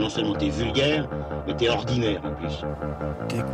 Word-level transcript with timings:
Non 0.00 0.08
seulement 0.08 0.34
t'es 0.34 0.48
vulgaire, 0.48 1.06
mais 1.46 1.54
t'es 1.54 1.68
ordinaire 1.68 2.20
en 2.24 2.32
plus. 2.32 2.64
Dick 3.28 3.44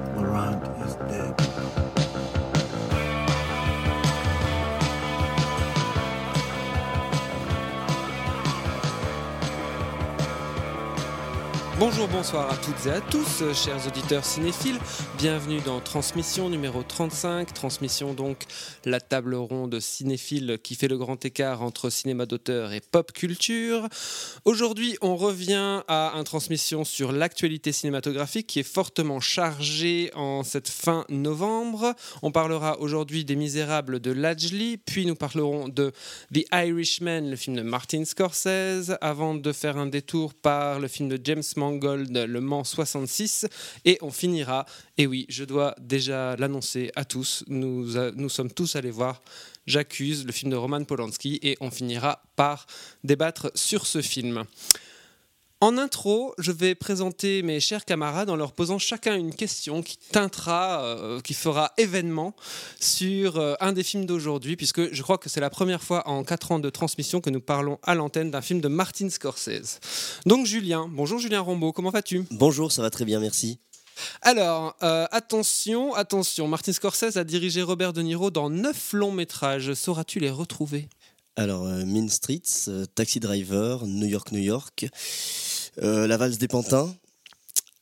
is 0.87 0.97
dead. 1.09 2.06
Bonjour, 11.79 12.09
bonsoir 12.09 12.51
à 12.51 12.57
toutes 12.57 12.87
et 12.87 12.91
à 12.91 13.03
tous, 13.03 13.43
euh, 13.43 13.53
chers 13.53 13.87
auditeurs 13.87 14.25
cinéphiles. 14.25 14.79
Bienvenue 15.19 15.61
dans 15.61 15.79
Transmission 15.81 16.49
numéro 16.49 16.83
35. 16.83 17.53
Transmission 17.53 18.15
donc 18.15 18.45
la 18.87 18.99
table 18.99 19.35
ronde 19.35 19.79
cinéphile 19.79 20.59
qui 20.63 20.75
fait 20.75 20.89
le 20.89 20.97
grand 20.97 21.23
écart 21.27 21.61
entre 21.61 21.91
cinéma 21.91 22.25
d'auteur 22.25 22.73
et 22.73 22.81
pop 22.81 23.13
culture. 23.13 23.89
Aujourd'hui, 24.47 24.97
on 25.03 25.17
revient 25.17 25.83
à 25.87 26.13
un 26.17 26.25
transmission 26.25 26.83
sur 26.85 27.13
l'actualité 27.13 27.73
cinématographique 27.73 28.47
qui 28.47 28.61
est 28.61 28.63
fortement 28.63 29.21
chargée 29.21 30.11
en 30.15 30.45
cette 30.45 30.71
fin 30.71 31.05
novembre. 31.11 31.95
On 32.23 32.33
parlera 32.33 32.81
aujourd'hui 32.81 33.27
des 33.27 33.37
Misérables 33.37 34.01
de 34.01 34.13
Lajli, 34.13 34.79
puis 34.79 35.05
nous 35.05 35.15
parlerons 35.15 35.69
de 35.69 35.93
The 36.33 36.47
Irishman, 36.55 37.29
le 37.29 37.37
film 37.37 37.55
de 37.55 37.63
Martin 37.63 38.07
Scorsese, 38.07 38.97
avant 39.03 39.35
de 39.35 39.53
faire 39.53 39.77
un 39.77 39.87
détour 39.87 40.33
par 40.33 40.81
le 40.81 40.89
film 40.89 41.11
de 41.11 41.21
James 41.23 41.43
Le 41.71 42.39
Mans 42.41 42.65
66, 42.65 43.47
et 43.85 43.99
on 44.03 44.11
finira, 44.11 44.67
et 44.99 45.07
oui, 45.07 45.27
je 45.29 45.45
dois 45.45 45.75
déjà 45.81 46.37
l'annoncer 46.37 46.91
à 46.97 47.05
tous, 47.05 47.45
nous 47.49 48.29
sommes 48.29 48.51
tous 48.51 48.77
allés 48.77 48.91
voir 48.91 49.21
J'accuse, 49.67 50.25
le 50.25 50.33
film 50.33 50.53
de 50.53 50.57
Roman 50.57 50.85
Polanski, 50.85 51.41
et 51.43 51.57
on 51.61 51.73
finira 51.73 52.23
par 52.37 52.67
débattre 53.03 53.51
sur 53.57 53.85
ce 53.87 54.01
film. 54.01 54.45
En 55.63 55.79
intro, 55.79 56.35
je 56.37 56.53
vais 56.53 56.75
présenter 56.75 57.43
mes 57.43 57.61
chers 57.61 57.87
camarades 57.87 58.29
en 58.29 58.37
leur 58.37 58.53
posant 58.53 58.79
chacun 58.79 59.17
une 59.17 59.35
question 59.35 59.83
qui 59.83 59.97
teintera, 59.97 60.85
euh, 60.85 61.21
qui 61.23 61.33
fera 61.33 61.73
événement 61.79 62.37
sur 62.79 63.39
euh, 63.39 63.55
un 63.61 63.73
des 63.73 63.83
films 63.83 64.05
d'aujourd'hui, 64.05 64.57
puisque 64.57 64.93
je 64.93 65.03
crois 65.03 65.17
que 65.17 65.31
c'est 65.31 65.41
la 65.41 65.49
première 65.49 65.83
fois 65.83 66.07
en 66.07 66.25
quatre 66.25 66.53
ans 66.53 66.59
de 66.59 66.69
transmission 66.69 67.23
que 67.23 67.31
nous 67.31 67.41
parlons 67.41 67.79
à 67.85 67.95
l'antenne 67.95 68.31
d'un 68.31 68.43
film 68.43 68.61
de 68.61 68.69
Martin 68.69 69.09
Scorsese. 69.09 69.81
Donc 70.27 70.45
Julien, 70.45 70.91
bonjour 70.91 71.19
Julien 71.19 71.41
Rombaud, 71.41 71.73
comment 71.73 71.89
vas-tu? 71.89 72.27
Bonjour, 72.33 72.71
ça 72.71 72.83
va 72.83 72.91
très 72.91 73.07
bien, 73.07 73.19
merci. 73.19 73.59
Alors, 74.21 74.77
euh, 74.83 75.07
attention, 75.11 75.95
attention, 75.95 76.49
Martin 76.49 76.75
Scorsese 76.75 77.17
a 77.17 77.25
dirigé 77.25 77.63
Robert 77.63 77.95
De 77.95 78.03
Niro 78.03 78.31
dans 78.31 78.51
neuf 78.51 78.93
longs 78.93 79.11
métrages. 79.11 79.73
Sauras-tu 79.73 80.21
les 80.21 80.29
retrouver? 80.29 80.91
Alors, 81.39 81.67
euh, 81.67 81.85
Mean 81.85 82.09
Streets, 82.09 82.69
euh, 82.69 82.87
Taxi 82.95 83.21
Driver, 83.21 83.87
New 83.87 84.07
York, 84.07 84.33
New 84.33 84.41
York, 84.41 84.87
euh, 85.83 86.07
La 86.07 86.17
valse 86.17 86.39
des 86.39 86.49
pantins, 86.49 86.95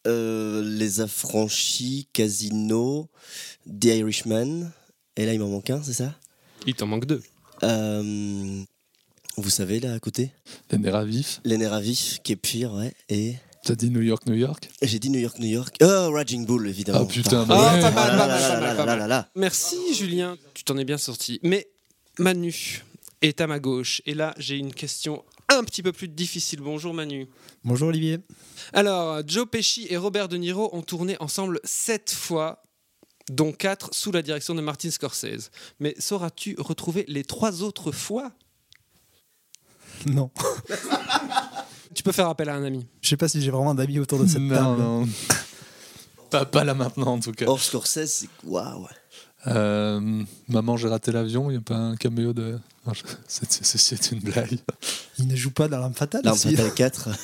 euh, 0.08 0.60
Les 0.64 1.00
affranchis, 1.00 2.08
Casino, 2.12 3.08
The 3.68 3.84
Irishman, 3.84 4.72
et 5.16 5.24
là 5.24 5.34
il 5.34 5.38
m'en 5.38 5.48
manque 5.48 5.70
un, 5.70 5.80
c'est 5.84 5.92
ça? 5.92 6.18
Il 6.66 6.74
t'en 6.74 6.88
manque 6.88 7.06
deux. 7.06 7.22
Euh, 7.62 8.62
Vous 9.36 9.50
savez, 9.50 9.78
là 9.78 9.94
à 9.94 10.00
côté? 10.00 10.32
Les 10.72 10.78
nerfs 10.78 10.96
à 10.96 11.04
vif. 11.04 11.40
Les 11.44 11.56
nerfs 11.56 11.72
à 11.74 11.80
vif, 11.80 12.18
qui 12.24 12.32
est 12.32 12.36
pire, 12.36 12.72
ouais, 12.72 12.92
et... 13.08 13.36
T'as 13.64 13.76
dit 13.76 13.88
New 13.88 14.02
York, 14.02 14.26
New 14.26 14.34
York? 14.34 14.68
J'ai 14.82 14.98
dit 14.98 15.08
New 15.08 15.20
York, 15.20 15.38
New 15.38 15.46
York. 15.48 15.76
Oh, 15.80 16.10
Raging 16.12 16.44
Bull, 16.44 16.68
évidemment. 16.68 17.00
Ah 17.00 17.06
putain. 17.06 17.46
Merci 19.36 19.76
Julien, 19.94 20.36
tu 20.52 20.64
t'en 20.64 20.76
es 20.76 20.84
bien 20.84 20.98
sorti. 20.98 21.40
Mais 21.42 21.68
Manu 22.18 22.82
est 23.28 23.40
à 23.40 23.46
ma 23.46 23.58
gauche. 23.58 24.02
Et 24.06 24.14
là, 24.14 24.34
j'ai 24.38 24.56
une 24.56 24.72
question 24.74 25.24
un 25.48 25.64
petit 25.64 25.82
peu 25.82 25.92
plus 25.92 26.08
difficile. 26.08 26.60
Bonjour 26.60 26.94
Manu. 26.94 27.26
Bonjour 27.64 27.88
Olivier. 27.88 28.18
Alors, 28.72 29.22
Joe 29.26 29.46
Pesci 29.50 29.86
et 29.90 29.96
Robert 29.96 30.28
De 30.28 30.36
Niro 30.36 30.70
ont 30.72 30.82
tourné 30.82 31.16
ensemble 31.20 31.60
sept 31.64 32.10
fois, 32.12 32.62
dont 33.30 33.52
quatre 33.52 33.94
sous 33.94 34.12
la 34.12 34.22
direction 34.22 34.54
de 34.54 34.60
Martin 34.60 34.90
Scorsese. 34.90 35.50
Mais 35.80 35.94
sauras-tu 35.98 36.56
retrouver 36.58 37.04
les 37.08 37.24
trois 37.24 37.62
autres 37.62 37.92
fois? 37.92 38.32
Non, 40.06 40.30
Tu 41.94 42.02
peux 42.02 42.12
faire 42.12 42.28
appel 42.28 42.48
à 42.50 42.54
un 42.56 42.64
ami. 42.64 42.84
je 43.00 43.08
sais 43.08 43.16
pas 43.16 43.28
si 43.28 43.40
j'ai 43.40 43.50
vraiment 43.50 43.74
d'amis 43.74 43.98
autour 44.00 44.18
de 44.18 44.26
cette 44.26 44.42
Non, 44.42 44.54
table. 44.56 44.82
non. 44.82 45.08
Pas, 46.30 46.44
pas 46.44 46.64
là 46.64 46.74
maintenant 46.74 47.12
en 47.12 47.20
tout 47.20 47.30
cas. 47.30 47.46
Or, 47.46 47.60
Scorsese, 47.60 48.06
c'est... 48.06 48.28
Waouh 48.42 48.88
Euh, 49.46 50.22
Maman, 50.48 50.76
j'ai 50.76 50.88
raté 50.88 51.12
l'avion, 51.12 51.50
il 51.50 51.54
n'y 51.54 51.58
a 51.58 51.62
pas 51.62 51.76
un 51.76 51.96
caméo 51.96 52.32
de. 52.32 52.58
C'est- 53.26 54.12
une 54.12 54.20
blague. 54.20 54.58
Il 55.18 55.26
ne 55.26 55.36
joue 55.36 55.50
pas 55.50 55.68
dans 55.68 55.78
l'arme 55.78 55.94
fatale 55.94 56.22
L'arme 56.24 56.38
fatale 56.38 56.74
4. 56.74 57.08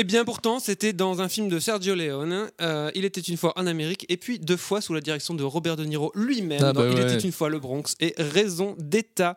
Eh 0.00 0.04
bien 0.04 0.24
pourtant, 0.24 0.60
c'était 0.60 0.92
dans 0.92 1.20
un 1.20 1.28
film 1.28 1.48
de 1.48 1.58
Sergio 1.58 1.96
Leone. 1.96 2.50
Euh, 2.60 2.88
il 2.94 3.04
était 3.04 3.20
une 3.20 3.36
fois 3.36 3.52
en 3.58 3.66
Amérique 3.66 4.06
et 4.08 4.16
puis 4.16 4.38
deux 4.38 4.56
fois 4.56 4.80
sous 4.80 4.94
la 4.94 5.00
direction 5.00 5.34
de 5.34 5.42
Robert 5.42 5.74
De 5.74 5.84
Niro 5.84 6.12
lui-même. 6.14 6.62
Ah 6.62 6.72
bah 6.72 6.86
Il 6.92 6.98
était 7.00 7.18
une 7.18 7.32
fois 7.32 7.48
le 7.48 7.58
Bronx 7.58 7.96
et 7.98 8.14
Raison 8.16 8.76
d'État. 8.78 9.36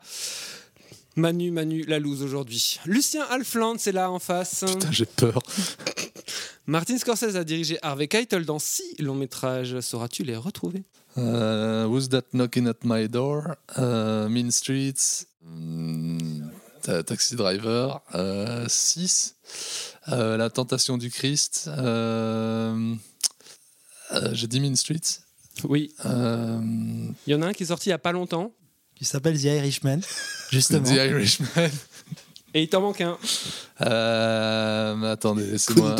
Manu, 1.15 1.49
Manu, 1.49 1.83
la 1.87 1.97
loose 1.97 2.21
aujourd'hui. 2.21 2.79
Lucien 2.85 3.23
Alfland, 3.31 3.75
c'est 3.79 3.91
là 3.91 4.11
en 4.11 4.19
face. 4.19 4.63
Putain, 4.67 4.91
j'ai 4.91 5.05
peur. 5.05 5.41
Martin 6.67 6.97
Scorsese 6.97 7.35
a 7.35 7.43
dirigé 7.43 7.77
Harvey 7.81 8.07
Keitel 8.07 8.45
dans 8.45 8.59
six 8.59 8.95
longs 8.99 9.15
métrages. 9.15 9.79
Sauras-tu 9.81 10.23
les 10.23 10.35
retrouver? 10.37 10.83
Euh, 11.17 11.85
who's 11.87 12.07
that 12.09 12.23
knocking 12.33 12.67
at 12.67 12.77
my 12.83 13.07
door? 13.09 13.55
Euh, 13.77 14.29
mean 14.29 14.51
Streets? 14.51 15.25
hmm, 15.43 16.43
Ta- 16.81 17.03
Taxi 17.03 17.35
Driver? 17.35 18.01
6. 18.67 19.35
la 20.07 20.49
Tentation 20.49 20.97
du 20.97 21.09
Christ? 21.09 21.65
euh, 21.77 22.95
euh, 24.13 24.29
j'ai 24.33 24.47
dit 24.47 24.59
Mean 24.59 24.75
Streets? 24.75 25.21
Oui. 25.65 25.93
Euh, 26.05 26.59
Il 27.27 27.31
y 27.31 27.35
en 27.35 27.41
a 27.41 27.47
un 27.47 27.53
qui 27.53 27.63
est 27.63 27.67
sorti 27.67 27.89
il 27.89 27.91
y 27.91 27.93
a 27.93 27.97
pas 27.99 28.11
longtemps 28.13 28.53
Qui 28.95 29.03
s'appelle 29.05 29.37
The 29.37 29.43
Irishman, 29.45 29.99
justement. 30.51 30.83
The 30.83 30.91
Irishman. 30.95 31.69
et 32.53 32.63
il 32.63 32.69
t'en 32.69 32.81
manque 32.81 33.01
un. 33.01 33.17
Euh, 33.81 34.95
mais 34.95 35.07
attendez, 35.07 35.45
laissez-moi. 35.47 35.95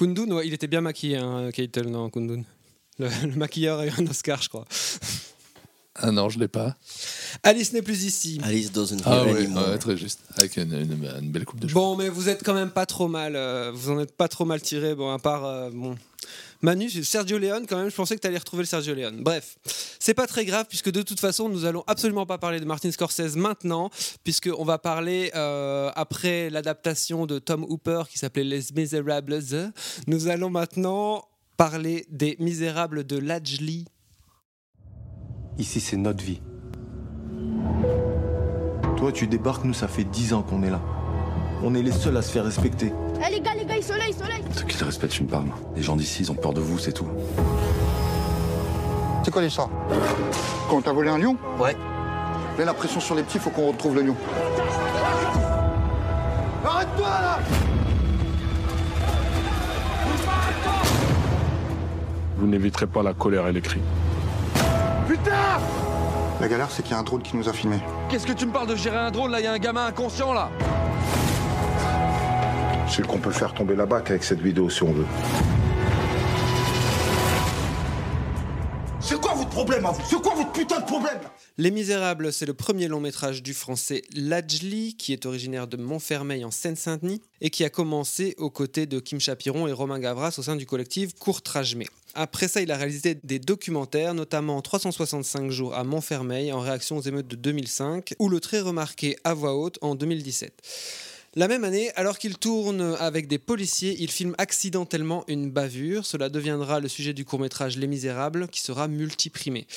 Kundun. 0.00 0.30
Ouais, 0.32 0.46
il 0.46 0.54
était 0.54 0.66
bien 0.66 0.80
maquillé, 0.80 1.16
hein, 1.18 1.50
Keitel, 1.52 1.88
non, 1.90 2.08
Kundun. 2.10 2.42
Le, 2.98 3.08
le 3.26 3.36
maquilleur 3.36 3.78
a 3.80 3.86
eu 3.86 3.90
un 3.98 4.06
Oscar, 4.06 4.40
je 4.42 4.48
crois. 4.48 4.64
Ah 6.02 6.10
non, 6.12 6.28
je 6.30 6.38
l'ai 6.38 6.48
pas. 6.48 6.76
Alice 7.42 7.72
n'est 7.74 7.82
plus 7.82 8.04
ici. 8.04 8.40
Alice 8.42 8.72
doesn't 8.72 9.02
Ah 9.04 9.16
hear 9.24 9.26
ouais, 9.34 9.40
anymore. 9.44 9.68
ouais, 9.68 9.78
très 9.78 9.96
juste. 9.98 10.20
Avec 10.36 10.56
une, 10.56 10.72
une- 10.72 11.10
une 11.20 11.30
belle 11.30 11.44
coupe 11.44 11.60
de 11.60 11.68
cheveux. 11.68 11.74
Bon, 11.78 11.96
mais 11.96 12.08
vous 12.08 12.28
êtes 12.30 12.42
quand 12.42 12.54
même 12.54 12.70
pas 12.70 12.86
trop 12.86 13.06
mal. 13.08 13.36
euh, 13.36 13.70
vous 13.74 13.90
en 13.90 13.98
êtes 14.00 14.16
pas 14.16 14.28
trop 14.28 14.44
mal 14.46 14.62
tiré. 14.62 14.94
Bon, 14.94 15.12
à 15.12 15.18
part. 15.18 15.44
euh, 15.44 15.70
bon. 15.70 15.96
Manu, 16.62 16.90
c'est 16.90 17.02
Sergio 17.02 17.38
Leone, 17.38 17.66
quand 17.66 17.78
même, 17.78 17.90
je 17.90 17.94
pensais 17.94 18.16
que 18.16 18.20
tu 18.20 18.26
allais 18.26 18.38
retrouver 18.38 18.64
le 18.64 18.66
Sergio 18.66 18.94
Leone. 18.94 19.22
Bref, 19.22 19.56
c'est 19.98 20.14
pas 20.14 20.26
très 20.26 20.44
grave, 20.44 20.66
puisque 20.68 20.90
de 20.90 21.00
toute 21.00 21.18
façon, 21.18 21.48
nous 21.48 21.64
allons 21.64 21.82
absolument 21.86 22.26
pas 22.26 22.36
parler 22.36 22.60
de 22.60 22.66
Martin 22.66 22.90
Scorsese 22.90 23.36
maintenant, 23.36 23.90
puisqu'on 24.24 24.64
va 24.64 24.78
parler, 24.78 25.30
euh, 25.34 25.90
après 25.94 26.50
l'adaptation 26.50 27.24
de 27.24 27.38
Tom 27.38 27.64
Hooper 27.64 28.02
qui 28.10 28.18
s'appelait 28.18 28.44
Les 28.44 28.62
Misérables, 28.76 29.38
nous 30.06 30.28
allons 30.28 30.50
maintenant 30.50 31.24
parler 31.56 32.06
des 32.10 32.36
Misérables 32.40 33.04
de 33.04 33.16
Lajli. 33.16 33.86
Ici, 35.58 35.80
c'est 35.80 35.96
notre 35.96 36.22
vie. 36.22 36.40
Toi, 38.98 39.12
tu 39.12 39.26
débarques, 39.26 39.64
nous, 39.64 39.74
ça 39.74 39.88
fait 39.88 40.04
10 40.04 40.34
ans 40.34 40.42
qu'on 40.42 40.62
est 40.62 40.70
là. 40.70 40.82
On 41.62 41.74
est 41.74 41.82
les 41.82 41.92
seuls 41.92 42.16
à 42.16 42.22
se 42.22 42.30
faire 42.30 42.44
respecter. 42.44 42.92
Eh 43.22 43.30
les 43.30 43.40
gars, 43.40 43.52
les 43.54 43.66
gars, 43.66 43.76
il 43.76 43.82
soleil, 43.82 44.14
soleil 44.14 44.42
Ceux 44.54 44.64
qui 44.64 44.78
le 44.78 44.86
respectent 44.86 45.18
une 45.18 45.26
palme. 45.26 45.52
Les 45.76 45.82
gens 45.82 45.94
d'ici, 45.94 46.22
ils 46.22 46.30
ont 46.32 46.34
peur 46.34 46.54
de 46.54 46.60
vous, 46.60 46.78
c'est 46.78 46.92
tout. 46.92 47.06
C'est 49.22 49.30
quoi 49.30 49.42
l'histoire 49.42 49.68
Quand 50.70 50.80
t'as 50.80 50.92
volé 50.92 51.10
un 51.10 51.18
lion? 51.18 51.36
Ouais. 51.58 51.76
Mets 52.56 52.64
la 52.64 52.72
pression 52.72 52.98
sur 52.98 53.14
les 53.14 53.22
petits, 53.22 53.38
faut 53.38 53.50
qu'on 53.50 53.68
retrouve 53.68 53.96
le 53.96 54.02
lion. 54.02 54.16
Arrête-toi 56.64 57.08
là 57.08 57.38
Vous 62.38 62.46
n'éviterez 62.46 62.86
pas 62.86 63.02
la 63.02 63.12
colère 63.12 63.46
et 63.48 63.52
les 63.52 63.60
cris. 63.60 63.80
Putain 65.06 65.58
La 66.40 66.48
galère, 66.48 66.70
c'est 66.70 66.82
qu'il 66.82 66.92
y 66.92 66.94
a 66.94 66.98
un 66.98 67.02
drone 67.02 67.20
qui 67.20 67.36
nous 67.36 67.50
a 67.50 67.52
filmés. 67.52 67.80
Qu'est-ce 68.08 68.26
que 68.26 68.32
tu 68.32 68.46
me 68.46 68.52
parles 68.52 68.68
de 68.68 68.76
gérer 68.76 68.96
un 68.96 69.10
drone 69.10 69.30
là? 69.30 69.40
Il 69.40 69.44
y 69.44 69.46
a 69.46 69.52
un 69.52 69.58
gamin 69.58 69.86
inconscient 69.86 70.32
là 70.32 70.48
C'est 72.90 73.06
qu'on 73.06 73.18
peut 73.18 73.30
faire 73.30 73.54
tomber 73.54 73.76
la 73.76 73.86
bac 73.86 74.10
avec 74.10 74.24
cette 74.24 74.40
vidéo 74.40 74.68
si 74.68 74.82
on 74.82 74.92
veut. 74.92 75.06
C'est 79.00 79.20
quoi 79.20 79.34
votre 79.34 79.48
problème 79.48 79.86
à 79.86 79.92
vous? 79.92 80.02
C'est 80.08 80.20
quoi 80.20 80.34
votre 80.34 80.50
putain 80.50 80.80
de 80.80 80.84
problème? 80.84 81.20
Les 81.56 81.70
Misérables, 81.70 82.32
c'est 82.32 82.46
le 82.46 82.54
premier 82.54 82.88
long 82.88 83.00
métrage 83.00 83.44
du 83.44 83.54
français 83.54 84.02
Lajli, 84.14 84.96
qui 84.96 85.12
est 85.12 85.24
originaire 85.24 85.68
de 85.68 85.76
Montfermeil 85.76 86.44
en 86.44 86.50
Seine-Saint-Denis 86.50 87.22
et 87.40 87.50
qui 87.50 87.64
a 87.64 87.70
commencé 87.70 88.34
aux 88.38 88.50
côtés 88.50 88.86
de 88.86 88.98
Kim 88.98 89.20
Chapiron 89.20 89.68
et 89.68 89.72
Romain 89.72 90.00
Gavras 90.00 90.34
au 90.38 90.42
sein 90.42 90.56
du 90.56 90.66
collectif 90.66 91.14
Courtrajmé. 91.14 91.86
Après 92.14 92.48
ça, 92.48 92.60
il 92.60 92.72
a 92.72 92.76
réalisé 92.76 93.18
des 93.22 93.38
documentaires, 93.38 94.14
notamment 94.14 94.60
365 94.60 95.50
jours 95.50 95.74
à 95.74 95.84
Montfermeil 95.84 96.52
en 96.52 96.58
réaction 96.58 96.96
aux 96.96 97.02
émeutes 97.02 97.28
de 97.28 97.36
2005 97.36 98.14
ou 98.18 98.28
le 98.28 98.40
très 98.40 98.60
remarqué 98.60 99.16
À 99.22 99.34
voix 99.34 99.54
haute 99.54 99.78
en 99.80 99.94
2017. 99.94 101.09
La 101.36 101.46
même 101.46 101.62
année, 101.62 101.92
alors 101.94 102.18
qu'il 102.18 102.38
tourne 102.38 102.96
avec 102.98 103.28
des 103.28 103.38
policiers, 103.38 103.94
il 104.00 104.10
filme 104.10 104.34
accidentellement 104.38 105.22
une 105.28 105.48
bavure. 105.48 106.04
Cela 106.04 106.28
deviendra 106.28 106.80
le 106.80 106.88
sujet 106.88 107.14
du 107.14 107.24
court-métrage 107.24 107.76
Les 107.76 107.86
Misérables 107.86 108.48
qui 108.48 108.60
sera 108.60 108.88
multiprimé. 108.88 109.68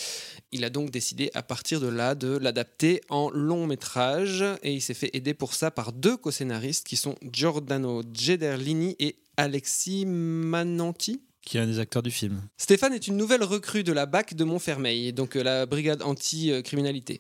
Il 0.51 0.65
a 0.65 0.71
donc 0.71 0.89
décidé 0.89 1.29
à 1.35 1.43
partir 1.43 1.79
de 1.79 1.85
là 1.85 2.15
de 2.15 2.37
l'adapter 2.37 3.01
en 3.09 3.29
long 3.29 3.67
métrage 3.67 4.43
et 4.63 4.73
il 4.73 4.81
s'est 4.81 4.95
fait 4.95 5.11
aider 5.13 5.35
pour 5.35 5.53
ça 5.53 5.69
par 5.69 5.93
deux 5.93 6.17
co-scénaristes 6.17 6.87
qui 6.87 6.95
sont 6.95 7.13
Giordano 7.21 8.01
Gederlini 8.11 8.95
et 8.97 9.17
Alexis 9.37 10.07
Mananti 10.07 11.21
qui 11.45 11.57
est 11.57 11.61
un 11.61 11.67
des 11.67 11.79
acteurs 11.79 12.03
du 12.03 12.11
film. 12.11 12.41
Stéphane 12.57 12.93
est 12.93 13.07
une 13.07 13.17
nouvelle 13.17 13.43
recrue 13.43 13.83
de 13.83 13.91
la 13.91 14.05
BAC 14.05 14.33
de 14.33 14.43
Montfermeil, 14.43 15.13
donc 15.13 15.35
euh, 15.35 15.43
la 15.43 15.65
brigade 15.65 16.01
anti-criminalité. 16.01 17.19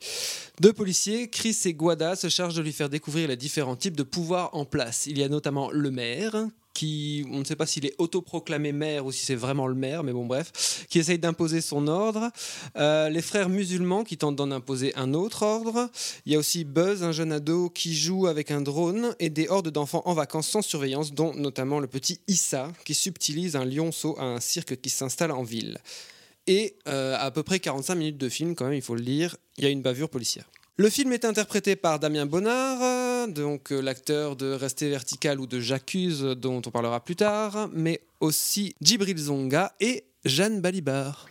Deux 0.61 0.73
policiers, 0.73 1.29
Chris 1.29 1.57
et 1.65 1.73
Guada, 1.73 2.15
se 2.15 2.29
chargent 2.29 2.55
de 2.55 2.61
lui 2.61 2.71
faire 2.71 2.89
découvrir 2.89 3.27
les 3.27 3.37
différents 3.37 3.75
types 3.75 3.97
de 3.97 4.03
pouvoirs 4.03 4.49
en 4.53 4.65
place. 4.65 5.07
Il 5.07 5.17
y 5.17 5.23
a 5.23 5.29
notamment 5.29 5.71
le 5.71 5.91
maire, 5.91 6.47
qui, 6.73 7.25
on 7.31 7.39
ne 7.39 7.43
sait 7.43 7.55
pas 7.55 7.65
s'il 7.65 7.85
est 7.85 7.95
autoproclamé 7.97 8.71
maire 8.71 9.05
ou 9.05 9.11
si 9.11 9.25
c'est 9.25 9.35
vraiment 9.35 9.67
le 9.67 9.75
maire, 9.75 10.03
mais 10.03 10.11
bon 10.11 10.25
bref, 10.25 10.85
qui 10.89 10.99
essaye 10.99 11.19
d'imposer 11.19 11.61
son 11.61 11.87
ordre. 11.87 12.31
Euh, 12.77 13.09
les 13.09 13.21
frères 13.21 13.49
musulmans 13.49 14.03
qui 14.03 14.17
tentent 14.17 14.35
d'en 14.35 14.51
imposer 14.51 14.93
un 14.95 15.13
autre 15.13 15.43
ordre. 15.43 15.89
Il 16.25 16.33
y 16.33 16.35
a 16.35 16.39
aussi 16.39 16.63
Buzz, 16.63 17.03
un 17.03 17.11
jeune 17.11 17.31
ado 17.31 17.69
qui 17.69 17.95
joue 17.95 18.27
avec 18.27 18.51
un 18.51 18.61
drone 18.61 19.15
et 19.19 19.29
des 19.29 19.47
hordes 19.47 19.69
d'enfants 19.69 20.01
en 20.05 20.13
vacances 20.13 20.47
sans 20.47 20.61
surveillance, 20.61 21.13
dont 21.13 21.33
notamment 21.35 21.79
le 21.79 21.87
petit 21.87 22.19
Issa 22.27 22.71
qui 22.85 22.93
subtilise 22.93 23.55
un 23.55 23.65
lionceau 23.65 24.15
à 24.19 24.23
un 24.23 24.39
cirque 24.39 24.79
qui 24.81 24.89
s'installe 24.89 25.31
en 25.31 25.43
ville. 25.43 25.77
Et 26.47 26.75
euh, 26.87 27.15
à 27.17 27.31
peu 27.31 27.43
près 27.43 27.59
45 27.59 27.95
minutes 27.95 28.17
de 28.17 28.29
film, 28.29 28.55
quand 28.55 28.65
même, 28.65 28.73
il 28.73 28.81
faut 28.81 28.95
le 28.95 29.01
dire, 29.01 29.37
il 29.57 29.63
y 29.63 29.67
a 29.67 29.69
une 29.69 29.81
bavure 29.81 30.09
policière. 30.09 30.49
Le 30.75 30.89
film 30.89 31.13
est 31.13 31.23
interprété 31.23 31.75
par 31.75 31.99
Damien 31.99 32.25
Bonnard, 32.25 33.27
donc 33.27 33.71
euh, 33.71 33.79
l'acteur 33.79 34.35
de 34.35 34.53
Rester 34.53 34.89
vertical 34.89 35.39
ou 35.39 35.45
de 35.45 35.59
J'accuse, 35.59 36.21
dont 36.21 36.63
on 36.65 36.71
parlera 36.71 36.99
plus 37.03 37.15
tard, 37.15 37.69
mais 37.71 38.01
aussi 38.19 38.73
Djibril 38.81 39.15
Zonga 39.15 39.75
et 39.79 40.05
Jeanne 40.25 40.61
Balibar. 40.61 41.27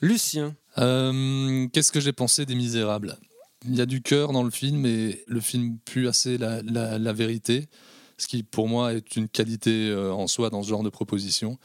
Lucien. 0.00 0.54
Euh, 0.78 1.66
Qu'est-ce 1.72 1.90
que 1.90 1.98
j'ai 1.98 2.12
pensé 2.12 2.46
des 2.46 2.54
Misérables? 2.54 3.18
Il 3.66 3.74
y 3.74 3.80
a 3.80 3.86
du 3.86 4.02
cœur 4.02 4.30
dans 4.32 4.44
le 4.44 4.52
film 4.52 4.86
et 4.86 5.24
le 5.26 5.40
film 5.40 5.78
pue 5.84 6.06
assez 6.06 6.38
la, 6.38 7.12
vérité, 7.12 7.68
ce 8.18 8.28
qui 8.28 8.44
pour 8.44 8.68
moi 8.68 8.94
est 8.94 9.16
une 9.16 9.28
qualité 9.28 9.90
euh, 9.90 10.12
en 10.12 10.28
soi 10.28 10.48
dans 10.48 10.62
ce 10.62 10.68
genre 10.68 10.84
de 10.84 10.90
proposition. 10.90 11.58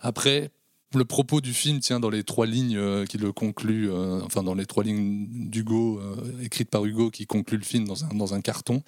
Après, 0.00 0.52
le 0.94 1.04
propos 1.04 1.40
du 1.40 1.52
film 1.52 1.80
tient 1.80 2.00
dans 2.00 2.10
les 2.10 2.24
trois 2.24 2.46
lignes 2.46 2.76
euh, 2.76 3.04
qui 3.04 3.18
le 3.18 3.30
euh, 3.30 4.20
enfin 4.24 4.42
dans 4.42 4.54
les 4.54 4.64
trois 4.64 4.84
lignes 4.84 5.26
d'Hugo, 5.28 6.00
euh, 6.00 6.42
écrites 6.42 6.70
par 6.70 6.84
Hugo, 6.84 7.10
qui 7.10 7.26
concluent 7.26 7.58
le 7.58 7.64
film 7.64 7.86
dans 7.86 8.04
un, 8.04 8.08
dans 8.08 8.34
un 8.34 8.40
carton. 8.40 8.82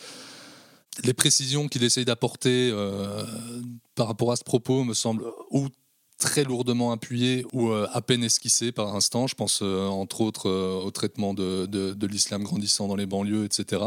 Les 1.05 1.13
précisions 1.13 1.69
qu'il 1.69 1.85
essaye 1.85 2.05
d'apporter 2.05 2.73
par 3.95 4.09
rapport 4.09 4.33
à 4.33 4.37
ce 4.37 4.43
propos 4.43 4.83
me 4.83 4.93
semblent 4.93 5.25
ou 5.51 5.69
très 6.19 6.43
lourdement 6.43 6.91
appuyées 6.91 7.47
ou 7.53 7.71
à 7.71 8.03
peine 8.03 8.25
esquissées 8.25 8.73
par 8.73 8.95
instant. 8.95 9.29
Je 9.29 9.37
pense 9.37 9.63
entre 9.63 10.21
autres 10.21 10.51
au 10.51 10.91
traitement 10.91 11.33
de, 11.33 11.65
de 11.67 12.07
l'islam 12.09 12.43
grandissant 12.43 12.89
dans 12.89 12.97
les 12.97 13.07
banlieues, 13.07 13.45
etc. 13.45 13.83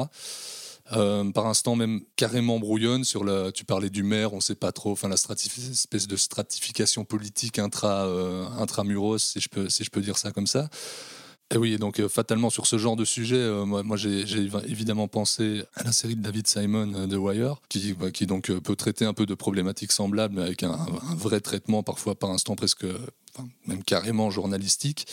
Euh, 0.91 1.31
par 1.31 1.47
instant 1.47 1.77
même 1.77 2.01
carrément 2.17 2.59
brouillonne 2.59 3.05
sur 3.05 3.23
la 3.23 3.53
tu 3.53 3.63
parlais 3.63 3.89
du 3.89 4.03
maire 4.03 4.33
on 4.33 4.41
sait 4.41 4.53
pas 4.53 4.73
trop 4.73 4.91
enfin 4.91 5.07
la 5.07 5.15
espèce 5.15 6.07
de 6.07 6.17
stratification 6.17 7.05
politique 7.05 7.57
intra 7.57 8.05
euh, 8.05 8.45
intramuros 8.59 9.17
si 9.19 9.39
je 9.39 9.47
peux 9.47 9.69
si 9.69 9.85
je 9.85 9.89
peux 9.89 10.01
dire 10.01 10.17
ça 10.17 10.33
comme 10.33 10.45
ça. 10.45 10.69
Et 11.51 11.57
oui 11.57 11.77
donc 11.77 12.01
euh, 12.01 12.09
fatalement 12.09 12.49
sur 12.49 12.67
ce 12.67 12.77
genre 12.77 12.97
de 12.97 13.05
sujet 13.05 13.37
euh, 13.37 13.63
moi, 13.63 13.95
j'ai 13.95 14.25
évidemment 14.67 15.07
pensé 15.07 15.63
à 15.75 15.83
la 15.83 15.93
série 15.93 16.17
de 16.17 16.21
David 16.21 16.47
Simon 16.47 17.07
de 17.07 17.15
Wire 17.15 17.61
qui 17.69 17.95
qui 18.13 18.25
donc 18.25 18.51
peut 18.51 18.75
traiter 18.75 19.05
un 19.05 19.13
peu 19.13 19.25
de 19.25 19.35
problématiques 19.35 19.93
semblables 19.93 20.35
mais 20.35 20.41
avec 20.41 20.63
un, 20.63 20.85
vrai 21.15 21.39
traitement 21.39 21.81
parfois 21.81 22.15
par 22.15 22.31
instant 22.31 22.57
presque 22.57 22.85
même 23.67 23.83
carrément 23.83 24.29
journalistique 24.29 25.07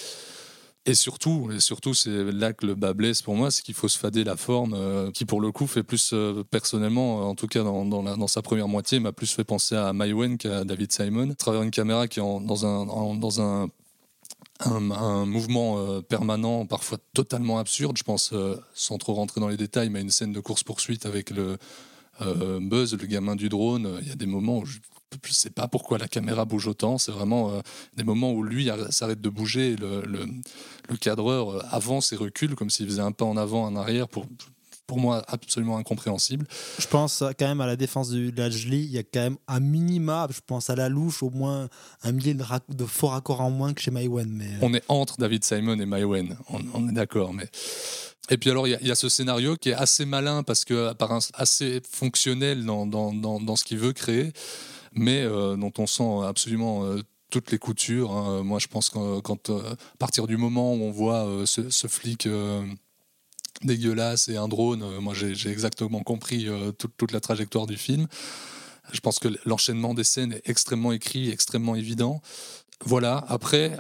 et 0.87 0.95
surtout, 0.95 1.51
et 1.53 1.61
surtout, 1.61 1.95
c'est 1.95 2.33
là 2.33 2.53
que 2.53 2.67
le 2.67 2.75
bas 2.75 2.95
blesse 2.95 3.23
pour 3.23 3.35
moi, 3.35 3.51
c'est 3.51 3.63
qu'il 3.63 3.75
faut 3.75 3.89
se 3.89 3.99
fader 3.99 4.25
la 4.25 4.37
forme, 4.37 4.75
euh, 4.75 5.11
qui 5.11 5.25
pour 5.25 5.41
le 5.41 5.53
coup 5.53 5.67
fait 5.67 5.83
plus 5.83 6.13
euh, 6.13 6.43
personnellement, 6.51 7.29
en 7.29 7.35
tout 7.35 7.47
cas 7.47 7.63
dans, 7.63 7.85
dans, 7.85 8.27
sa 8.27 8.43
première 8.43 8.69
moitié, 8.69 8.99
m'a 9.01 9.13
plus 9.13 9.33
fait 9.33 9.45
penser 9.45 9.77
à 9.77 9.93
Maïwen 9.93 10.39
qu'à 10.39 10.65
David 10.65 10.93
Simon. 10.93 11.31
À 11.31 11.35
travers 11.35 11.63
une 11.63 11.71
caméra 11.71 12.09
qui 12.09 12.21
est 12.21 12.23
dans 12.23 12.67
un, 12.67 13.17
dans 13.17 13.41
un 13.41 13.69
un, 14.61 15.27
mouvement 15.27 15.79
euh, 15.79 16.01
permanent, 16.01 16.67
parfois 16.67 16.99
totalement 17.15 17.59
absurde. 17.59 17.97
Je 17.97 18.03
pense, 18.03 18.33
euh, 18.33 18.57
sans 18.75 18.99
trop 18.99 19.15
rentrer 19.15 19.41
dans 19.41 19.49
les 19.49 19.57
détails, 19.57 19.91
mais 19.91 20.01
une 20.01 20.11
scène 20.11 20.33
de 20.33 20.41
course-poursuite 20.41 21.07
avec 21.07 21.31
le 21.31 21.59
euh, 22.21 22.61
Buzz, 22.61 22.95
le 22.95 23.07
gamin 23.07 23.37
du 23.37 23.49
drone. 23.49 23.99
Il 24.03 24.09
y 24.09 24.13
a 24.13 24.17
des 24.17 24.27
moments 24.27 24.59
où 24.59 24.67
je 24.67 24.79
ne 25.17 25.33
sais 25.33 25.51
pas 25.51 25.69
pourquoi 25.69 25.99
la 25.99 26.09
caméra 26.09 26.45
bouge 26.45 26.67
autant. 26.67 26.99
C'est 26.99 27.13
vraiment 27.13 27.51
euh, 27.51 27.61
des 27.97 28.05
moments 28.05 28.33
où 28.33 28.43
lui 28.43 28.71
s'arrête 28.91 29.21
de 29.21 29.29
bouger. 29.29 29.77
Le, 29.77 30.03
le, 30.03 30.27
le, 30.89 30.97
cadreur 30.97 31.51
euh, 31.51 31.63
avance 31.71 32.13
et 32.13 32.17
recule 32.17 32.55
comme 32.55 32.71
s'il 32.71 32.87
faisait 32.87 33.03
un 33.03 33.13
pas 33.13 33.25
en 33.25 33.37
avant, 33.37 33.67
un 33.67 33.77
arrière 33.77 34.09
pour 34.09 34.27
pour 34.87 34.99
moi 34.99 35.23
absolument 35.29 35.79
incompréhensible. 35.79 36.49
Je 36.81 36.87
pense 36.89 37.23
quand 37.39 37.47
même 37.47 37.61
à 37.61 37.67
la 37.67 37.77
défense 37.77 38.11
du 38.11 38.33
Lajli, 38.33 38.79
il 38.79 38.91
y 38.91 38.99
a 38.99 39.05
quand 39.05 39.21
même 39.21 39.37
un 39.47 39.61
minima, 39.61 40.27
je 40.31 40.41
pense 40.45 40.69
à 40.69 40.75
la 40.75 40.89
louche, 40.89 41.23
au 41.23 41.31
moins 41.31 41.69
un 42.03 42.11
millier 42.11 42.35
de, 42.35 42.43
de 42.71 42.85
faux 42.87 43.07
raccords 43.07 43.41
en 43.41 43.51
moins 43.53 43.73
que 43.73 43.81
chez 43.81 43.93
Maïwen. 43.93 44.29
Mais... 44.29 44.47
euh, 44.47 44.59
On 44.63 44.75
est 44.75 44.83
entre 44.89 45.17
David 45.19 45.45
Simon 45.45 45.79
et 45.79 45.87
Maïwen, 45.87 46.37
on, 46.49 46.59
on, 46.75 46.89
est 46.89 46.93
d'accord. 46.93 47.33
Mais... 47.33 47.49
Et 48.31 48.37
puis 48.37 48.51
alors, 48.51 48.67
il 48.67 48.79
y, 48.83 48.89
y, 48.89 48.91
a 48.91 48.97
ce 48.97 49.09
scénario 49.09 49.55
qui 49.55 49.69
est 49.69 49.75
assez 49.75 50.05
malin 50.07 50.43
parce 50.43 50.65
que, 50.65 50.93
par 50.95 51.13
un, 51.13 51.21
assez 51.35 51.81
fonctionnel 51.89 52.65
dans, 52.65 52.85
dans, 52.85 53.13
dans, 53.13 53.41
dans 53.41 53.55
ce 53.55 53.63
qu'il 53.63 53.79
veut 53.79 53.93
créer, 53.93 54.33
mais 54.93 55.23
euh, 55.23 55.57
dont 55.57 55.73
on 55.79 55.87
sent 55.87 56.27
absolument 56.27 56.85
euh, 56.85 57.03
toutes 57.31 57.51
les 57.53 57.59
coutures. 57.59 58.13
Hein. 58.13 58.43
Moi, 58.43 58.59
je 58.59 58.67
pense 58.67 58.91
que 58.91 58.99
euh, 58.99 59.75
partir 59.99 60.27
du 60.27 60.37
moment 60.37 60.75
où 60.75 60.83
on 60.83 60.91
voit 60.91 61.27
ce, 61.47 61.87
flic 61.87 62.29
dégueulasse 63.63 64.29
et 64.29 64.37
un 64.37 64.49
drone, 64.49 64.99
moi 65.01 65.15
j'ai 65.15 65.51
exactement 65.51 66.03
compris 66.03 66.49
toute, 66.79 67.13
la 67.13 67.21
trajectoire 67.21 67.67
du 67.67 67.77
film. 67.77 68.07
Je 68.93 69.01
pense 69.01 69.19
que 69.19 69.29
l'enchaînement 69.45 69.95
des 69.95 70.03
scènes 70.03 70.33
est 70.33 70.49
extrêmement 70.49 70.93
écrit, 70.93 71.31
extrêmement 71.31 71.77
évident. 71.77 72.21
Voilà, 72.85 73.25
après, 73.29 73.77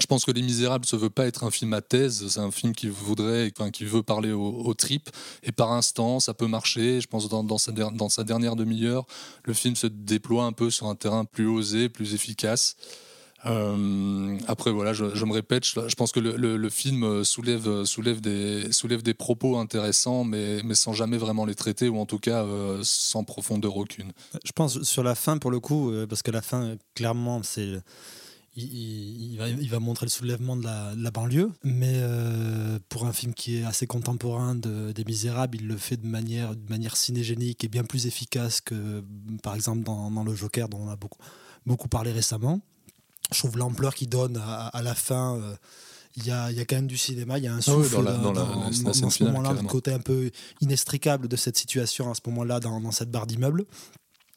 je 0.00 0.06
pense 0.06 0.24
que 0.24 0.30
Les 0.30 0.42
Misérables 0.42 0.86
ne 0.90 0.98
veut 0.98 1.10
pas 1.10 1.26
être 1.26 1.44
un 1.44 1.50
film 1.50 1.74
à 1.74 1.80
thèse, 1.80 2.26
c'est 2.28 2.40
un 2.40 2.50
film 2.50 2.74
qui 2.74 2.88
voudrait, 2.88 3.52
enfin, 3.56 3.70
qui 3.70 3.84
veut 3.84 4.02
parler 4.02 4.32
aux, 4.32 4.62
aux 4.64 4.74
tripes, 4.74 5.10
et 5.42 5.52
par 5.52 5.72
instant, 5.72 6.18
ça 6.18 6.34
peut 6.34 6.46
marcher. 6.46 7.00
Je 7.00 7.06
pense 7.06 7.28
dans, 7.28 7.44
dans 7.44 7.58
sa, 7.58 8.24
dernière 8.24 8.56
demi-heure, 8.56 9.06
le 9.44 9.52
film 9.52 9.76
se 9.76 9.86
déploie 9.86 10.44
un 10.44 10.52
peu 10.52 10.70
sur 10.70 10.86
un 10.86 10.94
terrain 10.94 11.24
plus 11.24 11.46
osé, 11.46 11.88
plus 11.88 12.14
efficace. 12.14 12.76
Euh, 13.44 14.38
après 14.46 14.70
voilà, 14.70 14.92
je, 14.92 15.24
me 15.24 15.32
répète, 15.32 15.64
je, 15.64 15.94
pense 15.96 16.12
que 16.12 16.20
le, 16.20 16.68
film 16.70 17.24
soulève, 17.24 17.84
soulève, 17.84 18.20
des, 18.20 18.70
soulève 18.72 19.02
des 19.02 19.14
propos 19.14 19.56
intéressants, 19.56 20.24
mais, 20.24 20.62
mais 20.62 20.76
sans 20.76 20.92
jamais 20.92 21.16
vraiment 21.16 21.44
les 21.44 21.56
traiter, 21.56 21.88
ou 21.88 21.98
en 21.98 22.06
tout 22.06 22.20
cas 22.20 22.44
euh, 22.44 22.80
sans 22.82 23.24
profondeur 23.24 23.76
aucune. 23.76 24.12
Je 24.44 24.52
pense 24.52 24.82
sur 24.82 25.02
la 25.02 25.16
fin 25.16 25.38
pour 25.38 25.50
le 25.50 25.58
coup, 25.58 25.90
euh, 25.90 26.06
parce 26.06 26.22
que 26.22 26.30
la 26.30 26.42
fin, 26.42 26.76
clairement, 26.94 27.42
c'est 27.42 27.82
il, 28.54 29.32
il, 29.32 29.38
va, 29.38 29.48
il, 29.48 29.68
va, 29.70 29.80
montrer 29.80 30.06
le 30.06 30.10
soulèvement 30.10 30.56
de 30.56 30.64
la, 30.64 30.94
de 30.94 31.02
la 31.02 31.10
banlieue, 31.10 31.50
mais 31.64 31.94
euh, 31.94 32.78
pour 32.88 33.06
un 33.06 33.12
film 33.12 33.32
qui 33.32 33.56
est 33.56 33.64
assez 33.64 33.86
contemporain 33.86 34.54
de, 34.54 34.92
des 34.92 35.04
Misérables, 35.04 35.56
il 35.56 35.66
le 35.66 35.76
fait 35.76 35.96
de 35.96 36.06
manière, 36.06 36.54
de 36.54 36.68
manière 36.68 36.96
cinégénique 36.96 37.64
et 37.64 37.68
bien 37.68 37.84
plus 37.84 38.06
efficace 38.06 38.60
que, 38.60 39.02
par 39.42 39.54
exemple, 39.54 39.84
dans, 39.84 40.10
dans 40.10 40.24
Le 40.24 40.34
Joker, 40.34 40.68
dont 40.68 40.80
on 40.80 40.88
a 40.90 40.96
beaucoup, 40.96 41.18
beaucoup 41.64 41.88
parlé 41.88 42.12
récemment. 42.12 42.60
Je 43.32 43.38
trouve 43.38 43.56
l'ampleur 43.56 43.94
qu'il 43.94 44.10
donne 44.10 44.36
à, 44.36 44.66
à, 44.66 44.82
la 44.82 44.94
fin. 44.94 45.36
Euh, 45.36 45.54
il 46.16 46.26
y, 46.26 46.30
a, 46.30 46.50
il 46.50 46.58
y 46.58 46.60
a 46.60 46.66
quand 46.66 46.76
même 46.76 46.86
du 46.86 46.98
cinéma, 46.98 47.38
il 47.38 47.44
y 47.44 47.48
a 47.48 47.54
un 47.54 47.62
souffle 47.62 48.04
ah 48.06 48.16
oui, 48.16 48.22
dans, 48.22 48.32
dans 48.32 49.10
ce 49.10 49.24
moment-là, 49.24 49.54
le 49.54 49.66
côté 49.66 49.94
un 49.94 49.98
peu 49.98 50.30
inextricable 50.60 51.26
de 51.26 51.36
cette 51.36 51.56
situation 51.56 52.10
à 52.10 52.14
ce 52.14 52.20
moment-là 52.26 52.60
dans, 52.60 52.82
dans 52.82 52.90
cette 52.90 53.10
barre 53.10 53.26
d'immeuble. 53.26 53.64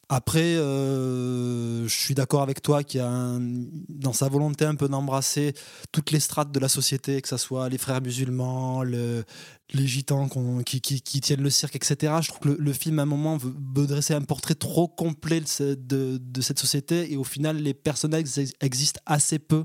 Après, 0.08 0.54
euh, 0.54 1.88
je 1.88 1.92
suis 1.94 2.14
d'accord 2.14 2.42
avec 2.42 2.62
toi 2.62 2.84
qu'il 2.84 2.98
y 2.98 3.02
a 3.02 3.08
un- 3.10 3.40
dans 3.88 4.12
sa 4.12 4.28
volonté 4.28 4.64
un 4.64 4.76
peu 4.76 4.88
d'embrasser 4.88 5.52
toutes 5.90 6.12
les 6.12 6.20
strates 6.20 6.52
de 6.52 6.60
la 6.60 6.68
société, 6.68 7.20
que 7.20 7.28
ce 7.28 7.36
soit 7.36 7.68
les 7.68 7.78
frères 7.78 8.00
musulmans, 8.00 8.84
le- 8.84 9.24
les 9.72 9.86
gitans 9.86 10.28
qui, 10.64 10.80
qui- 10.80 11.00
qui 11.00 11.20
tiennent 11.20 11.42
le 11.42 11.50
cirque, 11.50 11.74
etc. 11.74 12.12
Je 12.22 12.28
trouve 12.28 12.38
que 12.38 12.48
le, 12.50 12.56
le 12.60 12.72
film, 12.72 13.00
à 13.00 13.02
un 13.02 13.06
moment, 13.06 13.36
veut, 13.36 13.52
veut 13.74 13.86
dresser 13.88 14.14
un 14.14 14.22
portrait 14.22 14.54
trop 14.54 14.86
complet 14.86 15.40
de, 15.40 15.48
ce- 15.48 15.74
de- 15.74 16.18
de 16.22 16.40
cette 16.40 16.60
société 16.60 17.12
et 17.12 17.16
au 17.16 17.24
final, 17.24 17.56
les 17.56 17.74
personnages 17.74 18.38
ex- 18.38 18.52
existent 18.60 19.00
assez 19.06 19.40
peu. 19.40 19.64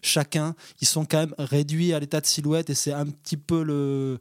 Chacun, 0.00 0.54
ils 0.80 0.86
sont 0.88 1.04
quand 1.04 1.18
même 1.18 1.34
réduits 1.38 1.92
à 1.92 2.00
l'état 2.00 2.22
de 2.22 2.26
silhouette 2.26 2.70
et 2.70 2.74
c'est 2.74 2.92
un 2.92 3.06
petit 3.06 3.36
peu 3.36 3.62
le, 3.62 4.20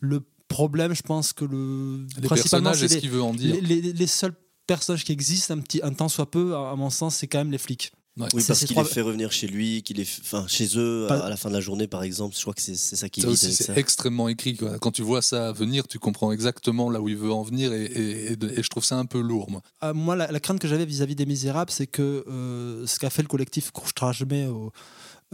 le 0.00 0.20
problème, 0.48 0.94
je 0.96 1.02
pense 1.02 1.32
que 1.32 1.44
le 1.44 2.06
Les 2.20 2.26
principalement, 2.26 2.70
personnages, 2.70 2.82
est-ce 2.82 2.98
qu'il 2.98 3.10
veut 3.10 3.22
en 3.22 3.32
dire 3.34 3.54
les, 3.62 3.80
les- 3.80 3.92
les 3.92 4.06
seuls 4.08 4.34
personnages 4.66 5.04
qui 5.04 5.12
existent 5.12 5.54
un, 5.54 5.58
petit, 5.60 5.80
un 5.82 5.92
temps 5.92 6.08
soit 6.08 6.30
peu, 6.30 6.54
à, 6.54 6.70
à 6.72 6.76
mon 6.76 6.90
sens, 6.90 7.16
c'est 7.16 7.26
quand 7.26 7.38
même 7.38 7.52
les 7.52 7.58
flics. 7.58 7.92
Ouais. 8.18 8.28
Oui, 8.32 8.42
parce 8.46 8.60
qu'il 8.60 8.68
trois- 8.68 8.82
les 8.84 8.88
fait 8.88 9.02
revenir 9.02 9.30
chez 9.30 9.46
lui, 9.46 9.82
qu'il 9.82 10.00
est, 10.00 10.08
enfin, 10.22 10.46
chez 10.48 10.68
eux 10.78 11.04
Pas- 11.06 11.18
à 11.26 11.28
la 11.28 11.36
fin 11.36 11.50
de 11.50 11.54
la 11.54 11.60
journée, 11.60 11.86
par 11.86 12.02
exemple. 12.02 12.34
Je 12.34 12.40
crois 12.40 12.54
que 12.54 12.62
c'est 12.62 12.74
c'est 12.74 12.96
ça 12.96 13.10
qui 13.10 13.20
Ça 13.20 13.26
est 13.28 13.30
aussi, 13.30 13.52
c'est 13.52 13.76
extrêmement 13.76 14.28
écrit. 14.30 14.56
quoi. 14.56 14.78
Quand 14.78 14.90
tu 14.90 15.02
vois 15.02 15.20
ça 15.20 15.52
venir, 15.52 15.86
tu 15.86 15.98
comprends 15.98 16.32
exactement 16.32 16.88
là 16.88 17.02
où 17.02 17.10
il 17.10 17.16
veut 17.18 17.30
en 17.30 17.42
venir 17.42 17.74
et, 17.74 17.84
et- 17.84 18.32
et 18.32 18.36
de- 18.36 18.48
et 18.48 18.62
je 18.62 18.68
trouve 18.70 18.84
ça 18.86 18.96
un 18.96 19.04
peu 19.04 19.20
lourd. 19.20 19.50
Moi. 19.50 19.60
Euh, 19.84 19.92
moi, 19.92 20.16
la, 20.16 20.32
la 20.32 20.40
crainte 20.40 20.58
que 20.60 20.66
j'avais 20.66 20.86
vis-à-vis 20.86 21.14
des 21.14 21.26
Misérables, 21.26 21.70
c'est 21.70 21.86
que 21.86 22.24
euh, 22.26 22.86
ce 22.86 22.98
qu'a 22.98 23.10
fait 23.10 23.20
le 23.20 23.28
collectif 23.28 23.70
Courage-Jamais, 23.70 24.48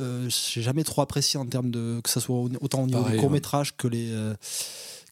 euh, 0.00 0.28
j'ai 0.28 0.62
jamais 0.62 0.82
trop 0.82 1.02
apprécié 1.02 1.38
en 1.38 1.46
termes 1.46 1.70
de 1.70 2.00
que 2.02 2.10
ça 2.10 2.18
soit 2.20 2.34
au- 2.34 2.50
autant 2.60 2.82
au 2.82 2.86
niveau 2.86 3.02
Pareil, 3.02 3.14
du 3.14 3.20
court 3.20 3.30
métrage 3.30 3.76
que 3.76 3.86
les 3.86 4.08
euh, 4.10 4.34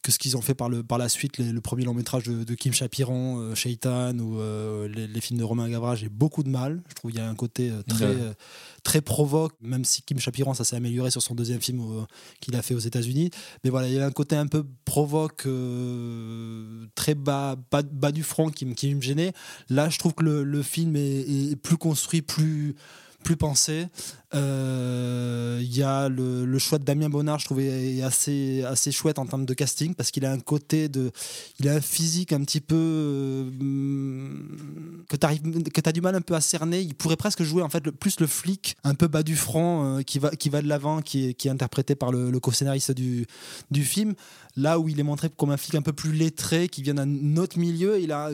que 0.03 0.11
ce 0.11 0.17
qu'ils 0.17 0.35
ont 0.35 0.41
fait 0.41 0.55
par, 0.55 0.67
le, 0.67 0.81
par 0.83 0.97
la 0.97 1.09
suite, 1.09 1.37
les- 1.37 1.51
le 1.51 1.61
premier 1.61 1.83
long 1.83 1.93
métrage 1.93 2.23
de, 2.23 2.43
de 2.43 2.55
Kim 2.55 2.73
Chapiron, 2.73 3.39
euh, 3.39 3.53
Shaitan 3.55 4.17
ou 4.17 4.39
euh, 4.39 4.87
les, 4.87 5.05
les 5.07 5.21
films 5.21 5.37
de 5.39 5.43
Romain 5.43 5.69
Gavras, 5.69 5.95
j'ai 5.95 6.09
beaucoup 6.09 6.41
de 6.41 6.49
mal. 6.49 6.81
Je 6.89 6.95
trouve 6.95 7.11
qu'il 7.11 7.19
y 7.19 7.23
a 7.23 7.29
un 7.29 7.35
côté 7.35 7.69
euh, 7.69 7.83
très, 7.83 8.05
Ouais. 8.07 8.15
euh, 8.19 8.33
très 8.83 9.01
provoque, 9.01 9.53
même 9.61 9.85
si 9.85 10.01
Kim 10.01 10.17
Chapiron, 10.19 10.55
ça 10.55 10.63
s'est 10.63 10.75
amélioré 10.75 11.11
sur 11.11 11.21
son 11.21 11.35
deuxième 11.35 11.61
film 11.61 11.81
qu'il 12.39 12.55
a 12.55 12.63
fait 12.63 12.73
aux 12.73 12.79
États-Unis. 12.79 13.29
Mais 13.63 13.69
voilà, 13.69 13.87
il 13.89 13.93
y 13.93 13.99
a 13.99 14.05
un 14.05 14.11
côté 14.11 14.35
un 14.35 14.47
peu 14.47 14.65
provoque, 14.85 15.45
très 16.95 17.15
bas, 17.15 17.55
bas, 17.71 17.81
bas 17.83 18.11
du 18.11 18.23
front 18.23 18.49
qui, 18.49 18.65
me- 18.65 18.73
qui 18.73 18.93
me 18.95 19.01
gênait. 19.01 19.33
Là, 19.69 19.89
je 19.89 19.99
trouve 19.99 20.13
que 20.13 20.23
le, 20.23 20.43
le 20.43 20.63
film 20.63 20.95
est, 20.95 21.01
est 21.51 21.55
plus 21.55 21.77
construit, 21.77 22.21
plus, 22.21 22.75
plus 23.21 23.37
pensé. 23.37 23.87
Euh, 24.33 25.59
Il 25.61 25.75
y 25.75 25.83
a 25.83 26.09
le, 26.09 26.57
choix 26.59 26.77
de 26.77 26.83
Damien 26.83 27.09
Bonnard, 27.09 27.39
je 27.39 27.45
trouvais 27.45 28.01
assez, 28.01 28.63
assez 28.63 28.91
chouette 28.91 29.19
en 29.19 29.25
termes 29.25 29.45
de 29.45 29.53
casting 29.53 29.93
parce 29.95 30.11
qu'il 30.11 30.25
a 30.25 30.31
un 30.31 30.39
côté 30.39 30.89
de. 30.89 31.11
Il 31.59 31.67
a 31.69 31.73
un 31.73 31.81
physique 31.81 32.33
un 32.33 32.43
petit 32.43 32.61
peu. 32.61 32.75
euh, 32.75 34.29
que 35.09 35.15
tu 35.15 35.89
as 35.89 35.91
du 35.91 36.01
mal 36.01 36.15
un 36.15 36.21
peu 36.21 36.35
à 36.35 36.41
cerner. 36.41 36.81
Il 36.81 36.95
pourrait 36.95 37.17
presque 37.17 37.43
jouer 37.43 37.61
en 37.61 37.69
fait 37.69 37.89
plus 37.91 38.19
le 38.19 38.27
flic, 38.27 38.75
un 38.83 38.95
peu 38.95 39.07
bas 39.07 39.23
du 39.23 39.35
front, 39.35 39.97
euh, 39.97 40.01
qui, 40.01 40.19
va, 40.19 40.31
qui 40.31 40.49
va 40.49 40.61
de 40.61 40.67
l'avant, 40.67 41.01
qui 41.01 41.29
est, 41.29 41.33
qui 41.33 41.47
est 41.47 41.51
interprété 41.51 41.95
par 41.95 42.11
le, 42.11 42.31
le 42.31 42.39
co-scénariste 42.39 42.91
du, 42.91 43.25
du 43.69 43.83
film. 43.83 44.13
Là 44.55 44.79
où 44.79 44.89
il 44.89 44.99
est 44.99 45.03
montré 45.03 45.29
comme 45.29 45.51
un 45.51 45.57
flic 45.57 45.75
un 45.75 45.81
peu 45.81 45.93
plus 45.93 46.11
lettré, 46.11 46.69
qui 46.69 46.81
vient 46.81 46.95
d'un 46.95 47.37
autre 47.37 47.57
milieu, 47.57 47.99
il 47.99 48.11
a 48.11 48.31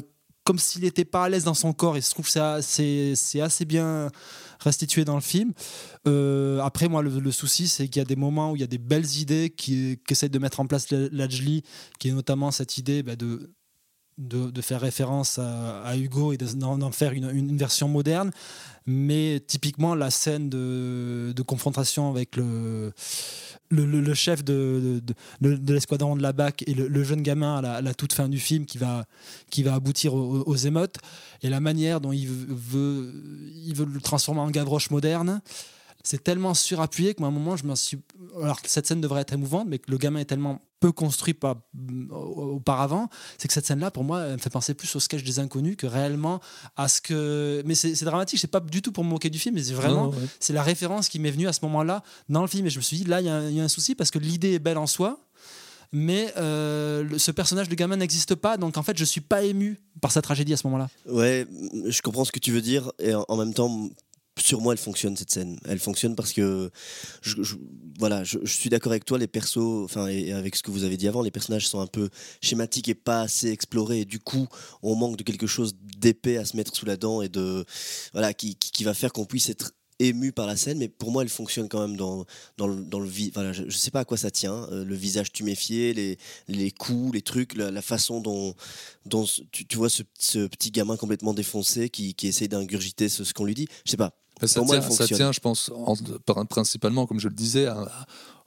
comme 0.47 0.59
s'il 0.59 0.83
n'était 0.83 1.03
pas 1.03 1.25
à 1.25 1.29
l'aise 1.29 1.43
dans 1.43 1.53
son 1.53 1.73
corps. 1.73 1.97
Et 1.97 2.01
je 2.01 2.09
trouve 2.09 2.25
que 2.25 2.61
c'est 2.61 3.41
assez 3.41 3.65
bien 3.65 4.09
restitué 4.61 5.03
dans 5.03 5.15
le 5.15 5.21
film. 5.21 5.51
Euh, 6.07 6.61
après, 6.61 6.87
moi, 6.87 7.01
le, 7.01 7.31
souci, 7.31 7.67
c'est 7.67 7.89
qu'il 7.89 7.99
y 7.99 8.01
a 8.01 8.05
des 8.05 8.15
moments 8.15 8.51
où 8.51 8.55
il 8.55 8.61
y 8.61 8.63
a 8.63 8.67
des 8.67 8.77
belles 8.77 9.17
idées 9.17 9.49
essaient 10.09 10.29
de 10.29 10.39
mettre 10.39 10.61
en 10.61 10.65
place 10.65 10.89
la- 10.89 11.09
Lajli, 11.09 11.63
qui 11.99 12.07
est 12.07 12.13
notamment 12.13 12.51
cette 12.51 12.77
idée 12.77 13.03
bah, 13.03 13.17
de, 13.17 13.51
de, 14.17 14.61
faire 14.61 14.81
référence 14.81 15.39
à, 15.39 15.95
Hugo 15.95 16.33
et 16.33 16.37
de- 16.37 16.51
d'en 16.53 16.91
faire 16.91 17.13
une, 17.13 17.57
version 17.57 17.87
moderne. 17.87 18.31
Mais 18.85 19.41
typiquement, 19.45 19.95
la 19.95 20.09
scène 20.09 20.49
de, 20.49 21.41
confrontation 21.45 22.09
avec 22.09 22.35
le, 22.37 22.93
le, 23.69 24.13
chef 24.13 24.43
de, 24.43 25.01
de, 25.41 25.73
l'escadron 25.73 26.15
de 26.15 26.21
la 26.21 26.31
BAC 26.31 26.63
et 26.67 26.73
le, 26.73 27.03
jeune 27.03 27.21
gamin 27.21 27.57
à 27.57 27.61
la, 27.61 27.73
à 27.75 27.81
la 27.81 27.93
toute 27.93 28.13
fin 28.13 28.29
du 28.29 28.39
film 28.39 28.65
qui 28.65 28.77
va, 28.77 29.05
qui 29.49 29.61
va 29.61 29.73
aboutir 29.73 30.13
aux, 30.13 30.43
aux 30.45 30.55
émeutes, 30.55 30.97
et 31.43 31.49
la 31.49 31.59
manière 31.59 31.99
dont 31.99 32.13
il 32.13 32.27
veut, 32.27 33.13
il 33.65 33.75
veut 33.75 33.85
le 33.85 33.99
transformer 33.99 34.41
en 34.41 34.49
Gavroche 34.49 34.89
moderne, 34.89 35.41
c'est 36.09 36.23
tellement 36.23 36.53
surappuyé 36.53 37.13
qu'à 37.13 37.25
un 37.25 37.31
moment, 37.31 37.55
je 37.57 37.65
me 37.65 37.75
suis. 37.75 37.99
Alors 38.41 38.61
que 38.61 38.69
cette 38.69 38.87
scène 38.87 39.01
devrait 39.01 39.21
être 39.21 39.33
émouvante, 39.33 39.67
mais 39.67 39.79
que 39.79 39.91
le 39.91 39.97
gamin 39.97 40.19
est 40.19 40.25
tellement 40.25 40.61
peu 40.79 40.91
construit 40.91 41.33
par, 41.33 41.55
auparavant, 42.11 43.09
c'est 43.37 43.47
que 43.47 43.53
cette 43.53 43.65
scène-là, 43.65 43.91
pour 43.91 44.03
moi, 44.03 44.21
elle 44.25 44.33
me 44.33 44.37
fait 44.37 44.49
penser 44.49 44.73
plus 44.73 44.95
au 44.95 44.99
sketch 44.99 45.23
des 45.23 45.39
inconnus 45.39 45.75
que 45.77 45.87
réellement 45.87 46.39
à 46.75 46.87
ce 46.87 47.01
que. 47.01 47.63
Mais 47.65 47.75
c'est 47.75 48.03
dramatique, 48.05 48.39
c'est 48.39 48.47
pas 48.47 48.59
du 48.59 48.81
tout 48.81 48.91
pour 48.91 49.03
me 49.03 49.09
moquer 49.09 49.29
du 49.29 49.39
film, 49.39 49.55
mais 49.55 49.63
c'est 49.63 49.73
vraiment. 49.73 50.09
Ouais. 50.09 50.15
C'est 50.39 50.53
la 50.53 50.63
référence 50.63 51.09
qui 51.09 51.19
m'est 51.19 51.31
venue 51.31 51.47
à 51.47 51.53
ce 51.53 51.59
moment-là 51.63 52.03
dans 52.29 52.41
le 52.41 52.47
film. 52.47 52.65
Et 52.67 52.69
je 52.69 52.77
me 52.77 52.83
suis 52.83 52.97
dit, 52.97 53.03
là, 53.05 53.21
il 53.21 53.25
y, 53.25 53.29
a 53.29 53.35
un- 53.35 53.49
il 53.49 53.55
y 53.55 53.61
a 53.61 53.63
un 53.63 53.67
souci 53.67 53.95
parce 53.95 54.11
que 54.11 54.19
l'idée 54.19 54.53
est 54.53 54.59
belle 54.59 54.77
en 54.77 54.87
soi. 54.87 55.19
Mais 55.93 56.33
euh, 56.35 57.03
le- 57.03 57.17
ce 57.17 57.31
personnage 57.31 57.69
de 57.69 57.75
gamin 57.75 57.95
n'existe 57.95 58.35
pas, 58.35 58.57
donc 58.57 58.75
en 58.75 58.83
fait 58.83 58.97
je 58.97 59.05
suis 59.05 59.21
pas 59.21 59.43
ému 59.43 59.79
par 60.01 60.11
sa 60.11 60.21
tragédie 60.21 60.51
à 60.51 60.57
ce 60.57 60.67
moment-là. 60.67 60.89
Ouais, 61.09 61.47
je 61.85 62.01
comprends 62.01 62.25
ce 62.25 62.33
que 62.33 62.39
tu 62.39 62.51
veux 62.51 62.59
dire 62.61 62.91
et 62.99 63.15
en, 63.15 63.23
en 63.29 63.37
même 63.37 63.53
temps, 63.53 63.89
sur 64.47 64.61
moi, 64.61 64.73
elle 64.73 64.79
fonctionne 64.79 65.15
cette 65.17 65.29
scène. 65.29 65.59
Elle 65.65 65.79
fonctionne 65.79 66.15
parce 66.15 66.31
que, 66.31 66.71
je, 67.21 67.55
voilà, 67.99 68.23
je, 68.23 68.39
suis 68.45 68.69
d'accord 68.69 68.93
avec 68.93 69.03
toi. 69.03 69.17
Les 69.17 69.27
persos, 69.27 69.83
enfin, 69.83 70.07
et, 70.07 70.31
avec 70.31 70.55
ce 70.55 70.63
que 70.63 70.71
vous 70.71 70.83
avez 70.85 70.95
dit 70.97 71.07
avant, 71.07 71.21
les 71.21 71.31
personnages 71.31 71.67
sont 71.67 71.81
un 71.81 71.87
peu 71.87 72.09
schématiques 72.41 72.87
et 72.87 72.95
pas 72.95 73.21
assez 73.21 73.49
explorés. 73.49 74.01
Et 74.01 74.05
du 74.05 74.19
coup, 74.19 74.47
on 74.81 74.95
manque 74.95 75.17
de 75.17 75.23
quelque 75.23 75.47
chose 75.47 75.75
d'épais 75.97 76.37
à 76.37 76.45
se 76.45 76.55
mettre 76.55 76.75
sous 76.75 76.85
la 76.85 76.95
dent 76.95 77.21
et 77.21 77.29
de, 77.29 77.65
voilà, 78.13 78.33
qui, 78.33 78.55
va 78.83 78.93
faire 78.93 79.11
qu'on 79.11 79.25
puisse 79.25 79.49
être 79.49 79.73
ému 79.99 80.31
par 80.31 80.45
la 80.45 80.55
scène, 80.55 80.77
mais 80.77 80.87
pour 80.87 81.11
moi, 81.11 81.23
elle 81.23 81.29
fonctionne 81.29 81.67
quand 81.67 81.81
même 81.85 81.97
dans, 81.97 82.23
dans 82.57 82.67
le, 82.67 82.83
dans 82.85 82.99
le 82.99 83.09
Voilà, 83.33 83.51
je, 83.51 83.63
je 83.67 83.75
sais 83.75 83.91
pas 83.91 84.01
à 84.01 84.05
quoi 84.05 84.15
ça 84.15 84.29
tient. 84.31 84.69
euh, 84.71 84.85
le 84.85 84.95
visage 84.95 85.33
tuméfié, 85.33 85.93
les, 85.93 86.17
les 86.47 86.71
coups, 86.71 87.15
les 87.15 87.23
trucs, 87.23 87.55
la, 87.55 87.81
façon 87.81 88.21
dont, 88.21 88.53
dont 89.05 89.25
tu, 89.51 89.65
vois 89.75 89.89
ce, 89.89 90.03
ce 90.19 90.45
petit 90.47 90.71
gamin 90.71 90.95
complètement 90.95 91.33
défoncé 91.33 91.89
qui, 91.89 92.13
qui 92.13 92.27
essaye 92.27 92.47
d'ingurgiter 92.47 93.09
ce, 93.09 93.23
ce 93.23 93.33
qu'on 93.33 93.45
lui 93.45 93.55
dit. 93.55 93.67
Je 93.85 93.91
sais 93.91 93.97
pas. 93.97 94.13
Bah, 94.41 94.47
ça, 94.47 94.61
moi, 94.61 94.77
tient, 94.79 94.89
ça 94.91 95.05
tient, 95.17 95.31
je 95.31 95.39
pense, 95.39 95.71
en- 95.75 95.95
principalement, 96.45 97.05
comme 97.07 97.19
je 97.19 97.27
le 97.27 97.33
disais, 97.35 97.65
à- 97.65 97.87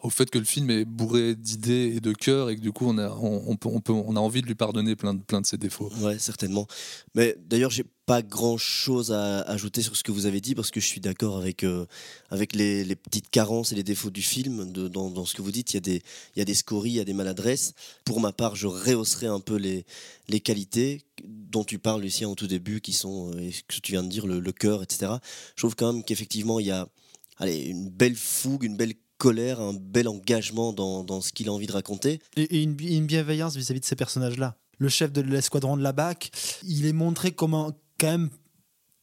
au 0.02 0.10
fait 0.10 0.30
que 0.30 0.38
le 0.38 0.44
film 0.44 0.70
est 0.70 0.84
bourré 0.84 1.34
d'idées 1.34 1.92
et 1.96 2.00
de 2.00 2.12
cœur 2.12 2.50
et 2.50 2.56
que 2.56 2.60
du 2.60 2.72
coup, 2.72 2.86
on 2.88 2.98
a, 2.98 3.10
on, 3.10 3.56
peut, 3.56 3.68
on, 3.70 3.80
peut, 3.80 3.92
on 3.92 4.16
a 4.16 4.20
envie 4.20 4.40
de 4.40 4.46
lui 4.46 4.54
pardonner 4.54 4.96
plein 4.96 5.14
de, 5.14 5.22
plein 5.22 5.40
de 5.40 5.46
ses 5.46 5.58
défauts. 5.58 5.90
Ouais, 6.00 6.18
certainement. 6.18 6.66
Mais 7.14 7.36
d'ailleurs, 7.38 7.70
j'ai 7.70 7.84
pas 8.06 8.22
grand 8.22 8.56
chose 8.56 9.12
à 9.12 9.40
ajouter 9.42 9.82
sur 9.82 9.96
ce 9.96 10.02
que 10.02 10.10
vous 10.10 10.26
avez 10.26 10.40
dit 10.40 10.54
parce 10.54 10.70
que 10.70 10.80
je 10.80 10.86
suis 10.86 11.00
d'accord 11.00 11.36
avec, 11.36 11.64
euh, 11.64 11.86
avec 12.30 12.54
les, 12.54 12.96
petites 12.96 13.30
carences 13.30 13.72
et 13.72 13.74
les 13.74 13.82
défauts 13.82 14.10
du 14.10 14.22
film. 14.22 14.72
Dans, 14.72 15.10
dans 15.10 15.24
ce 15.24 15.34
que 15.34 15.42
vous 15.42 15.52
dites, 15.52 15.72
il 15.72 15.76
y, 15.76 15.78
a 15.78 15.80
des, 15.80 16.02
il 16.34 16.38
y 16.38 16.42
a 16.42 16.46
des 16.46 16.54
scories, 16.54 16.90
il 16.90 16.96
y 16.96 17.00
a 17.00 17.04
des 17.04 17.12
maladresses. 17.12 17.74
Pour 18.04 18.20
ma 18.20 18.32
part, 18.32 18.56
je 18.56 18.66
rehausserai 18.66 19.26
un 19.26 19.40
peu 19.40 19.56
les, 19.56 19.84
les 20.28 20.40
qualités 20.40 21.02
dont 21.24 21.64
tu 21.64 21.78
parles, 21.78 22.00
Lucien, 22.00 22.28
au 22.28 22.34
tout 22.34 22.46
début, 22.46 22.80
qui 22.80 22.92
sont, 22.92 23.32
euh, 23.34 23.50
ce 23.50 23.62
que 23.62 23.80
tu 23.82 23.92
viens 23.92 24.02
de 24.02 24.08
dire, 24.08 24.26
le, 24.26 24.40
le 24.40 24.52
cœur, 24.52 24.82
etc. 24.82 25.12
Je 25.56 25.60
trouve 25.60 25.76
quand 25.76 25.92
même 25.92 26.04
qu'effectivement, 26.04 26.58
il 26.58 26.66
y 26.66 26.70
a 26.70 26.88
allez, 27.40 27.64
une 27.64 27.90
belle 27.90 28.14
fougue, 28.14 28.64
une 28.64 28.76
belle 28.76 28.94
colère, 29.20 29.60
un 29.60 29.74
bel 29.74 30.08
engagement 30.08 30.72
dans, 30.72 31.04
dans 31.04 31.20
ce 31.20 31.32
qu'il 31.32 31.48
a 31.48 31.52
envie 31.52 31.66
de 31.66 31.72
raconter. 31.72 32.20
Et, 32.36 32.42
et 32.56 32.62
une, 32.62 32.74
bi- 32.74 32.96
une 32.96 33.06
bienveillance 33.06 33.54
vis-à-vis 33.54 33.80
de 33.80 33.84
ces 33.84 33.96
personnages-là. 33.96 34.56
Le 34.78 34.88
chef 34.88 35.12
de 35.12 35.20
l'escadron 35.20 35.76
de 35.76 35.82
la 35.82 35.92
BAC, 35.92 36.30
il 36.66 36.86
est 36.86 36.92
montré 36.94 37.30
comme 37.32 37.54
un- 37.54 37.74
quand 38.00 38.06
même 38.10 38.30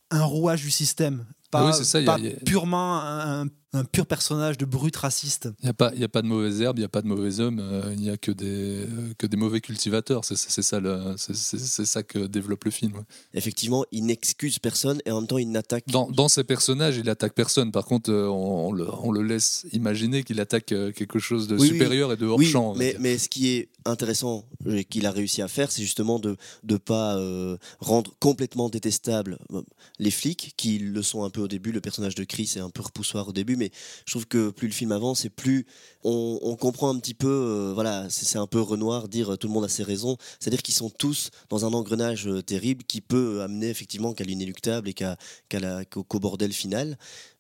un 0.10 0.24
rouage 0.24 0.64
du 0.64 0.72
système. 0.72 1.26
Pas, 1.52 1.60
Ah 1.62 1.66
oui, 1.68 1.74
c'est 1.78 1.84
ça, 1.86 2.00
il 2.02 2.06
y 2.06 2.10
a- 2.10 2.12
pas 2.14 2.20
il 2.20 2.26
y 2.26 2.34
a- 2.34 2.40
purement 2.46 3.00
un, 3.02 3.44
un 3.44 3.48
pur 3.92 4.06
personnage 4.06 4.58
de 4.58 4.66
brute 4.66 4.96
raciste. 4.96 5.50
Il 5.62 5.66
n'y 5.66 5.70
a, 5.70 5.74
pas- 5.74 5.92
il 5.94 6.00
y 6.00 6.04
a 6.04 6.08
pas 6.08 6.22
de 6.22 6.28
mauvaises 6.28 6.62
herbes, 6.62 6.78
il 6.78 6.82
n'y 6.82 6.86
a 6.86 6.90
pas 6.90 7.02
de 7.02 7.08
mauvais 7.08 7.40
hommes, 7.40 7.60
euh, 7.60 7.94
il 7.94 8.02
n'y 8.02 8.10
a 8.10 8.18
que 8.18 8.32
des, 8.32 8.86
euh, 8.86 9.14
que 9.18 9.28
des 9.28 9.38
mauvais 9.38 9.62
cultivateurs. 9.62 10.24
C'est 10.26 10.36
ça, 10.62 10.80
le- 10.80 11.16
ça 11.18 12.04
que 12.04 12.20
développe 12.28 12.64
le 12.64 12.72
film. 12.72 12.94
ouais. 12.96 13.04
Effectivement, 13.34 13.86
il 13.92 14.06
n'excuse 14.06 14.58
personne 14.60 15.00
et 15.06 15.12
en 15.12 15.20
même 15.20 15.28
temps, 15.28 15.38
il 15.38 15.52
n'attaque 15.52 15.84
Dans, 15.90 16.10
dans 16.10 16.28
ses 16.30 16.44
personnages, 16.44 16.98
il 16.98 17.10
attaque 17.10 17.34
personne. 17.34 17.72
Par 17.72 17.86
contre, 17.86 18.10
euh, 18.12 18.28
on, 18.28 18.68
on 18.70 18.72
le, 18.72 18.88
on 19.04 19.12
le 19.12 19.22
laisse 19.22 19.66
imaginer 19.74 20.24
qu'il 20.24 20.40
attaque 20.40 20.72
euh, 20.72 20.92
quelque 20.92 21.20
chose 21.20 21.48
de 21.48 21.56
Oui, 21.56 21.62
oui. 21.64 21.68
supérieur 21.70 22.12
et 22.14 22.18
de 22.18 22.26
hors 22.26 22.38
Oui, 22.38 22.46
champ. 22.46 22.74
mais, 22.76 23.18
ce 23.18 23.28
qui 23.30 23.50
est 23.50 23.70
intéressant 23.86 24.46
et 24.70 24.84
qu'il 24.86 25.06
a 25.06 25.12
réussi 25.12 25.42
à 25.42 25.48
faire, 25.48 25.72
c'est 25.72 25.82
justement 25.82 26.20
de 26.20 26.36
ne 26.70 26.78
pas 26.78 27.18
euh, 27.18 27.58
rendre 27.80 28.14
complètement 28.20 28.70
détestable 28.70 29.40
euh, 29.54 29.62
les 30.00 30.12
flics, 30.12 30.54
qui 30.58 30.78
le 30.80 31.02
sont 31.02 31.24
un 31.24 31.30
peu 31.30 31.42
au 31.42 31.48
début. 31.48 31.72
Le 31.72 31.82
personnage 31.82 32.16
de 32.16 32.24
Chris 32.24 32.54
est 32.56 32.60
un 32.60 32.70
peu 32.70 32.82
repoussoir 32.82 33.28
au 33.28 33.32
début, 33.34 33.56
mais 33.58 33.72
je 34.06 34.14
trouve 34.14 34.28
que 34.28 34.50
plus 34.50 34.68
le 34.68 34.74
film 34.74 34.92
avance 34.92 35.26
et 35.26 35.30
plus 35.30 35.66
on, 36.04 36.56
comprend 36.56 36.90
un 36.90 37.00
petit 37.00 37.14
peu, 37.14 37.28
euh, 37.28 37.72
voilà, 37.74 38.08
c'est 38.10 38.38
un 38.38 38.48
peu 38.48 38.62
Renoir 38.62 39.08
dire 39.08 39.34
euh, 39.34 39.38
tout 39.38 39.48
le 39.48 39.54
monde 39.54 39.66
a 39.66 39.70
ses 39.70 39.84
raisons, 39.84 40.18
c'est-à-dire 40.40 40.62
qu'ils 40.62 40.74
sont 40.74 40.90
tous 40.90 41.32
dans 41.50 41.66
un 41.66 41.74
engrenage 41.74 42.28
euh, 42.28 42.42
terrible 42.42 42.84
qui 42.86 43.02
peut 43.02 43.42
amener 43.42 43.70
effectivement 43.70 44.14
qu'à 44.14 44.24
l'inéluctable 44.24 44.90
et 44.90 44.94
qu'au 44.94 46.20
bordel 46.20 46.54
final. 46.54 46.98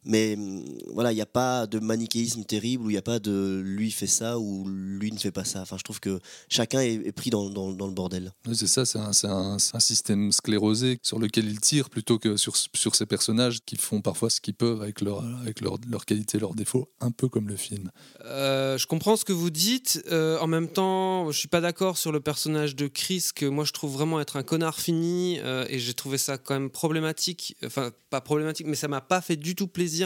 Mais 0.07 0.35
hum, 0.35 0.63
voilà, 0.93 1.11
il 1.11 1.15
n'y 1.15 1.21
a 1.21 1.25
pas 1.25 1.67
de 1.67 1.79
manichéisme 1.79 2.43
terrible 2.43 2.85
où 2.85 2.89
il 2.89 2.93
n'y 2.93 2.97
a 2.97 3.01
pas 3.01 3.19
de 3.19 3.61
lui 3.63 3.91
fait 3.91 4.07
ça 4.07 4.39
ou 4.39 4.65
lui 4.67 5.11
ne 5.11 5.17
fait 5.17 5.31
pas 5.31 5.43
ça. 5.43 5.61
Enfin, 5.61 5.77
je 5.77 5.83
trouve 5.83 5.99
que 5.99 6.19
chacun 6.49 6.79
est, 6.81 6.93
est 7.05 7.11
pris 7.11 7.29
dans, 7.29 7.49
dans- 7.49 7.71
dans 7.71 7.87
le 7.87 7.93
bordel. 7.93 8.31
Oui, 8.47 8.55
c'est 8.55 8.67
ça, 8.67 8.85
c'est 8.85 8.99
un, 8.99 9.13
c'est 9.13 9.27
un- 9.27 9.57
un 9.73 9.79
système 9.79 10.31
sclérosé 10.31 10.97
sur 11.03 11.19
lequel 11.19 11.45
il 11.45 11.59
tire 11.59 11.89
plutôt 11.89 12.17
que 12.19 12.37
sur, 12.37 12.55
sur 12.55 12.95
ces 12.95 13.05
personnages 13.05 13.59
qui 13.65 13.75
font 13.75 14.01
parfois 14.01 14.29
ce 14.29 14.39
qu'ils 14.41 14.53
peuvent 14.55 14.81
avec 14.81 15.01
leur, 15.01 15.23
avec 15.41 15.61
leur, 15.61 15.77
leur 15.89 16.05
qualité, 16.05 16.39
leurs 16.39 16.55
défauts, 16.55 16.89
un 17.01 17.11
peu 17.11 17.27
comme 17.29 17.47
le 17.49 17.55
film. 17.57 17.91
Euh, 18.25 18.77
je 18.77 18.87
comprends 18.87 19.15
ce 19.15 19.25
que 19.25 19.33
vous 19.33 19.49
dites. 19.49 20.01
Euh, 20.11 20.39
en 20.39 20.47
même 20.47 20.69
temps, 20.69 21.31
je 21.31 21.37
suis 21.37 21.47
pas 21.47 21.61
d'accord 21.61 21.97
sur 21.97 22.11
le 22.11 22.19
personnage 22.19 22.75
de 22.75 22.87
Chris, 22.87 23.25
que 23.35 23.45
moi 23.45 23.65
je 23.65 23.73
trouve 23.73 23.91
vraiment 23.93 24.19
être 24.21 24.37
un 24.37 24.43
connard 24.43 24.79
fini. 24.79 25.39
euh, 25.41 25.65
et 25.69 25.79
j'ai 25.79 25.93
trouvé 25.93 26.17
ça 26.17 26.37
quand 26.37 26.53
même 26.53 26.69
problématique. 26.69 27.55
Enfin, 27.65 27.91
pas 28.09 28.21
problématique, 28.21 28.67
mais 28.67 28.75
ça 28.75 28.87
m'a 28.87 29.01
pas 29.01 29.21
fait 29.21 29.35
du 29.35 29.53
tout 29.55 29.67
plaisir 29.67 29.96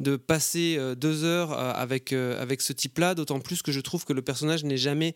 de 0.00 0.16
passer 0.16 0.76
euh, 0.78 0.94
deux 0.94 1.24
heures 1.24 1.52
euh, 1.52 1.72
avec, 1.74 2.12
euh, 2.12 2.40
avec 2.40 2.62
ce 2.62 2.72
type-là. 2.72 3.14
D'autant 3.14 3.38
plus 3.38 3.62
que 3.62 3.70
je 3.70 3.80
trouve 3.80 4.04
que 4.04 4.12
le 4.12 4.22
personnage 4.22 4.64
n'est 4.64 4.78
jamais. 4.78 5.14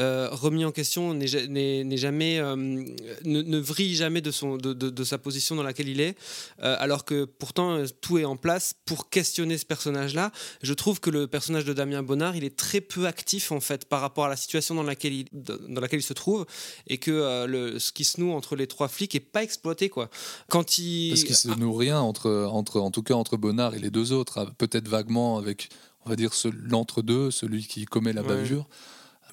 Euh, 0.00 0.28
remis 0.32 0.64
en 0.64 0.72
question, 0.72 1.12
n'est 1.12 1.26
ja- 1.26 1.46
n'est 1.46 1.84
n'est 1.84 1.96
jamais, 1.98 2.38
euh, 2.38 2.56
ne, 2.56 3.42
ne 3.42 3.58
vrille 3.58 3.94
jamais 3.94 4.20
de, 4.22 4.30
son, 4.30 4.56
de, 4.56 4.72
de- 4.72 4.88
de 4.88 5.04
sa 5.04 5.18
position 5.18 5.54
dans 5.54 5.62
laquelle 5.62 5.88
il 5.88 6.00
est, 6.00 6.16
euh, 6.62 6.76
alors 6.78 7.04
que 7.04 7.24
pourtant 7.26 7.82
tout 8.00 8.16
est 8.18 8.24
en 8.24 8.36
place 8.36 8.74
pour 8.86 9.10
questionner 9.10 9.58
ce 9.58 9.66
personnage-là. 9.66 10.32
Je 10.62 10.72
trouve 10.72 10.98
que 11.00 11.10
le 11.10 11.26
personnage 11.26 11.64
de 11.66 11.72
Damien 11.74 12.02
Bonnard, 12.02 12.36
il 12.36 12.44
est 12.44 12.56
très 12.56 12.80
peu 12.80 13.06
actif 13.06 13.52
en 13.52 13.60
fait 13.60 13.84
par 13.84 14.00
rapport 14.00 14.24
à 14.24 14.28
la 14.30 14.36
situation 14.36 14.74
dans 14.74 14.82
laquelle 14.82 15.12
il, 15.12 15.26
dans 15.32 15.80
laquelle 15.80 16.00
il 16.00 16.04
se 16.04 16.14
trouve, 16.14 16.46
et 16.86 16.96
que 16.98 17.44
le, 17.46 17.78
ce 17.78 17.92
qui 17.92 18.04
se 18.04 18.18
noue 18.18 18.32
entre 18.32 18.56
les 18.56 18.66
trois 18.66 18.88
flics 18.88 19.14
est 19.14 19.20
pas 19.20 19.42
exploité 19.42 19.90
quoi. 19.90 20.08
Quand 20.48 20.78
il 20.78 21.10
Parce 21.10 21.24
qu'il 21.24 21.34
se 21.36 21.48
noue 21.48 21.74
rien 21.74 22.00
entre, 22.00 22.30
entre, 22.50 22.80
en 22.80 22.90
tout 22.90 23.02
cas 23.02 23.14
entre 23.14 23.36
Bonnard 23.36 23.74
et 23.74 23.78
les 23.78 23.90
deux 23.90 24.12
autres, 24.12 24.38
ah, 24.38 24.46
peut-être 24.56 24.88
vaguement 24.88 25.36
avec, 25.36 25.68
on 26.06 26.10
va 26.10 26.16
dire, 26.16 26.32
l'entre-deux, 26.66 27.30
celui 27.30 27.66
qui 27.66 27.84
commet 27.84 28.12
la 28.14 28.22
Ouais. 28.22 28.28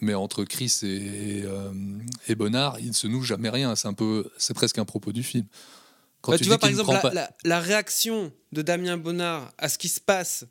Mais 0.02 0.14
entre 0.14 0.44
Chris 0.46 0.80
et, 0.84 0.88
et, 0.88 1.44
euh, 1.46 1.72
et 2.28 2.36
Bonnard, 2.36 2.80
il 2.80 2.88
ne 2.90 2.94
se 2.94 3.08
noue 3.08 3.24
jamais 3.24 3.50
rien. 3.50 3.76
C'est 3.76 3.88
un 3.88 3.94
peu, 3.94 4.30
c'est 4.38 4.54
presque 4.54 4.78
un 4.78 4.86
propos 4.86 5.12
du 5.12 5.24
film. 5.24 5.46
Quand 6.22 6.32
Bah, 6.32 6.38
tu 6.38 6.46
vois, 6.46 6.58
par 6.58 6.70
exemple, 6.70 6.92
la, 6.92 7.00
prend 7.00 7.10
pas- 7.10 7.14
la- 7.16 7.32
la 7.44 7.60
réaction 7.60 8.32
de 8.52 8.62
Damien 8.62 8.98
Bonnard 8.98 9.52
à 9.58 9.70
ce 9.70 9.78
qui 9.78 9.88
se 9.90 10.00
passe, 10.00 10.46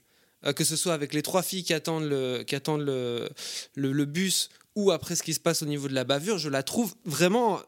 euh, 0.47 0.53
que 0.53 0.65
ce 0.65 0.77
soit 0.77 0.95
avec 0.95 1.13
les 1.15 1.23
trois 1.23 1.43
filles 1.43 1.65
qui 1.65 1.75
attendent, 1.75 2.05
le, 2.09 2.43
qui 2.47 2.55
attendent 2.55 2.83
le, 2.83 3.29
le, 3.75 3.93
le 3.93 4.05
bus 4.05 4.49
ou 4.77 4.91
après 4.93 5.17
ce 5.17 5.23
qui 5.23 5.35
se 5.35 5.41
passe 5.41 5.63
au 5.63 5.67
niveau 5.67 5.89
de 5.89 5.95
la 5.95 6.05
bavure, 6.05 6.39
je 6.39 6.49
la 6.49 6.63
trouve 6.63 6.95
vraiment 7.05 7.61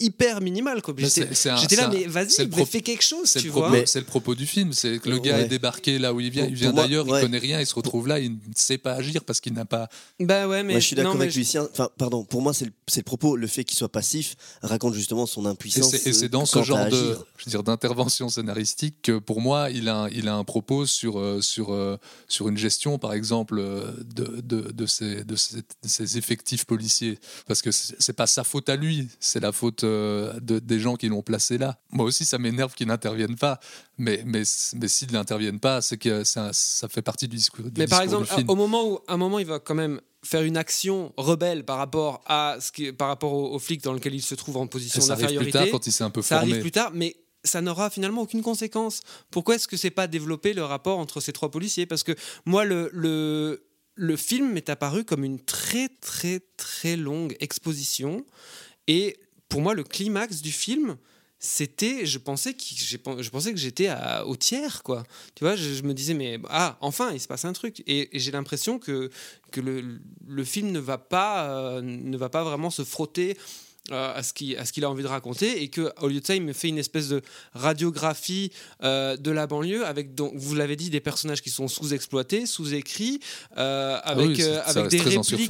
hyper. 0.00 0.40
Mais 0.40 0.52
J'étais 0.54 1.08
c'est- 1.08 1.34
c'est 1.34 1.50
un- 1.50 1.56
j'étais 1.56 1.76
là, 1.76 1.82
c'est 1.90 1.96
un- 1.96 2.00
mais 2.00 2.06
vas-y, 2.06 2.66
fais 2.66 2.80
quelque 2.82 3.02
chose, 3.02 3.26
C'est 3.28 3.40
tu 3.40 3.46
le, 3.46 3.52
vois. 3.52 3.68
propos- 3.68 3.86
c'est 3.86 3.98
le 4.00 4.04
propos 4.06 4.34
du 4.34 4.46
film. 4.46 4.72
C'est 4.72 4.98
que 4.98 5.08
le 5.08 5.18
gars 5.18 5.36
Ouais. 5.36 5.42
est 5.42 5.48
débarqué 5.48 5.98
là 5.98 6.12
où 6.14 6.20
il 6.20 6.30
vient. 6.30 6.46
Il 6.46 6.54
vient 6.54 6.72
d'ailleurs, 6.72 7.06
ouais. 7.08 7.18
il 7.20 7.22
connaît 7.22 7.38
rien, 7.38 7.60
il 7.60 7.66
se 7.66 7.74
retrouve 7.74 8.06
là, 8.08 8.18
il 8.18 8.32
ne 8.32 8.36
sait 8.54 8.78
pas 8.78 8.94
agir 8.94 9.24
parce 9.24 9.40
qu'il 9.40 9.52
n'a 9.54 9.64
pas. 9.64 9.88
Bah 10.20 10.46
ouais, 10.48 10.62
mais 10.62 10.74
Moi, 10.74 10.80
je 10.80 10.86
suis 10.86 10.96
d'accord 10.96 11.12
non, 11.14 11.18
mais 11.18 11.24
avec 11.24 11.34
Lucien. 11.34 11.66
Enfin, 11.72 11.88
pardon, 11.98 12.24
pour 12.24 12.42
moi, 12.42 12.52
c'est 12.54 12.66
le, 12.66 12.72
c'est 12.86 13.00
le 13.00 13.04
propos. 13.04 13.36
Le 13.36 13.46
fait 13.46 13.64
qu'il 13.64 13.76
soit 13.76 13.88
passif 13.90 14.36
raconte 14.62 14.94
justement 14.94 15.26
son 15.26 15.44
Et 15.44 15.48
impuissance. 15.48 15.90
c'est 15.90 16.06
et 16.08 16.12
c'est 16.12 16.26
euh, 16.26 16.28
dans 16.28 16.46
ce 16.46 16.62
genre 16.62 16.86
de, 16.88 17.16
je 17.36 17.44
veux 17.44 17.50
dire, 17.50 17.62
d'intervention 17.62 18.28
scénaristique 18.28 18.96
que 19.02 19.18
pour 19.18 19.40
moi, 19.40 19.70
il 19.70 19.88
a, 19.88 19.96
un- 20.02 20.08
il 20.10 20.28
a 20.28 20.34
un 20.34 20.44
propos 20.44 20.86
sur, 20.86 21.18
euh, 21.18 21.40
sur, 21.40 21.72
euh, 21.72 21.96
sur 22.28 22.48
une 22.48 22.56
gestion, 22.58 22.98
par 22.98 23.12
exemple, 23.14 23.56
de, 24.04 24.40
de, 24.42 24.60
de, 24.72 24.86
ses, 24.86 25.24
de, 25.24 25.36
ses, 25.36 25.56
de 25.56 25.62
ses 25.88 26.18
effectifs 26.18 26.64
policiers. 26.64 27.18
Parce 27.46 27.62
que 27.62 27.70
c'est 27.72 28.12
pas 28.12 28.26
sa 28.26 28.44
faute 28.44 28.68
à 28.68 28.76
lui, 28.76 29.08
c'est 29.20 29.40
la 29.40 29.52
faute 29.52 29.84
euh, 29.88 30.40
de, 30.40 30.58
des 30.58 30.78
gens 30.80 30.96
qui 30.96 31.08
l'ont 31.08 31.22
placé 31.22 31.58
là. 31.58 31.78
Moi 31.90 32.04
aussi, 32.06 32.24
ça 32.24 32.38
m'énerve 32.38 32.74
qu'ils 32.74 32.86
n'interviennent 32.88 33.36
pas. 33.36 33.58
Mais, 33.96 34.22
mais, 34.26 34.42
mais 34.76 34.88
s'ils 34.88 35.12
n'interviennent 35.12 35.60
pas, 35.60 35.80
c'est 35.82 35.96
que 35.98 36.24
ça, 36.24 36.50
ça 36.52 36.88
fait 36.88 37.02
partie 37.02 37.26
du 37.28 37.36
discours, 37.36 37.64
du 37.64 37.78
Mais 37.80 37.86
par 37.86 38.02
exemple, 38.02 38.28
au 38.46 38.54
moment 38.54 38.86
où 38.88 38.98
à 39.08 39.14
un 39.14 39.16
moment 39.16 39.38
il 39.38 39.46
va 39.46 39.58
quand 39.58 39.74
même 39.74 40.00
faire 40.24 40.42
une 40.42 40.56
action 40.56 41.12
rebelle 41.16 41.64
par 41.64 41.78
rapport 41.78 42.20
à 42.26 42.56
ce 42.60 42.72
qui, 42.72 42.92
par 42.92 43.08
rapport 43.08 43.32
au, 43.32 43.54
au 43.54 43.58
flic 43.58 43.82
dans 43.82 43.92
lequel 43.92 44.14
il 44.14 44.22
se 44.22 44.34
trouve 44.34 44.56
en 44.56 44.66
position 44.66 45.00
Et 45.00 45.04
ça 45.04 45.12
arrive 45.14 45.26
plus 45.26 45.34
d'infériorité. 45.36 45.58
tard 45.70 45.80
quand 45.80 45.86
il 45.86 45.92
s'est 45.92 46.04
un 46.04 46.10
peu 46.10 46.22
ça 46.22 46.36
formé. 46.38 46.52
arrive 46.52 46.62
plus 46.62 46.72
tard, 46.72 46.90
mais 46.92 47.16
ça 47.44 47.60
n'aura 47.60 47.88
finalement 47.88 48.22
aucune 48.22 48.42
conséquence. 48.42 49.00
Pourquoi 49.30 49.54
est-ce 49.54 49.68
que 49.68 49.76
c'est 49.76 49.90
pas 49.92 50.08
développé 50.08 50.54
le 50.54 50.64
rapport 50.64 50.98
entre 50.98 51.20
ces 51.20 51.32
trois 51.32 51.50
policiers? 51.50 51.86
Parce 51.86 52.02
que 52.02 52.12
moi, 52.44 52.64
le, 52.64 52.90
le, 52.92 53.64
le 53.94 54.16
film 54.16 54.52
m'est 54.52 54.68
apparu 54.68 55.04
comme 55.04 55.22
une 55.24 55.40
très 55.40 55.88
très 55.88 56.40
très 56.56 56.96
longue 56.96 57.36
exposition. 57.40 58.26
Et 58.88 59.16
pour 59.48 59.60
moi, 59.60 59.74
le 59.74 59.84
climax 59.84 60.42
du 60.42 60.52
film, 60.52 60.96
c'était, 61.38 62.04
je 62.04 62.18
pensais, 62.18 62.54
que, 62.54 62.60
j'étais 63.56 63.90
au 64.26 64.36
tiers, 64.36 64.82
quoi. 64.82 65.04
Tu 65.34 65.44
vois, 65.44 65.54
je, 65.54 65.82
me 65.82 65.94
disais, 65.94 66.14
mais 66.14 66.40
ah, 66.48 66.76
enfin, 66.80 67.12
il 67.12 67.20
se 67.20 67.28
passe 67.28 67.44
un 67.44 67.52
truc. 67.52 67.82
Et, 67.86 68.16
et 68.16 68.18
j'ai 68.18 68.32
l'impression 68.32 68.78
que, 68.78 69.10
que 69.52 69.60
le, 69.60 70.00
le 70.26 70.44
film 70.44 70.72
ne 70.72 70.80
va, 70.80 70.98
pas, 70.98 71.48
euh, 71.50 71.80
ne 71.80 72.16
va 72.16 72.28
pas 72.28 72.42
vraiment 72.42 72.70
se 72.70 72.82
frotter 72.82 73.36
euh, 73.90 74.14
à 74.16 74.22
ce 74.22 74.32
qu'il 74.32 74.84
a 74.84 74.90
envie 74.90 75.02
de 75.02 75.08
raconter 75.08 75.62
et 75.62 75.68
que 75.68 75.92
au 76.00 76.08
lieu 76.08 76.20
de 76.20 76.26
ça 76.26 76.34
il 76.34 76.42
me 76.42 76.52
fait 76.52 76.68
une 76.68 76.78
espèce 76.78 77.08
de 77.08 77.22
radiographie 77.54 78.50
euh, 78.82 79.16
de 79.16 79.30
la 79.30 79.46
banlieue 79.46 79.84
avec 79.86 80.14
donc 80.14 80.32
vous 80.34 80.54
l'avez 80.54 80.76
dit 80.76 80.90
des 80.90 81.00
personnages 81.00 81.42
qui 81.42 81.50
sont 81.50 81.68
sous-exploités 81.68 82.46
sous-écrits 82.46 83.20
euh, 83.56 83.98
avec, 84.02 84.26
Ah 84.40 84.42
oui, 84.42 84.42
avec 84.80 84.90
des 84.90 84.98
répliques 85.36 85.48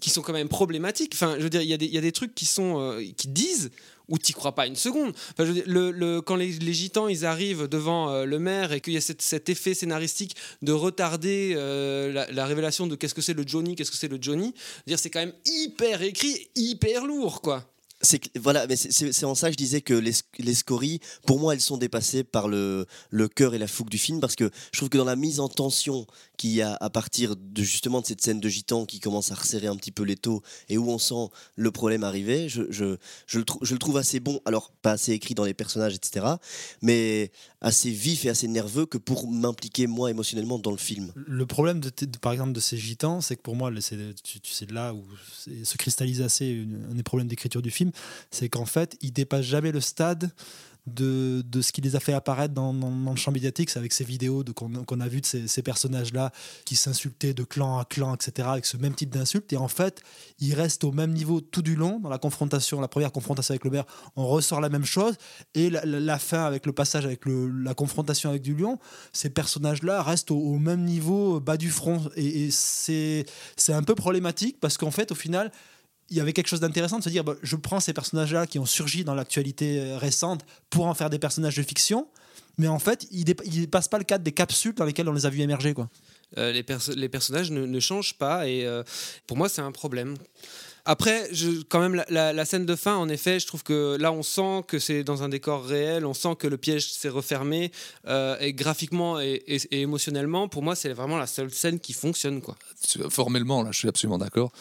qui 0.00 0.10
sont 0.10 0.22
quand 0.22 0.32
même 0.32 0.48
problématiques 0.48 1.12
enfin 1.14 1.34
je 1.38 1.42
veux 1.42 1.50
dire 1.50 1.62
il 1.62 1.68
y 1.68 1.74
a 1.74 1.76
des, 1.76 1.86
il 1.86 1.94
y 1.94 1.98
a 1.98 2.02
des 2.02 2.12
trucs 2.12 2.34
qui 2.34 2.46
sont 2.46 2.98
qui 3.16 3.28
disent 3.28 3.70
où 4.08 4.18
tu 4.18 4.32
crois 4.32 4.54
pas 4.54 4.68
une 4.68 4.76
seconde. 4.76 5.08
Enfin, 5.32 5.40
je 5.40 5.44
veux 5.46 5.54
dire, 5.54 5.64
le, 5.66 5.90
le- 5.90 6.20
quand 6.20 6.36
les, 6.36 6.52
les 6.52 6.72
gitans 6.72 7.08
ils 7.08 7.26
arrivent 7.26 7.66
devant 7.66 8.08
euh, 8.12 8.24
le 8.24 8.38
maire 8.38 8.70
et 8.72 8.80
qu'il 8.80 8.92
y 8.92 8.96
a 8.96 9.00
cette- 9.00 9.20
cet 9.20 9.48
effet 9.48 9.74
scénaristique 9.74 10.36
de 10.62 10.70
retarder 10.70 11.54
euh, 11.56 12.12
la, 12.12 12.30
la 12.30 12.46
révélation 12.46 12.86
de 12.86 12.94
qu'est-ce 12.94 13.14
que 13.14 13.20
c'est 13.20 13.34
le 13.34 13.42
Johnny, 13.44 13.74
qu'est-ce 13.74 13.90
que 13.90 13.96
c'est 13.96 14.06
le 14.06 14.18
Johnny, 14.20 14.54
dire 14.86 14.96
c'est 15.00 15.10
quand 15.10 15.18
même 15.18 15.32
hyper 15.44 16.02
écrit, 16.02 16.46
hyper 16.54 17.04
lourd 17.04 17.40
quoi. 17.42 17.64
C'est 18.02 18.20
voilà, 18.36 18.66
mais 18.66 18.76
c'est 18.76 19.24
en 19.24 19.34
ça 19.34 19.48
que 19.48 19.52
je 19.52 19.56
disais 19.56 19.80
que 19.80 19.94
les, 19.94 20.12
les 20.38 20.54
scories, 20.54 21.00
pour 21.26 21.40
moi, 21.40 21.54
elles 21.54 21.62
sont 21.62 21.78
dépassées 21.78 22.24
par 22.24 22.46
le, 22.46 22.86
le 23.10 23.26
cœur 23.26 23.54
et 23.54 23.58
la 23.58 23.66
fougue 23.66 23.88
du 23.88 23.96
film 23.98 24.20
parce 24.20 24.36
que 24.36 24.50
je 24.72 24.78
trouve 24.78 24.90
que 24.90 24.98
dans 24.98 25.04
la 25.04 25.16
mise 25.16 25.40
en 25.40 25.48
tension 25.48 26.06
qu'il 26.36 26.50
y 26.50 26.62
a 26.62 26.76
à 26.80 26.90
partir 26.90 27.36
de 27.36 27.62
justement 27.62 28.00
de 28.00 28.06
cette 28.06 28.20
scène 28.22 28.40
de 28.40 28.48
gitan 28.48 28.86
qui 28.86 29.00
commence 29.00 29.32
à 29.32 29.34
resserrer 29.34 29.66
un 29.66 29.76
petit 29.76 29.92
peu 29.92 30.02
les 30.02 30.16
taux 30.16 30.42
et 30.68 30.78
où 30.78 30.90
on 30.90 30.98
sent 30.98 31.30
le 31.56 31.70
problème 31.70 32.04
arriver, 32.04 32.48
je, 32.48 32.62
je, 32.70 32.96
je 33.26 33.38
le, 33.38 33.44
je 33.62 33.72
le 33.72 33.78
trouve 33.78 33.96
assez 33.96 34.20
bon. 34.20 34.40
Alors, 34.44 34.70
pas 34.82 34.92
assez 34.92 35.12
écrit 35.12 35.34
dans 35.34 35.44
les 35.44 35.54
personnages, 35.54 35.94
etc., 35.94 36.26
mais 36.82 37.30
assez 37.60 37.90
vif 37.90 38.24
et 38.24 38.28
assez 38.28 38.48
nerveux 38.48 38.86
que 38.86 38.98
pour 38.98 39.30
m'impliquer 39.30 39.86
moi 39.86 40.10
émotionnellement 40.10 40.58
dans 40.58 40.70
le 40.70 40.76
film. 40.76 41.12
Le 41.14 41.46
problème, 41.46 41.80
de, 41.80 41.90
par 42.20 42.32
exemple, 42.32 42.52
de 42.52 42.60
ces 42.60 42.76
gitans, 42.76 43.20
c'est 43.20 43.36
que 43.36 43.42
pour 43.42 43.56
moi, 43.56 43.70
c'est 43.80 43.96
tu, 44.22 44.40
tu 44.40 44.52
sais 44.52 44.66
là 44.66 44.94
où 44.94 45.04
se 45.64 45.76
cristallise 45.76 46.22
assez 46.22 46.66
un 46.90 46.94
des 46.94 47.02
problèmes 47.02 47.28
d'écriture 47.28 47.62
du 47.62 47.70
film, 47.70 47.90
c'est 48.30 48.48
qu'en 48.48 48.66
fait, 48.66 48.96
ils 49.00 49.12
dépassent 49.12 49.46
jamais 49.46 49.72
le 49.72 49.80
stade 49.80 50.30
de, 50.86 51.42
de 51.42 51.60
ce 51.62 51.72
qui 51.72 51.80
les 51.80 51.96
a 51.96 52.00
fait 52.00 52.12
apparaître 52.12 52.54
dans, 52.54 52.72
dans- 52.72 53.10
le 53.10 53.16
champ 53.16 53.32
médiatique, 53.32 53.70
c'est 53.70 53.78
avec 53.78 53.92
ces 53.92 54.04
vidéos 54.04 54.44
qu'on 54.54 55.00
a 55.00 55.08
vu 55.08 55.20
de 55.20 55.26
ces, 55.26 55.62
personnages-là 55.62 56.32
qui 56.64 56.76
s'insultaient 56.76 57.34
de 57.34 57.44
clan 57.44 57.78
à 57.78 57.84
clan, 57.84 58.14
etc., 58.14 58.48
avec 58.50 58.66
ce 58.66 58.76
même 58.76 58.94
type 58.94 59.10
d'insultes. 59.10 59.52
Et 59.52 59.56
en 59.56 59.68
fait, 59.68 60.02
ils 60.38 60.54
restent 60.54 60.84
au 60.84 60.92
même 60.92 61.12
niveau 61.12 61.40
tout 61.40 61.62
du 61.62 61.74
long. 61.74 61.98
Dans 62.00 62.08
la 62.08 62.18
confrontation, 62.18 62.80
la 62.80 62.88
première 62.88 63.10
confrontation 63.10 63.52
avec 63.52 63.64
le 63.64 63.70
maire, 63.70 63.84
on 64.14 64.26
ressort 64.26 64.60
la 64.60 64.68
même 64.68 64.84
chose. 64.84 65.14
Et 65.54 65.70
la, 65.70 66.18
fin, 66.18 66.44
avec 66.44 66.66
le 66.66 66.72
passage, 66.72 67.04
avec 67.04 67.22
la 67.26 67.74
confrontation 67.74 68.30
avec 68.30 68.42
du 68.42 68.54
lion, 68.54 68.78
ces 69.12 69.30
personnages-là 69.30 70.02
restent 70.02 70.30
au, 70.30 70.58
même 70.58 70.84
niveau, 70.84 71.40
bas 71.40 71.56
du 71.56 71.70
front. 71.70 72.02
Et, 72.16 72.46
et 72.46 72.50
c'est 72.50 73.24
un 73.72 73.82
peu 73.82 73.94
problématique 73.94 74.58
parce 74.60 74.76
qu'en 74.76 74.90
fait, 74.90 75.10
au 75.10 75.16
final, 75.16 75.50
il 76.10 76.16
y 76.16 76.20
avait 76.20 76.32
quelque 76.32 76.48
chose 76.48 76.60
d'intéressant 76.60 76.98
de 76.98 77.04
se 77.04 77.08
dire 77.08 77.24
bah, 77.24 77.34
je 77.42 77.56
prends 77.56 77.80
ces 77.80 77.92
personnages-là 77.92 78.46
qui 78.46 78.58
ont 78.58 78.66
surgi 78.66 79.04
dans 79.04 79.14
l'actualité 79.14 79.80
euh, 79.80 79.98
récente 79.98 80.44
pour 80.70 80.86
en 80.86 80.94
faire 80.94 81.10
des 81.10 81.18
personnages 81.18 81.56
de 81.56 81.62
fiction, 81.62 82.06
mais 82.58 82.68
en 82.68 82.78
fait, 82.78 83.06
ils 83.10 83.24
ils 83.44 83.60
dépassent 83.62 83.88
pas 83.88 83.98
le 83.98 84.04
cadre 84.04 84.24
des 84.24 84.32
capsules 84.32 84.74
dans 84.74 84.84
lesquelles 84.84 85.08
on 85.08 85.12
les 85.12 85.26
a 85.26 85.30
vus 85.30 85.40
émerger. 85.42 85.74
Quoi. 85.74 85.88
Euh, 86.38 86.52
les, 86.52 86.62
perso- 86.62 86.94
les 86.94 87.08
personnages 87.08 87.50
ne, 87.50 87.66
ne 87.66 87.80
changent 87.80 88.14
pas 88.14 88.48
et 88.48 88.64
euh, 88.66 88.82
pour 89.26 89.36
moi 89.36 89.48
c'est 89.48 89.62
un 89.62 89.72
problème. 89.72 90.16
Après, 90.88 91.28
je, 91.32 91.62
quand 91.68 91.80
même, 91.80 91.96
la, 91.96 92.06
la- 92.10 92.32
la 92.32 92.44
scène 92.44 92.64
de 92.64 92.76
fin, 92.76 92.94
en 92.94 93.08
effet, 93.08 93.40
je 93.40 93.46
trouve 93.48 93.64
que 93.64 93.96
là, 93.98 94.12
on 94.12 94.22
sent 94.22 94.62
que 94.68 94.78
c'est 94.78 95.02
dans 95.02 95.24
un 95.24 95.28
décor 95.28 95.64
réel, 95.66 96.06
on 96.06 96.14
sent 96.14 96.36
que 96.38 96.46
le 96.46 96.56
piège 96.56 96.92
s'est 96.92 97.08
refermé, 97.08 97.72
euh, 98.06 98.36
et 98.38 98.52
graphiquement 98.52 99.18
et, 99.18 99.42
et- 99.48 99.60
et 99.72 99.80
émotionnellement, 99.80 100.46
pour 100.46 100.62
moi, 100.62 100.76
c'est 100.76 100.92
vraiment 100.92 101.18
la 101.18 101.26
seule 101.26 101.52
scène 101.52 101.80
qui 101.80 101.92
fonctionne. 101.92 102.40
Quoi. 102.40 102.54
formellement, 103.10 103.64
là, 103.64 103.72
je 103.72 103.78
suis 103.80 103.88
absolument 103.88 104.18
d'accord. 104.18 104.52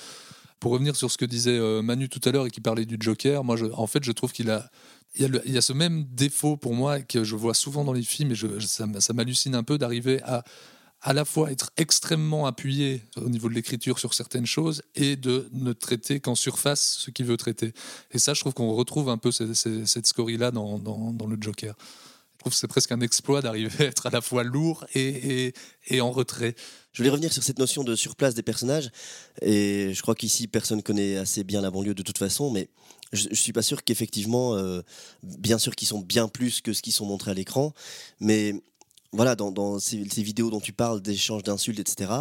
Pour 0.59 0.71
revenir 0.71 0.95
sur 0.95 1.11
ce 1.11 1.17
que 1.17 1.25
disait 1.25 1.57
euh, 1.57 1.81
Manu 1.81 2.09
tout 2.09 2.21
à 2.27 2.31
l'heure 2.31 2.47
et 2.47 2.51
qui 2.51 2.61
parlait 2.61 2.85
du 2.85 2.97
Joker, 2.99 3.43
moi, 3.43 3.57
en 3.73 3.87
fait, 3.87 4.03
je 4.03 4.11
trouve 4.11 4.31
qu'il 4.31 4.49
a, 4.49 4.69
il 5.15 5.41
y 5.45 5.57
a, 5.57 5.61
ce 5.61 5.73
même 5.73 6.05
défaut 6.05 6.57
pour 6.57 6.73
moi 6.73 7.01
que 7.01 7.23
je 7.23 7.35
vois 7.35 7.53
souvent 7.53 7.83
dans 7.83 7.93
les 7.93 8.01
films 8.03 8.31
et 8.31 8.35
ça, 8.61 8.85
ça 8.99 9.13
m'hallucine 9.13 9.55
un 9.55 9.63
peu 9.63 9.77
d'arriver 9.77 10.21
à 10.23 10.43
à 11.01 11.13
la 11.13 11.23
fois 11.23 11.51
être 11.51 11.69
extrêmement 11.77 12.47
appuyé 12.47 13.03
au 13.17 13.29
niveau 13.29 13.47
de 13.47 13.53
l'écriture 13.53 13.99
sur 13.99 14.15
certaines 14.15 14.47
choses 14.47 14.81
et 14.95 15.15
de 15.15 15.47
ne 15.53 15.71
traiter 15.71 16.19
qu'en 16.19 16.33
surface 16.33 16.97
ce 16.99 17.11
qu'il 17.11 17.27
veut 17.27 17.37
traiter. 17.37 17.73
Et 18.11 18.17
ça, 18.17 18.33
je 18.33 18.39
trouve 18.39 18.55
qu'on 18.55 18.73
retrouve 18.73 19.09
un 19.09 19.19
peu 19.19 19.31
ce- 19.31 19.53
ce- 19.53 19.85
cette 19.85 20.07
scorie-là 20.07 20.49
dans- 20.49 20.79
dans 20.79 21.27
le 21.27 21.37
Joker. 21.39 21.75
Trouve 22.45 22.53
que 22.53 22.59
c'est 22.59 22.67
presque 22.67 22.91
un 22.91 23.01
exploit 23.01 23.41
d'arriver 23.41 23.71
à 23.79 23.87
être 23.87 24.05
à 24.05 24.11
la 24.11 24.21
fois 24.21 24.43
lourd 24.43 24.85
et, 24.93 25.53
en 25.99 26.11
retrait. 26.11 26.55
Je 26.93 26.99
voulais 26.99 27.09
revenir 27.09 27.33
sur 27.33 27.41
cette 27.41 27.57
notion 27.57 27.83
de 27.83 27.95
surplace 27.95 28.35
des 28.35 28.43
personnages. 28.43 28.91
Et 29.41 29.91
je 29.93 30.01
crois 30.03 30.13
qu'ici, 30.13 30.47
personne 30.47 30.83
connaît 30.83 31.17
assez 31.17 31.43
bien 31.43 31.61
la 31.61 31.71
banlieue 31.71 31.95
de 31.95 32.03
toute 32.03 32.19
façon, 32.19 32.51
mais 32.51 32.69
je, 33.13 33.29
ne 33.29 33.33
suis 33.33 33.51
pas 33.51 33.63
sûr 33.63 33.83
qu'effectivement, 33.83 34.53
euh, 34.53 34.81
bien 35.23 35.57
sûr 35.57 35.75
qu'ils 35.75 35.87
sont 35.87 36.01
bien 36.01 36.27
plus 36.27 36.61
que 36.61 36.71
ce 36.71 36.83
qu'ils 36.83 36.93
sont 36.93 37.07
montrés 37.07 37.31
à 37.31 37.33
l'écran, 37.33 37.73
mais 38.19 38.53
voilà, 39.11 39.35
dans, 39.35 39.79
ces, 39.79 39.97
vidéos 39.97 40.51
dont 40.51 40.59
tu 40.59 40.71
parles, 40.71 41.01
d'échanges 41.01 41.41
d'insultes, 41.41 41.79
etc., 41.79 42.11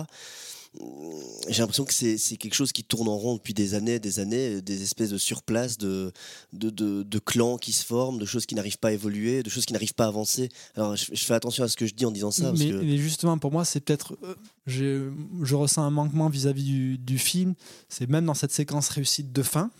j'ai 1.48 1.60
l'impression 1.60 1.84
que 1.84 1.92
c'est 1.92 2.37
quelque 2.37 2.54
chose 2.54 2.72
qui 2.72 2.84
tourne 2.84 3.08
en 3.08 3.16
rond 3.16 3.34
depuis 3.34 3.54
des 3.54 3.74
années, 3.74 3.98
des 3.98 4.18
années, 4.18 4.60
des 4.60 4.82
espèces 4.82 5.10
de 5.10 5.18
surplace, 5.18 5.78
de, 5.78 6.12
de, 6.52 6.70
de, 6.70 7.18
clans 7.18 7.58
qui 7.58 7.72
se 7.72 7.84
forment, 7.84 8.18
de 8.18 8.24
choses 8.24 8.46
qui 8.46 8.54
n'arrivent 8.54 8.78
pas 8.78 8.88
à 8.88 8.92
évoluer, 8.92 9.42
de 9.42 9.50
choses 9.50 9.66
qui 9.66 9.72
n'arrivent 9.72 9.94
pas 9.94 10.04
à 10.04 10.08
avancer. 10.08 10.48
Alors 10.74 10.96
je, 10.96 11.14
fais 11.14 11.34
attention 11.34 11.64
à 11.64 11.68
ce 11.68 11.76
que 11.76 11.87
je 11.87 11.94
dis 11.94 12.06
en 12.06 12.10
disant 12.10 12.30
ça. 12.30 12.52
mais, 12.52 12.96
justement, 12.96 13.38
pour 13.38 13.52
moi, 13.52 13.64
c'est 13.64 13.80
peut-être. 13.80 14.16
Euh, 14.24 15.10
je 15.42 15.54
ressens 15.54 15.82
un 15.82 15.90
manquement 15.90 16.28
vis-à-vis 16.28 16.64
du, 16.64 16.98
du, 16.98 17.18
film. 17.18 17.54
C'est 17.88 18.08
même 18.08 18.24
dans 18.24 18.34
cette 18.34 18.52
séquence 18.52 18.88
réussite 18.88 19.32
de 19.32 19.42
fin. 19.42 19.70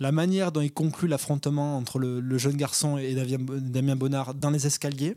La 0.00 0.12
manière 0.12 0.52
dont 0.52 0.60
il 0.60 0.72
conclut 0.72 1.08
l'affrontement 1.08 1.76
entre 1.76 1.98
le, 1.98 2.20
le, 2.20 2.38
jeune 2.38 2.56
garçon 2.56 2.98
et 2.98 3.14
Damien 3.14 3.96
Bonnard 3.96 4.34
dans 4.34 4.50
les 4.50 4.66
escaliers 4.66 5.16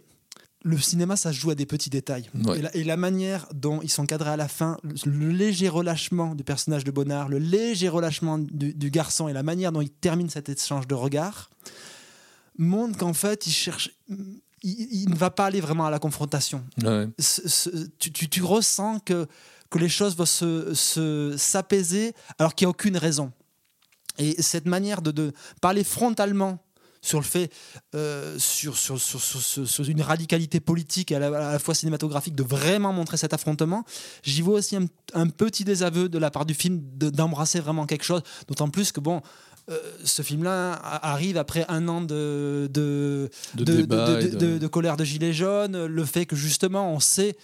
le 0.63 0.78
cinéma, 0.78 1.15
ça 1.15 1.32
se 1.32 1.38
joue 1.38 1.50
à 1.50 1.56
des 1.56 1.65
petits 1.65 1.89
détails. 1.89 2.30
Et, 2.74 2.84
la, 2.84 2.97
manière 2.97 3.47
dont 3.54 3.82
ils 3.82 3.89
sont 3.89 4.06
cadrés 4.06 4.30
à 4.30 4.38
la 4.38 4.47
fin, 4.47 4.78
le, 5.06 5.32
léger 5.32 5.69
relâchement 5.69 6.36
du 6.36 6.43
personnage 6.43 6.84
de 6.84 6.91
Bonnard, 6.91 7.30
le 7.30 7.39
léger 7.39 7.89
relâchement 7.89 8.38
du, 8.38 8.91
garçon 8.91 9.28
et 9.28 9.34
la 9.34 9.43
manière 9.43 9.71
dont 9.71 9.82
il 9.82 9.89
termine 9.89 10.30
cet 10.30 10.50
échange 10.50 10.88
de 10.88 10.93
regards, 10.95 11.50
montrent 12.58 12.97
qu'en 12.97 13.13
fait, 13.13 13.47
il 13.47 13.52
cherche. 13.52 13.91
Il, 14.63 15.10
ne 15.10 15.15
va 15.15 15.32
pas 15.32 15.47
aller 15.47 15.62
vraiment 15.62 15.88
à 15.88 15.89
la 15.89 15.97
confrontation. 15.97 16.63
tu, 16.78 18.43
ressens 18.43 19.00
que, 19.00 19.28
que 19.71 19.80
les 19.80 19.89
choses 19.89 20.15
vont 20.15 20.26
se 20.26 21.36
s'apaiser 21.38 22.13
alors 22.38 22.54
qu'il 22.54 22.65
n'y 22.65 22.67
a 22.67 22.69
aucune 22.69 22.97
raison. 22.97 23.32
Et 24.19 24.39
cette 24.41 24.65
manière 24.65 25.02
de, 25.02 25.10
de 25.10 25.34
parler 25.62 25.84
frontalement 25.84 26.60
sur 27.02 27.20
le 27.20 27.26
fait, 27.26 27.52
euh, 27.96 28.38
sur, 28.38 28.78
sur, 28.78 29.00
sur, 29.00 29.90
une 29.90 30.02
radicalité 30.02 30.60
politique 30.60 31.12
et 31.12 31.16
à 31.16 31.20
la, 31.20 31.60
fois 31.60 31.74
cinématographique 31.74 32.36
de 32.36 32.44
vraiment 32.44 32.94
montrer 32.94 33.18
cet 33.18 33.34
affrontement. 33.34 33.84
J'y 34.24 34.42
vois 34.42 34.56
aussi 34.56 34.76
un, 34.76 35.28
petit 35.28 35.64
désaveu 35.64 36.10
de 36.10 36.18
la 36.20 36.30
part 36.30 36.46
du 36.46 36.54
film 36.54 36.80
d'embrasser 36.82 37.60
vraiment 37.60 37.86
quelque 37.86 38.04
chose, 38.04 38.22
d'autant 38.48 38.70
plus 38.70 38.92
que, 38.92 39.00
bon, 39.00 39.22
ce 40.03 40.21
film-là 40.21 40.73
arrive 40.73 41.38
après 41.38 41.65
un 41.67 41.88
an 41.88 42.01
de, 42.01 42.69
de, 42.71 43.29
de, 43.55 44.67
colère 44.67 44.97
de 44.97 45.03
Gilets 45.03 45.34
jaunes, 45.34 45.86
le 45.86 46.05
fait 46.05 46.25
que 46.25 46.36
justement 46.36 46.93
on 46.93 46.99
sait 46.99 47.36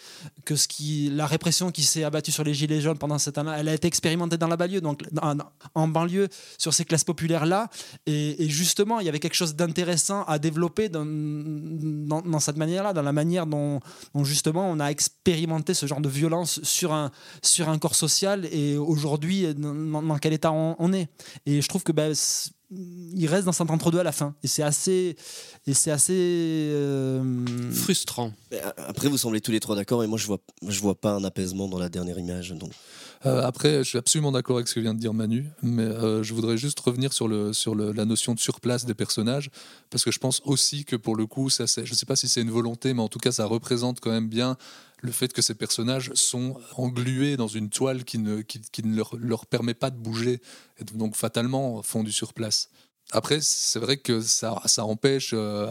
que 0.45 0.55
ce 0.55 0.67
qui, 0.67 1.09
la 1.13 1.25
répression 1.25 1.71
qui 1.71 1.83
s'est 1.83 2.03
abattue 2.03 2.31
sur 2.31 2.43
les 2.43 2.53
Gilets 2.53 2.81
jaunes 2.81 2.97
pendant 2.97 3.17
cette 3.17 3.37
année, 3.37 3.51
elle 3.57 3.69
a 3.69 3.73
été 3.73 3.87
expérimentée 3.87 4.37
dans 4.37 4.47
la 4.47 4.57
banlieue, 4.57 4.81
donc 4.81 5.03
en, 5.73 5.87
banlieue, 5.87 6.27
sur 6.57 6.73
ces 6.73 6.85
classes 6.85 7.03
populaires-là. 7.03 7.69
Et, 8.05 8.49
justement, 8.49 8.99
il 8.99 9.05
y 9.05 9.09
avait 9.09 9.19
quelque 9.19 9.35
chose 9.35 9.55
d'intéressant 9.55 10.23
à 10.23 10.39
développer 10.39 10.89
dans, 10.89 11.05
dans, 11.05 12.39
cette 12.39 12.57
manière-là, 12.57 12.93
dans 12.93 13.01
la 13.01 13.13
manière 13.13 13.45
dont, 13.45 13.79
justement 14.23 14.69
on 14.69 14.79
a 14.79 14.87
expérimenté 14.87 15.73
ce 15.73 15.85
genre 15.85 16.01
de 16.01 16.09
violence 16.09 16.59
sur 16.63 16.93
un, 16.93 17.11
sur 17.41 17.69
un 17.69 17.77
corps 17.77 17.95
social 17.95 18.45
et 18.51 18.77
aujourd'hui, 18.77 19.53
dans, 19.55 20.17
quel 20.19 20.33
état 20.33 20.51
on, 20.51 20.93
est. 20.93 21.09
Et 21.45 21.61
je 21.61 21.67
trouve 21.67 21.83
que 21.83 21.91
ben, 21.91 22.13
il 22.69 23.27
reste 23.27 23.45
dans 23.45 23.51
cet 23.51 23.69
entre-deux 23.69 23.99
à 23.99 24.03
la 24.03 24.11
fin. 24.11 24.35
Et 24.43 24.47
c'est 24.47 24.63
assez, 24.63 25.15
et 25.65 25.73
c'est 25.73 25.91
assez 25.91 26.13
euh, 26.13 27.71
frustrant. 27.71 28.33
Après, 28.77 29.07
vous 29.07 29.17
semblez 29.17 29.41
tous 29.41 29.51
les 29.51 29.59
trois 29.59 29.75
d'accord, 29.75 30.03
et 30.03 30.07
moi, 30.07 30.17
je 30.17 30.27
vois, 30.27 30.39
je 30.67 30.79
vois 30.81 30.95
pas 30.95 31.11
un 31.11 31.23
apaisement 31.23 31.67
dans 31.67 31.79
la 31.79 31.89
dernière 31.89 32.19
image. 32.19 32.51
Donc. 32.51 32.71
Euh, 33.25 33.41
après, 33.41 33.79
je 33.79 33.89
suis 33.89 33.97
absolument 33.97 34.31
d'accord 34.31 34.57
avec 34.57 34.67
ce 34.67 34.75
que 34.75 34.79
vient 34.79 34.93
de 34.93 34.99
dire 34.99 35.13
Manu, 35.13 35.49
mais 35.63 35.83
euh, 35.83 36.21
je 36.21 36.33
voudrais 36.35 36.57
juste 36.57 36.79
revenir 36.79 37.13
sur, 37.13 37.27
le, 37.27 37.51
sur 37.51 37.73
le, 37.73 37.91
la 37.91 38.05
notion 38.05 38.35
de 38.35 38.39
surplace 38.39 38.85
des 38.85 38.93
personnages, 38.93 39.49
parce 39.89 40.03
que 40.03 40.11
je 40.11 40.19
pense 40.19 40.41
aussi 40.45 40.85
que 40.85 40.95
pour 40.95 41.15
le 41.15 41.25
coup, 41.25 41.49
ça, 41.49 41.65
je 41.65 41.81
ne 41.81 41.95
sais 41.95 42.05
pas 42.05 42.15
si 42.15 42.27
c'est 42.27 42.41
une 42.41 42.51
volonté, 42.51 42.93
mais 42.93 43.01
en 43.01 43.07
tout 43.07 43.19
cas, 43.19 43.31
ça 43.31 43.45
représente 43.45 44.01
quand 44.01 44.11
même 44.11 44.29
bien 44.29 44.55
le 44.99 45.11
fait 45.11 45.31
que 45.31 45.41
ces 45.41 45.53
personnages 45.53 46.11
sont 46.13 46.57
englués 46.75 47.37
dans 47.37 47.47
une 47.47 47.69
toile 47.69 48.03
qui 48.03 48.17
ne, 48.17 48.41
qui, 48.41 48.83
ne 48.83 48.95
leur, 48.95 49.15
leur, 49.17 49.45
permet 49.45 49.73
pas 49.73 49.89
de 49.91 49.97
bouger, 49.97 50.41
et 50.79 50.83
donc 50.83 51.15
fatalement 51.15 51.81
font 51.83 52.03
du 52.03 52.11
surplace. 52.11 52.69
Après, 53.11 53.39
c'est 53.41 53.79
vrai 53.79 53.97
que 53.97 54.19
ça, 54.19 54.61
ça 54.65 54.83
empêche 54.83 55.31
euh, 55.33 55.67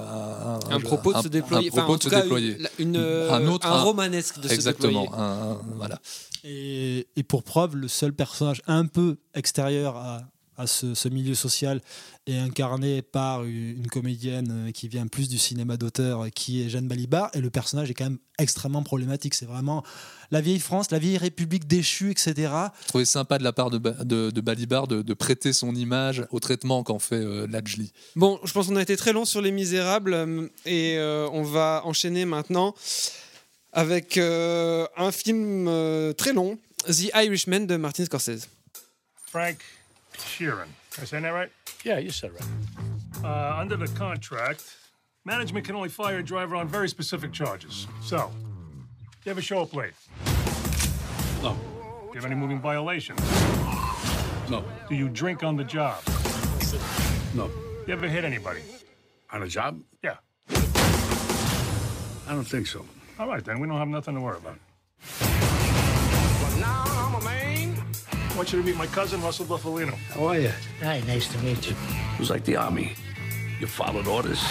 un, 0.70 0.80
propos 0.80 1.12
de 1.12 1.20
se 1.20 1.28
déployer. 1.28 1.68
Un, 1.68 1.70
propos 1.70 1.98
de 1.98 2.02
se 2.04 2.08
déployer. 2.08 2.56
Une, 2.78 2.96
un, 2.96 3.46
autre, 3.46 3.66
un, 3.66 3.82
romanesque 3.82 4.40
de 4.40 4.48
exactement, 4.48 5.04
se 5.04 5.10
déployer. 5.10 5.58
voilà. 5.76 6.00
Et, 6.44 7.06
et, 7.16 7.22
pour 7.22 7.42
preuve, 7.42 7.76
le 7.76 7.88
seul 7.88 8.14
personnage 8.14 8.62
un 8.66 8.86
peu 8.86 9.18
extérieur 9.34 9.96
à, 9.96 10.22
à 10.56 10.66
ce, 10.66 11.08
milieu 11.08 11.34
social 11.34 11.80
est 12.26 12.38
incarné 12.38 13.02
par 13.02 13.44
une 13.44 13.86
comédienne 13.88 14.68
euh, 14.68 14.72
qui 14.72 14.88
vient 14.88 15.06
plus 15.06 15.28
du 15.28 15.38
cinéma 15.38 15.76
d'auteur, 15.76 16.26
qui 16.34 16.62
est 16.62 16.68
Jeanne 16.68 16.88
Balibar, 16.88 17.30
et 17.34 17.40
le 17.40 17.50
personnage 17.50 17.90
est 17.90 17.94
quand 17.94 18.04
même 18.04 18.18
extrêmement 18.38 18.82
problématique. 18.82 19.34
C'est 19.34 19.46
vraiment 19.46 19.84
la 20.30 20.40
vieille 20.40 20.58
France, 20.58 20.90
la 20.90 20.98
vieille 20.98 21.18
République 21.18 21.66
déchue, 21.66 22.10
etc. 22.10 22.34
Je 22.82 22.88
trouvais 22.88 23.04
sympa 23.04 23.38
de 23.38 23.44
la 23.44 23.52
part 23.52 23.70
de, 23.70 23.78
de, 23.78 24.40
Balibar 24.40 24.88
de, 24.88 25.14
prêter 25.14 25.52
son 25.52 25.74
image 25.74 26.24
au 26.30 26.40
traitement 26.40 26.82
qu'en 26.82 26.98
fait 26.98 27.16
euh, 27.16 27.46
Lajli. 27.46 27.92
Bon, 28.16 28.40
je 28.44 28.52
pense 28.52 28.66
qu'on 28.66 28.76
a 28.76 28.82
été 28.82 28.96
très 28.96 29.12
long 29.12 29.24
sur 29.24 29.40
Les 29.40 29.52
Misérables, 29.52 30.14
euh, 30.14 30.48
et 30.64 30.98
on 31.32 31.42
va 31.42 31.82
enchaîner 31.84 32.24
maintenant 32.24 32.74
avec 33.72 34.16
un 34.18 35.12
film 35.12 35.70
très 36.16 36.32
long, 36.32 36.58
The 36.86 37.10
Irishman 37.14 37.66
de 37.66 37.76
Martin 37.76 38.04
Scorsese. 38.04 38.48
Frank, 39.26 39.58
Sheeran. 40.18 40.62
Am 40.62 41.02
I 41.02 41.04
saying 41.04 41.22
that 41.22 41.30
right? 41.30 41.50
Yeah, 41.84 41.98
you 41.98 42.10
said 42.10 42.32
right. 42.32 42.44
Uh, 43.24 43.56
under 43.58 43.76
the 43.76 43.88
contract, 43.88 44.76
management 45.24 45.66
can 45.66 45.74
only 45.76 45.88
fire 45.88 46.18
a 46.18 46.22
driver 46.22 46.56
on 46.56 46.68
very 46.68 46.88
specific 46.88 47.32
charges. 47.32 47.86
So, 48.02 48.30
you 49.24 49.30
ever 49.30 49.42
show 49.42 49.60
up 49.62 49.74
late? 49.74 49.92
No. 51.42 51.54
Do 51.54 52.08
you 52.08 52.14
have 52.14 52.24
any 52.24 52.34
moving 52.34 52.60
violations? 52.60 53.20
No. 54.48 54.64
Do 54.88 54.94
you 54.94 55.08
drink 55.08 55.42
on 55.42 55.56
the 55.56 55.64
job? 55.64 56.02
No. 57.34 57.50
You 57.86 57.92
ever 57.92 58.08
hit 58.08 58.24
anybody? 58.24 58.60
On 59.32 59.42
a 59.42 59.48
job? 59.48 59.82
Yeah. 60.02 60.16
I 62.28 62.32
don't 62.32 62.44
think 62.44 62.66
so. 62.66 62.84
All 63.18 63.28
right, 63.28 63.44
then. 63.44 63.60
We 63.60 63.66
don't 63.68 63.78
have 63.78 63.88
nothing 63.88 64.14
to 64.14 64.20
worry 64.20 64.36
about. 64.38 64.58
But 65.20 66.56
now 66.60 66.84
I'm 66.86 67.14
a 67.14 67.20
man. 67.24 67.45
I 68.36 68.38
want 68.38 68.52
you 68.52 68.60
to 68.60 68.66
meet 68.66 68.76
my 68.76 68.86
cousin, 68.88 69.22
Russell 69.22 69.46
Buffalino. 69.46 69.94
How 70.12 70.26
are 70.26 70.38
you? 70.38 70.52
Hi, 70.82 71.00
nice 71.06 71.26
to 71.32 71.38
meet 71.38 71.70
you. 71.70 71.74
It 72.12 72.18
was 72.18 72.28
like 72.28 72.44
the 72.44 72.54
army. 72.54 72.92
You 73.58 73.66
followed 73.66 74.06
orders. 74.06 74.44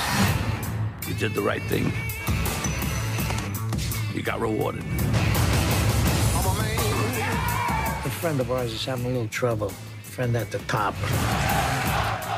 You 1.08 1.14
did 1.14 1.36
the 1.36 1.44
right 1.44 1.62
thing. 1.70 1.94
You 4.16 4.24
got 4.24 4.42
rewarded. 4.42 4.82
I'm 4.82 6.46
a 6.48 6.64
man. 6.64 8.08
A 8.08 8.10
friend 8.10 8.40
of 8.40 8.50
ours 8.50 8.74
is 8.74 8.84
having 8.84 9.06
a 9.06 9.10
little 9.10 9.28
trouble. 9.28 9.70
Friend 10.02 10.36
at 10.36 10.50
the 10.50 10.58
top. 10.66 10.96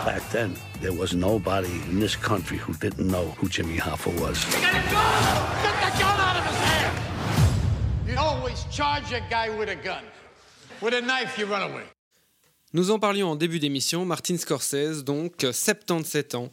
Back 0.06 0.30
then, 0.32 0.54
there 0.82 0.92
was 0.92 1.16
nobody 1.16 1.82
in 1.90 2.02
this 2.02 2.18
country 2.18 2.58
who 2.58 2.74
didn't 2.74 3.08
know 3.08 3.28
who 3.38 3.48
Jimmy 3.48 3.78
Hoffa 3.78 4.12
was. 4.20 4.46
You 4.54 4.60
got 4.60 4.76
a 4.76 4.92
gun! 4.92 5.64
Get 5.64 5.94
the 5.94 6.00
gun 6.02 6.20
out 6.20 6.36
of 6.36 6.46
his 6.46 6.58
hand! 6.58 8.10
You 8.10 8.18
always 8.18 8.66
charge 8.66 9.14
a 9.14 9.22
guy 9.30 9.48
with 9.58 9.70
a 9.70 9.76
gun. 9.76 10.04
Nous 12.74 12.92
en 12.92 13.00
parlions 13.00 13.30
en 13.32 13.36
début 13.36 13.60
d'émission. 13.60 14.06
Martin 14.06 14.38
Scorsese, 14.38 15.04
donc 15.04 15.46
77 15.52 16.36
ans, 16.36 16.50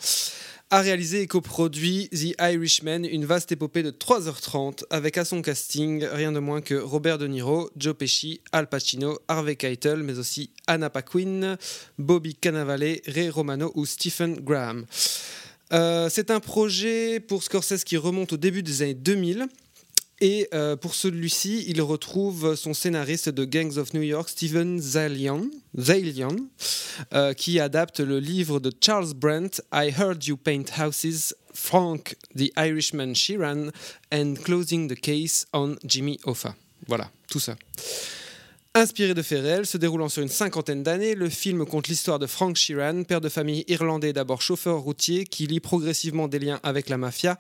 a 0.71 0.81
réalisé 0.81 1.21
et 1.21 1.27
coproduit 1.27 2.09
The 2.09 2.35
Irishman, 2.41 3.05
une 3.05 3.27
vaste 3.27 3.53
épopée 3.53 3.83
de 3.83 3.91
3h30 3.91 4.85
avec 4.91 5.19
à 5.19 5.25
son 5.25 5.43
casting 5.43 6.05
rien 6.05 6.33
de 6.33 6.39
moins 6.39 6.63
que 6.63 6.75
Robert 6.75 7.19
De 7.19 7.27
Niro, 7.27 7.71
Joe 7.77 7.95
Pesci, 7.95 8.41
Al 8.53 8.69
Pacino, 8.69 9.19
Harvey 9.29 9.57
Keitel, 9.57 10.03
mais 10.03 10.19
aussi 10.19 10.51
Anna 10.67 10.89
Paquin, 10.89 11.57
Bobby 11.99 12.35
Cannavale, 12.35 13.01
Ray 13.07 13.29
Romano 13.29 13.73
ou 13.75 13.85
Stephen 13.85 14.37
Graham. 14.41 14.87
Euh, 15.73 16.09
c'est 16.09 16.31
un 16.31 16.41
projet 16.41 17.21
pour 17.21 17.43
Scorsese 17.43 17.85
qui 17.85 17.97
remonte 17.97 18.33
au 18.33 18.37
début 18.37 18.63
des 18.63 18.83
années 18.83 18.95
2000 18.95 19.49
et 20.21 20.49
euh, 20.55 20.77
pour 20.77 20.95
celui-ci, 20.95 21.65
il 21.67 21.83
retrouve 21.83 22.55
son 22.55 22.75
scénariste 22.75 23.29
de 23.29 23.45
Gangs 23.45 23.79
of 23.79 23.95
New 23.95 24.03
York, 24.03 24.29
Steven 24.29 24.81
Zalian, 24.81 25.49
euh, 27.13 27.35
qui 27.35 27.61
adapte 27.61 28.01
le 28.01 28.21
livre 28.21 28.61
de 28.61 28.73
Charles 28.81 29.15
Brent, 29.15 29.61
I 29.73 29.93
Heard 29.99 30.25
You 30.25 30.37
Paint 30.37 30.67
Houses, 30.79 31.35
Frank 31.53 32.17
the 32.37 32.53
Irishman 32.57 33.15
Sheeran, 33.15 33.71
and 34.13 34.35
Closing 34.45 34.89
the 34.89 34.99
Case 34.99 35.47
on 35.53 35.77
Jimmy 35.85 36.19
Hoffa. 36.25 36.55
Voilà, 36.87 37.11
tout 37.29 37.41
ça. 37.41 37.57
Inspiré 38.77 39.15
de 39.15 39.23
faits 39.23 39.67
se 39.67 39.79
déroulant 39.79 40.09
sur 40.09 40.21
une 40.21 40.29
cinquantaine 40.29 40.83
d'années, 40.83 41.15
le 41.15 41.29
film 41.29 41.65
compte 41.65 41.87
l'histoire 41.87 42.19
de 42.19 42.27
Frank 42.27 42.57
Sheeran, 42.57 43.05
père 43.05 43.21
de 43.21 43.29
famille 43.29 43.65
irlandais 43.69 44.13
d'abord 44.13 44.43
chauffeur 44.43 44.81
routier, 44.81 45.27
qui 45.27 45.47
lie 45.47 45.61
progressivement 45.61 46.27
des 46.27 46.41
liens 46.41 46.59
avec 46.65 46.89
la 46.89 46.99
mafia, 46.99 47.39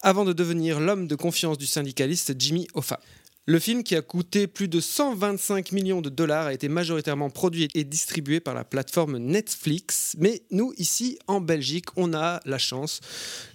avant 0.00 0.24
de 0.24 0.32
devenir 0.32 0.80
l'homme 0.80 1.06
de 1.06 1.14
confiance 1.14 1.56
du 1.56 1.66
syndicaliste 1.66 2.34
Jimmy 2.36 2.66
Hoffa. 2.74 2.98
Le 3.46 3.58
film, 3.58 3.82
qui 3.82 3.96
a 3.96 4.02
coûté 4.02 4.46
plus 4.46 4.68
de 4.68 4.78
125 4.78 5.72
millions 5.72 6.00
de 6.00 6.08
dollars, 6.08 6.46
a 6.46 6.52
été 6.52 6.68
majoritairement 6.68 7.28
produit 7.28 7.66
et 7.74 7.82
distribué 7.82 8.38
par 8.38 8.54
la 8.54 8.62
plateforme 8.62 9.18
Netflix. 9.18 10.14
Mais 10.20 10.42
nous, 10.52 10.72
ici, 10.78 11.18
en 11.26 11.40
Belgique, 11.40 11.86
on 11.96 12.14
a 12.14 12.38
la 12.44 12.58
chance 12.58 13.00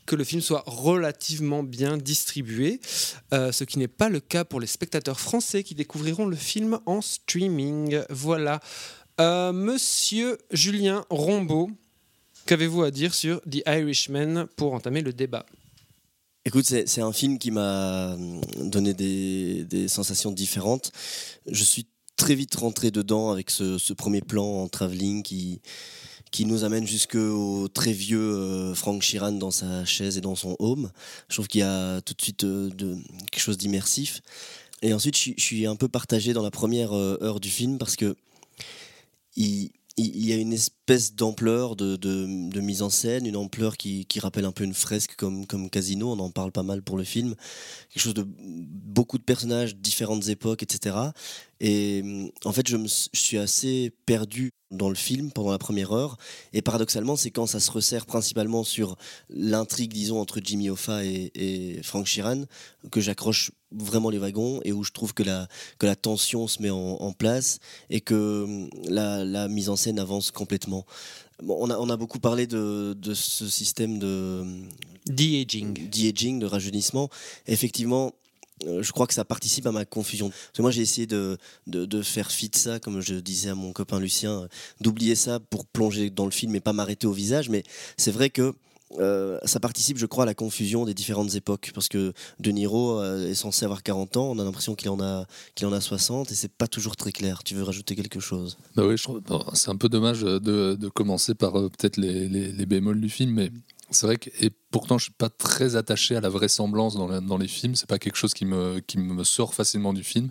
que 0.05 0.17
le 0.17 0.25
film 0.25 0.41
soit 0.41 0.65
relativement 0.65 1.63
bien 1.63 1.95
distribué, 1.95 2.81
euh, 3.33 3.53
ce 3.53 3.63
qui 3.63 3.79
n'est 3.79 3.87
pas 3.87 4.09
le 4.09 4.19
cas 4.19 4.43
pour 4.43 4.59
les 4.59 4.67
spectateurs 4.67 5.21
français 5.21 5.63
qui 5.63 5.73
découvriront 5.73 6.25
le 6.25 6.35
film 6.35 6.79
en 6.85 6.99
streaming. 6.99 8.01
Voilà. 8.09 8.59
Euh, 9.21 9.53
Monsieur 9.53 10.37
Julien 10.51 11.05
Rombaud, 11.09 11.71
qu'avez-vous 12.45 12.83
à 12.83 12.91
dire 12.91 13.13
sur 13.13 13.39
The 13.43 13.63
Irishman 13.65 14.47
pour 14.57 14.73
entamer 14.73 15.01
le 15.01 15.13
débat? 15.13 15.45
Écoute, 16.47 16.63
c'est 16.63 17.01
un 17.01 17.11
film 17.11 17.39
qui 17.39 17.51
m'a 17.51 18.13
hum, 18.13 18.39
donné 18.55 18.93
des, 18.93 19.89
sensations 19.89 20.31
différentes. 20.31 20.93
Je 21.45 21.61
suis 21.61 21.87
très 22.15 22.35
vite 22.35 22.55
rentré 22.55 22.89
dedans 22.89 23.31
avec 23.31 23.49
ce, 23.49 23.91
premier 23.91 24.21
plan 24.21 24.45
en 24.45 24.69
travelling 24.69 25.23
qui, 25.23 25.59
qui 26.31 26.45
nous 26.45 26.63
amène 26.63 26.87
jusqu'au 26.87 27.67
très 27.67 27.91
vieux 27.91 28.33
euh, 28.33 28.73
Frank 28.75 29.01
Sheeran 29.01 29.33
dans 29.33 29.51
sa 29.51 29.83
chaise 29.83 30.17
et 30.17 30.21
dans 30.21 30.35
son 30.35 30.55
home. 30.59 30.89
Je 31.27 31.35
trouve 31.35 31.49
qu'il 31.49 31.59
y 31.59 31.65
a 31.65 31.99
tout 31.99 32.13
de 32.13 32.21
suite 32.21 32.45
euh, 32.45 32.69
de, 32.69 32.95
quelque 33.29 33.43
chose 33.43 33.57
d'immersif. 33.57 34.21
Et 34.81 34.93
ensuite, 34.93 35.17
je, 35.17 35.31
je, 35.35 35.43
suis 35.43 35.65
un 35.65 35.75
peu 35.75 35.89
partagé 35.89 36.31
dans 36.31 36.43
la 36.43 36.51
première 36.51 36.95
euh, 36.95 37.17
heure 37.21 37.41
du 37.41 37.49
film 37.49 37.77
parce 37.77 37.97
que 37.97 38.15
il, 39.35 39.71
il 39.97 40.25
y 40.25 40.31
a 40.31 40.35
une 40.35 40.53
espèce 40.53 41.15
d'ampleur 41.15 41.75
de, 41.75 41.95
de, 41.95 42.61
mise 42.61 42.83
en 42.83 42.89
scène, 42.89 43.25
une 43.25 43.35
ampleur 43.35 43.77
qui, 43.77 44.05
qui, 44.05 44.19
rappelle 44.19 44.45
un 44.45 44.51
peu 44.51 44.63
une 44.63 44.75
fresque 44.75 45.15
comme, 45.15 45.47
comme 45.47 45.71
Casino, 45.71 46.11
on 46.11 46.19
en 46.19 46.29
parle 46.29 46.51
pas 46.51 46.61
mal 46.61 46.83
pour 46.83 46.97
le 46.97 47.03
film, 47.03 47.33
quelque 47.89 48.01
chose 48.03 48.13
de 48.13 48.25
beaucoup 48.27 49.17
de 49.17 49.23
personnages, 49.23 49.75
différentes 49.75 50.27
époques, 50.29 50.61
etc. 50.61 50.95
Et 51.59 52.31
en 52.45 52.51
fait, 52.51 52.67
je, 52.67 52.77
me, 52.77 52.87
je 52.87 53.19
suis 53.19 53.37
assez 53.37 53.91
perdu 54.05 54.51
dans 54.71 54.89
le 54.89 54.95
film 54.95 55.31
pendant 55.31 55.51
la 55.51 55.57
première 55.57 55.91
heure. 55.91 56.17
Et 56.53 56.61
paradoxalement, 56.61 57.15
c'est 57.15 57.31
quand 57.31 57.47
ça 57.47 57.59
se 57.59 57.71
resserre 57.71 58.05
principalement 58.05 58.63
sur 58.63 58.97
l'intrigue, 59.29 59.93
disons, 59.93 60.19
entre 60.19 60.39
Jimmy 60.43 60.69
Hoffa 60.69 61.05
et, 61.05 61.31
et 61.35 61.83
Frank 61.83 62.05
Sheeran, 62.05 62.43
que 62.91 63.01
j'accroche 63.01 63.51
vraiment 63.71 64.09
les 64.09 64.17
wagons 64.17 64.61
et 64.63 64.71
où 64.71 64.83
je 64.83 64.91
trouve 64.91 65.13
que 65.13 65.23
la, 65.23 65.47
que 65.79 65.85
la 65.85 65.95
tension 65.95 66.47
se 66.47 66.61
met 66.61 66.69
en, 66.69 66.77
en 66.77 67.11
place 67.11 67.59
et 67.89 68.01
que 68.01 68.67
la, 68.89 69.23
la, 69.25 69.47
mise 69.47 69.69
en 69.69 69.75
scène 69.75 69.99
avance 69.99 70.31
complètement. 70.31 70.85
Bon, 71.43 71.57
on, 71.59 71.69
a, 71.69 71.77
on 71.77 71.89
a 71.89 71.97
beaucoup 71.97 72.19
parlé 72.19 72.47
de, 72.47 72.95
de 72.97 73.13
ce 73.13 73.47
système 73.47 73.99
de... 73.99 74.43
De-aging. 75.07 75.89
De-aging, 75.89 76.39
de 76.39 76.45
rajeunissement. 76.45 77.09
Effectivement, 77.47 78.13
je 78.65 78.91
crois 78.91 79.07
que 79.07 79.13
ça 79.13 79.25
participe 79.25 79.65
à 79.67 79.71
ma 79.71 79.85
confusion. 79.85 80.29
Parce 80.29 80.51
que 80.55 80.61
moi, 80.61 80.71
j'ai 80.71 80.81
essayé 80.81 81.07
de, 81.07 81.37
faire 82.01 82.31
fi 82.31 82.49
de 82.49 82.55
ça, 82.55 82.79
comme 82.79 83.01
je 83.01 83.15
disais 83.15 83.49
à 83.49 83.55
mon 83.55 83.73
copain 83.73 83.99
Lucien, 83.99 84.47
d'oublier 84.81 85.15
ça 85.15 85.39
pour 85.39 85.65
plonger 85.65 86.09
dans 86.09 86.25
le 86.25 86.31
film 86.31 86.55
et 86.55 86.59
pas 86.59 86.73
m'arrêter 86.73 87.07
au 87.07 87.13
visage. 87.13 87.49
Mais 87.49 87.63
c'est 87.97 88.11
vrai 88.11 88.29
que 88.29 88.53
euh, 88.99 89.37
ça 89.43 89.59
participe, 89.59 89.97
je 89.97 90.05
crois, 90.05 90.23
à 90.23 90.25
la 90.25 90.33
confusion 90.33 90.85
des 90.85 90.93
différentes 90.93 91.35
époques. 91.35 91.71
Parce 91.73 91.87
que 91.87 92.13
De 92.39 92.51
Niro 92.51 92.99
euh, 92.99 93.29
est 93.29 93.35
censé 93.35 93.65
avoir 93.65 93.83
40 93.83 94.17
ans, 94.17 94.31
on 94.31 94.39
a 94.39 94.43
l'impression 94.43 94.75
qu'il 94.75 94.89
en, 94.89 94.99
a, 95.01 95.25
qu'il 95.55 95.67
en 95.67 95.73
a 95.73 95.81
60, 95.81 96.31
et 96.31 96.35
c'est 96.35 96.51
pas 96.51 96.67
toujours 96.67 96.95
très 96.95 97.11
clair. 97.11 97.43
Tu 97.43 97.55
veux 97.55 97.63
rajouter 97.63 97.95
quelque 97.95 98.19
chose? 98.19 98.57
Bah 98.75 98.85
oui, 98.85 98.95
c'est 99.53 99.69
un 99.69 99.75
peu 99.75 99.89
dommage 99.89 100.21
de, 100.21 100.89
commencer 100.93 101.35
par 101.35 101.59
euh, 101.59 101.69
peut-être 101.69 101.97
les, 101.97 102.27
les, 102.27 102.51
les, 102.51 102.65
bémols 102.65 103.01
du 103.01 103.09
film, 103.09 103.31
mais 103.31 103.51
c'est 103.91 104.05
vrai 104.05 104.17
que, 104.17 104.29
et 104.41 104.49
pourtant, 104.71 104.97
je 104.97 105.05
suis 105.05 105.13
pas 105.13 105.29
très 105.29 105.75
attaché 105.75 106.15
à 106.15 106.21
la 106.21 106.29
vraisemblance 106.29 106.95
dans, 106.95 107.21
dans 107.21 107.37
les 107.37 107.47
films. 107.47 107.75
C'est 107.75 107.87
pas 107.89 107.99
quelque 107.99 108.17
chose 108.17 108.33
qui 108.33 108.45
me, 108.45 108.79
qui 108.79 108.97
me 108.97 109.23
sort 109.23 109.53
facilement 109.53 109.93
du 109.93 110.03
film. 110.03 110.29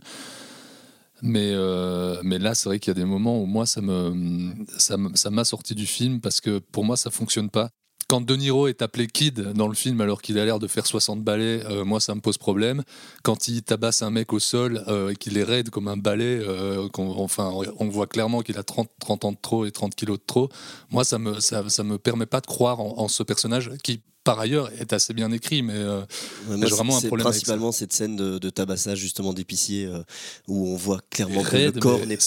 Mais, 1.22 1.52
euh, 1.54 2.20
mais 2.22 2.38
là, 2.38 2.54
c'est 2.54 2.68
vrai 2.68 2.78
qu'il 2.78 2.90
y 2.90 2.96
a 2.96 3.00
des 3.00 3.06
moments 3.06 3.40
où 3.40 3.46
moi, 3.46 3.64
ça 3.64 3.80
me, 3.80 4.54
ça 4.76 5.30
m'a 5.30 5.44
sorti 5.44 5.74
du 5.74 5.86
film 5.86 6.20
parce 6.20 6.40
que 6.40 6.58
pour 6.58 6.84
moi, 6.84 6.96
ça 6.96 7.10
fonctionne 7.10 7.48
pas 7.48 7.70
quand 8.08 8.20
De 8.20 8.36
Niro 8.36 8.68
est 8.68 8.82
appelé 8.82 9.06
Kid 9.06 9.40
dans 9.52 9.68
le 9.68 9.74
film 9.74 10.00
alors 10.00 10.22
qu'il 10.22 10.38
a 10.38 10.44
l'air 10.44 10.58
de 10.58 10.66
faire 10.66 10.86
60 10.86 11.22
balais, 11.22 11.64
euh, 11.66 11.84
moi 11.84 12.00
ça 12.00 12.14
me 12.14 12.20
pose 12.20 12.38
problème. 12.38 12.82
Quand 13.22 13.48
il 13.48 13.62
tabasse 13.62 14.02
un 14.02 14.10
mec 14.10 14.32
au 14.32 14.38
sol 14.38 14.84
euh, 14.88 15.10
et 15.10 15.16
qu'il 15.16 15.36
est 15.38 15.44
raide 15.44 15.70
comme 15.70 15.88
un 15.88 15.96
balai, 15.96 16.40
euh, 16.40 16.88
on 16.98 17.88
voit 17.88 18.06
clairement 18.06 18.42
qu'il 18.42 18.58
a 18.58 18.62
30, 18.62 18.88
30 19.00 19.24
ans 19.24 19.32
de 19.32 19.38
trop 19.40 19.66
et 19.66 19.72
30 19.72 19.94
kilos 19.94 20.18
de 20.18 20.24
trop, 20.24 20.48
moi 20.90 21.04
ça 21.04 21.18
me, 21.18 21.32
me 21.34 21.96
permet 21.96 22.26
pas 22.26 22.40
de 22.40 22.46
croire 22.46 22.80
en 22.80 23.08
ce 23.08 23.22
personnage 23.22 23.72
qui 23.82 24.02
par 24.26 24.40
ailleurs 24.40 24.70
est 24.80 24.92
assez 24.92 25.14
bien 25.14 25.30
écrit, 25.30 25.62
mais 25.62 25.76
euh, 25.76 26.00
ouais, 26.48 26.56
j'ai 26.60 26.74
vraiment 26.74 26.98
un 26.98 27.00
problème. 27.00 27.24
Principalement 27.24 27.70
cette 27.70 27.92
scène 27.92 28.16
de, 28.16 28.38
de 28.38 28.50
tabassage 28.50 28.98
justement 28.98 29.32
d'épicier 29.32 29.86
euh, 29.86 30.02
où 30.48 30.66
on 30.66 30.76
voit 30.76 31.00
clairement 31.10 31.44
que 31.44 31.56
le 31.56 31.72
corps 31.72 32.04
n'est 32.04 32.18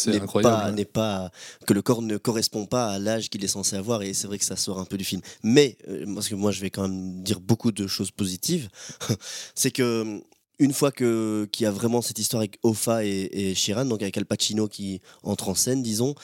pas, 0.42 0.72
n'est 0.72 0.86
pas, 0.86 1.30
que 1.68 1.74
le 1.74 1.82
corps 1.82 2.02
ne 2.02 2.16
correspond 2.16 2.66
pas 2.66 2.88
à 2.88 3.00
l'âge 3.00 3.30
qu'il 3.30 3.44
est 3.44 3.50
censé 3.50 3.76
avoir, 3.76 4.02
et 4.02 4.14
c'est 4.14 4.28
vrai 4.28 4.40
que 4.40 4.46
ça 4.46 4.56
sort 4.56 4.80
un 4.80 4.86
peu 4.86 4.98
du 4.98 5.04
film. 5.04 5.22
Mais 5.44 5.78
euh, 5.90 6.06
parce 6.16 6.30
que 6.30 6.36
moi 6.36 6.52
je 6.52 6.62
vais 6.62 6.70
quand 6.70 6.84
même 6.84 7.22
dire 7.22 7.42
beaucoup 7.42 7.74
de 7.74 7.86
choses 7.86 8.12
positives, 8.12 8.70
c'est 9.56 9.72
que 9.72 10.22
une 10.58 10.74
fois 10.74 10.92
que 10.92 11.48
qu'il 11.52 11.66
y 11.66 11.68
a 11.68 11.72
vraiment 11.72 12.02
cette 12.02 12.20
histoire 12.20 12.42
avec 12.42 12.60
Ofa 12.64 13.04
et, 13.06 13.30
et 13.32 13.56
Chiran, 13.56 13.86
donc 13.86 14.02
avec 14.02 14.18
Al 14.18 14.26
Pacino 14.26 14.70
qui 14.70 15.02
entre 15.24 15.50
en 15.50 15.56
scène, 15.56 15.84
disons, 15.84 16.16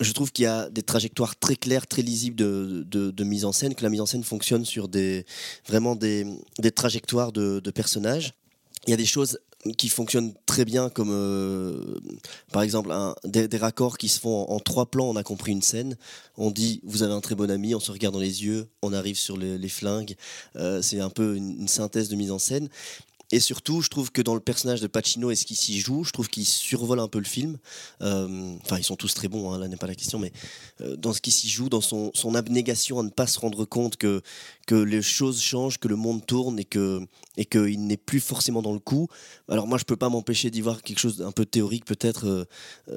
je 0.00 0.12
trouve 0.12 0.32
qu'il 0.32 0.44
y 0.44 0.46
a 0.46 0.68
des 0.68 0.82
trajectoires 0.82 1.38
très 1.38 1.56
claires, 1.56 1.86
très 1.86 2.02
lisibles 2.02 2.36
de, 2.36 3.24
mise 3.24 3.44
en 3.44 3.52
scène, 3.52 3.74
que 3.74 3.82
la 3.82 3.88
mise 3.88 4.00
en 4.00 4.06
scène 4.06 4.24
fonctionne 4.24 4.64
sur 4.64 4.88
des, 4.88 5.24
vraiment 5.66 5.96
des, 5.96 6.26
trajectoires 6.74 7.32
de, 7.32 7.70
personnages. 7.70 8.34
Il 8.86 8.90
y 8.90 8.94
a 8.94 8.96
des 8.96 9.06
choses 9.06 9.38
qui 9.78 9.88
fonctionnent 9.88 10.32
très 10.44 10.64
bien, 10.64 10.90
comme 10.90 11.10
euh, 11.10 11.98
par 12.52 12.62
exemple 12.62 12.94
des, 13.24 13.48
raccords 13.56 13.98
qui 13.98 14.08
se 14.08 14.20
font 14.20 14.44
en, 14.48 14.60
trois 14.60 14.86
plans. 14.86 15.08
On 15.08 15.16
a 15.16 15.24
compris 15.24 15.52
une 15.52 15.62
scène, 15.62 15.96
on 16.36 16.50
dit 16.52 16.80
vous 16.84 17.02
avez 17.02 17.12
un 17.12 17.20
très 17.20 17.34
bon 17.34 17.50
ami, 17.50 17.74
on 17.74 17.80
se 17.80 17.90
regarde 17.90 18.14
dans 18.14 18.20
les 18.20 18.44
yeux, 18.44 18.68
on 18.82 18.92
arrive 18.92 19.18
sur 19.18 19.36
les, 19.36 19.68
flingues. 19.68 20.14
Euh, 20.54 20.82
C'est 20.82 21.00
un 21.00 21.10
peu 21.10 21.36
une 21.36 21.66
synthèse 21.66 22.08
de 22.08 22.16
mise 22.16 22.30
en 22.30 22.38
scène. 22.38 22.68
Et 23.32 23.40
surtout, 23.40 23.82
je 23.82 23.88
trouve 23.88 24.12
que 24.12 24.22
dans 24.22 24.34
le 24.34 24.40
personnage 24.40 24.80
de 24.80 24.86
Pacino 24.86 25.30
et 25.30 25.36
ce 25.36 25.44
qui 25.44 25.56
s'y 25.56 25.80
joue, 25.80 26.04
je 26.04 26.12
trouve 26.12 26.28
qu'il 26.28 26.46
survole 26.46 27.00
un 27.00 27.08
peu 27.08 27.18
le 27.18 27.24
film. 27.24 27.58
Euh, 28.02 28.56
enfin, 28.62 28.78
ils 28.78 28.84
sont 28.84 28.94
tous 28.94 29.14
très 29.14 29.26
bons, 29.26 29.52
hein, 29.52 29.58
là 29.58 29.66
n'est 29.66 29.76
pas 29.76 29.88
la 29.88 29.96
question, 29.96 30.20
mais 30.20 30.32
euh, 30.80 30.96
dans 30.96 31.12
ce 31.12 31.20
qui 31.20 31.32
s'y 31.32 31.48
joue, 31.48 31.68
dans 31.68 31.80
son, 31.80 32.12
abnégation 32.34 33.00
à 33.00 33.02
ne 33.02 33.10
pas 33.10 33.26
se 33.26 33.38
rendre 33.38 33.64
compte 33.64 33.96
que, 33.96 34.22
que 34.66 34.74
les 34.74 35.02
choses 35.02 35.40
changent, 35.40 35.78
que 35.78 35.88
le 35.88 35.96
monde 35.96 36.24
tourne 36.26 36.58
et 36.58 36.64
que 36.64 37.06
et 37.36 37.44
qu'il 37.44 37.86
n'est 37.86 37.96
plus 37.96 38.20
forcément 38.20 38.62
dans 38.62 38.72
le 38.72 38.78
coup. 38.78 39.08
Alors 39.48 39.66
moi, 39.66 39.78
je 39.78 39.84
peux 39.84 39.96
pas 39.96 40.08
m'empêcher 40.08 40.50
d'y 40.50 40.60
voir 40.60 40.82
quelque 40.82 40.98
chose 40.98 41.18
d'un 41.18 41.32
peu 41.32 41.44
théorique, 41.44 41.84
peut-être 41.84 42.26
euh, 42.26 42.44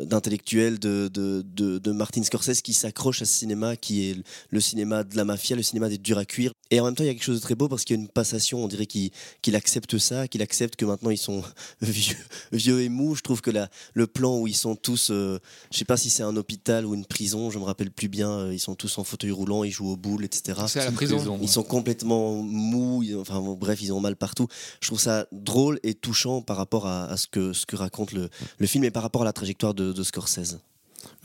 d'intellectuel 0.05 0.79
de, 0.79 1.09
de, 1.13 1.43
de, 1.45 1.77
de, 1.77 1.91
Martin 1.91 2.23
Scorsese 2.23 2.61
qui 2.61 2.73
s'accroche 2.73 3.21
à 3.21 3.25
ce 3.25 3.33
cinéma 3.33 3.75
qui 3.75 4.09
est 4.09 4.15
le 4.49 4.61
cinéma 4.61 5.03
de 5.03 5.15
la 5.17 5.25
mafia, 5.25 5.55
le 5.55 5.63
cinéma 5.63 5.89
des 5.89 5.97
durs 5.97 6.17
à 6.17 6.25
cuire. 6.25 6.53
Et 6.71 6.79
en 6.79 6.85
même 6.85 6.95
temps, 6.95 7.03
il 7.03 7.07
y 7.07 7.09
a 7.09 7.13
quelque 7.13 7.23
chose 7.23 7.39
de 7.39 7.41
très 7.41 7.55
beau 7.55 7.67
parce 7.67 7.83
qu'il 7.83 7.97
y 7.97 7.99
a 7.99 8.01
une 8.01 8.07
passation, 8.07 8.63
on 8.63 8.67
dirait 8.67 8.85
qu'il 8.85 9.11
qu 9.41 9.53
accepte 9.53 9.97
ça, 9.97 10.27
qu'il 10.27 10.41
accepte 10.41 10.75
que 10.75 10.85
maintenant 10.85 11.09
ils 11.09 11.17
sont 11.17 11.43
vieux, 11.81 12.17
vieux 12.51 12.81
et 12.81 12.89
mous. 12.89 13.15
Je 13.15 13.21
trouve 13.21 13.41
que 13.41 13.51
la, 13.51 13.69
le 13.93 14.07
plan 14.07 14.37
où 14.37 14.47
ils 14.47 14.55
sont 14.55 14.75
tous, 14.75 15.09
euh, 15.11 15.39
je 15.71 15.77
sais 15.77 15.85
pas 15.85 15.97
si 15.97 16.09
c'est 16.09 16.23
un 16.23 16.37
hôpital 16.37 16.85
ou 16.85 16.95
une 16.95 17.05
prison, 17.05 17.49
je 17.49 17.59
me 17.59 17.63
rappelle 17.65 17.91
plus 17.91 18.07
bien, 18.07 18.29
euh, 18.31 18.53
ils 18.53 18.59
sont 18.59 18.75
tous 18.75 18.97
en 18.97 19.03
fauteuil 19.03 19.31
roulant, 19.31 19.63
ils 19.63 19.71
jouent 19.71 19.89
aux 19.89 19.97
boules, 19.97 20.23
etc. 20.23 20.59
C'est 20.67 20.79
à 20.79 20.85
la 20.85 20.91
prison. 20.91 21.39
Ils 21.41 21.49
sont 21.49 21.58
complètement 21.63 22.41
mous, 22.43 23.03
enfin 23.19 23.39
bref, 23.41 23.81
ils 23.81 23.93
ont 23.93 23.99
mal 23.99 24.15
partout. 24.15 24.47
Je 24.81 24.87
trouve 24.87 24.99
ça 24.99 25.27
drôle 25.31 25.79
et 25.83 25.93
touchant 25.93 26.41
par 26.41 26.57
rapport 26.57 26.87
à, 26.87 27.15
ce, 27.17 27.27
que, 27.27 27.75
raconte 27.75 28.11
le, 28.11 28.29
film 28.65 28.83
et 28.83 28.91
par 28.91 29.03
rapport 29.03 29.21
à 29.21 29.25
la 29.25 29.33
trajectoire 29.33 29.73
de, 29.73 29.91
de 29.91 30.03
Scorsese. 30.03 30.59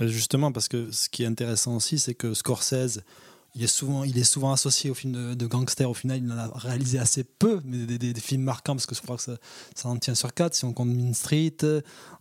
Justement, 0.01 0.53
parce 0.53 0.69
que 0.69 0.91
ce 0.91 1.09
qui 1.09 1.23
est 1.23 1.27
intéressant 1.27 1.77
aussi, 1.77 1.99
c'est 1.99 2.15
que 2.15 2.35
Scorsese, 2.35 3.01
il 3.57 3.63
est 3.63 3.69
souvent, 3.69 4.03
il 4.03 4.19
est 4.19 4.25
souvent 4.25 4.53
associé 4.53 4.91
au 4.91 4.95
film 4.95 5.13
de, 5.13 5.35
de 5.35 5.47
gangster. 5.47 5.89
Au 5.89 5.95
final, 5.95 6.19
il 6.19 6.33
en 6.33 6.37
a 6.37 6.51
réalisé 6.55 6.99
assez 6.99 7.23
peu, 7.23 7.61
mais 7.65 7.87
des, 7.87 8.21
films 8.21 8.43
marquants 8.43 8.75
parce 8.75 8.87
que 8.87 8.97
je 8.97 9.01
crois 9.01 9.17
que 9.17 9.23
ça, 9.23 9.39
en 9.85 9.97
tient 9.97 10.17
sur 10.17 10.35
quatre. 10.35 10.55
Si 10.55 10.65
on 10.65 10.73
compte 10.73 10.89
Mean 10.89 11.15
Street, 11.15 11.57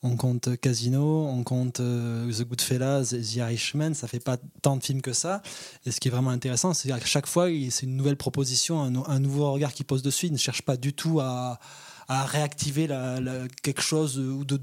on 0.03 0.15
compte 0.15 0.55
Casino, 0.57 1.25
on 1.27 1.43
compte 1.43 1.79
uh, 1.79 2.31
The 2.31 2.43
Goodfellas, 2.43 3.05
The 3.05 3.35
Irishman, 3.35 3.95
ça 3.95 4.07
fait 4.07 4.19
pas 4.19 4.37
tant 4.61 4.77
de 4.77 4.83
films 4.83 5.01
que 5.01 5.13
ça. 5.13 5.41
Et 5.85 5.91
ce 5.91 5.99
qui 5.99 6.09
est 6.09 6.11
vraiment 6.11 6.29
intéressant, 6.29 6.73
c'est 6.75 6.89
qu'à 6.89 6.99
chaque 6.99 7.27
fois, 7.27 7.47
c'est 7.71 7.85
une 7.87 7.97
nouvelle 7.97 8.17
proposition, 8.17 8.81
un, 8.81 9.19
nouveau 9.19 9.51
regard 9.51 9.73
qui 9.73 9.83
pose 9.83 10.03
dessus. 10.03 10.27
Il 10.27 10.33
ne 10.33 10.37
cherche 10.37 10.61
pas 10.61 10.77
du 10.77 10.93
tout 10.93 11.19
à, 11.19 11.59
réactiver 12.09 12.87
quelque 13.63 13.81
chose 13.81 14.19
ou 14.19 14.45
de 14.45 14.57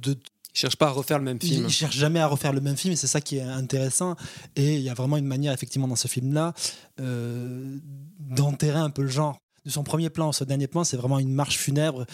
il 0.55 0.59
cherche 0.59 0.77
pas 0.77 0.89
à 0.89 0.91
refaire 0.91 1.19
le 1.19 1.25
même 1.25 1.41
film. 1.41 1.63
Il, 1.63 1.67
il 1.67 1.71
cherche 1.71 1.97
jamais 1.97 2.21
à 2.21 2.27
refaire 2.27 2.53
le 2.53 2.61
même 2.61 2.77
film, 2.77 2.93
et 2.93 2.97
c'est 2.97 3.07
ça 3.07 3.21
qui 3.21 3.39
est 3.39 3.43
intéressant. 3.43 4.17
Et 4.57 4.77
il 4.77 4.83
y 4.83 4.91
a 4.91 4.95
vraiment 4.95 5.17
une 5.17 5.27
manière, 5.27 5.53
effectivement, 5.53 5.89
dans 5.89 5.97
ce 5.97 6.09
film-là, 6.09 6.55
euh, 7.01 7.79
d'enterrer 8.19 8.79
un 8.79 8.91
peu 8.91 9.03
le 9.03 9.09
genre. 9.09 9.39
de 9.65 9.71
son 9.71 9.85
premier 9.85 10.11
plan 10.11 10.31
à 10.31 10.33
ce 10.33 10.45
dernier 10.45 10.67
plan, 10.67 10.85
c'est 10.85 10.97
vraiment 10.97 11.19
une 11.19 11.33
marche 11.33 11.59
funèbre 11.59 12.07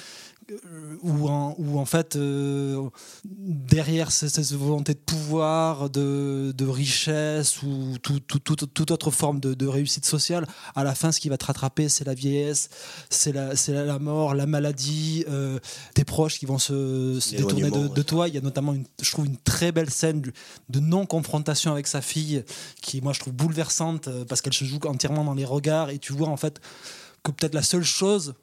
où 1.02 1.28
en, 1.28 1.54
où 1.58 1.78
en 1.78 1.84
fait, 1.84 2.14
euh, 2.16 2.88
derrière 3.24 4.12
cette, 4.12 4.38
volonté 4.52 4.94
de 4.94 4.98
pouvoir, 4.98 5.90
de, 5.90 6.52
de 6.56 6.64
richesse 6.66 7.62
ou 7.62 7.96
tout- 8.02 8.20
tout- 8.20 8.38
tout- 8.38 8.54
toute 8.66 8.90
autre 8.90 9.10
forme 9.10 9.40
de, 9.40 9.54
de 9.54 9.66
réussite 9.66 10.04
sociale, 10.04 10.46
à 10.74 10.84
la 10.84 10.94
fin, 10.94 11.10
ce 11.10 11.18
qui 11.20 11.28
va 11.28 11.36
te 11.36 11.46
rattraper, 11.46 11.88
c'est 11.88 12.04
la 12.04 12.14
vieillesse, 12.14 12.68
c'est 13.10 13.32
la, 13.32 13.98
mort, 13.98 14.34
la 14.34 14.46
maladie, 14.46 15.24
euh, 15.28 15.58
tes 15.94 16.04
proches 16.04 16.38
qui 16.38 16.46
vont 16.46 16.58
se, 16.58 17.18
se 17.20 17.30
détourner 17.38 17.70
de, 17.70 18.02
toi. 18.02 18.28
Il 18.28 18.34
y 18.34 18.38
a 18.38 18.40
notamment, 18.40 18.72
une, 18.72 18.84
je 19.02 19.10
trouve, 19.10 19.26
une 19.26 19.36
très 19.38 19.72
belle 19.72 19.90
scène 19.90 20.20
de- 20.20 20.32
de 20.70 20.80
non-confrontation 20.80 21.72
avec 21.72 21.86
sa 21.88 22.00
fille, 22.00 22.44
qui, 22.82 23.00
moi, 23.00 23.12
je 23.12 23.20
trouve 23.20 23.32
bouleversante 23.34 24.08
euh, 24.08 24.24
parce 24.24 24.40
qu'elle 24.42 24.54
se 24.54 24.64
joue 24.64 24.78
entièrement 24.86 25.24
dans 25.24 25.34
les 25.34 25.44
regards 25.44 25.90
et 25.90 25.98
tu 25.98 26.12
vois, 26.12 26.28
en 26.28 26.36
fait, 26.36 26.60
que 27.24 27.32
peut-être 27.32 27.54
la 27.54 27.62
seule 27.62 27.82
chose 27.84 28.34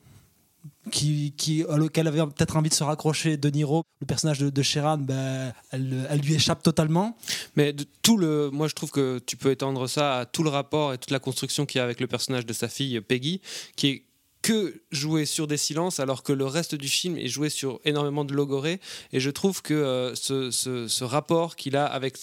qui, 0.91 1.65
avait 1.67 1.87
peut-être 1.89 2.55
envie 2.55 2.69
de 2.69 2.73
se 2.73 2.83
raccrocher 2.83 3.37
De 3.37 3.49
Niro, 3.49 3.83
le 4.01 4.05
personnage 4.05 4.39
de, 4.39 4.49
de 4.49 4.61
Sheeran, 4.61 4.97
ben, 4.97 5.53
elle, 5.71 6.21
lui 6.23 6.35
échappe 6.35 6.61
totalement. 6.63 7.17
Mais 7.55 7.75
tout 8.01 8.17
le, 8.17 8.49
moi 8.51 8.67
je 8.67 8.73
trouve 8.73 8.91
que 8.91 9.19
tu 9.25 9.37
peux 9.37 9.51
étendre 9.51 9.87
ça 9.87 10.19
à 10.19 10.25
tout 10.25 10.43
le 10.43 10.49
rapport 10.49 10.93
et 10.93 10.97
toute 10.97 11.11
la 11.11 11.19
construction 11.19 11.65
qu'il 11.65 11.79
y 11.79 11.81
a 11.81 11.83
avec 11.83 11.99
le 11.99 12.07
personnage 12.07 12.45
de 12.45 12.53
sa 12.53 12.67
fille 12.67 12.99
Peggy, 13.01 13.41
qui 13.75 13.87
est 13.87 14.03
que 14.43 14.81
joué 14.91 15.25
sur 15.25 15.47
des 15.47 15.57
silences 15.57 16.01
alors 16.01 16.21
que 16.21 16.33
le 16.33 16.45
reste 16.45 16.75
du 16.75 16.89
film 16.89 17.17
est 17.17 17.29
joué 17.29 17.49
sur 17.49 17.79
énormément 17.85 18.25
de 18.25 18.33
logorée 18.33 18.79
et 19.13 19.19
je 19.21 19.29
trouve 19.29 19.61
que 19.61 19.73
euh, 19.73 20.13
ce, 20.15 21.03
rapport 21.03 21.55
qu'il 21.55 21.77
a 21.77 21.85
avec, 21.85 22.17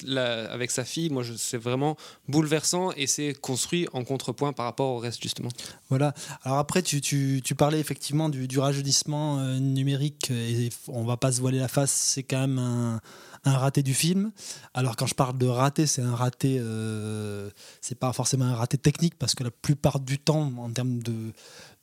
sa 0.70 0.84
fille 0.84 1.10
moi 1.10 1.24
c'est 1.36 1.58
vraiment 1.58 1.96
bouleversant 2.28 2.92
et 2.92 3.06
c'est 3.06 3.32
construit 3.32 3.88
en 3.94 4.04
contrepoint 4.04 4.52
par 4.52 4.66
rapport 4.66 4.90
au 4.90 4.98
reste 4.98 5.22
justement 5.22 5.48
Voilà. 5.88 6.14
Alors 6.42 6.58
après, 6.58 6.82
tu, 6.82 7.42
parlais 7.56 7.80
effectivement 7.80 8.28
du, 8.28 8.46
du 8.46 8.58
rajeunissement 8.58 9.38
euh, 9.38 9.58
numérique 9.58 10.30
et 10.30 10.68
on 10.88 11.04
va 11.04 11.16
pas 11.16 11.32
se 11.32 11.40
voiler 11.40 11.58
la 11.58 11.68
face, 11.68 11.90
c'est 11.90 12.22
quand 12.22 12.40
même 12.40 12.58
un, 12.58 13.00
un 13.44 13.56
raté 13.56 13.82
du 13.82 13.94
film. 13.94 14.32
Alors 14.74 14.96
quand 14.96 15.06
je 15.06 15.14
parle 15.14 15.38
de 15.38 15.46
raté, 15.46 15.86
c'est 15.86 16.02
un 16.02 16.14
raté, 16.14 16.58
euh, 16.60 17.50
c'est 17.80 17.98
pas 17.98 18.12
forcément 18.12 18.44
un 18.44 18.54
raté 18.54 18.76
technique 18.76 19.18
parce 19.18 19.34
que 19.34 19.44
la 19.44 19.50
plupart 19.50 20.00
du 20.00 20.18
temps, 20.18 20.52
en 20.58 20.70
termes 20.70 21.02
de 21.02 21.32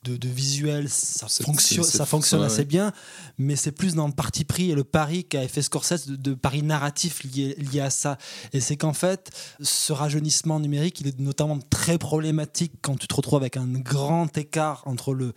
de, 0.04 0.16
de 0.16 0.28
visuel, 0.28 0.88
ça 0.88 1.26
fonctionne, 1.28 1.84
ça 1.84 2.06
fonctionne 2.06 2.40
ouais, 2.40 2.46
assez 2.46 2.58
ouais. 2.58 2.64
bien, 2.64 2.92
mais 3.36 3.56
c'est 3.56 3.72
plus 3.72 3.94
dans 3.94 4.06
le 4.06 4.12
parti 4.12 4.44
pris 4.44 4.70
et 4.70 4.74
le 4.74 4.84
pari 4.84 5.24
qu'a 5.24 5.46
fait 5.48 5.62
Scorsese 5.62 6.06
de, 6.06 6.16
de 6.16 6.34
pari 6.34 6.62
narratif 6.62 7.24
lié, 7.24 7.54
lié 7.58 7.80
à 7.80 7.90
ça. 7.90 8.16
Et 8.52 8.60
c'est 8.60 8.76
qu'en 8.76 8.92
fait, 8.92 9.30
ce 9.60 9.92
rajeunissement 9.92 10.60
numérique, 10.60 11.00
il 11.00 11.08
est 11.08 11.18
notamment 11.18 11.58
très 11.70 11.98
problématique 11.98 12.74
quand 12.80 12.96
tu 12.96 13.08
te 13.08 13.14
retrouves 13.14 13.40
avec 13.40 13.56
un 13.56 13.66
grand 13.66 14.36
écart 14.38 14.82
entre 14.86 15.14
le, 15.14 15.34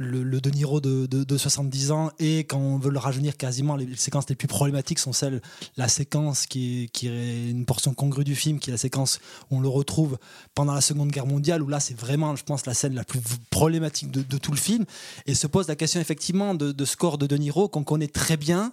le, 0.00 0.22
le 0.22 0.40
De 0.40 0.48
Niro 0.48 0.80
de, 0.80 1.04
de, 1.04 1.24
de 1.24 1.36
70 1.36 1.90
ans 1.90 2.10
et 2.18 2.44
quand 2.44 2.58
on 2.58 2.78
veut 2.78 2.90
le 2.90 2.98
rajeunir 2.98 3.36
quasiment, 3.36 3.76
les, 3.76 3.96
séquences 3.96 4.28
les 4.30 4.34
plus 4.34 4.48
problématiques 4.48 4.98
sont 4.98 5.12
celles, 5.12 5.42
la 5.76 5.88
séquence 5.88 6.46
qui 6.46 6.84
est, 6.84 6.88
qui 6.88 7.08
est 7.08 7.50
une 7.50 7.66
portion 7.66 7.92
congrue 7.92 8.24
du 8.24 8.34
film, 8.34 8.58
qui 8.58 8.70
est 8.70 8.72
la 8.72 8.78
séquence 8.78 9.20
où 9.50 9.58
on 9.58 9.60
le 9.60 9.68
retrouve 9.68 10.18
pendant 10.54 10.72
la 10.72 10.80
Seconde 10.80 11.10
Guerre 11.10 11.26
mondiale, 11.26 11.62
où 11.62 11.68
là 11.68 11.80
c'est 11.80 11.98
vraiment, 11.98 12.34
je 12.34 12.44
pense, 12.44 12.64
la 12.64 12.72
scène 12.72 12.94
la 12.94 13.04
plus 13.04 13.20
problématique 13.50 14.10
de, 14.10 14.22
de 14.22 14.38
tout 14.38 14.52
le 14.52 14.56
film. 14.56 14.86
Et 15.26 15.34
se 15.34 15.46
pose 15.46 15.68
la 15.68 15.76
question 15.76 16.00
effectivement 16.00 16.54
de, 16.54 16.72
de 16.72 16.84
score 16.86 17.18
de 17.18 17.26
De 17.26 17.36
Niro 17.36 17.68
qu'on 17.68 17.84
connaît 17.84 18.08
très 18.08 18.38
bien. 18.38 18.72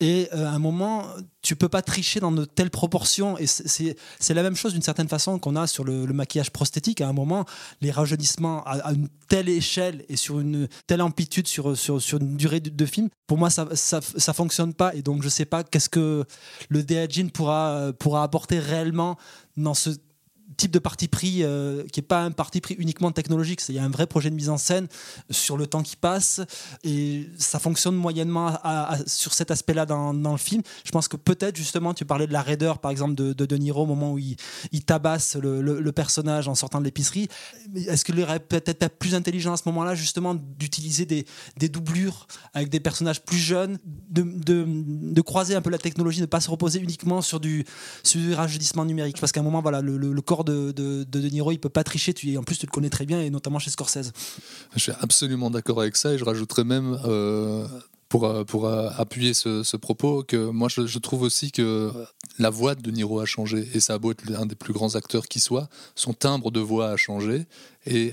Et 0.00 0.28
euh, 0.32 0.46
à 0.46 0.50
un 0.50 0.58
moment, 0.58 1.06
tu 1.42 1.56
peux 1.56 1.68
pas 1.68 1.82
tricher 1.82 2.20
dans 2.20 2.32
de 2.32 2.46
telles 2.46 2.70
proportions. 2.70 3.36
Et 3.38 3.46
c'est- 3.46 3.94
la 4.30 4.42
même 4.42 4.56
chose 4.56 4.72
d'une 4.72 4.82
certaine 4.82 5.08
façon 5.08 5.38
qu'on 5.38 5.56
a 5.56 5.66
sur 5.66 5.84
le, 5.84 6.06
maquillage 6.06 6.50
prosthétique. 6.50 7.00
À 7.02 7.08
un 7.08 7.12
moment, 7.12 7.44
les 7.82 7.90
rajeunissements 7.90 8.64
à, 8.64 8.92
une 8.92 9.08
telle 9.28 9.48
échelle 9.48 10.04
et 10.08 10.16
sur 10.16 10.40
une 10.40 10.68
telle 10.86 11.02
amplitude 11.02 11.46
sur, 11.46 11.76
sur, 11.76 12.00
sur 12.00 12.18
une 12.18 12.36
durée 12.36 12.60
de, 12.60 12.86
film, 12.86 13.08
pour 13.26 13.36
moi, 13.36 13.50
ça, 13.50 13.68
ça, 13.74 14.00
ça 14.00 14.32
fonctionne 14.32 14.72
pas. 14.72 14.94
Et 14.94 15.02
donc, 15.02 15.22
je 15.22 15.28
sais 15.28 15.44
pas 15.44 15.62
qu'est-ce 15.64 15.90
que 15.90 16.24
le 16.70 16.82
Deadjin 16.82 17.28
pourra, 17.28 17.92
pourra 17.98 18.22
apporter 18.22 18.58
réellement 18.58 19.18
dans 19.56 19.74
ce 19.74 19.90
type 20.60 20.70
de 20.78 20.78
parti 20.78 21.08
pris 21.08 21.42
euh, 21.42 21.84
qui 21.92 22.00
est 22.00 22.08
pas 22.14 22.22
un 22.28 22.32
parti 22.42 22.60
pris 22.60 22.74
uniquement 22.84 23.12
technologique, 23.12 23.60
il 23.68 23.74
y 23.74 23.78
a 23.78 23.84
un 23.84 23.88
vrai 23.96 24.06
projet 24.06 24.30
de 24.30 24.34
mise 24.34 24.50
en 24.56 24.58
scène 24.58 24.86
sur 25.30 25.56
le 25.56 25.66
temps 25.66 25.82
qui 25.82 25.96
passe 25.96 26.40
et 26.84 27.28
ça 27.38 27.58
fonctionne 27.58 27.96
moyennement 28.06 28.48
sur 29.06 29.32
cet 29.38 29.50
aspect-là 29.50 29.84
dans, 29.86 30.12
dans 30.26 30.32
le 30.32 30.38
film. 30.48 30.62
Je 30.84 30.90
pense 30.90 31.08
que 31.08 31.16
peut-être 31.16 31.56
justement 31.56 31.94
tu 31.94 32.04
parlais 32.04 32.26
de 32.26 32.32
la 32.32 32.42
raideur 32.42 32.78
par 32.78 32.90
exemple 32.90 33.14
de 33.14 33.32
De, 33.32 33.56
Niro 33.56 33.82
au 33.82 33.86
moment 33.94 34.12
où 34.14 34.18
il, 34.18 34.36
il 34.70 34.82
tabasse 34.84 35.36
le, 35.36 35.62
le- 35.62 35.92
personnage 35.92 36.46
en 36.46 36.54
sortant 36.54 36.78
de 36.80 36.84
l'épicerie. 36.88 37.26
Est-ce 37.74 38.04
qu'il 38.04 38.18
aurait 38.20 38.38
peut-être 38.54 38.78
pas 38.84 38.88
plus 39.02 39.14
intelligent 39.20 39.52
à 39.52 39.56
ce 39.56 39.64
moment-là 39.70 39.94
justement 39.94 40.34
d'utiliser 40.60 41.04
des, 41.12 41.22
des 41.62 41.68
doublures 41.76 42.26
avec 42.54 42.68
des 42.68 42.80
personnages 42.88 43.20
plus 43.30 43.42
jeunes, 43.52 43.74
de, 44.16 44.22
de, 44.22 44.58
de 45.18 45.22
croiser 45.30 45.54
un 45.58 45.62
peu 45.62 45.70
la 45.70 45.78
technologie, 45.88 46.20
de 46.20 46.28
ne 46.30 46.34
pas 46.36 46.42
se 46.46 46.50
reposer 46.50 46.78
uniquement 46.88 47.22
sur 47.22 47.40
du, 47.40 47.64
sur 48.04 48.20
du 48.20 48.34
rajeunissement 48.34 48.84
numérique? 48.84 49.18
Parce 49.20 49.32
qu'à 49.32 49.40
un 49.40 49.48
moment 49.50 49.62
voilà 49.62 49.80
le- 49.80 49.96
le 50.18 50.22
corps 50.22 50.44
de, 50.44 50.49
de, 50.50 51.28
Niro 51.28 51.52
il 51.52 51.58
peut 51.58 51.68
pas 51.68 51.84
tricher 51.84 52.14
en 52.36 52.42
plus 52.42 52.58
tu 52.58 52.66
le 52.66 52.70
connais 52.70 52.90
très 52.90 53.06
bien 53.06 53.20
et 53.20 53.30
notamment 53.30 53.58
chez 53.58 53.70
Scorsese. 53.70 54.12
Je 54.74 54.80
suis 54.80 54.92
absolument 55.00 55.50
d'accord 55.50 55.80
avec 55.80 55.96
ça 55.96 56.12
et 56.12 56.18
je 56.18 56.24
rajouterais 56.24 56.64
même, 56.64 56.98
euh, 57.04 57.66
pour, 58.08 58.24
euh, 58.24 58.44
pour 58.44 58.66
euh, 58.66 58.90
appuyer 58.96 59.34
ce, 59.34 59.76
propos, 59.76 60.22
que 60.22 60.36
moi 60.36 60.68
je, 60.68 60.86
je 60.86 60.98
trouve 60.98 61.22
aussi 61.22 61.52
que 61.52 61.92
la 62.38 62.50
voix 62.50 62.74
de 62.74 62.90
Niro 62.90 63.20
a 63.20 63.26
changé 63.26 63.68
et 63.74 63.80
ça 63.80 63.94
a 63.94 63.98
beau 63.98 64.12
être 64.12 64.28
l'un 64.28 64.46
des 64.46 64.56
plus 64.56 64.72
grands 64.72 64.94
acteurs 64.96 65.26
qui 65.28 65.40
soit, 65.40 65.68
son 65.94 66.12
timbre 66.12 66.50
de 66.50 66.60
voix 66.60 66.90
a 66.90 66.96
changé 66.96 67.46
et 67.86 68.12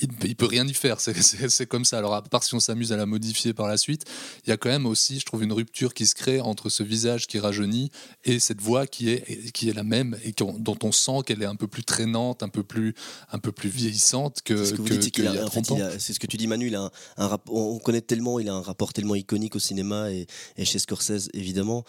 il, 0.00 0.08
il 0.24 0.36
peut 0.36 0.46
rien 0.46 0.66
y 0.66 0.74
faire, 0.74 1.00
c'est- 1.00 1.66
comme 1.66 1.84
ça. 1.84 1.98
Alors 1.98 2.14
à 2.14 2.22
part 2.22 2.42
si 2.44 2.54
on 2.54 2.60
s'amuse 2.60 2.92
à 2.92 2.96
la 2.96 3.06
modifier 3.06 3.52
par 3.54 3.66
la 3.68 3.76
suite, 3.76 4.02
il 4.46 4.50
y 4.50 4.52
a 4.52 4.56
quand 4.56 4.68
même 4.68 4.86
aussi, 4.86 5.18
je 5.20 5.24
trouve, 5.26 5.42
une 5.42 5.52
rupture 5.52 5.94
qui 5.94 6.06
se 6.06 6.14
crée 6.14 6.40
entre 6.40 6.68
ce 6.68 6.82
visage 6.82 7.26
qui 7.26 7.38
rajeunit 7.38 7.90
et 8.24 8.38
cette 8.38 8.60
voix 8.60 8.86
qui 8.86 9.10
est, 9.10 9.52
qui 9.52 9.68
est 9.68 9.72
la 9.72 9.84
même 9.84 10.16
et 10.24 10.32
dont 10.32 10.78
on 10.82 10.92
sent 10.92 11.18
qu'elle 11.26 11.42
est 11.42 11.46
un 11.46 11.56
peu 11.56 11.66
plus 11.68 11.84
traînante, 11.84 12.42
un 12.42 12.48
peu 12.48 12.62
plus, 12.62 12.94
un 13.32 13.38
peu 13.38 13.52
plus 13.52 13.68
vieillissante 13.68 14.40
que, 14.44 14.56
C'est 14.64 14.70
ce 14.70 14.74
que 14.74 14.82
c'est 14.94 14.98
qu'il 15.10 15.10
qu'il 15.12 15.24
y 15.24 15.28
a, 15.28 15.42
a 15.42 15.44
en 15.46 15.50
fait, 15.50 15.62
30 15.62 15.70
ans. 15.72 15.76
il 15.78 15.82
a- 15.82 15.98
c'est 15.98 16.12
ce 16.12 16.20
que 16.20 16.26
tu 16.26 16.36
dis 16.36 16.46
Manu, 16.46 16.66
il 16.68 16.74
a 16.76 16.82
un, 16.82 16.90
un 17.16 17.28
rap- 17.28 17.48
on 17.50 17.74
on 17.74 17.78
connaît 17.78 18.00
tellement, 18.00 18.38
il 18.38 18.48
a 18.48 18.54
un 18.54 18.60
rapport 18.62 18.92
tellement 18.92 19.14
iconique 19.14 19.56
au 19.56 19.58
cinéma 19.58 20.10
et, 20.10 20.26
et 20.56 20.64
chez 20.64 20.78
Scorsese 20.78 21.28
évidemment. 21.34 21.84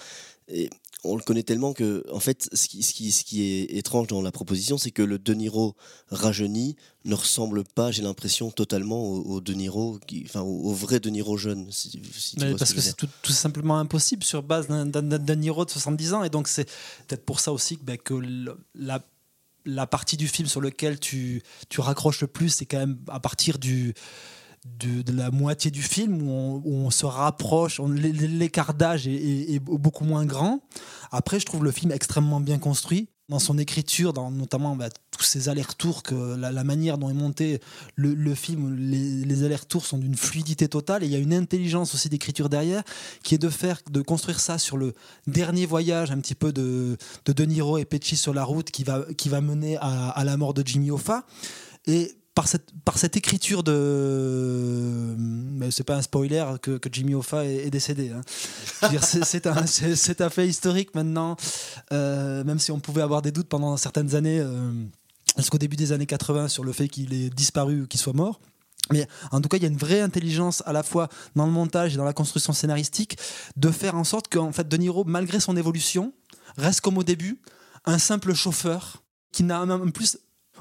Et 0.47 0.69
on 1.03 1.15
le 1.15 1.21
connaît 1.23 1.43
tellement 1.43 1.73
que, 1.73 2.03
en 2.11 2.19
fait, 2.19 2.49
ce 2.53 2.67
qui, 2.67 2.81
ce 2.83 2.93
qui, 2.93 3.11
ce 3.11 3.23
qui 3.23 3.43
est 3.43 3.63
étrange 3.77 4.07
dans 4.07 4.21
la 4.21 4.31
proposition, 4.31 4.77
c'est 4.77 4.91
que 4.91 5.01
le 5.01 5.17
De 5.19 5.33
Niro 5.33 5.75
rajeuni 6.09 6.75
ne 7.03 7.13
ressemble 7.15 7.63
pas, 7.63 7.91
j'ai 7.91 8.01
l'impression, 8.01 8.51
totalement 8.51 9.03
au, 9.03 9.21
au 9.23 9.41
De 9.41 9.53
Niro, 9.53 9.99
qui, 10.07 10.23
enfin, 10.25 10.41
au, 10.41 10.65
au 10.69 10.73
vrai 10.73 10.99
De 10.99 11.09
Niro 11.09 11.37
jeune. 11.37 11.71
Si, 11.71 11.89
si 11.91 12.35
tu 12.35 12.39
Mais 12.39 12.49
vois 12.49 12.53
ce 12.53 12.59
parce 12.59 12.73
que 12.73 12.81
c'est 12.81 12.95
tout, 12.95 13.09
tout 13.21 13.31
simplement 13.31 13.77
impossible 13.79 14.23
sur 14.23 14.41
base 14.43 14.67
d'un- 14.67 14.85
d'un 14.85 15.35
Niro 15.35 15.65
de 15.65 15.69
70 15.71 16.13
ans. 16.13 16.23
Et 16.23 16.29
donc, 16.29 16.47
c'est 16.47 16.65
peut-être 17.07 17.25
pour 17.25 17.39
ça 17.39 17.51
aussi 17.53 17.77
que, 17.77 17.83
ben, 17.83 17.97
que 17.97 18.13
la, 18.75 19.03
la 19.65 19.87
partie 19.87 20.17
du 20.17 20.27
film 20.27 20.47
sur 20.47 20.61
laquelle 20.61 20.99
tu, 20.99 21.41
tu 21.69 21.81
raccroches 21.81 22.21
le 22.21 22.27
plus, 22.27 22.49
c'est 22.49 22.65
quand 22.65 22.79
même 22.79 22.97
à 23.09 23.19
partir 23.19 23.57
du, 23.59 23.93
de 24.65 25.11
la 25.11 25.31
moitié 25.31 25.71
du 25.71 25.81
film 25.81 26.27
où 26.27 26.61
on, 26.65 26.89
se 26.89 27.05
rapproche, 27.05 27.79
l'écart 27.79 28.73
d'âge 28.73 29.07
est, 29.07 29.59
beaucoup 29.59 30.03
moins 30.03 30.25
grand. 30.25 30.61
Après, 31.11 31.39
je 31.39 31.45
trouve 31.45 31.63
le 31.63 31.71
film 31.71 31.91
extrêmement 31.91 32.39
bien 32.39 32.57
construit 32.57 33.09
dans 33.29 33.39
son 33.39 33.57
écriture, 33.57 34.13
dans 34.13 34.29
notamment 34.29 34.75
bah, 34.75 34.89
tous 35.09 35.23
ces 35.23 35.49
allers-retours, 35.49 36.03
que 36.03 36.35
la, 36.35 36.63
manière 36.63 36.97
dont 36.97 37.09
est 37.09 37.13
monté 37.13 37.59
le, 37.95 38.35
film, 38.35 38.75
les, 38.75 39.43
allers-retours 39.43 39.85
sont 39.85 39.97
d'une 39.97 40.15
fluidité 40.15 40.67
totale 40.67 41.03
et 41.03 41.07
il 41.07 41.11
y 41.11 41.15
a 41.15 41.19
une 41.19 41.33
intelligence 41.33 41.95
aussi 41.95 42.09
d'écriture 42.09 42.49
derrière 42.49 42.83
qui 43.23 43.33
est 43.33 43.39
de 43.39 43.49
faire, 43.49 43.79
de 43.89 44.01
construire 44.01 44.39
ça 44.39 44.57
sur 44.57 44.77
le 44.77 44.93
dernier 45.25 45.65
voyage 45.65 46.11
un 46.11 46.19
petit 46.19 46.35
peu 46.35 46.53
de 46.53 46.97
de, 47.25 47.45
Niro 47.45 47.77
et 47.77 47.85
Pesci 47.85 48.15
sur 48.15 48.33
la 48.33 48.43
route 48.43 48.69
qui 48.69 48.83
va, 48.83 49.05
qui 49.17 49.29
va 49.29 49.41
mener 49.41 49.77
à, 49.77 50.09
à 50.09 50.23
la 50.23 50.37
mort 50.37 50.53
de 50.53 50.65
Jimmy 50.65 50.91
Hoffa. 50.91 51.25
Et 51.87 52.15
par 52.35 52.47
cette, 52.49 52.69
par 52.83 52.97
cette 52.97 53.15
écriture 53.17 53.63
de. 53.63 55.15
Mais 55.17 55.71
c'est 55.71 55.83
pas 55.85 55.95
un 55.95 56.01
spoiler 56.01 56.45
que, 56.61 56.77
que 56.77 56.89
Jimmy 56.91 57.15
Hoffa 57.15 57.45
est, 57.45 57.69
décédé. 57.69 58.11
hein. 58.11 58.21
C'est- 59.01 59.47
un, 59.47 59.55
un 60.25 60.29
fait 60.29 60.47
historique 60.47 60.93
maintenant, 60.95 61.37
euh, 61.93 62.43
même 62.43 62.59
si 62.59 62.71
on 62.71 62.79
pouvait 62.79 63.01
avoir 63.01 63.21
des 63.21 63.31
doutes 63.31 63.47
pendant 63.47 63.77
certaines 63.77 64.15
années, 64.15 64.39
euh, 64.39 64.71
jusqu'au 65.37 65.57
début 65.57 65.77
des 65.77 65.91
années 65.93 66.05
80, 66.05 66.49
sur 66.49 66.63
le 66.63 66.73
fait 66.73 66.87
qu'il 66.89 67.13
ait 67.13 67.29
disparu 67.29 67.83
ou 67.83 67.87
qu'il 67.87 67.99
soit 67.99 68.13
mort. 68.13 68.39
Mais 68.91 69.07
en 69.31 69.41
tout 69.41 69.49
cas, 69.49 69.57
il 69.57 69.63
y 69.63 69.65
a 69.65 69.69
une 69.69 69.77
vraie 69.77 70.01
intelligence 70.01 70.61
à 70.67 70.73
la 70.73 70.83
fois 70.83 71.09
dans 71.35 71.45
le 71.47 71.51
montage 71.51 71.95
et 71.95 71.97
dans 71.97 72.03
la 72.03 72.13
construction 72.13 72.53
scénaristique 72.53 73.17
de 73.55 73.71
faire 73.71 73.95
en 73.95 74.03
sorte 74.03 74.27
qu'en 74.31 74.51
fait, 74.51 74.67
De 74.67 74.77
Niro, 74.77 75.03
malgré 75.05 75.39
son 75.39 75.57
évolution, 75.57 76.13
reste 76.57 76.81
comme 76.81 76.97
au 76.99 77.03
début, 77.03 77.39
un 77.85 77.97
simple 77.97 78.33
chauffeur 78.35 79.03
qui 79.31 79.41
n'a 79.43 79.65
même 79.65 79.81
en 79.81 79.89
plus 79.89 80.19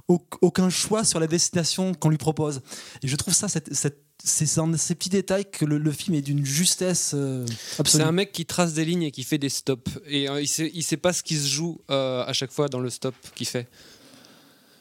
aucun 0.08 0.68
choix 0.70 1.04
sur 1.04 1.18
la 1.20 1.26
destination 1.26 1.94
qu'on 1.94 2.10
lui 2.10 2.18
propose. 2.18 2.60
Et 3.02 3.08
je 3.08 3.16
trouve 3.16 3.34
ça, 3.34 3.48
cette- 3.48 3.72
cette- 3.74 4.02
c'est 4.22 4.56
dans 4.56 4.74
ces 4.76 4.94
petits 4.94 5.10
détails 5.10 5.44
que 5.50 5.64
le, 5.64 5.76
le 5.78 5.92
film 5.92 6.14
est 6.14 6.22
d'une 6.22 6.44
justesse 6.44 7.12
euh, 7.14 7.44
C'est 7.84 8.00
un 8.00 8.12
mec 8.12 8.32
qui 8.32 8.46
trace 8.46 8.72
des 8.72 8.84
lignes 8.84 9.02
et 9.02 9.10
qui 9.10 9.22
fait 9.24 9.38
des 9.38 9.48
stops. 9.50 9.90
Et 10.06 10.28
euh, 10.28 10.40
il, 10.40 10.48
sait, 10.48 10.70
il 10.74 10.82
sait 10.82 10.96
pas 10.96 11.12
ce 11.12 11.22
qui 11.22 11.36
se 11.36 11.46
joue 11.48 11.80
euh, 11.90 12.24
à 12.24 12.32
chaque 12.32 12.52
fois 12.52 12.68
dans 12.68 12.80
le 12.80 12.90
stop 12.90 13.14
qu'il 13.34 13.46
fait. 13.46 13.68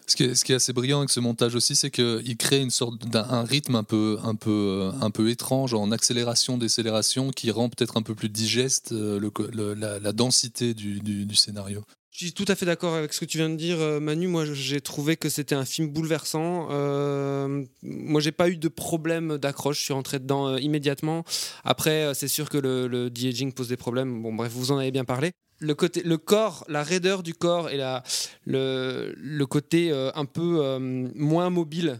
Ce 0.05 0.17
qui, 0.17 0.23
est, 0.23 0.35
ce 0.35 0.43
qui 0.43 0.51
est 0.51 0.55
assez 0.55 0.73
brillant 0.73 0.99
avec 0.99 1.09
ce 1.09 1.21
montage 1.21 1.55
aussi, 1.55 1.75
c'est 1.75 1.89
qu'il 1.89 2.35
crée 2.37 2.59
une 2.59 2.69
sorte 2.69 3.05
d'un 3.07 3.43
rythme 3.43 3.75
un 3.75 3.83
peu, 3.85 4.19
un, 4.23 4.35
peu, 4.35 4.91
un 5.01 5.09
peu 5.11 5.29
étrange 5.29 5.73
en 5.73 5.91
accélération, 5.91 6.57
décélération, 6.57 7.31
qui 7.31 7.51
rend 7.51 7.69
peut-être 7.69 7.95
un 7.95 8.01
peu 8.01 8.13
plus 8.13 8.27
digeste 8.29 8.91
euh, 8.91 9.17
le, 9.17 9.31
le, 9.53 9.73
la, 9.73 9.99
la, 9.99 10.11
densité 10.11 10.73
du, 10.73 10.99
du, 10.99 11.25
du, 11.25 11.35
scénario. 11.35 11.83
Je 12.13 12.25
suis 12.25 12.33
tout 12.33 12.45
à 12.47 12.53
fait 12.53 12.67
d'accord 12.67 12.93
avec 12.93 13.11
ce 13.11 13.19
que 13.19 13.25
tu 13.25 13.39
viens 13.39 13.49
de 13.49 13.55
dire, 13.55 13.79
euh, 13.79 13.99
Manu. 13.99 14.27
Moi, 14.27 14.45
j'ai 14.45 14.81
trouvé 14.81 15.17
que 15.17 15.29
c'était 15.29 15.55
un 15.55 15.65
film 15.65 15.87
bouleversant. 15.87 16.67
Euh, 16.69 17.63
moi, 17.81 18.21
j'ai 18.21 18.31
pas 18.31 18.49
eu 18.49 18.57
de 18.57 18.67
problème 18.67 19.39
d'accroche. 19.39 19.79
Je 19.79 19.85
suis 19.85 19.93
rentré 19.93 20.19
dedans 20.19 20.49
euh, 20.49 20.59
immédiatement. 20.59 21.25
Après, 21.63 22.03
euh, 22.03 22.13
c'est 22.13 22.27
sûr 22.27 22.49
que 22.49 22.59
le, 22.59 22.85
le 22.85 23.09
de-aging 23.09 23.51
pose 23.51 23.67
des 23.67 23.77
problèmes. 23.77 24.21
Bon, 24.21 24.31
bref, 24.31 24.51
vous 24.51 24.71
en 24.71 24.77
avez 24.77 24.91
bien 24.91 25.05
parlé 25.05 25.31
le, 25.57 25.73
côté, 25.73 26.03
le 26.03 26.17
corps, 26.19 26.65
la 26.67 26.83
raideur 26.83 27.23
du 27.23 27.33
corps 27.33 27.71
et 27.71 27.77
la, 27.77 28.03
le, 28.45 29.15
le 29.17 29.45
côté 29.47 29.91
un 29.91 30.25
peu 30.25 30.77
moins 31.15 31.49
mobile 31.49 31.99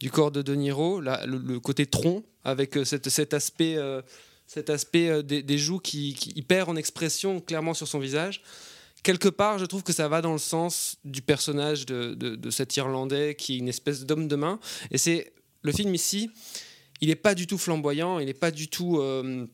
du 0.00 0.10
corps 0.10 0.32
de 0.32 0.42
De 0.42 0.54
Niro, 0.54 1.00
le, 1.00 1.58
côté 1.58 1.86
tronc, 1.86 2.24
avec 2.44 2.78
cette, 2.84 3.10
cet 3.10 3.34
aspect, 3.34 3.76
cet 4.46 4.70
aspect 4.70 5.22
des, 5.22 5.42
des, 5.42 5.58
joues 5.58 5.80
qui, 5.80 6.14
qui 6.14 6.40
perd 6.40 6.70
en 6.70 6.76
expression 6.76 7.40
clairement 7.40 7.74
sur 7.74 7.86
son 7.86 7.98
visage. 7.98 8.42
Quelque 9.04 9.28
part, 9.28 9.58
je 9.58 9.66
trouve 9.66 9.84
que 9.84 9.92
ça 9.92 10.08
va 10.08 10.20
dans 10.20 10.32
le 10.32 10.38
sens 10.38 10.96
du 11.04 11.22
personnage 11.22 11.86
de, 11.86 12.14
de, 12.14 12.34
de 12.34 12.50
cet 12.50 12.76
Irlandais 12.76 13.36
qui 13.36 13.54
est 13.54 13.58
une 13.58 13.68
espèce 13.68 14.04
d'homme 14.04 14.26
de 14.26 14.34
main. 14.34 14.58
Et 14.90 14.98
c'est 14.98 15.32
le 15.62 15.70
film 15.72 15.94
ici, 15.94 16.30
il 17.00 17.08
n'est 17.08 17.14
pas 17.14 17.36
du 17.36 17.46
tout 17.46 17.58
flamboyant, 17.58 18.18
il 18.18 18.26
n'est 18.26 18.34
pas 18.34 18.50
du 18.50 18.68
tout 18.68 18.98
euh, 18.98 19.46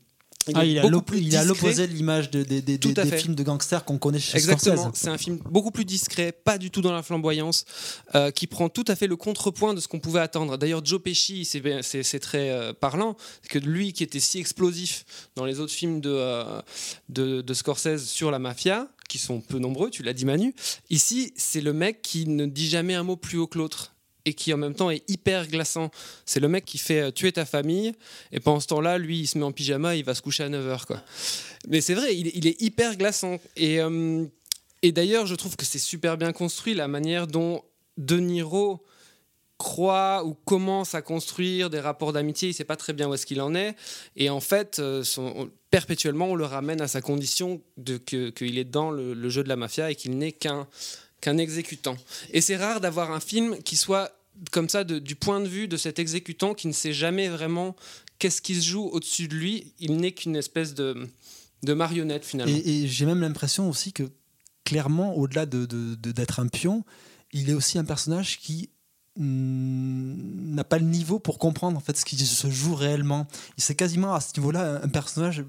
il, 0.48 0.56
ah, 0.56 0.64
il, 0.64 0.78
a 0.78 0.82
il 0.84 1.36
a 1.36 1.44
l'opposé 1.44 1.86
de 1.86 1.92
l'image 1.92 2.30
de, 2.30 2.42
de, 2.42 2.60
de, 2.60 2.76
des 2.76 3.16
films 3.18 3.34
de 3.34 3.42
gangsters 3.42 3.84
qu'on 3.84 3.98
connaît 3.98 4.18
chez 4.18 4.38
Exactement, 4.38 4.90
c'est 4.94 5.08
un 5.08 5.18
film 5.18 5.38
beaucoup 5.50 5.70
plus 5.70 5.84
discret, 5.84 6.32
pas 6.32 6.56
du 6.56 6.70
tout 6.70 6.80
dans 6.80 6.92
la 6.92 7.02
flamboyance, 7.02 7.66
euh, 8.14 8.30
qui 8.30 8.46
prend 8.46 8.70
tout 8.70 8.84
à 8.88 8.96
fait 8.96 9.06
le 9.06 9.16
contrepoint 9.16 9.74
de 9.74 9.80
ce 9.80 9.88
qu'on 9.88 10.00
pouvait 10.00 10.20
attendre. 10.20 10.56
D'ailleurs, 10.56 10.82
Joe 10.82 11.02
Pesci, 11.02 11.44
c'est 11.44 12.20
très 12.20 12.50
euh, 12.50 12.72
parlant, 12.72 13.16
que 13.50 13.58
lui 13.58 13.92
qui 13.92 14.02
était 14.02 14.20
si 14.20 14.38
explosif 14.38 15.04
dans 15.36 15.44
les 15.44 15.60
autres 15.60 15.72
films 15.72 16.00
de, 16.00 16.10
euh, 16.10 16.62
de, 17.10 17.42
de 17.42 17.54
Scorsese 17.54 18.06
sur 18.06 18.30
la 18.30 18.38
mafia, 18.38 18.88
qui 19.10 19.18
sont 19.18 19.40
peu 19.40 19.58
nombreux, 19.58 19.90
tu 19.90 20.02
l'as 20.02 20.14
dit 20.14 20.24
Manu, 20.24 20.54
ici 20.88 21.34
c'est 21.36 21.60
le 21.60 21.72
mec 21.72 22.00
qui 22.00 22.26
ne 22.26 22.46
dit 22.46 22.68
jamais 22.68 22.94
un 22.94 23.02
mot 23.02 23.16
plus 23.16 23.38
haut 23.38 23.48
que 23.48 23.58
l'autre 23.58 23.94
et 24.24 24.34
qui 24.34 24.52
en 24.52 24.56
même 24.56 24.74
temps 24.74 24.90
est 24.90 25.02
hyper 25.08 25.48
glaçant. 25.48 25.90
C'est 26.24 26.40
le 26.40 26.48
mec 26.48 26.64
qui 26.64 26.78
fait 26.78 27.00
euh, 27.00 27.10
tuer 27.10 27.32
ta 27.32 27.44
famille, 27.44 27.92
et 28.32 28.40
pendant 28.40 28.60
ce 28.60 28.66
temps-là, 28.68 28.98
lui, 28.98 29.20
il 29.20 29.26
se 29.26 29.38
met 29.38 29.44
en 29.44 29.52
pyjama, 29.52 29.96
il 29.96 30.04
va 30.04 30.14
se 30.14 30.22
coucher 30.22 30.44
à 30.44 30.48
9h. 30.48 30.84
Quoi. 30.84 31.02
Mais 31.68 31.80
c'est 31.80 31.94
vrai, 31.94 32.14
il, 32.14 32.30
il, 32.34 32.46
est 32.46 32.60
hyper 32.60 32.96
glaçant. 32.96 33.38
Et, 33.56 33.80
euh, 33.80 34.26
et 34.82 34.92
d'ailleurs, 34.92 35.26
je 35.26 35.34
trouve 35.34 35.56
que 35.56 35.64
c'est 35.64 35.78
super 35.78 36.18
bien 36.18 36.32
construit 36.32 36.74
la 36.74 36.86
manière 36.86 37.26
dont 37.26 37.62
De 37.96 38.18
Niro 38.18 38.84
croit 39.60 40.24
ou 40.24 40.32
commence 40.32 40.94
à 40.94 41.02
construire 41.02 41.68
des 41.68 41.80
rapports 41.80 42.14
d'amitié, 42.14 42.48
il 42.48 42.52
ne 42.52 42.56
sait 42.56 42.64
pas 42.64 42.76
très 42.76 42.94
bien 42.94 43.08
où 43.08 43.14
est-ce 43.14 43.26
qu'il 43.26 43.42
en 43.42 43.54
est, 43.54 43.76
et 44.16 44.30
en 44.30 44.40
fait, 44.40 44.78
euh, 44.78 45.04
perpétuellement, 45.70 46.28
on 46.28 46.34
le 46.34 46.46
ramène 46.46 46.80
à 46.80 46.88
sa 46.88 47.02
condition 47.02 47.60
qu'il 48.06 48.32
que 48.32 48.44
est 48.44 48.64
dans 48.64 48.90
le, 48.90 49.28
jeu 49.28 49.44
de 49.44 49.50
la 49.50 49.56
mafia 49.56 49.90
et 49.90 49.94
qu'il 49.94 50.16
n'est 50.16 50.32
qu'un 50.32 50.66
qu'un 51.20 51.36
exécutant. 51.36 51.98
Et 52.30 52.40
c'est 52.40 52.56
rare 52.56 52.80
d'avoir 52.80 53.12
un 53.12 53.20
film 53.20 53.62
qui 53.62 53.76
soit 53.76 54.10
comme 54.50 54.70
ça 54.70 54.84
du 54.84 55.14
point 55.14 55.40
de 55.40 55.48
vue 55.48 55.68
de 55.68 55.76
cet 55.76 55.98
exécutant 55.98 56.54
qui 56.54 56.66
ne 56.66 56.72
sait 56.72 56.94
jamais 56.94 57.28
vraiment 57.28 57.76
qu'est-ce 58.18 58.40
qui 58.40 58.54
se 58.54 58.66
joue 58.66 58.86
au-dessus 58.86 59.28
de 59.28 59.34
lui. 59.34 59.74
Il 59.78 59.98
n'est 59.98 60.12
qu'une 60.12 60.36
espèce 60.36 60.72
de, 60.72 61.06
de 61.62 61.74
marionnette 61.74 62.24
finalement. 62.24 62.56
Et, 62.56 62.84
et 62.84 62.88
j'ai 62.88 63.04
même 63.04 63.20
l'impression 63.20 63.68
aussi 63.68 63.92
que 63.92 64.04
clairement, 64.64 65.14
au-delà 65.18 65.44
d'être 65.44 65.66
de, 65.66 65.94
de, 65.94 66.24
un 66.38 66.46
pion, 66.46 66.84
il 67.32 67.50
est 67.50 67.54
aussi 67.54 67.76
un 67.76 67.84
personnage 67.84 68.38
qui 68.38 68.70
n'a 69.20 70.64
pas 70.64 70.78
le 70.78 70.86
niveau 70.86 71.18
pour 71.18 71.38
comprendre 71.38 71.76
en 71.76 71.80
fait 71.80 71.96
ce 71.96 72.04
qui 72.04 72.16
se 72.16 72.50
joue 72.50 72.74
réellement. 72.74 73.26
C'est 73.56 73.74
quasiment 73.74 74.14
à 74.14 74.20
ce 74.20 74.38
niveau-là 74.38 74.80
un 74.82 74.88
personnage 74.88 75.44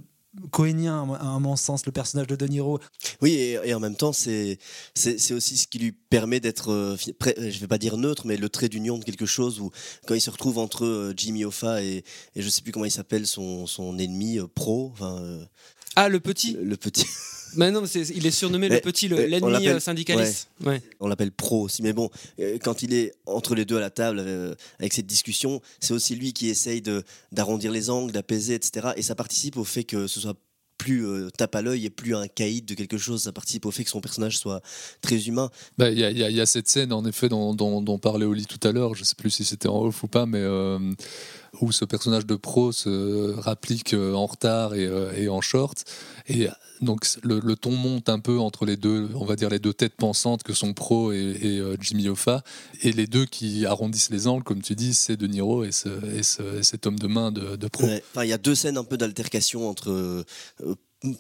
cohénien 0.50 1.14
à 1.20 1.40
mon 1.40 1.56
sens 1.56 1.86
le 1.86 1.92
personnage 1.92 2.28
de 2.28 2.36
De 2.36 2.48
Niro. 2.48 2.80
Oui 3.22 3.32
et, 3.32 3.60
et 3.66 3.74
en 3.74 3.80
même 3.80 3.96
temps 3.96 4.14
c'est 4.14 4.60
c'est 4.96 5.34
aussi 5.34 5.58
ce 5.58 5.68
qui 5.68 5.80
lui 5.80 5.92
permet 5.92 6.40
d'être 6.40 6.72
euh, 6.72 6.96
je 6.98 7.60
vais 7.60 7.68
pas 7.68 7.78
dire 7.78 7.98
neutre 7.98 8.26
mais 8.26 8.38
le 8.38 8.50
trait 8.50 8.70
d'union 8.70 8.98
de 8.98 9.04
quelque 9.04 9.26
chose 9.26 9.60
où 9.60 9.72
quand 10.08 10.14
il 10.16 10.22
se 10.22 10.30
retrouve 10.30 10.58
entre 10.58 10.86
euh, 10.86 11.14
Jimmy 11.16 11.44
Hoffa 11.44 11.84
et, 11.84 12.04
et 12.36 12.42
je 12.42 12.50
sais 12.50 12.62
plus 12.62 12.72
comment 12.72 12.86
il 12.86 12.92
s'appelle 12.92 13.28
son, 13.28 13.68
son 13.68 13.98
ennemi 14.00 14.40
euh, 14.40 14.48
pro 14.48 14.92
enfin 14.94 15.22
ah 15.98 16.08
le 16.08 16.22
petit 16.22 16.54
le, 16.54 16.64
le 16.64 16.78
petit 16.78 17.08
Mais 17.56 17.72
non, 17.72 17.84
est, 17.84 18.10
il 18.10 18.26
est 18.26 18.32
surnommé 18.32 18.70
le 18.70 18.80
petit, 18.80 19.08
l'ennemi 19.08 19.68
euh, 19.68 19.80
syndicaliste. 19.80 20.50
Ouais. 20.62 20.74
Ouais. 20.74 20.82
On 21.00 21.08
l'appelle 21.08 21.32
pro 21.32 21.64
aussi. 21.64 21.82
Mais 21.84 21.94
bon, 21.94 22.10
euh, 22.40 22.58
quand 22.62 22.84
il 22.84 22.94
est 22.94 23.14
entre 23.26 23.56
les 23.56 23.66
deux 23.66 23.78
à 23.78 23.80
la 23.80 23.90
table 23.90 24.20
euh, 24.20 24.56
avec 24.80 24.94
cette 24.94 25.08
discussion, 25.08 25.62
c'est 25.80 25.94
aussi 25.94 26.16
lui 26.16 26.34
qui 26.34 26.50
essaye 26.50 26.82
d'arrondir 27.32 27.72
les 27.72 27.90
angles, 27.90 28.12
d'apaiser, 28.12 28.56
etc. 28.56 28.90
Et 28.96 29.02
ça 29.02 29.16
participe 29.16 29.58
au 29.58 29.64
fait 29.64 29.84
que 29.84 30.08
ce 30.08 30.20
soit 30.20 30.36
plus 30.82 31.06
euh, 31.06 31.30
tape 31.30 31.56
à 31.56 31.62
l'œil 31.62 31.86
et 31.86 31.90
plus 31.92 32.16
un 32.16 32.28
caïd 32.28 32.66
de 32.66 32.74
quelque 32.74 32.98
chose. 32.98 33.24
Ça 33.24 33.32
participe 33.32 33.68
au 33.68 33.72
fait 33.72 33.84
que 33.84 33.90
son 33.90 34.02
personnage 34.02 34.40
soit 34.40 34.62
très 35.02 35.28
humain. 35.28 35.52
Il 35.54 35.74
bah, 35.78 35.92
y, 35.92 36.00
y, 36.00 36.34
y, 36.34 36.42
a 36.42 36.46
cette 36.48 36.68
scène, 36.68 36.92
en 36.92 37.06
effet, 37.06 37.30
dont, 37.30 37.54
dont, 37.54 37.84
dont 37.84 38.00
parlait 38.00 38.26
Oli 38.26 38.48
tout 38.48 38.68
à 38.68 38.72
l'heure. 38.72 38.96
Je 38.96 39.04
sais 39.04 39.14
plus 39.16 39.30
si 39.30 39.46
c'était 39.46 39.68
en 39.68 39.84
off 39.86 40.02
ou 40.02 40.08
pas, 40.08 40.26
mais 40.26 40.40
euh, 40.40 40.80
où 41.60 41.72
ce 41.72 41.86
personnage 41.86 42.26
de 42.26 42.36
pro 42.36 42.72
se 42.72 43.34
rapplique 43.40 43.94
en 43.94 44.26
retard 44.26 44.74
et, 44.74 44.86
euh, 44.86 45.12
et 45.16 45.28
en 45.28 45.42
short. 45.42 45.84
Et 46.28 46.48
donc 46.82 47.06
le, 47.24 47.56
ton 47.56 47.72
monte 47.72 48.10
un 48.10 48.20
peu 48.20 48.40
entre 48.40 48.66
les 48.66 48.78
deux, 48.78 49.10
on 49.16 49.26
va 49.26 49.36
dire 49.36 49.50
les 49.50 49.60
deux 49.60 49.74
têtes 49.74 49.96
pensantes 49.96 50.44
que 50.44 50.54
sont 50.54 50.74
Pro 50.74 51.12
et, 51.12 51.38
euh, 51.44 51.76
Jimmy 51.80 52.10
Hoffa, 52.10 52.44
et 52.82 52.92
les 52.92 53.06
deux 53.06 53.26
qui 53.26 53.66
arrondissent 53.66 54.10
les 54.10 54.28
angles, 54.28 54.44
comme 54.44 54.62
tu 54.62 54.76
dis, 54.76 54.94
c'est 54.94 55.18
De 55.18 55.28
Niro 55.28 55.64
et, 55.64 55.72
ce, 55.72 55.90
et, 56.16 56.24
ce, 56.24 56.60
et, 56.60 56.64
cet 56.64 56.88
homme 56.88 56.98
de 56.98 57.08
main 57.08 57.32
de, 57.32 57.68
Pro. 57.68 57.88
Il 58.22 58.28
y 58.28 58.34
a 58.34 58.38
deux 58.38 58.56
scènes 58.56 58.78
un 58.78 58.84
peu 58.84 58.98
d'altercation 58.98 59.70
entre 59.70 59.92
euh, 59.92 60.24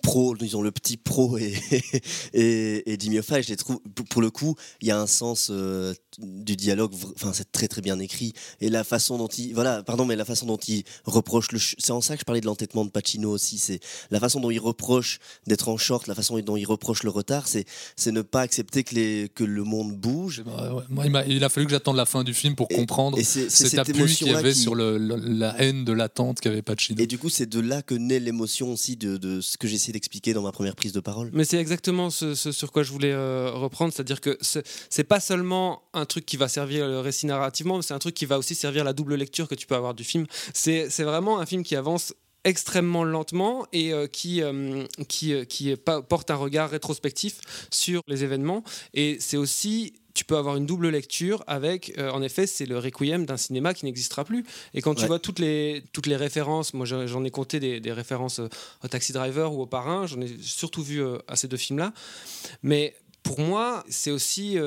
pro, 0.01 0.35
disons 0.35 0.61
le 0.61 0.71
petit 0.71 0.97
pro 0.97 1.37
et, 1.37 1.53
et, 2.33 2.93
et 2.93 2.97
Jimmy 2.99 3.19
Hoffa, 3.19 3.39
et 3.39 3.43
je 3.43 3.49
les 3.49 3.55
trouve, 3.55 3.79
pour 4.09 4.21
le 4.21 4.29
coup, 4.29 4.55
il 4.81 4.87
y 4.87 4.91
a 4.91 4.99
un 4.99 5.07
sens 5.07 5.49
euh, 5.51 5.93
du 6.19 6.55
dialogue, 6.55 6.93
enfin 7.15 7.31
c'est 7.33 7.51
très 7.51 7.67
très 7.67 7.81
bien 7.81 7.99
écrit, 7.99 8.33
et 8.59 8.69
la 8.69 8.83
façon 8.83 9.17
dont 9.17 9.27
il, 9.27 9.53
voilà, 9.53 9.83
pardon, 9.83 10.05
mais 10.05 10.15
la 10.15 10.25
façon 10.25 10.45
dont 10.45 10.59
il 10.67 10.83
reproche 11.05 11.51
le, 11.51 11.59
c'est 11.59 11.91
en 11.91 12.01
ça 12.01 12.15
que 12.15 12.21
je 12.21 12.25
parlais 12.25 12.41
de 12.41 12.45
l'entêtement 12.45 12.85
de 12.85 12.91
Pacino 12.91 13.31
aussi, 13.31 13.57
c'est 13.57 13.79
la 14.11 14.19
façon 14.19 14.39
dont 14.39 14.51
il 14.51 14.59
reproche 14.59 15.19
d'être 15.47 15.69
en 15.69 15.77
short, 15.77 16.07
la 16.07 16.15
façon 16.15 16.39
dont 16.39 16.57
il 16.57 16.65
reproche 16.65 17.03
le 17.03 17.09
retard, 17.09 17.47
c'est 17.47 17.65
ne 18.11 18.21
pas 18.21 18.41
accepter 18.41 18.83
que 18.83 18.95
les 18.95 19.29
que 19.33 19.43
le 19.43 19.63
monde 19.63 19.95
bouge. 19.95 20.43
Ouais, 20.45 20.69
ouais. 20.69 20.83
Moi, 20.89 21.05
il 21.07 21.15
a, 21.15 21.25
il 21.25 21.43
a, 21.43 21.49
fallu 21.49 21.65
que 21.65 21.71
j'attende 21.71 21.95
la 21.95 22.05
fin 22.05 22.23
du 22.23 22.33
film 22.33 22.55
pour 22.55 22.67
et, 22.69 22.75
comprendre 22.75 23.17
et 23.17 23.23
c'est, 23.23 23.49
cette 23.49 23.79
appui 23.79 24.13
qu'il 24.13 24.27
y 24.27 24.31
avait 24.31 24.51
qui... 24.51 24.59
sur 24.59 24.75
le, 24.75 24.97
le, 24.97 25.15
la 25.15 25.59
haine 25.61 25.85
de 25.85 25.93
l'attente 25.93 26.41
qu'avait 26.41 26.61
Pacino. 26.61 27.01
Et 27.01 27.07
du 27.07 27.17
coup, 27.17 27.29
c'est 27.29 27.47
de 27.47 27.59
là 27.59 27.81
que 27.81 27.95
naît 27.95 28.19
l'émotion 28.19 28.73
aussi 28.73 28.97
de, 28.97 29.15
de 29.15 29.39
ce 29.39 29.57
que 29.57 29.67
j'ai 29.71 29.77
essayé 29.77 29.93
d'expliquer 29.93 30.33
dans 30.33 30.41
ma 30.41 30.51
première 30.51 30.75
prise 30.75 30.91
de 30.91 30.99
parole. 30.99 31.29
Mais 31.33 31.45
c'est 31.45 31.57
exactement 31.57 32.09
ce, 32.09 32.35
sur 32.35 32.71
quoi 32.71 32.83
je 32.83 32.91
voulais 32.91 33.11
euh, 33.11 33.51
reprendre, 33.51 33.93
c'est-à-dire 33.93 34.21
que 34.21 34.37
c'est 34.41 35.03
pas 35.03 35.19
seulement 35.19 35.83
un 35.93 36.05
truc 36.05 36.25
qui 36.25 36.37
va 36.37 36.47
servir 36.47 36.87
le 36.87 36.99
récit 36.99 37.25
narrativement, 37.25 37.77
mais 37.77 37.83
c'est 37.83 37.93
un 37.93 37.99
truc 37.99 38.13
qui 38.13 38.25
va 38.25 38.37
aussi 38.37 38.55
servir 38.55 38.83
la 38.83 38.93
double 38.93 39.15
lecture 39.15 39.47
que 39.47 39.55
tu 39.55 39.67
peux 39.67 39.75
avoir 39.75 39.93
du 39.93 40.03
film. 40.03 40.25
C'est 40.53 41.03
vraiment 41.03 41.39
un 41.39 41.45
film 41.45 41.63
qui 41.63 41.75
avance 41.75 42.13
extrêmement 42.43 43.03
lentement 43.03 43.65
et 43.71 43.93
euh, 43.93 44.07
qui, 44.07 44.41
euh, 44.41 44.85
qui, 45.07 45.33
euh, 45.33 45.45
qui 45.45 45.75
porte 45.75 46.31
un 46.31 46.35
regard 46.35 46.69
rétrospectif 46.69 47.39
sur 47.71 48.01
les 48.07 48.23
événements. 48.23 48.63
Et 48.93 49.17
c'est 49.19 49.37
aussi 49.37 49.93
tu 50.13 50.25
peux 50.25 50.37
avoir 50.37 50.55
une 50.55 50.65
double 50.65 50.89
lecture 50.89 51.43
avec, 51.47 51.93
euh, 51.97 52.11
en 52.11 52.21
effet, 52.21 52.47
c'est 52.47 52.65
le 52.65 52.77
requiem 52.77 53.25
d'un 53.25 53.37
cinéma 53.37 53.73
qui 53.73 53.85
n'existera 53.85 54.25
plus. 54.25 54.45
Et 54.73 54.81
quand 54.81 54.95
tu 54.95 55.01
ouais. 55.01 55.07
vois 55.07 55.19
toutes 55.19 55.39
les, 55.39 55.83
toutes 55.93 56.07
les 56.07 56.15
références, 56.15 56.73
moi 56.73 56.85
j'en 56.85 57.23
ai 57.23 57.31
compté 57.31 57.59
des, 57.59 57.79
des 57.79 57.91
références 57.91 58.39
euh, 58.39 58.49
au 58.83 58.87
Taxi 58.87 59.13
Driver 59.13 59.53
ou 59.53 59.61
au 59.61 59.65
Parrain, 59.65 60.07
j'en 60.07 60.21
ai 60.21 60.29
surtout 60.41 60.83
vu 60.83 61.01
euh, 61.01 61.17
à 61.27 61.35
ces 61.35 61.47
deux 61.47 61.57
films-là. 61.57 61.93
Mais 62.63 62.95
pour 63.23 63.39
moi, 63.39 63.83
c'est 63.87 64.11
aussi 64.11 64.57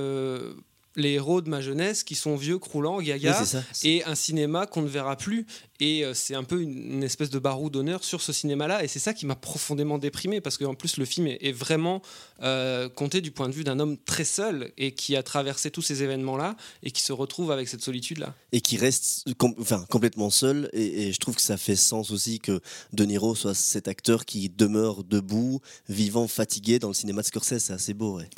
les 0.96 1.12
héros 1.12 1.40
de 1.40 1.48
ma 1.48 1.60
jeunesse 1.60 2.04
qui 2.04 2.14
sont 2.14 2.36
vieux, 2.36 2.58
croulants, 2.58 3.00
gaga, 3.00 3.42
oui, 3.42 3.60
et 3.82 4.04
un 4.04 4.14
cinéma 4.14 4.66
qu'on 4.66 4.82
ne 4.82 4.88
verra 4.88 5.16
plus. 5.16 5.46
Et 5.80 6.04
euh, 6.04 6.14
c'est 6.14 6.34
un 6.36 6.44
peu 6.44 6.60
une, 6.60 7.02
espèce 7.02 7.30
de 7.30 7.38
barreau 7.38 7.68
d'honneur 7.68 8.04
sur 8.04 8.22
ce 8.22 8.32
cinéma-là. 8.32 8.84
Et 8.84 8.88
c'est 8.88 9.00
ça 9.00 9.12
qui 9.12 9.26
m'a 9.26 9.34
profondément 9.34 9.98
déprimé, 9.98 10.40
parce 10.40 10.56
qu'en 10.56 10.74
plus, 10.74 10.96
le 10.96 11.04
film 11.04 11.26
est, 11.26 11.38
est 11.40 11.52
vraiment 11.52 12.00
euh, 12.42 12.88
compté 12.88 13.20
du 13.20 13.32
point 13.32 13.48
de 13.48 13.54
vue 13.54 13.64
d'un 13.64 13.80
homme 13.80 13.96
très 13.98 14.24
seul 14.24 14.70
et 14.78 14.92
qui 14.92 15.16
a 15.16 15.22
traversé 15.22 15.70
tous 15.70 15.82
ces 15.82 16.02
événements-là 16.02 16.56
et 16.82 16.90
qui 16.90 17.02
se 17.02 17.12
retrouve 17.12 17.50
avec 17.50 17.68
cette 17.68 17.82
solitude-là. 17.82 18.34
Et 18.52 18.60
qui 18.60 18.76
reste 18.76 19.34
com 19.36 19.54
enfin, 19.58 19.84
complètement 19.90 20.30
seul. 20.30 20.70
Et, 20.72 21.08
et, 21.08 21.12
je 21.12 21.18
trouve 21.18 21.34
que 21.34 21.42
ça 21.42 21.56
fait 21.56 21.76
sens 21.76 22.12
aussi 22.12 22.38
que 22.38 22.60
De 22.92 23.04
Niro 23.04 23.34
soit 23.34 23.54
cet 23.54 23.88
acteur 23.88 24.24
qui 24.24 24.48
demeure 24.48 25.02
debout, 25.02 25.60
vivant, 25.88 26.28
fatigué 26.28 26.78
dans 26.78 26.88
le 26.88 26.94
cinéma 26.94 27.22
de 27.22 27.26
Scorsese. 27.26 27.58
C'est 27.58 27.72
assez 27.72 27.94
beau, 27.94 28.18
ouais. 28.18 28.28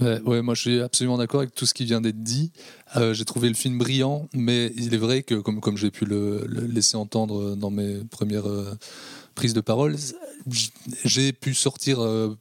Ouais, 0.00 0.42
moi 0.42 0.54
je 0.54 0.60
suis 0.60 0.80
absolument 0.80 1.18
d'accord 1.18 1.40
avec 1.40 1.54
tout 1.54 1.66
ce 1.66 1.74
qui 1.74 1.84
vient 1.84 2.00
d'être 2.00 2.22
dit. 2.22 2.52
Euh, 2.96 3.14
j'ai 3.14 3.24
trouvé 3.24 3.48
le 3.48 3.54
film 3.54 3.78
brillant, 3.78 4.28
mais 4.34 4.72
il 4.76 4.94
est 4.94 4.98
vrai 4.98 5.22
que, 5.22 5.34
comme, 5.34 5.60
comme 5.60 5.76
j'ai 5.76 5.90
pu 5.90 6.04
le, 6.04 6.44
le, 6.46 6.66
laisser 6.66 6.96
entendre 6.96 7.54
dans 7.54 7.70
mes 7.70 7.98
premières 8.10 8.48
euh, 8.48 8.76
prises 9.34 9.54
de 9.54 9.60
parole, 9.60 9.96
j'ai 11.04 11.32
pu 11.32 11.54
sortir 11.54 12.00
euh, 12.00 12.36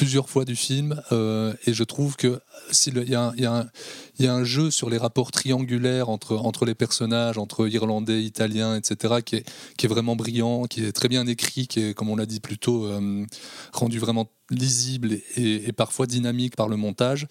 plusieurs 0.00 0.30
fois 0.30 0.46
du 0.46 0.56
film 0.56 0.98
euh, 1.12 1.52
et 1.66 1.74
je 1.74 1.84
trouve 1.84 2.16
que 2.16 2.40
il 2.86 3.06
y, 3.06 3.14
a 3.14 4.32
un 4.32 4.44
jeu 4.44 4.70
sur 4.70 4.88
les 4.88 4.96
rapports 4.96 5.30
triangulaires 5.30 6.08
entre, 6.08 6.36
entre 6.36 6.64
les 6.64 6.74
personnages, 6.74 7.36
entre 7.36 7.68
Irlandais, 7.68 8.22
Italiens, 8.22 8.76
etc., 8.76 9.16
qui 9.22 9.36
est, 9.36 9.46
qui 9.76 9.84
est 9.84 9.88
vraiment 9.90 10.16
brillant, 10.16 10.64
qui 10.64 10.84
est 10.84 10.92
très 10.92 11.08
bien 11.08 11.26
écrit, 11.26 11.66
qui 11.66 11.80
est, 11.80 11.94
comme 11.94 12.08
on 12.08 12.16
l'a 12.16 12.24
dit 12.24 12.40
plus 12.40 12.56
tôt, 12.56 12.86
euh, 12.86 13.26
rendu 13.74 13.98
vraiment 13.98 14.30
lisible 14.48 15.18
et, 15.36 15.70
parfois 15.72 16.06
dynamique 16.06 16.56
par 16.56 16.68
le 16.68 16.76
montage. 16.76 17.26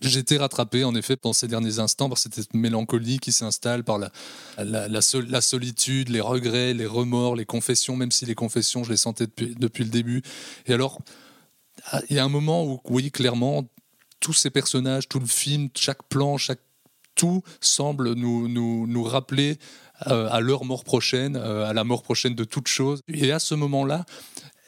Été 0.00 0.38
rattrapé, 0.38 0.84
en 0.84 0.94
effet, 0.94 1.16
dans 1.20 1.32
ces 1.32 1.48
derniers 1.48 1.78
instants, 1.78 2.08
par 2.08 2.18
cette 2.18 2.54
mélancolie 2.54 3.18
qui 3.18 3.32
s'installe, 3.32 3.84
par 3.84 3.98
la, 4.58 5.40
solitude, 5.40 6.08
les 6.08 6.20
regrets, 6.20 6.74
les 6.74 6.86
remords, 6.86 7.36
les 7.36 7.44
confessions, 7.44 7.96
même 7.96 8.12
si 8.12 8.24
les 8.24 8.34
confessions, 8.34 8.84
je 8.84 8.90
les 8.90 8.96
sentais 8.96 9.26
depuis, 9.36 9.84
le 9.84 9.90
début. 9.90 10.22
Et 10.66 10.72
alors, 10.72 11.00
il 12.10 12.16
y 12.16 12.18
a 12.18 12.24
un 12.24 12.28
moment 12.28 12.64
où, 12.64 12.80
oui, 12.84 13.10
clairement, 13.10 13.68
tous 14.20 14.32
ces 14.32 14.50
personnages, 14.50 15.08
tout 15.08 15.20
le 15.20 15.26
film, 15.26 15.68
chaque 15.76 16.02
plan, 16.04 16.36
chaque 16.36 16.60
tout 17.14 17.42
semble 17.60 18.12
nous 18.12 19.02
rappeler 19.04 19.58
euh, 20.06 20.28
à 20.30 20.40
leur 20.40 20.64
mort 20.64 20.84
prochaine, 20.84 21.36
euh, 21.36 21.68
à 21.68 21.72
la 21.72 21.82
mort 21.82 22.04
prochaine 22.04 22.36
de 22.36 22.44
toute 22.44 22.68
chose. 22.68 23.02
Et 23.08 23.32
à 23.32 23.40
ce 23.40 23.56
moment-là, 23.56 24.06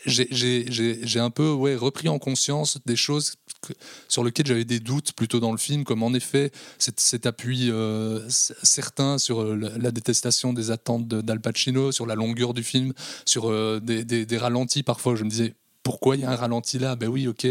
j'ai 0.06 1.20
un 1.20 1.30
peu 1.30 1.50
ouais, 1.50 1.76
repris 1.76 2.08
en 2.08 2.18
conscience 2.18 2.78
des 2.86 2.96
choses 2.96 3.34
sur 4.08 4.24
lesquelles 4.24 4.46
j'avais 4.46 4.64
des 4.64 4.80
doutes 4.80 5.12
plutôt 5.12 5.40
dans 5.40 5.52
le 5.52 5.58
film, 5.58 5.84
comme 5.84 6.02
en 6.02 6.12
effet 6.14 6.50
cet, 6.78 7.26
appui 7.26 7.70
euh, 7.70 8.20
certain 8.28 9.18
sur 9.18 9.42
euh, 9.42 9.56
la, 9.56 9.90
détestation 9.90 10.52
des 10.52 10.70
attentes 10.70 11.08
d'Al 11.08 11.40
Pacino, 11.40 11.92
sur 11.92 12.06
la 12.06 12.14
longueur 12.14 12.54
du 12.54 12.62
film, 12.62 12.92
sur 13.24 13.50
euh, 13.50 13.80
des, 13.80 14.04
des, 14.04 14.38
ralentis 14.38 14.82
parfois. 14.82 15.14
Je 15.14 15.24
me 15.24 15.30
disais, 15.30 15.54
pourquoi 15.82 16.16
il 16.16 16.22
y 16.22 16.24
a 16.24 16.30
un 16.30 16.36
ralenti 16.36 16.78
là? 16.78 16.96
Ben 16.96 17.08
oui, 17.08 17.26
ok. 17.26 17.46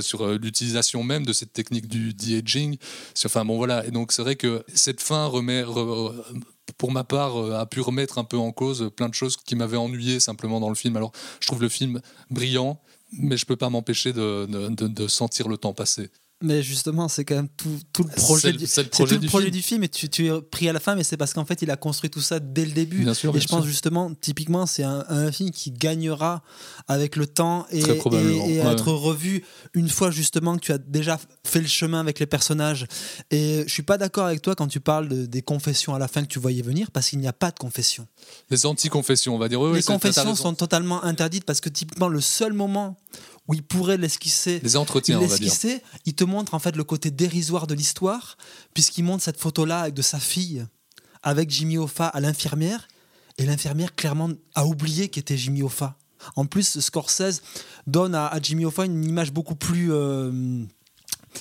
sur 0.00 0.26
l'utilisation 0.38 1.02
même 1.02 1.26
de 1.26 1.32
cette 1.32 1.52
technique 1.52 1.88
du 1.88 2.14
de-aging. 2.14 2.76
Enfin 3.24 3.44
bon 3.44 3.56
voilà. 3.56 3.86
Et 3.86 3.90
donc 3.90 4.12
c'est 4.12 4.22
vrai 4.22 4.36
que 4.36 4.64
cette 4.74 5.00
fin 5.00 5.26
remet, 5.26 5.62
pour 6.78 6.92
ma 6.92 7.04
part, 7.04 7.40
euh, 7.40 7.58
a 7.58 7.66
pu 7.66 7.80
remettre 7.80 8.18
un 8.18 8.24
peu 8.24 8.36
en 8.36 8.52
cause 8.52 8.90
plein 8.96 9.08
de 9.08 9.14
choses 9.14 9.36
qui 9.36 9.56
m'avaient 9.56 9.76
ennuyé 9.76 10.20
simplement 10.20 10.60
dans 10.60 10.68
le 10.68 10.74
film. 10.74 10.96
Alors, 10.96 11.12
je 11.40 11.46
trouve 11.46 11.62
le 11.62 11.68
film 11.68 12.00
brillant, 12.30 12.80
mais 13.12 13.36
je 13.36 13.46
peux 13.46 13.56
pas 13.56 13.70
m'empêcher 13.70 14.12
de, 14.12 15.06
sentir 15.08 15.48
le 15.48 15.56
temps 15.56 15.72
passer. 15.72 16.10
Mais 16.42 16.62
justement, 16.62 17.08
c'est 17.08 17.24
quand 17.24 17.36
même 17.36 17.48
tout, 17.48 17.78
tout 17.92 18.02
le 18.02 18.10
projet, 18.10 18.52
du, 18.52 18.66
projet, 18.90 19.18
du, 19.18 19.28
projet 19.28 19.46
film. 19.46 19.50
du 19.50 19.62
film. 19.62 19.84
Et 19.84 19.88
tu, 19.88 20.08
tu, 20.08 20.26
es 20.26 20.42
pris 20.42 20.68
à 20.68 20.72
la 20.72 20.80
fin, 20.80 20.94
mais 20.94 21.04
c'est 21.04 21.16
parce 21.16 21.32
qu'en 21.32 21.44
fait, 21.44 21.62
il 21.62 21.70
a 21.70 21.76
construit 21.76 22.10
tout 22.10 22.20
ça 22.20 22.40
dès 22.40 22.66
le 22.66 22.72
début. 22.72 23.04
Bien 23.04 23.14
sûr, 23.14 23.34
et 23.34 23.40
je 23.40 23.46
pense 23.46 23.64
justement, 23.64 24.12
typiquement, 24.20 24.66
c'est 24.66 24.82
un, 24.82 25.32
film 25.32 25.50
qui 25.50 25.70
gagnera 25.70 26.42
avec 26.86 27.16
le 27.16 27.26
temps 27.26 27.66
et, 27.70 27.80
et, 27.80 28.56
être 28.58 28.92
revu 28.92 29.42
une 29.72 29.88
fois 29.88 30.10
justement 30.10 30.56
que 30.56 30.60
tu 30.60 30.72
as 30.72 30.78
déjà 30.78 31.18
fait 31.44 31.60
le 31.60 31.66
chemin 31.66 32.00
avec 32.00 32.18
les 32.18 32.26
personnages. 32.26 32.86
Et 33.30 33.64
je 33.66 33.72
suis 33.72 33.82
pas 33.82 33.96
d'accord 33.96 34.26
avec 34.26 34.42
toi 34.42 34.54
quand 34.54 34.68
tu 34.68 34.80
parles 34.80 35.08
des 35.08 35.42
confessions 35.42 35.94
à 35.94 35.98
la 35.98 36.08
fin 36.08 36.22
que 36.22 36.28
tu 36.28 36.38
voyais 36.38 36.62
venir, 36.62 36.90
parce 36.90 37.08
qu'il 37.08 37.20
n'y 37.20 37.28
a 37.28 37.32
pas 37.32 37.50
de 37.52 37.58
confessions. 37.58 38.06
Les 38.50 38.66
anti-confessions, 38.66 39.34
on 39.34 39.38
va 39.38 39.48
dire. 39.48 39.62
les 39.72 39.82
confessions 39.82 40.34
sont 40.34 40.54
totalement 40.54 41.02
interdites 41.04 41.44
parce 41.44 41.60
que 41.60 41.70
typiquement, 41.70 42.08
le 42.08 42.20
seul 42.20 42.52
moment 42.52 42.98
où 43.48 43.54
il 43.54 43.62
pourrait 43.62 43.96
l'esquisser. 43.96 44.60
Les 44.62 44.76
entretiens, 44.76 45.20
on 45.20 45.26
va 45.26 45.38
dire. 45.38 45.52
Il 46.06 46.14
te 46.14 46.24
montre 46.24 46.54
en 46.54 46.58
fait 46.58 46.76
le 46.76 46.84
côté 46.84 47.10
dérisoire 47.10 47.66
de 47.66 47.74
l'histoire, 47.74 48.36
puisqu'il 48.72 49.04
montre 49.04 49.22
cette 49.22 49.38
photo-là 49.38 49.90
de 49.90 50.02
sa 50.02 50.18
fille, 50.18 50.66
avec 51.22 51.50
Jimmy 51.50 51.78
Hoffa 51.78 52.06
à 52.06 52.20
l'infirmière, 52.20 52.88
et 53.38 53.44
l'infirmière 53.44 53.94
clairement 53.94 54.30
a 54.54 54.66
oublié 54.66 55.08
qu'était 55.08 55.36
Jimmy 55.36 55.62
Hoffa. 55.62 55.96
En 56.36 56.46
plus, 56.46 56.80
Scorsese 56.80 57.42
donne 57.86 58.14
à, 58.14 58.32
Jimmy 58.42 58.64
Hoffa 58.64 58.86
une 58.86 59.04
image 59.04 59.32
beaucoup 59.32 59.56
plus 59.56 59.92
euh, 59.92 60.64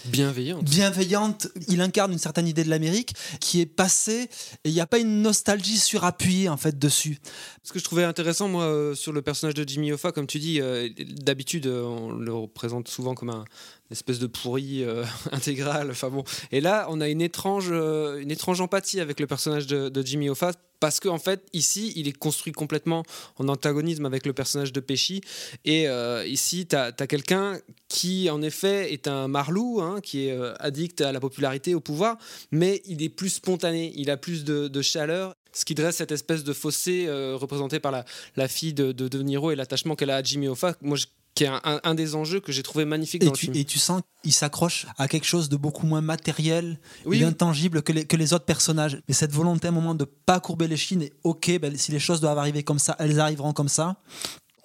bienveillante. 0.06 0.64
Bienveillante. 0.64 1.48
Il 1.68 1.82
incarne 1.82 2.12
une 2.12 2.20
certaine 2.20 2.48
idée 2.48 2.64
de 2.64 2.70
l'Amérique 2.70 3.14
qui 3.40 3.62
est 3.62 3.66
passée 3.66 4.30
et 4.64 4.70
il 4.70 4.74
n'y 4.74 4.82
a 4.82 4.88
pas 4.88 5.00
une 5.00 5.22
nostalgie 5.22 5.78
surappuyée 5.78 6.50
en 6.50 6.58
fait 6.58 6.78
dessus. 6.78 7.20
Ce 7.64 7.72
que 7.72 7.80
je 7.80 7.84
trouvais 7.84 8.04
intéressant 8.04 8.48
moi 8.48 8.64
euh, 8.64 8.96
sur 8.96 9.14
le 9.14 9.22
personnage 9.22 9.54
de 9.54 9.68
Jimmy 9.68 9.92
Hoffa, 9.92 10.12
comme 10.12 10.28
tu 10.28 10.40
dis, 10.40 10.60
euh, 10.62 10.90
d'habitude 11.22 11.68
euh, 11.68 11.84
on 11.84 12.12
le 12.12 12.34
représente 12.34 12.88
souvent 12.88 13.16
comme 13.16 13.30
un, 13.30 13.46
espèce 13.94 14.20
de 14.20 14.28
pourri 14.28 14.86
intégral. 15.32 15.90
Enfin 15.90 16.10
bon. 16.10 16.24
Et 16.52 16.62
là, 16.62 16.88
on 16.90 17.02
a 17.02 17.08
une 17.08 17.22
étrange, 17.22 17.72
une 17.72 18.32
étrange 18.32 18.62
empathie 18.62 19.00
avec 19.00 19.20
le 19.20 19.28
personnage 19.28 19.68
de, 19.68 20.04
Jimmy 20.06 20.30
Hoffa 20.30 20.52
parce 20.84 21.00
qu'en 21.00 21.14
en 21.14 21.18
fait, 21.18 21.48
ici, 21.54 21.94
il 21.96 22.10
est 22.10 22.18
construit 22.18 22.52
complètement 22.52 23.04
en 23.38 23.48
antagonisme 23.48 24.06
avec 24.06 24.26
le 24.26 24.34
personnage 24.34 24.74
de 24.74 24.82
Pesci. 24.82 25.22
Et 25.64 25.88
euh, 25.88 26.28
ici, 26.28 26.68
tu 26.68 26.76
as, 26.76 26.92
quelqu'un 26.92 27.58
qui, 27.88 28.30
en 28.30 28.42
effet, 28.42 28.92
est 28.92 29.08
un 29.08 29.30
marlou, 29.30 29.80
hein, 29.80 30.02
qui 30.04 30.28
est 30.28 30.34
euh, 30.34 30.54
addict 30.60 31.00
à 31.00 31.14
la 31.14 31.22
popularité, 31.22 31.74
au 31.74 31.80
pouvoir, 31.80 32.18
mais 32.52 32.82
il 32.86 33.02
est 33.02 33.08
plus 33.08 33.30
spontané, 33.30 33.94
il 33.96 34.10
a 34.10 34.18
plus 34.18 34.44
de, 34.44 34.82
chaleur 34.82 35.36
ce 35.54 35.64
qui 35.64 35.74
dresse 35.74 35.98
cette 35.98 36.12
espèce 36.12 36.44
de 36.44 36.52
fossé 36.52 37.06
euh, 37.08 37.38
représenté 37.38 37.80
par 37.80 37.94
la, 38.36 38.48
fille 38.50 38.74
de, 38.74 38.92
de, 38.92 39.22
Niro 39.22 39.52
et 39.52 39.56
l'attachement 39.56 39.96
qu'elle 39.96 40.10
a 40.10 40.18
à 40.18 40.24
Jimmy 40.24 40.50
Hoffa. 40.50 40.76
Moi, 40.82 40.98
qui 41.36 41.46
est 41.46 41.50
un, 41.64 41.96
des 41.96 42.16
enjeux 42.16 42.40
que 42.40 42.52
j'ai 42.52 42.64
trouvé 42.64 42.86
magnifique 42.86 43.24
et 43.24 43.26
dans 43.26 43.32
tu, 43.32 43.48
le 43.48 43.54
film. 43.54 43.62
Et 43.62 43.66
tu 43.66 43.80
sens 43.80 44.02
qu'il 44.22 44.34
s'accroche 44.34 44.86
à 44.98 45.08
quelque 45.08 45.26
chose 45.26 45.50
de 45.50 45.58
beaucoup 45.58 45.88
moins 45.88 46.02
matériel 46.02 46.80
et 47.12 47.24
intangible 47.24 47.82
que 47.82 47.92
les, 47.92 48.06
que 48.06 48.16
les 48.16 48.34
autres 48.34 48.46
personnages. 48.46 49.02
Mais 49.08 49.14
cette 49.14 49.32
volonté 49.32 49.68
à 49.68 49.72
un 49.72 49.74
moment 49.74 49.96
de 49.96 50.06
pas 50.06 50.40
courber 50.40 50.68
les 50.68 50.78
chines 50.78 51.02
et 51.02 51.14
ok, 51.24 51.60
ben, 51.60 51.76
si 51.76 51.92
les 51.92 52.00
choses 52.00 52.22
doivent 52.22 52.38
arriver 52.38 52.64
comme 52.64 52.80
ça, 52.80 52.96
elles 53.00 53.20
arriveront 53.20 53.54
comme 53.54 53.70
ça. 53.70 53.98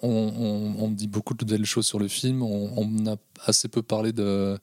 On, 0.01 0.75
on, 0.79 0.89
dit 0.91 1.07
beaucoup 1.07 1.33
de 1.33 1.43
belles 1.43 1.65
choses 1.65 1.85
sur 1.85 1.99
le 1.99 2.07
film. 2.07 2.41
On, 2.41 2.71
on 2.77 3.07
a 3.07 3.17
assez 3.45 3.67
peu 3.67 3.81
parlé 3.81 4.13
de 4.13 4.57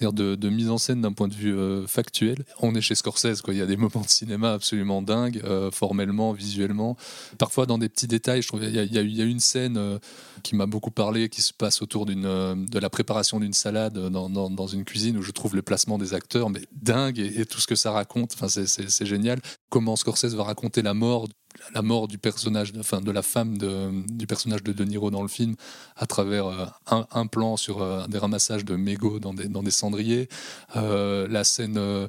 de, 0.00 0.48
mise 0.48 0.70
en 0.70 0.78
scène 0.78 1.00
d'un 1.02 1.12
point 1.12 1.28
de 1.28 1.34
vue 1.34 1.54
euh, 1.54 1.86
factuel. 1.86 2.44
On 2.60 2.74
est 2.74 2.80
chez 2.80 2.94
Scorsese, 2.94 3.42
quoi. 3.42 3.54
il 3.54 3.58
y 3.58 3.62
a 3.62 3.66
des 3.66 3.76
moments 3.76 4.02
de 4.02 4.08
cinéma 4.08 4.52
absolument 4.52 5.02
dingues, 5.02 5.40
euh, 5.44 5.70
formellement, 5.70 6.32
visuellement. 6.32 6.96
Parfois 7.38 7.66
dans 7.66 7.78
des 7.78 7.88
petits 7.88 8.06
détails, 8.06 8.42
je 8.42 8.48
trouve 8.48 8.64
il 8.64 8.74
y, 8.74 8.78
a, 8.78 8.84
y 8.84 9.20
a 9.20 9.24
une 9.24 9.40
scène 9.40 9.76
euh, 9.76 9.98
qui 10.42 10.56
m'a 10.56 10.66
beaucoup 10.66 10.90
parlé, 10.90 11.28
qui 11.28 11.42
se 11.42 11.52
passe 11.52 11.82
autour 11.82 12.06
de 12.06 12.78
la 12.78 12.90
préparation 12.90 13.40
d'une 13.40 13.52
salade 13.52 13.98
dans, 13.98 14.28
dans, 14.28 14.66
une 14.66 14.84
cuisine 14.84 15.16
où 15.16 15.22
je 15.22 15.32
trouve 15.32 15.56
le 15.56 15.62
placement 15.62 15.98
des 15.98 16.14
acteurs 16.14 16.50
mais 16.50 16.60
dingue 16.72 17.18
et, 17.18 17.44
tout 17.46 17.60
ce 17.60 17.66
que 17.66 17.74
ça 17.74 17.90
raconte. 17.90 18.36
C'est, 18.48 19.06
génial. 19.06 19.40
Comment 19.70 19.96
Scorsese 19.96 20.34
va 20.34 20.44
raconter 20.44 20.82
la 20.82 20.94
mort 20.94 21.28
la 21.74 21.82
mort 21.82 22.08
du 22.08 22.18
personnage, 22.18 22.72
enfin 22.78 23.00
de 23.00 23.10
la 23.10 23.22
femme 23.22 23.58
du 23.58 24.26
personnage 24.26 24.62
de 24.62 24.72
De 24.72 24.84
Niro 24.84 25.10
dans 25.10 25.22
le 25.22 25.28
film, 25.28 25.54
à 25.96 26.06
travers 26.06 26.46
euh, 26.46 26.66
un, 26.90 27.26
plan 27.26 27.56
sur 27.56 27.82
euh, 27.82 28.06
des 28.06 28.18
ramassages 28.18 28.64
de 28.64 28.76
mégots 28.76 29.18
dans 29.18 29.34
des, 29.34 29.70
cendriers, 29.70 30.28
euh, 30.76 31.26
la 31.28 31.44
scène 31.44 32.08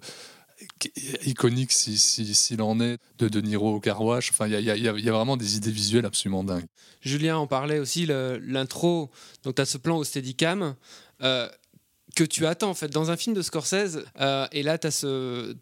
iconique 1.26 1.72
s'il 1.72 1.98
si, 1.98 2.34
si, 2.36 2.62
en 2.62 2.80
est 2.80 3.00
de 3.18 3.28
De 3.28 3.42
Niro 3.42 3.76
au 3.76 3.80
carwash. 3.80 4.32
Enfin, 4.32 4.48
il 4.48 4.60
y 4.60 4.88
a, 4.88 5.12
vraiment 5.12 5.38
des 5.38 5.58
idées 5.58 5.72
visuelles 5.72 6.06
absolument 6.06 6.44
dingues. 6.44 6.68
Julien 7.02 7.38
en 7.38 7.48
parlait 7.48 7.80
aussi, 7.80 8.06
l'intro. 8.06 9.10
Donc, 9.44 9.56
tu 9.56 9.62
as 9.62 9.66
ce 9.66 9.78
plan 9.78 9.98
au 9.98 10.04
Steadicam. 10.04 10.76
que 11.20 12.24
tu 12.24 12.46
attends 12.46 12.72
en 12.72 12.74
fait 12.74 12.90
dans 12.90 13.12
un 13.12 13.18
film 13.18 13.36
de 13.36 13.42
Scorsese 13.42 14.04
et 14.52 14.64
là 14.64 14.78
tu 14.78 14.88
as 14.88 14.92
ce 14.92 15.56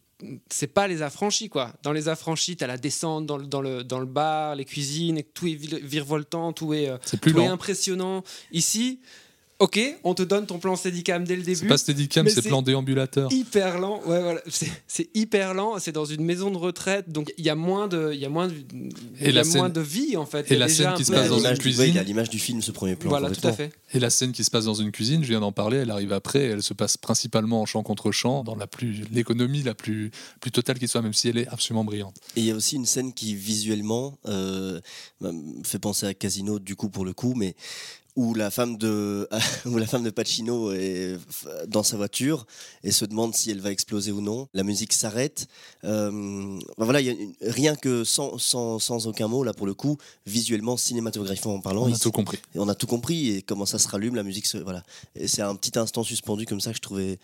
c'est 0.49 0.67
pas 0.67 0.87
les 0.87 1.01
affranchis 1.01 1.49
quoi. 1.49 1.73
Dans 1.83 1.91
les 1.91 2.07
affranchis, 2.07 2.57
t'as 2.57 2.67
la 2.67 2.77
descente 2.77 3.25
dans 3.25 3.37
le, 3.37 3.45
dans, 3.45 3.61
le, 3.61 3.83
dans 3.83 3.99
le 3.99 4.05
bar, 4.05 4.55
les 4.55 4.65
cuisines, 4.65 5.17
et 5.17 5.23
tout 5.23 5.47
est 5.47 5.55
virevoltant, 5.55 6.53
tout 6.53 6.73
est, 6.73 6.89
euh, 6.89 6.97
tout 7.21 7.39
est 7.39 7.47
impressionnant. 7.47 8.23
Ici, 8.51 8.99
Ok, 9.59 9.79
on 10.03 10.13
te 10.13 10.21
donne 10.21 10.45
ton 10.45 10.59
plan 10.59 10.75
Steadicam 10.75 11.23
dès 11.23 11.35
le 11.35 11.41
début. 11.41 11.57
C'est 11.57 11.65
pas 11.65 11.79
Steadicam, 11.79 12.27
c'est 12.29 12.43
plan 12.43 12.61
déambulateur. 12.61 13.31
Hyper 13.33 13.79
lent, 13.79 14.01
ouais, 14.05 14.21
voilà. 14.21 14.41
C'est 14.87 15.09
hyper 15.15 15.55
lent. 15.55 15.79
C'est 15.79 15.91
dans 15.91 16.05
une 16.05 16.23
maison 16.23 16.51
de 16.51 16.57
retraite, 16.57 17.11
donc 17.11 17.33
il 17.39 17.45
y 17.45 17.49
a 17.49 17.55
moins 17.55 17.87
de, 17.87 18.11
il 18.13 18.19
y 18.19 18.25
a 18.25 18.29
moins 18.29 18.47
de, 18.47 18.53
et 19.19 19.31
la 19.31 19.43
moins 19.43 19.69
de 19.69 19.81
vie 19.81 20.15
en 20.15 20.27
fait. 20.27 20.51
Et 20.51 20.57
la 20.57 20.69
scène 20.69 20.93
qui 20.93 21.05
se 21.05 21.11
passe 21.11 21.29
dans 21.29 21.39
une 21.39 21.57
cuisine. 21.57 21.85
il 21.87 21.95
y 21.95 21.99
a 21.99 22.03
l'image 22.03 22.29
du 22.29 22.37
film, 22.37 22.61
ce 22.61 22.71
premier 22.71 22.95
plan. 22.95 23.09
Voilà, 23.09 23.31
tout 23.31 23.47
à 23.47 23.51
fait. 23.51 23.71
Et 23.93 23.99
la 23.99 24.11
scène 24.11 24.31
qui 24.31 24.43
se 24.43 24.51
passe 24.51 24.65
dans 24.65 24.75
une 24.75 24.91
cuisine, 24.91 25.23
je 25.23 25.29
viens 25.29 25.39
d'en 25.39 25.51
parler, 25.51 25.77
elle 25.77 25.91
arrive 25.91 26.13
après. 26.13 26.43
Elle 26.43 26.61
se 26.61 26.75
passe 26.75 26.97
principalement 26.97 27.61
en 27.61 27.65
champ 27.65 27.81
contre 27.81 28.11
champ, 28.11 28.43
dans 28.43 28.55
la 28.55 28.67
plus 28.67 29.05
l'économie 29.11 29.63
la 29.63 29.73
plus 29.73 30.11
plus 30.39 30.51
totale 30.51 30.77
qui 30.77 30.87
soit, 30.87 31.01
même 31.01 31.13
si 31.13 31.29
elle 31.29 31.37
est 31.39 31.47
absolument 31.47 31.83
brillante. 31.83 32.17
Et 32.35 32.41
il 32.41 32.45
y 32.45 32.51
a 32.51 32.55
aussi 32.55 32.75
une 32.75 32.85
scène 32.85 33.11
qui 33.11 33.33
visuellement 33.33 34.19
euh, 34.27 34.79
me 35.21 35.63
fait 35.63 35.79
penser 35.79 36.05
à 36.05 36.13
Casino 36.13 36.59
du 36.59 36.75
coup 36.75 36.89
pour 36.89 37.05
le 37.05 37.13
coup, 37.13 37.33
mais 37.35 37.55
où 38.17 38.33
la 38.33 38.51
femme 38.51 38.77
de 38.77 39.29
où 39.65 39.77
la 39.77 39.85
femme 39.85 40.03
de 40.03 40.09
Pacino 40.09 40.73
est 40.73 41.17
dans 41.67 41.83
sa 41.83 41.95
voiture 41.95 42.45
et 42.83 42.91
se 42.91 43.05
demande 43.05 43.33
si 43.33 43.51
elle 43.51 43.61
va 43.61 43.71
exploser 43.71 44.11
ou 44.11 44.19
non. 44.19 44.49
La 44.53 44.63
musique 44.63 44.91
s'arrête. 44.91 45.47
Euh, 45.85 46.11
ben 46.11 46.85
voilà, 46.85 46.99
y 46.99 47.11
a 47.11 47.15
rien 47.41 47.75
que 47.75 48.03
sans, 48.03 48.37
sans, 48.39 48.79
sans, 48.79 49.07
aucun 49.07 49.27
mot 49.27 49.43
là 49.43 49.53
pour 49.53 49.67
le 49.67 49.75
coup, 49.75 49.97
visuellement, 50.25 50.75
cinématographiquement 50.75 51.61
parlant, 51.61 51.83
on 51.83 51.93
a 51.93 51.97
tout 51.97 52.11
compris. 52.11 52.39
On 52.55 52.67
a 52.67 52.75
tout 52.75 52.87
compris 52.87 53.37
et 53.37 53.41
comment 53.43 53.67
ça 53.67 53.79
se 53.79 53.87
rallume, 53.87 54.15
la 54.15 54.23
musique 54.23 54.47
se 54.47 54.57
voilà. 54.57 54.83
Et 55.15 55.27
c'est 55.27 55.43
un 55.43 55.55
petit 55.55 55.77
instant 55.77 56.03
suspendu 56.03 56.45
comme 56.45 56.59
ça 56.59 56.71
que 56.71 56.77
je 56.77 56.81
trouvais 56.81 57.19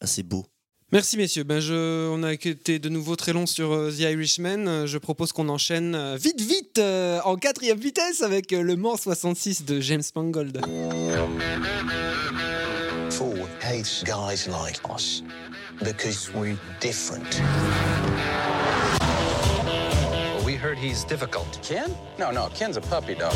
assez 0.00 0.22
beau. 0.22 0.46
Merci 0.92 1.16
messieurs. 1.16 1.42
Ben 1.42 1.58
je, 1.58 2.08
on 2.10 2.22
a 2.22 2.32
été 2.32 2.78
de 2.78 2.88
nouveau 2.88 3.16
très 3.16 3.32
long 3.32 3.46
sur 3.46 3.72
euh, 3.72 3.90
The 3.90 4.02
Irishman. 4.02 4.86
Je 4.86 4.98
propose 4.98 5.32
qu'on 5.32 5.48
enchaîne 5.48 5.96
euh, 5.96 6.16
vite, 6.16 6.40
vite, 6.40 6.78
euh, 6.78 7.18
en 7.24 7.34
quatrième 7.34 7.78
vitesse 7.78 8.22
avec 8.22 8.52
Le 8.52 8.76
Mans 8.76 8.96
66 8.96 9.64
de 9.64 9.80
James 9.80 10.04
Mangold. 10.14 10.60
Ford 13.10 13.48
hates 13.60 14.04
guys 14.04 14.46
like 14.46 14.80
us 14.88 15.24
because 15.82 16.30
we're 16.32 16.56
different. 16.80 17.40
We 20.44 20.54
heard 20.54 20.78
he's 20.78 21.04
difficult. 21.04 21.58
Ken? 21.62 21.90
No, 22.16 22.30
no, 22.30 22.48
Ken's 22.54 22.76
a 22.76 22.80
puppy 22.80 23.16
dog. 23.16 23.34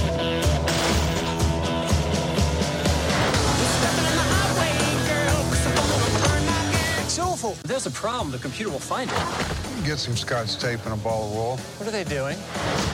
It's 7.11 7.19
awful. 7.19 7.51
If 7.51 7.65
there's 7.65 7.87
a 7.87 7.91
problem, 7.91 8.31
the 8.31 8.39
computer 8.39 8.71
will 8.71 8.79
find 8.79 9.11
it. 9.11 9.85
Get 9.85 9.99
some 9.99 10.17
scotch 10.17 10.59
tape 10.59 10.79
and 10.85 10.95
a 10.95 10.97
ball 10.97 11.27
of 11.27 11.33
wool. 11.33 11.57
What 11.57 11.89
are 11.89 11.91
they 11.91 12.05
doing? 12.05 12.39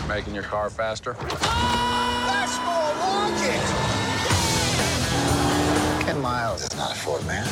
Making 0.09 0.35
your 0.35 0.43
car 0.43 0.71
faster. 0.71 1.15
Ah, 1.21 2.25
that's 2.25 2.57
more 2.65 2.95
like 3.05 3.37
it! 6.01 6.07
Ken 6.07 6.19
Miles 6.23 6.63
is 6.63 6.75
not 6.79 6.93
a 6.93 6.95
Ford 6.95 7.27
man. 7.27 7.47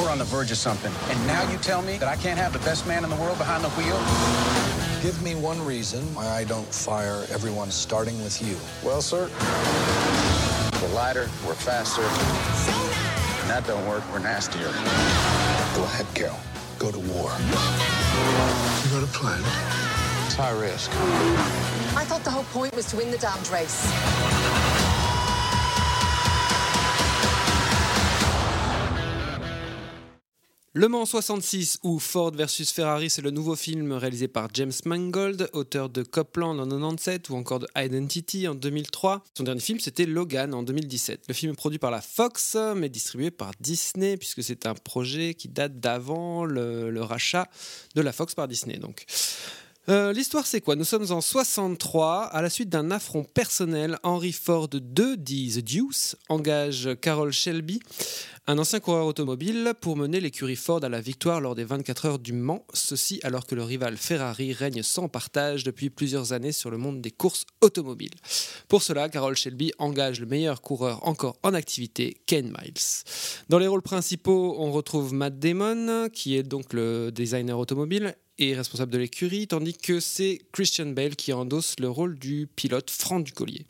We're 0.00 0.10
on 0.10 0.18
the 0.18 0.24
verge 0.24 0.50
of 0.50 0.56
something. 0.56 0.92
And 1.08 1.24
now 1.28 1.48
you 1.52 1.58
tell 1.58 1.82
me 1.82 1.98
that 1.98 2.08
I 2.08 2.16
can't 2.16 2.36
have 2.36 2.52
the 2.52 2.58
best 2.66 2.84
man 2.84 3.04
in 3.04 3.10
the 3.10 3.16
world 3.16 3.38
behind 3.38 3.62
the 3.62 3.70
wheel? 3.70 3.96
Give 5.04 5.22
me 5.22 5.36
one 5.40 5.64
reason 5.64 6.02
why 6.16 6.26
I 6.26 6.42
don't 6.42 6.66
fire 6.66 7.26
everyone 7.30 7.70
starting 7.70 8.20
with 8.24 8.42
you. 8.42 8.56
Well, 8.84 9.02
sir, 9.02 9.30
we're 10.82 10.94
lighter, 10.96 11.30
we're 11.46 11.54
faster. 11.54 12.02
When 12.02 13.46
that 13.46 13.68
don't 13.68 13.86
work, 13.86 14.02
we're 14.12 14.18
nastier. 14.18 14.72
Go 15.78 15.84
ahead, 15.84 16.06
Carol. 16.12 16.36
Go 16.80 16.90
to 16.90 16.98
war. 16.98 17.30
You 17.38 18.90
got 18.90 19.04
a 19.04 19.12
plan? 19.12 19.38
It's 20.26 20.34
high 20.34 20.50
risk. 20.50 20.90
I 21.96 22.04
thought 22.04 22.24
the 22.24 22.32
whole 22.32 22.42
point 22.42 22.74
was 22.74 22.86
to 22.86 22.96
win 22.96 23.12
the 23.12 23.18
damned 23.18 23.48
race. 23.48 23.86
Le 30.74 30.86
Mans 30.86 31.06
66 31.06 31.78
ou 31.82 31.98
Ford 31.98 32.30
versus 32.32 32.70
Ferrari, 32.72 33.08
c'est 33.08 33.22
le 33.22 33.30
nouveau 33.30 33.56
film 33.56 33.90
réalisé 33.92 34.28
par 34.28 34.48
James 34.52 34.72
Mangold, 34.84 35.48
auteur 35.54 35.88
de 35.88 36.02
Copland 36.02 36.60
en 36.60 36.68
97 36.68 37.30
ou 37.30 37.36
encore 37.36 37.60
de 37.60 37.66
Identity 37.74 38.46
en 38.46 38.54
2003. 38.54 39.24
Son 39.32 39.44
dernier 39.44 39.62
film, 39.62 39.80
c'était 39.80 40.04
Logan 40.04 40.52
en 40.52 40.62
2017. 40.62 41.24
Le 41.26 41.32
film 41.32 41.52
est 41.52 41.56
produit 41.56 41.78
par 41.78 41.90
la 41.90 42.02
Fox, 42.02 42.54
mais 42.76 42.90
distribué 42.90 43.30
par 43.30 43.52
Disney, 43.60 44.18
puisque 44.18 44.42
c'est 44.42 44.66
un 44.66 44.74
projet 44.74 45.32
qui 45.32 45.48
date 45.48 45.80
d'avant 45.80 46.44
le, 46.44 46.90
le 46.90 47.02
rachat 47.02 47.48
de 47.94 48.02
la 48.02 48.12
Fox 48.12 48.34
par 48.34 48.46
Disney. 48.46 48.76
Donc. 48.76 49.06
Euh, 49.88 50.12
L'histoire, 50.12 50.46
c'est 50.46 50.60
quoi? 50.60 50.76
Nous 50.76 50.84
sommes 50.84 51.10
en 51.12 51.22
63. 51.22 52.24
À 52.24 52.42
la 52.42 52.50
suite 52.50 52.68
d'un 52.68 52.90
affront 52.90 53.24
personnel, 53.24 53.98
Henry 54.02 54.32
Ford 54.32 54.68
II, 54.74 55.16
dit 55.16 55.50
The 55.54 55.64
Deuce, 55.64 56.14
engage 56.28 56.90
Carroll 57.00 57.32
Shelby, 57.32 57.80
un 58.46 58.58
ancien 58.58 58.80
coureur 58.80 59.06
automobile, 59.06 59.72
pour 59.80 59.96
mener 59.96 60.20
l'écurie 60.20 60.56
Ford 60.56 60.84
à 60.84 60.90
la 60.90 61.00
victoire 61.00 61.40
lors 61.40 61.54
des 61.54 61.64
24 61.64 62.04
heures 62.04 62.18
du 62.18 62.34
Mans. 62.34 62.66
Ceci 62.74 63.18
alors 63.22 63.46
que 63.46 63.54
le 63.54 63.62
rival 63.62 63.96
Ferrari 63.96 64.52
règne 64.52 64.82
sans 64.82 65.08
partage 65.08 65.64
depuis 65.64 65.88
plusieurs 65.88 66.34
années 66.34 66.52
sur 66.52 66.70
le 66.70 66.76
monde 66.76 67.00
des 67.00 67.10
courses 67.10 67.46
automobiles. 67.62 68.14
Pour 68.68 68.82
cela, 68.82 69.08
Carroll 69.08 69.36
Shelby 69.36 69.72
engage 69.78 70.20
le 70.20 70.26
meilleur 70.26 70.60
coureur 70.60 71.06
encore 71.08 71.38
en 71.42 71.54
activité, 71.54 72.18
Ken 72.26 72.48
Miles. 72.48 73.04
Dans 73.48 73.58
les 73.58 73.66
rôles 73.66 73.80
principaux, 73.80 74.56
on 74.58 74.70
retrouve 74.70 75.14
Matt 75.14 75.38
Damon, 75.38 76.10
qui 76.12 76.36
est 76.36 76.42
donc 76.42 76.74
le 76.74 77.10
designer 77.10 77.58
automobile, 77.58 78.14
et 78.38 78.54
responsable 78.54 78.92
de 78.92 78.98
l'écurie, 78.98 79.46
tandis 79.46 79.74
que 79.74 80.00
c'est 80.00 80.40
Christian 80.52 80.86
Bale 80.86 81.16
qui 81.16 81.32
endosse 81.32 81.74
le 81.80 81.88
rôle 81.88 82.18
du 82.18 82.48
pilote 82.54 82.90
Franck 82.90 83.24
Ducollier. 83.24 83.66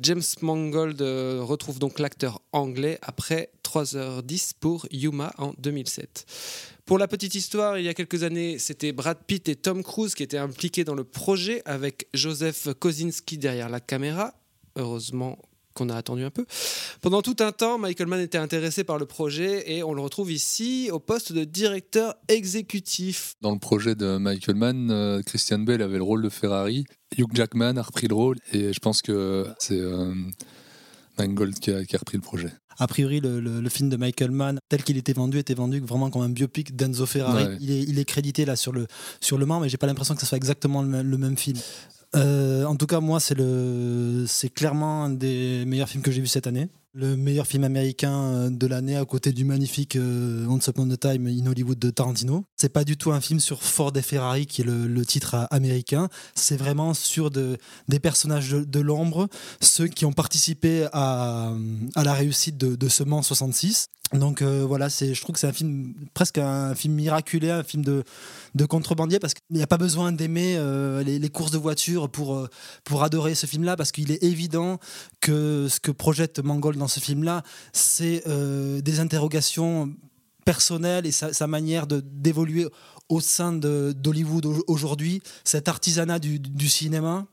James 0.00 0.22
Mangold 0.40 1.00
euh, 1.00 1.40
retrouve 1.42 1.78
donc 1.78 1.98
l'acteur 1.98 2.40
anglais 2.52 2.98
après 3.02 3.50
3h10 3.64 4.52
pour 4.58 4.86
Yuma 4.90 5.32
en 5.38 5.54
2007. 5.58 6.26
Pour 6.84 6.98
la 6.98 7.06
petite 7.06 7.34
histoire, 7.34 7.78
il 7.78 7.84
y 7.84 7.88
a 7.88 7.94
quelques 7.94 8.24
années, 8.24 8.58
c'était 8.58 8.92
Brad 8.92 9.18
Pitt 9.26 9.48
et 9.48 9.56
Tom 9.56 9.82
Cruise 9.82 10.14
qui 10.14 10.22
étaient 10.22 10.38
impliqués 10.38 10.84
dans 10.84 10.94
le 10.94 11.04
projet 11.04 11.62
avec 11.64 12.08
Joseph 12.12 12.68
Kosinski 12.78 13.38
derrière 13.38 13.68
la 13.68 13.80
caméra. 13.80 14.34
Heureusement 14.76 15.38
qu'on 15.74 15.88
a 15.88 15.96
attendu 15.96 16.24
un 16.24 16.30
peu. 16.30 16.44
Pendant 17.00 17.22
tout 17.22 17.36
un 17.40 17.52
temps, 17.52 17.78
Michael 17.78 18.06
Mann 18.06 18.20
était 18.20 18.38
intéressé 18.38 18.84
par 18.84 18.98
le 18.98 19.06
projet 19.06 19.70
et 19.72 19.82
on 19.82 19.94
le 19.94 20.00
retrouve 20.02 20.30
ici 20.32 20.88
au 20.92 20.98
poste 20.98 21.32
de 21.32 21.44
directeur 21.44 22.14
exécutif. 22.28 23.34
Dans 23.40 23.52
le 23.52 23.58
projet 23.58 23.94
de 23.94 24.16
Michael 24.18 24.56
Mann, 24.56 24.90
euh, 24.90 25.22
Christian 25.22 25.58
Bale 25.58 25.82
avait 25.82 25.96
le 25.98 26.02
rôle 26.02 26.22
de 26.22 26.28
Ferrari. 26.28 26.84
Hugh 27.18 27.30
Jackman 27.34 27.76
a 27.76 27.82
repris 27.82 28.08
le 28.08 28.14
rôle 28.14 28.36
et 28.52 28.72
je 28.72 28.78
pense 28.80 29.02
que 29.02 29.46
c'est 29.58 29.78
euh, 29.78 30.14
Mangold 31.18 31.58
qui 31.58 31.70
a, 31.70 31.84
qui 31.84 31.96
a 31.96 31.98
repris 31.98 32.16
le 32.16 32.22
projet. 32.22 32.50
A 32.78 32.86
priori, 32.86 33.20
le, 33.20 33.38
le- 33.38 33.60
le 33.60 33.68
film 33.68 33.90
de 33.90 33.96
Michael 33.98 34.30
Mann, 34.30 34.58
tel 34.70 34.82
qu'il 34.82 34.96
était 34.96 35.12
vendu, 35.12 35.38
était 35.38 35.52
vendu 35.54 35.80
vraiment 35.80 36.08
comme 36.10 36.22
un 36.22 36.30
biopic 36.30 36.74
d'Enzo 36.74 37.04
Ferrari. 37.04 37.44
Ouais. 37.44 37.56
Il, 37.60 37.70
est, 37.70 37.82
il 37.82 37.98
est 37.98 38.04
crédité 38.06 38.46
là 38.46 38.56
sur 38.56 38.72
le, 38.72 38.86
sur 39.20 39.36
le 39.36 39.44
Mans, 39.44 39.60
mais 39.60 39.68
j'ai 39.68 39.76
pas 39.76 39.86
l'impression 39.86 40.14
que 40.14 40.20
ce 40.22 40.26
soit 40.26 40.38
exactement 40.38 40.82
le 40.82 41.18
même 41.18 41.36
film. 41.36 41.58
Euh, 42.14 42.64
en 42.64 42.76
tout 42.76 42.86
cas, 42.86 43.00
moi, 43.00 43.20
c'est 43.20 43.34
le, 43.34 44.24
c'est 44.26 44.50
clairement 44.50 45.04
un 45.04 45.10
des 45.10 45.64
meilleurs 45.66 45.88
films 45.88 46.02
que 46.02 46.10
j'ai 46.10 46.20
vu 46.20 46.26
cette 46.26 46.46
année. 46.46 46.68
Le 46.94 47.16
meilleur 47.16 47.46
film 47.46 47.64
américain 47.64 48.12
euh, 48.12 48.50
de 48.50 48.66
l'année 48.66 48.96
à 48.96 49.04
côté 49.06 49.32
du 49.32 49.44
magnifique 49.44 49.96
euh, 49.96 50.46
Once 50.46 50.66
Upon 50.66 50.90
a 50.90 50.96
Time 50.98 51.26
in 51.26 51.46
Hollywood 51.46 51.78
de 51.78 51.90
Tarantino. 51.90 52.44
C'est 52.62 52.68
pas 52.68 52.84
du 52.84 52.96
tout 52.96 53.10
un 53.10 53.20
film 53.20 53.40
sur 53.40 53.60
Ford 53.60 53.90
et 53.96 54.02
Ferrari 54.02 54.46
qui 54.46 54.60
est 54.60 54.64
le, 54.64 55.04
titre 55.04 55.48
américain. 55.50 56.08
C'est 56.36 56.56
vraiment 56.56 56.94
sur 56.94 57.32
de, 57.32 57.58
des 57.88 57.98
personnages 57.98 58.52
de, 58.52 58.78
l'ombre, 58.78 59.26
ceux 59.60 59.88
qui 59.88 60.04
ont 60.04 60.12
participé 60.12 60.86
à, 60.92 61.52
la 61.96 62.12
réussite 62.14 62.56
de, 62.56 62.76
de 62.76 62.88
ce 62.88 63.02
Mans 63.02 63.22
66. 63.22 63.88
Donc 64.12 64.42
euh, 64.42 64.64
voilà, 64.64 64.86
je 64.88 65.20
trouve 65.20 65.32
que 65.32 65.40
c'est 65.40 65.48
un 65.48 65.52
film 65.52 65.92
presque 66.14 66.38
un 66.38 66.76
film 66.76 66.94
miraculé, 66.94 67.50
un 67.50 67.64
film 67.64 67.82
de, 67.82 68.04
contrebandier 68.66 69.18
parce 69.18 69.34
qu'il 69.34 69.56
n'y 69.56 69.62
a 69.64 69.66
pas 69.66 69.78
besoin 69.78 70.12
d'aimer 70.12 70.54
euh, 70.56 71.02
les, 71.02 71.30
courses 71.30 71.50
de 71.50 71.58
voitures 71.58 72.08
pour, 72.10 72.36
euh, 72.36 72.48
pour 72.84 73.02
adorer 73.02 73.34
ce 73.34 73.46
film-là 73.46 73.74
parce 73.74 73.90
qu'il 73.90 74.12
est 74.12 74.22
évident 74.22 74.78
que 75.20 75.66
ce 75.68 75.80
que 75.80 75.90
projette 75.90 76.38
Mangold 76.38 76.78
dans 76.78 76.86
ce 76.86 77.00
film-là, 77.00 77.42
c'est 77.72 78.22
des 78.24 79.00
interrogations 79.00 79.92
personnelles 80.44 81.06
et 81.06 81.12
sa, 81.12 81.46
manière 81.46 81.86
d'évoluer 81.86 82.66
au 83.08 83.20
sein 83.20 83.52
d'Hollywood 83.52 84.46
au- 84.46 84.64
aujourd'hui, 84.68 85.22
cet 85.44 85.68
artisanat 85.68 86.18
du, 86.18 86.38
du 86.38 86.68
cinéma 86.68 87.26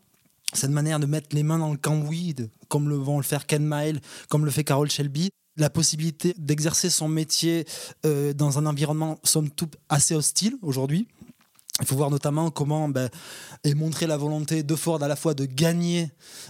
cette 0.54 0.72
manière 0.72 1.00
de 1.00 1.06
mettre 1.06 1.36
les 1.36 1.44
mains 1.44 1.60
dans 1.60 1.72
le 1.72 1.78
cambouis, 1.78 2.36
comme 2.70 2.90
le 2.90 2.96
vont 2.96 3.18
le 3.18 3.24
faire 3.24 3.46
Ken 3.46 3.64
Mile, 3.64 4.02
comme 4.30 4.46
le 4.46 4.50
fait 4.52 4.64
Carol 4.64 4.90
Shelby, 4.90 5.30
la 5.58 5.70
possibilité 5.70 6.34
d'exercer 6.40 6.90
son 6.90 7.08
métier 7.08 7.66
euh, 8.04 8.34
dans 8.34 8.58
un 8.58 8.66
environnement 8.66 9.20
somme 9.24 9.52
toute 9.52 9.76
assez 9.90 10.16
hostile 10.16 10.56
aujourd'hui. 10.64 11.08
Il 11.82 11.86
faut 11.86 11.96
voir 11.96 12.10
notamment 12.10 12.50
comment 12.50 12.90
ben, 12.90 13.10
est 13.64 13.76
montrée 13.76 14.08
la 14.08 14.18
volonté 14.18 14.64
de 14.64 14.76
Ford 14.76 15.04
à 15.04 15.08
la 15.08 15.16
fois 15.16 15.36
de 15.36 15.46
gagner 15.46 16.10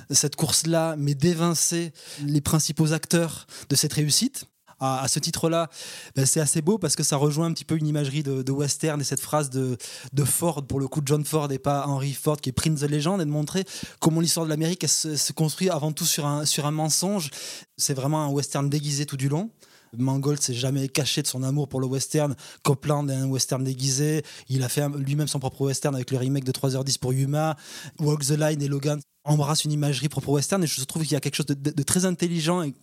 cette 0.09 0.37
course-là, 0.37 0.95
mais 0.97 1.13
d'évincer 1.13 1.91
les 2.23 2.39
principaux 2.41 2.93
acteurs 2.93 3.47
de 3.69 3.75
cette 3.75 3.93
réussite. 3.93 4.45
À, 4.81 5.07
ce 5.09 5.19
titre-là, 5.19 5.69
ben, 6.15 6.25
c'est 6.25 6.39
assez 6.39 6.61
beau 6.61 6.77
parce 6.77 6.95
que 6.95 7.03
ça 7.03 7.17
rejoint 7.17 7.47
un 7.47 7.53
petit 7.53 7.65
peu 7.65 7.75
une 7.75 7.87
imagerie 7.87 8.23
de, 8.23 8.41
de 8.43 8.51
western 8.51 8.99
et 9.01 9.03
cette 9.03 9.19
phrase 9.19 9.49
de, 9.49 9.77
de 10.13 10.23
Ford, 10.23 10.65
pour 10.65 10.79
le 10.79 10.87
coup 10.87 11.01
John 11.05 11.25
Ford 11.25 11.51
et 11.51 11.59
pas 11.59 11.85
Henry 11.85 12.13
Ford, 12.13 12.37
qui 12.37 12.49
est 12.49 12.53
Prince 12.53 12.79
the 12.79 12.89
Legend, 12.89 13.19
et 13.21 13.25
de 13.25 13.29
montrer 13.29 13.65
comment 13.99 14.21
l'histoire 14.21 14.45
de 14.45 14.49
l'Amérique 14.49 14.87
se, 14.87 15.33
construit 15.33 15.69
avant 15.69 15.91
tout 15.91 16.05
sur 16.05 16.25
un, 16.25 16.71
mensonge. 16.71 17.29
C'est 17.77 17.93
vraiment 17.93 18.23
un 18.23 18.29
western 18.29 18.69
déguisé 18.69 19.05
tout 19.05 19.17
du 19.17 19.27
long. 19.27 19.49
Mangold 19.97 20.39
s'est 20.41 20.53
jamais 20.53 20.87
caché 20.87 21.21
de 21.23 21.27
son 21.27 21.41
amour 21.43 21.67
pour 21.67 21.81
le 21.81 21.87
western. 21.87 22.35
Copland 22.63 23.07
est 23.09 23.15
un 23.15 23.27
western 23.27 23.63
déguisé. 23.63 24.23
Il 24.47 24.63
a 24.63 24.69
fait 24.69 24.87
lui-même 24.97 25.27
son 25.27 25.39
propre 25.39 25.61
western 25.61 25.95
avec 25.95 26.11
le 26.11 26.17
remake 26.17 26.43
de 26.43 26.51
3h10 26.51 26.99
pour 26.99 27.11
Yuma. 27.11 27.57
Walk 27.99 28.23
the 28.23 28.37
Line 28.37 28.61
et 28.61 28.67
Logan 28.67 29.01
embrassent 29.23 29.65
une 29.65 29.71
imagerie 29.71 30.07
propre 30.07 30.29
western 30.29 30.63
et 30.63 30.67
je 30.67 30.83
trouve 30.83 31.03
qu'il 31.03 31.13
y 31.13 31.15
a 31.15 31.19
quelque 31.19 31.35
chose 31.35 31.47
de, 31.47 31.55
de- 31.55 31.71
de 31.71 31.83
très 31.83 32.05
intelligent 32.05 32.61
et 32.61 32.73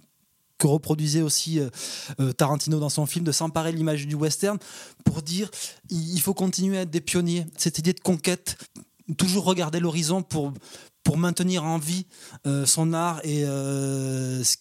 que 0.59 0.67
reproduisait 0.67 1.23
aussi 1.23 1.61
euh, 1.61 1.69
euh, 2.21 2.33
Tarantino 2.33 2.79
dans 2.79 2.89
son 2.89 3.07
film, 3.07 3.25
de 3.25 3.33
s'emparer 3.33 3.73
de 3.73 3.77
l'image 3.77 4.07
du 4.07 4.15
western 4.15 4.59
pour 5.05 5.23
dire 5.23 5.51
il 5.91 6.21
faut 6.21 6.35
continuer 6.35 6.79
à 6.79 6.83
être 6.83 6.91
des 6.91 7.01
pionniers. 7.01 7.47
Cette 7.57 7.79
idée 7.79 7.93
de 7.93 8.01
conquête, 8.01 8.57
toujours 9.17 9.45
regarder 9.45 9.81
l'horizon 9.81 10.23
pour, 10.23 10.53
pour 11.05 11.19
maintenir 11.19 11.65
en 11.65 11.79
vie 11.79 12.07
euh, 12.47 12.67
son 12.67 12.93
art 12.93 13.21
et 13.25 13.45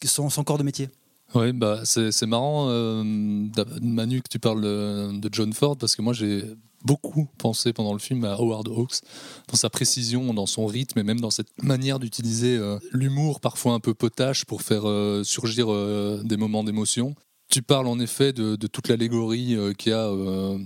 son, 0.04 0.44
corps 0.44 0.58
de 0.58 0.64
métier. 0.64 0.90
Oui, 1.34 1.52
bah, 1.52 1.82
c'est 1.84 2.26
marrant, 2.28 2.68
Manu, 3.04 4.22
que 4.22 4.30
tu 4.30 4.40
parles 4.40 4.62
de, 4.62 5.20
de 5.20 5.30
John 5.32 5.52
Ford, 5.54 5.78
parce 5.78 5.96
que 5.96 6.02
moi 6.02 6.14
j'ai 6.14 6.46
beaucoup 6.86 7.28
pensé 7.38 7.74
pendant 7.74 7.94
le 7.94 8.00
film 8.00 8.24
à 8.24 8.34
Howard 8.34 8.68
Hawks, 8.68 9.02
dans 9.50 9.58
sa 9.58 9.70
précision, 9.70 10.34
dans 10.34 10.46
son 10.46 10.66
rythme 10.66 11.00
et 11.00 11.04
même 11.04 11.20
dans 11.20 11.32
cette 11.32 11.52
manière 11.62 12.00
d'utiliser 12.00 12.56
euh, 12.56 12.78
l'humour 12.92 13.42
parfois 13.42 13.74
un 13.74 13.80
peu 13.80 13.94
potache 13.94 14.46
pour 14.46 14.62
faire 14.62 14.88
euh, 14.88 15.24
surgir 15.24 15.72
euh, 15.72 16.22
des 16.24 16.38
moments 16.38 16.64
d'émotion. 16.64 17.16
Tu 17.50 17.62
parles 17.62 17.88
en 17.88 18.00
effet 18.00 18.34
de, 18.34 18.56
toute 18.56 18.88
l'allégorie 18.88 19.56
euh, 19.56 19.74
qu'il 19.74 19.92
y 19.92 19.96
a 19.96 20.08
euh, 20.08 20.58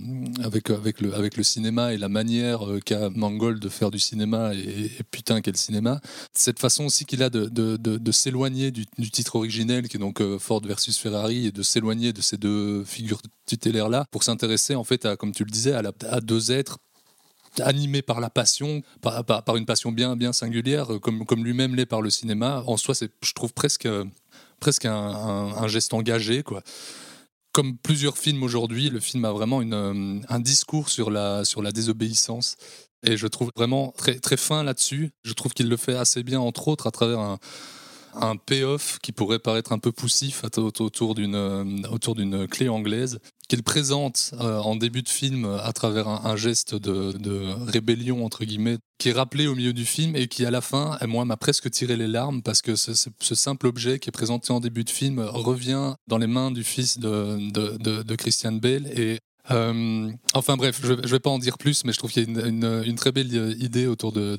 avec, 0.42 0.68
le, 1.00 1.42
cinéma 1.42 1.92
et 1.92 1.98
la 1.98 2.08
manière 2.08 2.66
euh, 2.66 2.80
qu'a 2.80 3.10
Mangold 3.10 3.60
de 3.60 3.68
faire 3.68 3.90
du 3.90 3.98
cinéma 3.98 4.54
et, 4.54 4.90
putain 5.10 5.40
quel 5.40 5.56
cinéma. 5.56 6.00
Cette 6.34 6.58
façon 6.58 6.86
aussi 6.86 7.04
qu'il 7.04 7.22
a 7.22 7.30
de, 7.30 8.12
s'éloigner 8.12 8.70
du, 8.70 8.86
titre 9.10 9.36
originel 9.36 9.88
qui 9.88 9.98
est 9.98 10.00
donc 10.00 10.22
Ford 10.38 10.62
versus 10.64 10.98
Ferrari 10.98 11.46
et 11.46 11.52
de 11.52 11.62
s'éloigner 11.62 12.12
de 12.12 12.20
ces 12.20 12.36
deux 12.36 12.84
figures 12.84 13.20
tutélaires 13.46 13.88
là 13.88 14.04
pour 14.10 14.22
s'intéresser 14.22 14.74
en 14.74 14.84
fait 14.84 15.04
à, 15.04 15.16
comme 15.16 15.32
tu 15.32 15.44
le 15.44 15.50
disais, 15.50 15.72
à, 15.74 16.20
deux 16.20 16.50
êtres 16.50 16.78
animés 17.60 18.02
par 18.02 18.20
la 18.20 18.30
passion, 18.30 18.82
par, 19.00 19.56
une 19.56 19.66
passion 19.66 19.92
bien, 19.92 20.32
singulière, 20.32 20.88
comme, 21.00 21.44
lui-même 21.44 21.74
l'est 21.74 21.86
par 21.86 22.00
le 22.00 22.10
cinéma. 22.10 22.62
En 22.66 22.76
soi, 22.76 22.94
je 22.94 23.32
trouve 23.32 23.52
presque 23.52 23.88
presque 24.60 24.84
un, 24.84 25.68
geste 25.68 25.94
engagé, 25.94 26.42
quoi. 26.42 26.62
Comme 27.52 27.76
plusieurs 27.78 28.16
films 28.16 28.44
aujourd'hui, 28.44 28.90
le 28.90 29.00
film 29.00 29.24
a 29.24 29.32
vraiment 29.32 29.60
une, 29.60 29.74
euh, 29.74 30.20
un 30.28 30.38
discours 30.38 30.88
sur 30.88 31.10
la, 31.10 31.44
sur 31.44 31.62
la 31.62 31.72
désobéissance. 31.72 32.54
Et 33.04 33.16
je 33.16 33.26
trouve 33.26 33.50
vraiment 33.56 33.92
très, 33.96 34.20
très 34.20 34.36
fin 34.36 34.62
là-dessus. 34.62 35.10
Je 35.24 35.32
trouve 35.32 35.52
qu'il 35.52 35.68
le 35.68 35.76
fait 35.76 35.96
assez 35.96 36.22
bien, 36.22 36.38
entre 36.38 36.68
autres, 36.68 36.86
à 36.86 36.92
travers 36.92 37.18
un, 37.18 37.38
un 38.14 38.36
payoff 38.36 38.98
qui 39.02 39.12
pourrait 39.12 39.38
paraître 39.38 39.72
un 39.72 39.78
peu 39.78 39.92
poussif 39.92 40.44
autour 40.56 41.14
d'une 41.14 41.34
euh, 41.34 41.88
autour 41.90 42.14
d'une 42.14 42.46
clé 42.46 42.68
anglaise 42.68 43.18
qu'il 43.50 43.62
présente 43.62 44.32
euh, 44.40 44.58
en 44.58 44.76
début 44.76 45.02
de 45.02 45.08
film 45.08 45.44
à 45.44 45.72
travers 45.72 46.08
un, 46.08 46.36
geste 46.36 46.74
de, 46.74 47.70
rébellion 47.70 48.24
entre 48.24 48.44
guillemets 48.44 48.78
qui 48.98 49.10
est 49.10 49.12
rappelé 49.12 49.46
au 49.46 49.54
milieu 49.54 49.72
du 49.72 49.84
film 49.84 50.16
et 50.16 50.28
qui 50.28 50.46
à 50.46 50.50
la 50.50 50.60
fin 50.60 50.98
moi 51.06 51.24
m'a 51.24 51.36
presque 51.36 51.70
tiré 51.70 51.96
les 51.96 52.06
larmes 52.06 52.42
parce 52.42 52.62
que 52.62 52.76
ce, 52.76 52.94
simple 53.34 53.66
objet 53.66 53.98
qui 53.98 54.08
est 54.08 54.12
présenté 54.12 54.52
en 54.52 54.60
début 54.60 54.84
de 54.84 54.90
film 54.90 55.20
revient 55.20 55.94
dans 56.06 56.18
les 56.18 56.26
mains 56.26 56.50
du 56.50 56.64
fils 56.64 56.98
de, 56.98 57.50
de 57.50 58.14
Christian 58.14 58.52
Bale 58.52 58.86
et 58.98 59.18
euh, 59.50 60.10
enfin 60.34 60.56
bref, 60.56 60.80
je 60.82 60.92
ne 60.92 61.06
vais 61.06 61.18
pas 61.18 61.30
en 61.30 61.38
dire 61.38 61.58
plus, 61.58 61.84
mais 61.84 61.92
je 61.92 61.98
trouve 61.98 62.12
qu'il 62.12 62.30
y 62.30 62.40
a 62.40 62.46
une, 62.46 62.94
très 62.94 63.10
belle 63.10 63.56
idée 63.60 63.86
autour 63.86 64.12
de, 64.12 64.36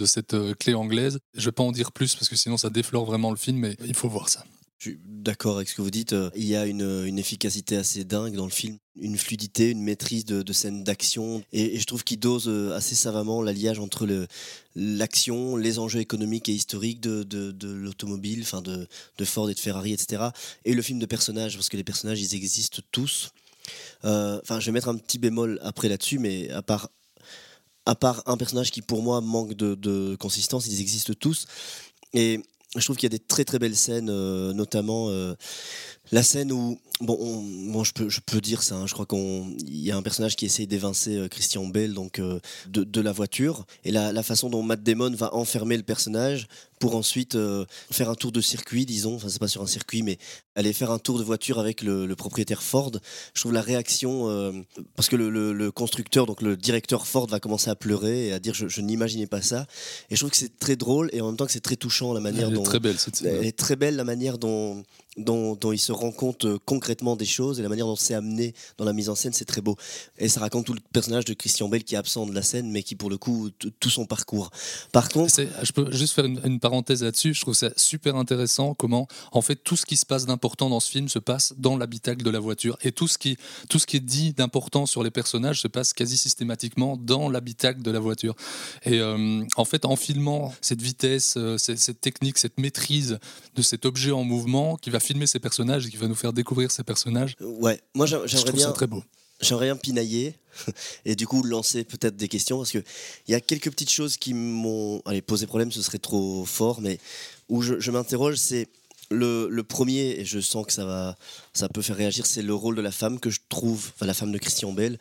de 0.00 0.06
cette 0.06 0.34
euh, 0.34 0.54
clé 0.54 0.74
anglaise. 0.74 1.18
Je 1.36 1.44
vais 1.46 1.52
pas 1.52 1.62
en 1.62 1.72
dire 1.72 1.92
plus 1.92 2.14
parce 2.14 2.28
que 2.28 2.36
sinon 2.36 2.56
ça 2.56 2.70
déflore 2.70 3.04
vraiment 3.04 3.30
le 3.30 3.36
film, 3.36 3.58
mais 3.58 3.76
il 3.84 3.94
faut 3.94 4.08
voir 4.08 4.28
ça. 4.28 4.44
Je 4.80 4.88
suis 4.88 5.00
d'accord 5.04 5.56
avec 5.56 5.68
ce 5.68 5.74
que 5.74 5.82
vous 5.82 5.90
dites. 5.90 6.14
Euh, 6.14 6.30
il 6.34 6.46
y 6.46 6.56
a 6.56 6.64
une, 6.64 7.18
efficacité 7.18 7.76
assez 7.76 8.02
dingue 8.04 8.34
dans 8.34 8.46
le 8.46 8.50
film, 8.50 8.78
une 8.96 9.18
fluidité, 9.18 9.68
une 9.68 9.82
maîtrise 9.82 10.24
de, 10.24 10.52
scènes 10.54 10.84
d'action. 10.84 11.42
Et, 11.52 11.78
je 11.78 11.84
trouve 11.84 12.02
qu'il 12.02 12.18
dose 12.18 12.48
euh, 12.48 12.74
assez 12.74 12.94
savamment 12.94 13.42
l'alliage 13.42 13.78
entre 13.78 14.08
l'action, 14.74 15.56
les 15.56 15.78
enjeux 15.78 16.00
économiques 16.00 16.48
et 16.48 16.52
historiques 16.52 17.02
de, 17.02 17.54
l'automobile, 17.74 18.40
enfin 18.40 18.62
de, 18.62 18.88
Ford 19.26 19.50
et 19.50 19.54
de 19.54 19.60
Ferrari, 19.60 19.92
etc. 19.92 20.28
Et 20.64 20.72
le 20.72 20.80
film 20.80 20.98
de 20.98 21.04
personnages, 21.04 21.56
parce 21.56 21.68
que 21.68 21.76
les 21.76 21.84
personnages, 21.84 22.22
ils 22.22 22.34
existent 22.34 22.82
tous. 22.90 23.32
Enfin, 24.02 24.60
je 24.60 24.64
vais 24.64 24.72
mettre 24.72 24.88
un 24.88 24.96
petit 24.96 25.18
bémol 25.18 25.60
après 25.62 25.90
là-dessus, 25.90 26.18
mais 26.18 26.48
à 26.48 26.62
part 26.62 26.88
à 27.84 27.94
part 27.94 28.22
un 28.26 28.38
personnage 28.38 28.70
qui 28.70 28.80
pour 28.80 29.02
moi 29.02 29.20
manque 29.20 29.52
de, 29.52 30.16
consistance, 30.16 30.66
ils 30.68 30.80
existent 30.80 31.12
tous. 31.12 31.46
Et 32.14 32.40
je 32.76 32.84
trouve 32.84 32.96
qu'il 32.96 33.12
y 33.12 33.14
a 33.14 33.16
des 33.18 33.24
très 33.24 33.44
très 33.44 33.58
belles 33.58 33.76
scènes, 33.76 34.10
euh, 34.10 34.52
notamment 34.52 35.08
euh, 35.08 35.34
la 36.12 36.22
scène 36.22 36.52
où, 36.52 36.78
bon, 37.00 37.84
je, 37.84 37.92
peux, 37.92 38.08
je 38.08 38.20
peux 38.20 38.40
dire 38.40 38.62
ça, 38.62 38.76
hein, 38.76 38.86
je 38.86 38.94
crois 38.94 39.06
qu'il 39.06 39.56
y 39.68 39.90
a 39.90 39.96
un 39.96 40.02
personnage 40.02 40.36
qui 40.36 40.46
essaye 40.46 40.66
d'évincer 40.66 41.16
euh, 41.16 41.28
Christian 41.28 41.66
Bale 41.66 41.92
donc, 41.92 42.20
de, 42.68 43.00
la 43.00 43.12
voiture, 43.12 43.66
et 43.84 43.90
la, 43.90 44.12
la, 44.12 44.22
façon 44.22 44.50
dont 44.50 44.62
Matt 44.62 44.82
Damon 44.82 45.10
va 45.10 45.34
enfermer 45.34 45.76
le 45.76 45.82
personnage 45.82 46.48
pour 46.80 46.96
ensuite 46.96 47.34
euh, 47.34 47.66
faire 47.92 48.08
un 48.10 48.14
tour 48.14 48.32
de 48.32 48.40
circuit, 48.40 48.86
disons, 48.86 49.14
enfin 49.14 49.28
c'est 49.28 49.38
pas 49.38 49.48
sur 49.48 49.62
un 49.62 49.66
circuit, 49.66 50.02
mais 50.02 50.18
aller 50.56 50.72
faire 50.72 50.90
un 50.90 50.98
tour 50.98 51.18
de 51.18 51.22
voiture 51.22 51.60
avec 51.60 51.82
le, 51.82 52.12
propriétaire 52.16 52.62
Ford. 52.62 52.90
Je 53.34 53.40
trouve 53.40 53.52
la 53.52 53.60
réaction, 53.60 54.28
euh, 54.28 54.52
parce 54.96 55.08
que 55.08 55.16
le, 55.16 55.70
constructeur, 55.70 56.26
donc 56.26 56.40
le 56.40 56.56
directeur 56.56 57.06
Ford 57.06 57.26
va 57.26 57.38
commencer 57.38 57.70
à 57.70 57.76
pleurer 57.76 58.28
et 58.28 58.32
à 58.32 58.38
dire 58.38 58.54
je, 58.54 58.80
n'imaginais 58.80 59.26
pas 59.26 59.42
ça. 59.42 59.66
Et 60.08 60.16
je 60.16 60.20
trouve 60.20 60.30
que 60.30 60.38
c'est 60.38 60.58
très 60.58 60.74
drôle 60.74 61.10
et 61.12 61.20
en 61.20 61.26
même 61.26 61.36
temps 61.36 61.46
que 61.46 61.52
c'est 61.52 61.60
très 61.60 61.76
touchant 61.76 62.14
la 62.14 62.20
manière 62.20 62.48
elle 62.48 62.54
dont... 62.54 62.62
Est 62.62 62.64
très 62.64 62.80
belle 62.80 62.98
cette 62.98 63.16
scène. 63.16 63.36
Elle 63.40 63.46
est 63.46 63.56
très 63.56 63.76
belle 63.76 63.96
la 63.96 64.04
manière 64.04 64.38
dont, 64.38 64.82
dont, 65.24 65.56
il 65.72 65.78
se 65.78 65.92
rend 65.92 66.12
compte 66.12 66.44
euh, 66.44 66.58
concrètement 66.64 67.16
des 67.16 67.24
choses 67.24 67.60
et 67.60 67.62
la 67.62 67.68
manière 67.68 67.86
dont 67.86 67.96
c'est 67.96 68.14
amené 68.14 68.54
dans 68.78 68.84
la 68.84 68.92
mise 68.92 69.08
en 69.08 69.14
scène, 69.14 69.32
c'est 69.32 69.44
très 69.44 69.60
beau. 69.60 69.76
Et 70.18 70.28
ça 70.28 70.40
raconte 70.40 70.66
tout 70.66 70.74
le 70.74 70.80
personnage 70.92 71.24
de 71.24 71.34
Christian 71.34 71.68
Bale 71.68 71.84
qui 71.84 71.94
est 71.94 71.98
absent 71.98 72.26
de 72.26 72.34
la 72.34 72.42
scène, 72.42 72.70
mais 72.70 72.82
qui 72.82 72.96
pour 72.96 73.10
le 73.10 73.18
coup, 73.18 73.50
tout 73.80 73.90
son 73.90 74.06
parcours. 74.06 74.50
Par 74.92 75.08
contre... 75.08 75.40
Je 75.62 75.72
peux 75.72 75.90
juste 75.92 76.14
faire 76.14 76.24
une, 76.24 76.60
parenthèse 76.60 77.02
là-dessus. 77.02 77.34
Je 77.34 77.40
trouve 77.40 77.54
ça 77.54 77.70
super 77.76 78.16
intéressant 78.16 78.74
comment, 78.74 79.06
en 79.32 79.42
fait, 79.42 79.56
tout 79.56 79.76
ce 79.76 79.86
qui 79.86 79.96
se 79.96 80.06
passe 80.06 80.26
d'important 80.26 80.68
dans 80.68 80.80
ce 80.80 80.90
film 80.90 81.08
se 81.08 81.18
passe 81.18 81.54
dans 81.56 81.76
l'habitacle 81.76 82.22
de 82.22 82.30
la 82.30 82.40
voiture. 82.40 82.76
Et 82.82 82.92
tout 82.92 83.08
ce 83.08 83.18
qui, 83.18 83.36
tout 83.68 83.78
ce 83.78 83.86
qui 83.86 83.96
est 83.96 84.00
dit 84.00 84.32
d'important 84.32 84.86
sur 84.86 85.02
les 85.02 85.10
personnages 85.10 85.60
se 85.60 85.68
passe 85.68 85.92
quasi 85.92 86.16
systématiquement 86.16 86.96
dans 86.96 87.28
l'habitacle 87.28 87.82
de 87.82 87.90
la 87.90 88.00
voiture. 88.00 88.34
Et 88.84 89.00
euh, 89.00 89.44
en 89.56 89.64
fait, 89.64 89.84
en 89.84 89.96
filmant 89.96 90.54
cette 90.60 90.82
vitesse, 90.82 91.34
euh, 91.36 91.56
cette, 91.58 92.00
technique, 92.00 92.38
cette 92.38 92.58
maîtrise 92.58 93.18
de 93.54 93.62
cet 93.62 93.84
objet 93.84 94.12
en 94.12 94.24
mouvement 94.24 94.76
qui 94.76 94.90
va 94.90 95.00
filmer 95.10 95.26
ces 95.26 95.40
personnages 95.40 95.86
et 95.86 95.90
qui 95.90 95.96
va 95.96 96.06
nous 96.06 96.14
faire 96.14 96.32
découvrir 96.32 96.70
ces 96.70 96.84
personnages. 96.84 97.34
Ouais, 97.40 97.80
moi 97.94 98.06
j'aimerais 98.06 98.52
bien. 98.52 98.68
Ça 98.68 98.72
très 98.72 98.86
beau. 98.86 99.02
J'aimerais 99.40 99.66
bien 99.66 99.76
pinailler 99.76 100.34
et 101.04 101.16
du 101.16 101.26
coup 101.26 101.42
lancer 101.42 101.82
peut-être 101.82 102.16
des 102.16 102.28
questions 102.28 102.58
parce 102.58 102.70
qu'il 102.70 102.84
y 103.28 103.34
a 103.34 103.40
quelques 103.40 103.70
petites 103.70 103.90
choses 103.90 104.16
qui 104.16 104.34
m'ont. 104.34 105.02
Allez, 105.06 105.22
poser 105.22 105.46
problème, 105.46 105.72
ce 105.72 105.82
serait 105.82 105.98
trop 105.98 106.44
fort, 106.44 106.80
mais 106.80 106.98
où 107.48 107.62
je 107.62 107.90
m'interroge, 107.90 108.36
c'est 108.36 108.68
le, 109.10 109.62
premier, 109.62 110.20
et 110.20 110.24
je 110.24 110.40
sens 110.40 110.66
que 110.66 110.72
ça, 110.72 110.84
va, 110.84 111.16
ça 111.52 111.68
peut 111.68 111.82
faire 111.82 111.96
réagir, 111.96 112.26
c'est 112.26 112.42
le 112.42 112.54
rôle 112.54 112.76
de 112.76 112.82
la 112.82 112.92
femme 112.92 113.18
que 113.18 113.30
je 113.30 113.40
trouve, 113.48 113.90
enfin 113.94 114.06
la 114.06 114.14
femme 114.14 114.32
de 114.32 114.38
Christian 114.38 114.72
Bell, 114.72 114.98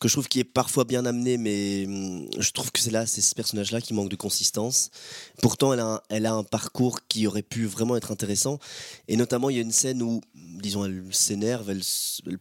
que 0.00 0.08
je 0.08 0.14
trouve 0.14 0.28
qui 0.28 0.40
est 0.40 0.44
parfois 0.44 0.84
bien 0.84 1.04
amené, 1.06 1.38
mais 1.38 1.84
hum, 1.86 2.26
je 2.38 2.50
trouve 2.52 2.70
que 2.70 2.80
c'est 2.80 2.90
là, 2.90 3.06
c'est 3.06 3.20
ce 3.20 3.34
personnage-là 3.34 3.80
qui 3.80 3.94
manque 3.94 4.08
de 4.08 4.16
consistance. 4.16 4.90
Pourtant, 5.42 5.72
elle 5.72 5.80
a, 5.80 5.86
un, 5.86 6.00
elle 6.08 6.26
a 6.26 6.34
un 6.34 6.44
parcours 6.44 7.00
qui 7.08 7.26
aurait 7.26 7.42
pu 7.42 7.66
vraiment 7.66 7.96
être 7.96 8.12
intéressant, 8.12 8.58
et 9.08 9.16
notamment 9.16 9.50
il 9.50 9.56
y 9.56 9.58
a 9.58 9.62
une 9.62 9.72
scène 9.72 10.02
où, 10.02 10.20
disons, 10.34 10.84
elle 10.84 11.02
s'énerve, 11.10 11.70
elle, 11.70 11.82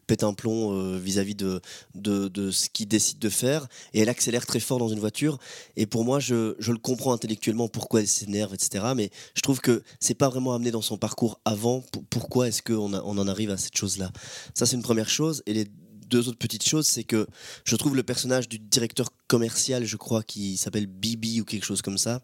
pète 0.06 0.24
un 0.24 0.34
plomb 0.34 0.74
euh, 0.74 0.98
vis-à-vis 0.98 1.36
de, 1.36 1.62
de, 1.96 2.52
ce 2.52 2.70
qu'il 2.70 2.88
décide 2.88 3.20
de 3.20 3.30
faire, 3.30 3.68
et 3.94 4.02
elle 4.02 4.10
accélère 4.10 4.46
très 4.46 4.60
fort 4.60 4.80
dans 4.80 4.90
une 4.90 5.00
voiture. 5.00 5.40
Et 5.76 5.86
pour 5.86 6.04
moi, 6.04 6.20
je, 6.20 6.56
je 6.60 6.72
le 6.72 6.78
comprends 6.78 7.14
intellectuellement 7.14 7.68
pourquoi 7.68 8.02
elle 8.02 8.08
s'énerve, 8.08 8.54
etc. 8.54 8.86
Mais 8.96 9.10
je 9.36 9.42
trouve 9.42 9.62
que 9.62 9.84
c'est 10.00 10.14
pas 10.14 10.30
vraiment 10.30 10.54
amené 10.54 10.72
dans 10.72 10.82
son 10.82 10.98
parcours 10.98 11.40
avant 11.46 11.84
Pourquoi 12.10 12.48
est-ce 12.48 12.62
qu'on 12.62 12.94
on 12.94 13.18
en 13.18 13.28
arrive 13.28 13.52
à 13.52 13.58
cette 13.58 13.78
chose-là? 13.78 14.12
Ça, 14.54 14.66
c'est 14.66 14.76
une 14.76 14.84
première 14.84 15.10
chose. 15.10 15.44
Et 15.46 15.54
les 15.54 15.68
deux 16.08 16.28
autres 16.28 16.38
petites 16.38 16.68
choses, 16.68 16.88
c'est 16.88 17.04
que 17.04 17.28
je 17.64 17.76
trouve 17.76 17.96
le 17.96 18.04
personnage 18.04 18.50
du 18.50 18.60
directeur 18.60 19.10
commercial, 19.28 19.86
je 19.86 19.98
crois, 19.98 20.24
qui 20.24 20.58
s'appelle 20.58 20.88
Bibi 20.88 21.42
ou 21.42 21.46
quelque 21.46 21.66
chose 21.66 21.82
comme 21.82 21.98
ça, 21.98 22.22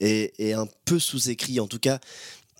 est, 0.00 0.52
un 0.52 0.66
peu 0.84 0.98
sous-écrit. 0.98 1.60
En 1.60 1.66
tout 1.66 1.78
cas, 1.78 2.00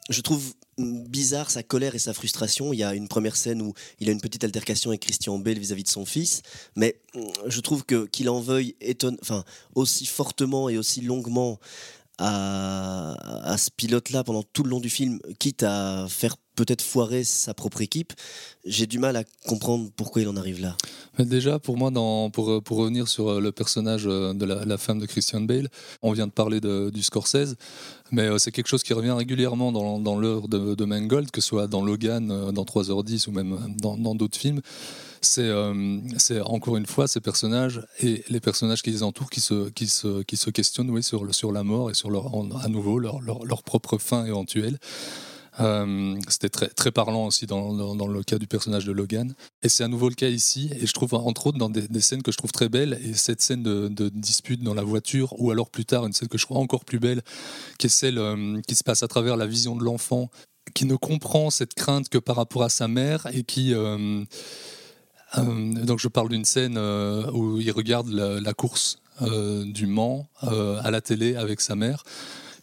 je 0.08 0.20
trouve 0.20 0.54
bizarre 0.78 1.50
sa 1.50 1.62
colère 1.62 1.94
et 1.94 1.98
sa 1.98 2.14
frustration. 2.14 2.72
Il 2.72 2.78
y 2.78 2.84
a 2.84 2.94
une 2.94 3.08
première 3.08 3.36
scène 3.36 3.60
où 3.62 3.74
il 3.98 4.08
a 4.08 4.12
une 4.12 4.20
petite 4.20 4.44
altercation 4.44 4.90
avec 4.90 5.02
Christian 5.02 5.38
Bale 5.38 5.58
vis-à-vis 5.58 5.84
de 5.84 5.88
son 5.88 6.06
fils, 6.06 6.42
mais 6.74 7.00
je 7.46 7.60
trouve 7.60 7.84
que 7.84 8.06
qu'il 8.06 8.28
en 8.30 8.40
veuille 8.40 8.76
étonne, 8.80 9.18
enfin 9.20 9.44
aussi 9.74 10.06
fortement 10.06 10.68
et 10.68 10.78
aussi 10.78 11.02
longuement 11.02 11.58
à, 12.20 13.56
ce 13.58 13.70
pilote-là 13.70 14.24
pendant 14.24 14.42
tout 14.42 14.62
le 14.62 14.70
long 14.70 14.80
du 14.80 14.90
film, 14.90 15.18
quitte 15.38 15.62
à 15.62 16.06
faire 16.08 16.36
peut-être 16.60 16.82
foirer 16.82 17.24
sa 17.24 17.54
propre 17.54 17.80
équipe, 17.80 18.12
j'ai 18.66 18.86
du 18.86 18.98
mal 18.98 19.16
à 19.16 19.24
comprendre 19.46 19.88
pourquoi 19.96 20.20
il 20.20 20.28
en 20.28 20.36
arrive 20.36 20.60
là. 20.60 20.76
Déjà, 21.18 21.58
pour 21.58 21.78
moi, 21.78 21.90
pour, 22.30 22.62
pour 22.62 22.76
revenir 22.76 23.08
sur 23.08 23.28
euh, 23.28 23.40
le 23.40 23.50
personnage 23.50 24.04
euh, 24.06 24.34
de 24.34 24.44
la, 24.44 24.76
femme 24.76 24.98
de 24.98 25.06
Christian 25.06 25.40
Bale, 25.40 25.68
on 26.02 26.12
vient 26.12 26.26
de 26.26 26.32
parler 26.32 26.60
du 26.60 27.02
Scorsese, 27.02 27.56
mais 28.12 28.24
euh, 28.24 28.36
c'est 28.36 28.52
quelque 28.52 28.68
chose 28.68 28.82
qui 28.82 28.92
revient 28.92 29.12
régulièrement 29.12 29.72
dans, 29.72 29.98
dans 29.98 30.18
l'œuvre 30.18 30.48
de, 30.48 30.74
de 30.74 30.84
Mangold, 30.84 31.30
que 31.30 31.40
ce 31.40 31.48
soit 31.48 31.66
dans 31.66 31.82
Logan, 31.82 32.52
dans 32.52 32.64
3h10 32.64 33.28
ou 33.28 33.32
même 33.32 33.58
dans 33.78 34.14
d'autres 34.14 34.38
films. 34.38 34.60
Euh, 35.38 36.00
c'est 36.16 36.40
encore 36.40 36.76
une 36.76 36.86
fois 36.86 37.06
ces 37.06 37.20
personnages 37.20 37.82
et 38.00 38.24
les 38.30 38.40
personnages 38.40 38.82
qui 38.82 38.90
les 38.90 39.02
entourent 39.02 39.30
qui 39.30 39.40
se, 39.40 39.68
qui 39.70 39.86
se, 39.86 40.22
qui 40.22 40.36
se 40.36 40.50
questionnent 40.50 40.90
oui, 40.90 41.02
sur, 41.02 41.34
sur 41.34 41.52
la 41.52 41.62
mort 41.62 41.90
et 41.90 41.94
sur 41.94 42.10
leur, 42.10 42.32
à 42.62 42.68
nouveau 42.68 42.98
leur, 42.98 43.20
leur, 43.20 43.62
propre 43.62 43.98
fin 43.98 44.24
éventuelle. 44.24 44.78
Euh, 45.58 46.16
c'était 46.28 46.48
très, 46.48 46.68
très 46.68 46.92
parlant 46.92 47.26
aussi 47.26 47.46
dans, 47.46 47.74
dans, 47.94 48.06
le 48.06 48.22
cas 48.22 48.38
du 48.38 48.46
personnage 48.46 48.84
de 48.84 48.92
Logan. 48.92 49.34
Et 49.62 49.68
c'est 49.68 49.82
à 49.82 49.88
nouveau 49.88 50.08
le 50.08 50.14
cas 50.14 50.28
ici. 50.28 50.70
Et 50.80 50.86
je 50.86 50.92
trouve, 50.92 51.14
entre 51.14 51.48
autres, 51.48 51.58
dans 51.58 51.70
des, 51.70 52.00
scènes 52.00 52.22
que 52.22 52.32
je 52.32 52.36
trouve 52.36 52.52
très 52.52 52.68
belles, 52.68 52.98
et 53.04 53.14
cette 53.14 53.40
scène 53.40 53.62
de, 53.62 54.08
dispute 54.10 54.62
dans 54.62 54.74
la 54.74 54.84
voiture, 54.84 55.34
ou 55.40 55.50
alors 55.50 55.70
plus 55.70 55.84
tard, 55.84 56.06
une 56.06 56.12
scène 56.12 56.28
que 56.28 56.38
je 56.38 56.44
trouve 56.44 56.58
encore 56.58 56.84
plus 56.84 57.00
belle, 57.00 57.22
qui 57.78 57.86
est 57.86 57.90
celle 57.90 58.18
euh, 58.18 58.60
qui 58.66 58.74
se 58.74 58.84
passe 58.84 59.02
à 59.02 59.08
travers 59.08 59.36
la 59.36 59.46
vision 59.46 59.76
de 59.76 59.84
l'enfant, 59.84 60.30
qui 60.74 60.84
ne 60.84 60.94
comprend 60.94 61.50
cette 61.50 61.74
crainte 61.74 62.08
que 62.08 62.18
par 62.18 62.36
rapport 62.36 62.62
à 62.62 62.68
sa 62.68 62.88
mère, 62.88 63.26
et 63.32 63.42
qui. 63.42 63.74
Euh, 63.74 64.24
donc 65.36 66.00
je 66.00 66.08
parle 66.08 66.28
d'une 66.28 66.44
scène 66.44 66.76
où 66.76 67.60
il 67.60 67.70
regarde 67.70 68.08
la, 68.08 68.52
course 68.52 68.98
du 69.20 69.86
Mans 69.86 70.28
à 70.40 70.90
la 70.90 71.00
télé 71.00 71.36
avec 71.36 71.60
sa 71.60 71.76
mère. 71.76 72.02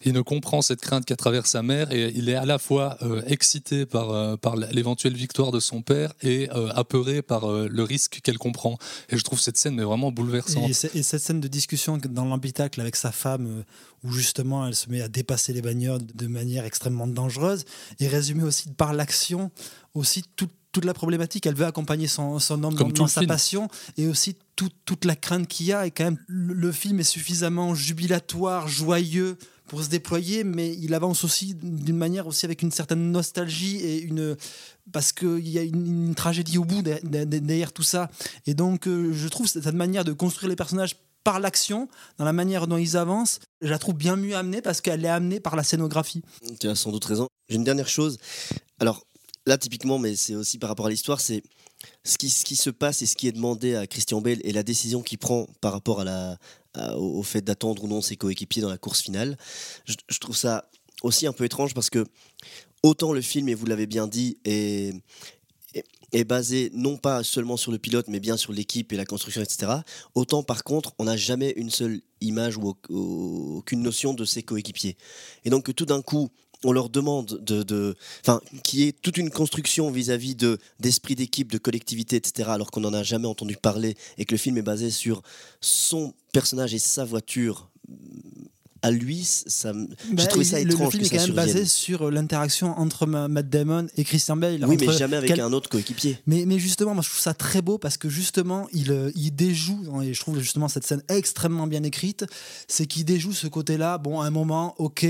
Il 0.04 0.12
ne 0.12 0.20
comprend 0.20 0.62
cette 0.62 0.80
crainte 0.80 1.04
qu'à 1.04 1.16
travers 1.16 1.46
sa 1.46 1.62
mère 1.62 1.92
et 1.92 2.12
il 2.14 2.28
est 2.28 2.34
à 2.34 2.44
la 2.44 2.58
fois 2.58 2.96
euh, 3.02 3.22
excité 3.26 3.86
par, 3.86 4.10
euh, 4.10 4.36
par 4.36 4.56
l'éventuelle 4.56 5.14
victoire 5.14 5.52
de 5.52 5.60
son 5.60 5.82
père 5.82 6.12
et 6.22 6.48
euh, 6.54 6.70
apeuré 6.74 7.22
par 7.22 7.50
le 7.50 7.82
risque 7.82 8.20
qu'elle 8.22 8.38
comprend. 8.38 8.78
Et 9.08 9.16
je 9.16 9.24
trouve 9.24 9.40
cette 9.40 9.56
scène 9.56 9.74
mais 9.74 9.82
vraiment 9.82 10.12
bouleversante. 10.12 10.68
Et, 10.68 11.02
cette 11.02 11.22
scène 11.22 11.40
de 11.40 11.48
discussion 11.48 11.98
dans 11.98 12.26
l'habitacle 12.26 12.80
avec 12.80 12.96
sa 12.96 13.12
femme, 13.12 13.64
où 14.04 14.12
justement 14.12 14.66
elle 14.66 14.74
se 14.74 14.90
met 14.90 15.00
à 15.00 15.08
dépasser 15.08 15.52
les 15.52 15.62
bagnoles 15.62 16.04
de 16.14 16.26
manière 16.26 16.64
extrêmement 16.64 17.06
dangereuse, 17.06 17.64
est 18.00 18.08
résumée 18.08 18.44
aussi 18.44 18.68
par 18.70 18.92
l'action, 18.92 19.50
aussi 19.94 20.22
toute 20.36 20.52
toute 20.72 20.84
la 20.84 20.94
problématique. 20.94 21.46
Elle 21.46 21.54
veut 21.54 21.66
accompagner 21.66 22.06
son, 22.06 22.38
son 22.38 22.62
homme 22.62 22.74
dans, 22.74 23.06
sa 23.06 23.22
passion 23.22 23.68
et 23.96 24.06
aussi 24.06 24.36
toute 24.54 25.04
la 25.04 25.16
crainte 25.16 25.48
qu'il 25.48 25.66
y 25.66 25.72
a. 25.72 25.86
Et 25.86 25.90
quand 25.90 26.04
même, 26.04 26.18
le 26.28 26.72
film 26.72 27.00
est 27.00 27.04
suffisamment 27.04 27.74
jubilatoire, 27.74 28.68
joyeux 28.68 29.38
pour 29.68 29.82
se 29.82 29.88
déployer, 29.88 30.44
mais 30.44 30.74
il 30.74 30.94
avance 30.94 31.24
aussi 31.24 31.54
d'une 31.54 31.96
manière 31.96 32.26
aussi 32.26 32.46
avec 32.46 32.62
une 32.62 32.70
certaine 32.70 33.12
nostalgie 33.12 33.76
et 33.76 34.00
une 34.00 34.36
parce 34.92 35.12
qu'il 35.12 35.48
y 35.48 35.58
a 35.58 35.62
une, 35.62 36.14
tragédie 36.14 36.58
au 36.58 36.64
bout 36.64 36.82
derrière, 36.82 37.72
tout 37.72 37.82
ça. 37.82 38.10
Et 38.46 38.54
donc, 38.54 38.88
euh, 38.88 39.12
je 39.12 39.28
trouve 39.28 39.46
cette 39.46 39.66
manière 39.74 40.04
de 40.04 40.12
construire 40.12 40.48
les 40.48 40.56
personnages 40.56 40.96
par 41.24 41.40
l'action, 41.40 41.88
dans 42.16 42.24
la 42.24 42.32
manière 42.32 42.66
dont 42.66 42.78
ils 42.78 42.96
avancent, 42.96 43.40
je 43.60 43.68
la 43.68 43.78
trouve 43.78 43.94
bien 43.94 44.16
mieux 44.16 44.34
amenée 44.34 44.62
parce 44.62 44.80
qu'elle 44.80 45.04
est 45.04 45.08
amenée 45.08 45.40
par 45.40 45.56
la 45.56 45.62
scénographie. 45.62 46.22
Tu 46.58 46.68
as 46.68 46.74
sans 46.74 46.90
doute 46.90 47.04
raison. 47.04 47.28
J'ai 47.50 47.56
une 47.56 47.64
dernière 47.64 47.88
chose. 47.88 48.16
Alors, 48.78 49.04
là, 49.46 49.58
typiquement, 49.58 49.98
mais 49.98 50.16
c'est 50.16 50.34
aussi 50.34 50.58
par 50.58 50.70
rapport 50.70 50.86
à 50.86 50.90
l'histoire, 50.90 51.20
c'est 51.20 51.42
ce 52.04 52.16
qui, 52.16 52.30
ce 52.30 52.44
qui 52.44 52.56
se 52.56 52.70
passe 52.70 53.02
et 53.02 53.06
ce 53.06 53.14
qui 53.14 53.28
est 53.28 53.32
demandé 53.32 53.74
à 53.74 53.86
Christian 53.86 54.20
Bale 54.20 54.38
et 54.42 54.52
la 54.52 54.62
décision 54.62 55.02
qu'il 55.02 55.18
prend 55.18 55.46
par 55.60 55.72
rapport 55.72 56.00
à 56.00 56.04
la, 56.04 56.38
au, 56.96 57.22
fait 57.22 57.42
d'attendre 57.42 57.84
ou 57.84 57.88
non 57.88 58.00
ses 58.00 58.16
coéquipiers 58.16 58.62
dans 58.62 58.70
la 58.70 58.78
course 58.78 59.00
finale. 59.00 59.36
Je, 59.84 60.18
trouve 60.18 60.36
ça 60.36 60.68
aussi 61.02 61.26
un 61.26 61.32
peu 61.32 61.44
étrange 61.44 61.74
parce 61.74 61.90
que 61.90 62.04
autant 62.82 63.12
le 63.12 63.20
film, 63.20 63.48
et 63.48 63.54
vous 63.54 63.66
l'avez 63.66 63.86
bien 63.86 64.06
dit, 64.06 64.38
est, 64.44 64.94
est, 66.12 66.24
basé 66.24 66.70
non 66.74 66.96
pas 66.96 67.22
seulement 67.22 67.56
sur 67.56 67.72
le 67.72 67.78
pilote, 67.78 68.06
mais 68.08 68.20
bien 68.20 68.36
sur 68.36 68.52
l'équipe 68.52 68.92
et 68.92 68.96
la 68.96 69.04
construction, 69.04 69.42
etc. 69.42 69.72
Autant 70.14 70.42
par 70.42 70.64
contre, 70.64 70.94
on 70.98 71.04
n'a 71.04 71.16
jamais 71.16 71.52
une 71.56 71.70
seule 71.70 72.00
image 72.20 72.56
ou 72.56 72.76
aucune 72.90 73.82
notion 73.82 74.14
de 74.14 74.24
ses 74.24 74.42
coéquipiers. 74.42 74.96
Et 75.44 75.50
donc 75.50 75.74
tout 75.74 75.86
d'un 75.86 76.02
coup, 76.02 76.30
on 76.64 76.72
leur 76.72 76.88
demande 76.88 77.40
de, 77.42 77.96
enfin, 78.22 78.40
qui 78.62 78.84
est 78.84 79.00
toute 79.00 79.16
une 79.16 79.30
construction 79.30 79.90
vis-à-vis 79.90 80.34
de 80.34 80.58
d'esprit 80.80 81.14
d'équipe, 81.14 81.52
de 81.52 81.58
collectivité, 81.58 82.16
etc. 82.16 82.50
Alors 82.52 82.70
qu'on 82.70 82.80
n'en 82.80 82.92
a 82.92 83.02
jamais 83.02 83.28
entendu 83.28 83.56
parler 83.56 83.96
et 84.16 84.24
que 84.24 84.34
le 84.34 84.38
film 84.38 84.58
est 84.58 84.62
basé 84.62 84.90
sur 84.90 85.22
son 85.60 86.14
personnage 86.32 86.74
et 86.74 86.78
sa 86.78 87.04
voiture 87.04 87.70
à 88.82 88.90
lui, 88.90 89.24
ça, 89.24 89.72
j'ai 89.72 90.14
bah, 90.14 90.26
trouvé 90.26 90.44
ça 90.44 90.60
étrange. 90.60 90.84
Le 90.84 90.90
film 90.90 91.04
est 91.04 91.16
quand 91.16 91.26
même 91.26 91.34
basé 91.34 91.64
sur 91.64 92.02
euh, 92.02 92.10
l'interaction 92.10 92.78
entre 92.78 93.06
Matt 93.06 93.48
Damon 93.48 93.88
et 93.96 94.04
Christian 94.04 94.36
Bale. 94.36 94.64
Oui, 94.66 94.76
mais 94.78 94.92
jamais 94.92 95.16
avec 95.16 95.38
un 95.38 95.52
autre 95.52 95.68
coéquipier. 95.68 96.18
Mais, 96.26 96.44
mais 96.46 96.58
justement, 96.58 96.94
moi 96.94 97.02
je 97.02 97.08
trouve 97.08 97.20
ça 97.20 97.34
très 97.34 97.62
beau 97.62 97.78
parce 97.78 97.96
que 97.96 98.08
justement, 98.08 98.68
il, 98.72 98.92
euh, 98.92 99.10
il 99.16 99.32
déjoue, 99.32 99.82
et 100.02 100.14
je 100.14 100.20
trouve 100.20 100.38
justement 100.38 100.68
cette 100.68 100.86
scène 100.86 101.02
extrêmement 101.08 101.66
bien 101.66 101.82
écrite, 101.82 102.24
c'est 102.68 102.86
qu'il 102.86 103.04
déjoue 103.04 103.32
ce 103.32 103.48
côté-là. 103.48 103.98
Bon, 103.98 104.20
à 104.20 104.26
un 104.26 104.30
moment, 104.30 104.74
ok, 104.78 105.06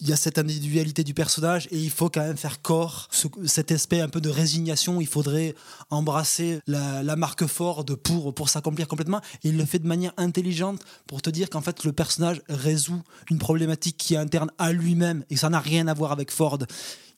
il 0.00 0.08
y 0.08 0.12
a 0.12 0.16
cette 0.16 0.38
individualité 0.38 1.04
du 1.04 1.14
personnage 1.14 1.68
et 1.70 1.78
il 1.78 1.90
faut 1.90 2.10
quand 2.10 2.20
même 2.20 2.36
faire 2.36 2.60
corps, 2.60 3.08
cet 3.46 3.72
aspect 3.72 4.00
un 4.00 4.08
peu 4.08 4.20
de 4.20 4.28
résignation. 4.28 5.00
Il 5.00 5.06
faudrait 5.06 5.54
embrasser 5.88 6.60
la, 6.66 7.16
marque 7.16 7.46
Ford 7.46 7.84
pour, 8.02 8.34
pour 8.34 8.48
s'accomplir 8.48 8.88
complètement. 8.88 9.20
Et 9.42 9.48
il 9.48 9.56
le 9.56 9.64
fait 9.64 9.78
de 9.78 9.86
manière 9.86 10.12
intelligente 10.18 10.82
pour 11.06 11.22
te 11.22 11.30
dire 11.30 11.48
qu'en 11.48 11.62
fait, 11.62 11.84
le 11.84 11.92
personnage 11.92 12.42
résout 12.48 13.02
une 13.30 13.38
problématique 13.38 13.96
qui 13.96 14.14
est 14.14 14.18
interne 14.18 14.50
à 14.58 14.72
lui-même 14.72 15.24
et 15.30 15.36
ça 15.36 15.48
n'a 15.48 15.60
rien 15.60 15.88
à 15.88 15.94
voir 15.94 16.12
avec 16.12 16.30
Ford. 16.30 16.58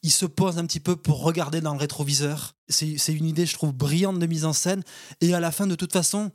Il 0.04 0.12
se 0.12 0.26
pose 0.26 0.58
un 0.58 0.66
petit 0.66 0.80
peu 0.80 0.94
pour 0.94 1.22
regarder 1.22 1.60
dans 1.60 1.72
le 1.72 1.80
rétroviseur. 1.80 2.54
C'est 2.68 2.94
une 3.08 3.26
idée, 3.26 3.46
je 3.46 3.54
trouve, 3.54 3.72
brillante 3.72 4.20
de 4.20 4.26
mise 4.26 4.44
en 4.44 4.52
scène. 4.52 4.84
Et 5.20 5.34
à 5.34 5.40
la 5.40 5.50
fin, 5.50 5.66
de 5.66 5.74
toute 5.74 5.92
façon, 5.92 6.30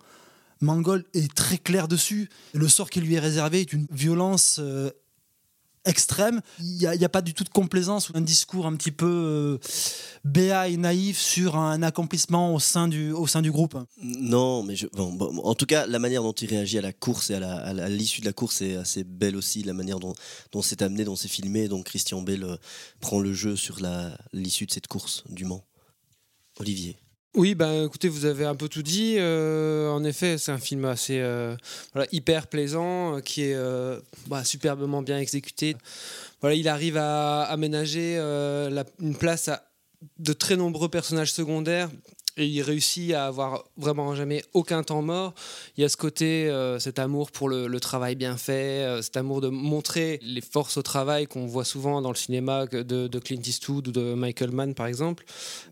Mangold 0.59 1.05
est 1.13 1.33
très 1.33 1.57
clair 1.57 1.87
dessus. 1.87 2.29
Le 2.53 2.67
sort 2.67 2.89
qui 2.89 2.99
lui 2.99 3.15
est 3.15 3.19
réservé 3.19 3.61
est 3.61 3.71
une 3.71 3.87
violence 3.91 4.57
euh, 4.59 4.91
extrême. 5.85 6.41
Il 6.59 6.77
n'y 6.77 7.05
a, 7.05 7.09
pas 7.09 7.21
du 7.21 7.33
tout 7.33 7.43
de 7.43 7.49
complaisance 7.49 8.09
ou 8.09 8.13
un 8.15 8.21
discours 8.21 8.65
un 8.65 8.75
petit 8.75 8.91
peu 8.91 9.05
euh, 9.05 9.57
béat 10.23 10.69
et 10.69 10.77
naïf 10.77 11.19
sur 11.19 11.57
un 11.57 11.83
accomplissement 11.83 12.53
au 12.55 12.59
sein 12.59 12.87
du, 12.87 13.11
au 13.11 13.27
sein 13.27 13.41
du 13.41 13.51
groupe. 13.51 13.77
Non, 14.01 14.63
mais 14.63 14.75
en 14.93 15.55
tout 15.55 15.65
cas, 15.65 15.85
la 15.85 15.99
manière 15.99 16.23
dont 16.23 16.33
il 16.33 16.49
réagit 16.49 16.77
à 16.77 16.81
la 16.81 16.93
course 16.93 17.29
et 17.29 17.35
à 17.35 17.89
l'issue 17.89 18.21
de 18.21 18.25
la 18.25 18.33
course 18.33 18.61
est 18.61 18.75
assez 18.75 19.03
belle 19.03 19.35
aussi. 19.35 19.63
La 19.63 19.73
manière 19.73 19.99
dont, 19.99 20.13
dont 20.51 20.61
c'est 20.61 20.81
amené, 20.81 21.03
dont 21.03 21.15
c'est 21.15 21.27
filmé. 21.27 21.67
Donc 21.67 21.85
Christian 21.85 22.21
Bell 22.21 22.43
euh, 22.43 22.57
prend 22.99 23.19
le 23.19 23.33
jeu 23.33 23.55
sur 23.55 23.79
l'issue 24.31 24.65
de 24.65 24.71
cette 24.71 24.87
course 24.87 25.23
du 25.29 25.45
Mans. 25.45 25.63
Olivier. 26.59 26.97
Oui, 27.35 27.55
bah, 27.55 27.83
écoutez, 27.83 28.09
vous 28.09 28.25
avez 28.25 28.45
un 28.45 28.53
peu 28.53 28.69
tout 28.69 28.83
dit. 28.83 29.15
Euh, 29.17 29.89
en 29.89 30.03
effet, 30.03 30.37
c'est 30.37 30.51
un 30.51 30.59
film 30.59 30.85
assez 30.85 31.19
euh, 31.19 31.55
hyper 32.11 32.45
plaisant, 32.45 33.17
euh, 33.17 33.19
qui 33.21 33.43
est 33.43 33.57
bah, 34.27 34.43
superbement 34.43 35.01
bien 35.01 35.17
exécuté. 35.17 35.75
Voilà, 36.41 36.55
il 36.55 36.67
arrive 36.67 36.97
à 36.97 37.41
aménager 37.43 38.17
une 38.99 39.15
place 39.17 39.47
à 39.47 39.63
de 40.19 40.33
très 40.33 40.57
nombreux 40.57 40.89
personnages 40.89 41.31
secondaires 41.31 41.89
et 42.37 42.47
il 42.47 42.61
réussit 42.61 43.13
à 43.13 43.27
avoir 43.27 43.65
vraiment 43.77 44.15
jamais 44.15 44.43
aucun 44.53 44.83
temps 44.83 45.01
mort. 45.01 45.33
Il 45.77 45.81
y 45.81 45.83
a 45.83 45.89
ce 45.89 45.97
côté, 45.97 46.49
euh, 46.49 46.79
cet 46.79 46.99
amour 46.99 47.31
pour 47.31 47.49
le, 47.49 47.79
travail 47.79 48.15
bien 48.15 48.37
fait, 48.37 48.83
euh, 48.83 49.01
cet 49.01 49.17
amour 49.17 49.41
de 49.41 49.49
montrer 49.49 50.19
les 50.23 50.41
forces 50.41 50.77
au 50.77 50.81
travail 50.81 51.27
qu'on 51.27 51.45
voit 51.45 51.65
souvent 51.65 52.01
dans 52.01 52.09
le 52.09 52.15
cinéma 52.15 52.65
de, 52.65 53.19
Clint 53.19 53.41
Eastwood 53.45 53.89
ou 53.89 53.91
de 53.91 54.13
Michael 54.13 54.51
Mann 54.51 54.73
par 54.73 54.87
exemple. 54.87 55.25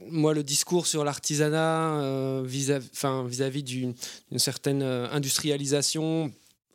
Moi, 0.09 0.33
le 0.33 0.43
discours 0.43 0.87
sur 0.87 1.03
l'artisanat 1.03 2.01
euh, 2.01 2.43
vis-à-vis 2.45 3.63
d'une 3.63 3.93
certaine 4.37 4.83
industrialisation 4.83 6.31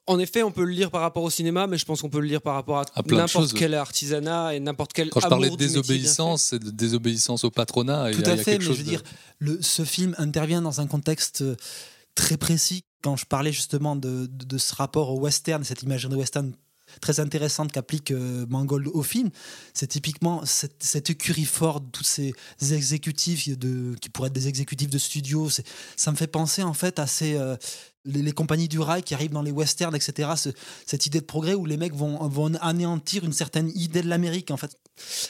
en 0.06 0.18
effet, 0.18 0.42
on 0.42 0.52
peut 0.52 0.64
le 0.64 0.70
lire 0.70 0.90
par 0.90 1.00
rapport 1.00 1.22
au 1.22 1.30
cinéma, 1.30 1.66
mais 1.66 1.78
je 1.78 1.84
pense 1.84 2.02
qu'on 2.02 2.08
peut 2.08 2.20
le 2.20 2.28
lire 2.28 2.40
par 2.40 2.54
rapport 2.54 2.78
à, 2.78 2.84
n'importe 3.06 3.52
quel 3.52 3.74
artisanat 3.74 4.54
et 4.54 4.60
n'importe 4.60 4.92
quel. 4.92 5.10
Quand 5.10 5.20
je 5.20 5.28
parlais 5.28 5.50
de 5.50 5.56
désobéissance, 5.56 6.44
c'est 6.44 6.58
de 6.58 6.70
désobéissance 6.70 7.44
au 7.44 7.50
patronat. 7.50 8.12
Tout 8.12 8.22
à 8.24 8.36
fait, 8.36 8.58
mais 8.58 8.64
je 8.64 8.72
veux 8.72 8.84
dire, 8.84 9.02
le, 9.38 9.60
ce 9.60 9.84
film 9.84 10.14
intervient 10.18 10.62
dans 10.62 10.80
un 10.80 10.86
contexte 10.86 11.42
euh, 11.42 11.56
très 12.14 12.36
précis. 12.36 12.84
Quand 13.02 13.16
je 13.16 13.26
parlais 13.26 13.52
justement 13.52 13.96
de, 13.96 14.28
ce 14.58 14.74
rapport 14.74 15.10
au 15.10 15.18
western, 15.18 15.64
cette 15.64 15.82
imagerie 15.82 16.12
de 16.12 16.16
western 16.16 16.52
très 17.00 17.18
intéressante 17.18 17.72
qu'applique 17.72 18.12
euh, 18.12 18.46
Mangold 18.48 18.86
au 18.86 19.02
film, 19.02 19.30
c'est 19.74 19.88
typiquement 19.88 20.44
cette, 20.46 20.82
cette, 20.82 21.10
écurie 21.10 21.44
Ford, 21.44 21.82
tous 21.92 22.04
ces 22.04 22.32
exécutifs 22.72 23.48
de, 23.58 23.96
qui 24.00 24.08
pourraient 24.08 24.28
être 24.28 24.32
des 24.32 24.48
exécutifs 24.48 24.90
de 24.90 24.98
studio. 24.98 25.48
Ça 25.96 26.10
me 26.12 26.16
fait 26.16 26.28
penser 26.28 26.62
en 26.62 26.74
fait 26.74 26.98
à 26.98 27.06
ces, 27.06 27.34
euh, 27.34 27.56
les, 28.06 28.32
compagnies 28.32 28.68
du 28.68 28.80
rail 28.80 29.02
qui 29.02 29.14
arrivent 29.14 29.32
dans 29.32 29.42
les 29.42 29.50
westerns, 29.50 29.94
etc. 29.94 30.30
cette 30.86 31.06
idée 31.06 31.20
de 31.20 31.24
progrès 31.24 31.54
où 31.54 31.66
les 31.66 31.76
mecs 31.76 31.94
vont, 31.94 32.26
vont 32.28 32.52
anéantir 32.60 33.24
une 33.24 33.32
certaine 33.32 33.70
idée 33.74 34.02
de 34.02 34.08
l'Amérique, 34.08 34.50
en 34.50 34.56
fait. 34.56 34.78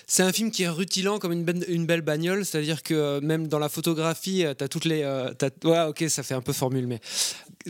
C'est 0.06 0.22
un 0.22 0.32
film 0.32 0.50
qui 0.50 0.62
est 0.62 0.68
rutilant 0.68 1.18
comme 1.18 1.32
une, 1.32 1.64
une 1.68 1.86
belle 1.86 2.02
bagnole, 2.02 2.44
c'est-à-dire 2.44 2.82
que 2.82 2.94
euh, 2.94 3.20
même 3.20 3.48
dans 3.48 3.58
la 3.58 3.68
photographie, 3.68 4.44
euh, 4.44 4.54
tu 4.56 4.64
as 4.64 4.68
toutes 4.68 4.84
les. 4.84 5.02
Euh, 5.02 5.32
ouais, 5.64 5.82
ok, 5.82 6.04
ça 6.08 6.22
fait 6.22 6.34
un 6.34 6.40
peu 6.40 6.52
formule, 6.52 6.86
mais. 6.86 7.00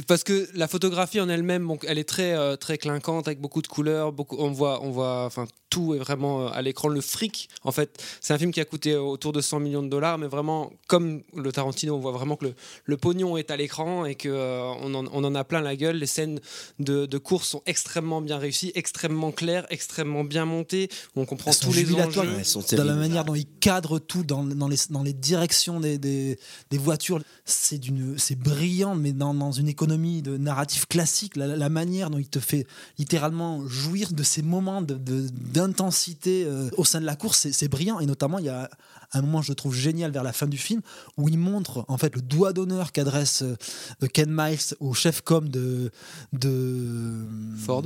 Parce 0.06 0.24
que 0.24 0.48
la 0.54 0.68
photographie 0.68 1.20
en 1.20 1.28
elle-même, 1.28 1.70
elle 1.86 1.98
est 1.98 2.04
très, 2.04 2.56
très 2.56 2.78
clinquante, 2.78 3.28
avec 3.28 3.40
beaucoup 3.40 3.62
de 3.62 3.66
couleurs, 3.66 4.12
beaucoup, 4.12 4.36
on 4.38 4.50
voit, 4.50 4.82
on 4.82 4.90
voit 4.90 5.24
enfin, 5.24 5.46
tout 5.70 5.94
est 5.94 5.98
vraiment 5.98 6.48
à 6.48 6.62
l'écran. 6.62 6.88
Le 6.88 7.00
fric, 7.00 7.48
en 7.64 7.72
fait, 7.72 8.02
c'est 8.20 8.32
un 8.34 8.38
film 8.38 8.50
qui 8.50 8.60
a 8.60 8.64
coûté 8.64 8.96
autour 8.96 9.32
de 9.32 9.40
100 9.40 9.60
millions 9.60 9.82
de 9.82 9.88
dollars, 9.88 10.18
mais 10.18 10.26
vraiment, 10.26 10.72
comme 10.86 11.22
le 11.34 11.52
Tarantino, 11.52 11.94
on 11.94 11.98
voit 11.98 12.12
vraiment 12.12 12.36
que 12.36 12.46
le, 12.46 12.54
le 12.84 12.96
pognon 12.96 13.36
est 13.36 13.50
à 13.50 13.56
l'écran 13.56 14.04
et 14.04 14.14
qu'on 14.14 14.28
on 14.30 14.94
on 14.94 15.24
en 15.24 15.34
a 15.34 15.44
plein 15.44 15.60
la 15.60 15.76
gueule. 15.76 15.96
Les 15.96 16.06
scènes 16.06 16.40
de, 16.78 17.06
de 17.06 17.18
course 17.18 17.48
sont 17.48 17.62
extrêmement 17.66 18.20
bien 18.20 18.38
réussies, 18.38 18.72
extrêmement 18.74 19.32
claires, 19.32 19.66
extrêmement 19.70 20.24
bien 20.24 20.44
montées. 20.44 20.88
On 21.14 21.24
comprend 21.24 21.50
tous 21.52 21.72
les 21.72 21.92
enjeux. 21.94 22.76
dans 22.76 22.84
la 22.84 22.94
manière 22.94 23.24
dont 23.24 23.34
ils 23.34 23.46
cadrent 23.60 23.98
tout, 23.98 24.22
dans, 24.22 24.44
dans, 24.44 24.68
les, 24.68 24.76
dans 24.90 25.02
les 25.02 25.12
directions 25.12 25.80
des, 25.80 25.98
des, 25.98 26.38
des 26.70 26.78
voitures. 26.78 27.20
C'est 27.44 28.38
brillant, 28.38 28.94
mais 28.94 29.12
dans, 29.12 29.34
dans, 29.34 29.52
une 29.52 29.68
économie 29.68 29.85
de 29.86 30.36
narratif 30.36 30.86
classique, 30.86 31.36
la, 31.36 31.68
manière 31.68 32.10
dont 32.10 32.18
il 32.18 32.28
te 32.28 32.38
fait 32.38 32.66
littéralement 32.98 33.66
jouir 33.66 34.12
de 34.12 34.22
ces 34.22 34.42
moments 34.42 34.82
d'intensité 34.82 36.44
de, 36.44 36.50
euh, 36.50 36.70
au 36.76 36.84
sein 36.84 37.00
de 37.00 37.06
la 37.06 37.16
course, 37.16 37.48
c'est 37.50 37.68
brillant. 37.68 38.00
Et 38.00 38.06
notamment, 38.06 38.38
il 38.38 38.46
y 38.46 38.50
a 38.50 38.68
un 39.12 39.22
moment, 39.22 39.42
je 39.42 39.52
trouve 39.52 39.74
génial 39.74 40.10
vers 40.10 40.22
la 40.22 40.32
fin 40.32 40.46
du 40.46 40.58
film, 40.58 40.82
où 41.16 41.28
il 41.28 41.38
montre 41.38 41.84
en 41.88 41.98
fait 41.98 42.14
le 42.14 42.22
doigt 42.22 42.52
d'honneur 42.52 42.92
qu'adresse 42.92 43.42
euh, 43.42 44.06
Ken 44.12 44.30
Miles 44.30 44.74
au 44.80 44.94
chef 44.94 45.20
com 45.22 45.48
de, 45.48 45.90
de 46.32 47.26
Ford 47.58 47.84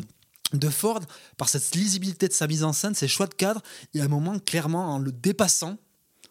de 0.52 0.68
Ford 0.68 1.00
par 1.36 1.48
cette 1.48 1.76
lisibilité 1.76 2.26
de 2.26 2.32
sa 2.32 2.48
mise 2.48 2.64
en 2.64 2.72
scène, 2.72 2.96
ses 2.96 3.06
choix 3.06 3.28
de 3.28 3.34
cadre, 3.34 3.62
il 3.94 3.98
y 3.98 4.00
a 4.00 4.04
un 4.04 4.08
moment 4.08 4.38
clairement 4.40 4.94
en 4.94 4.98
le 4.98 5.12
dépassant, 5.12 5.78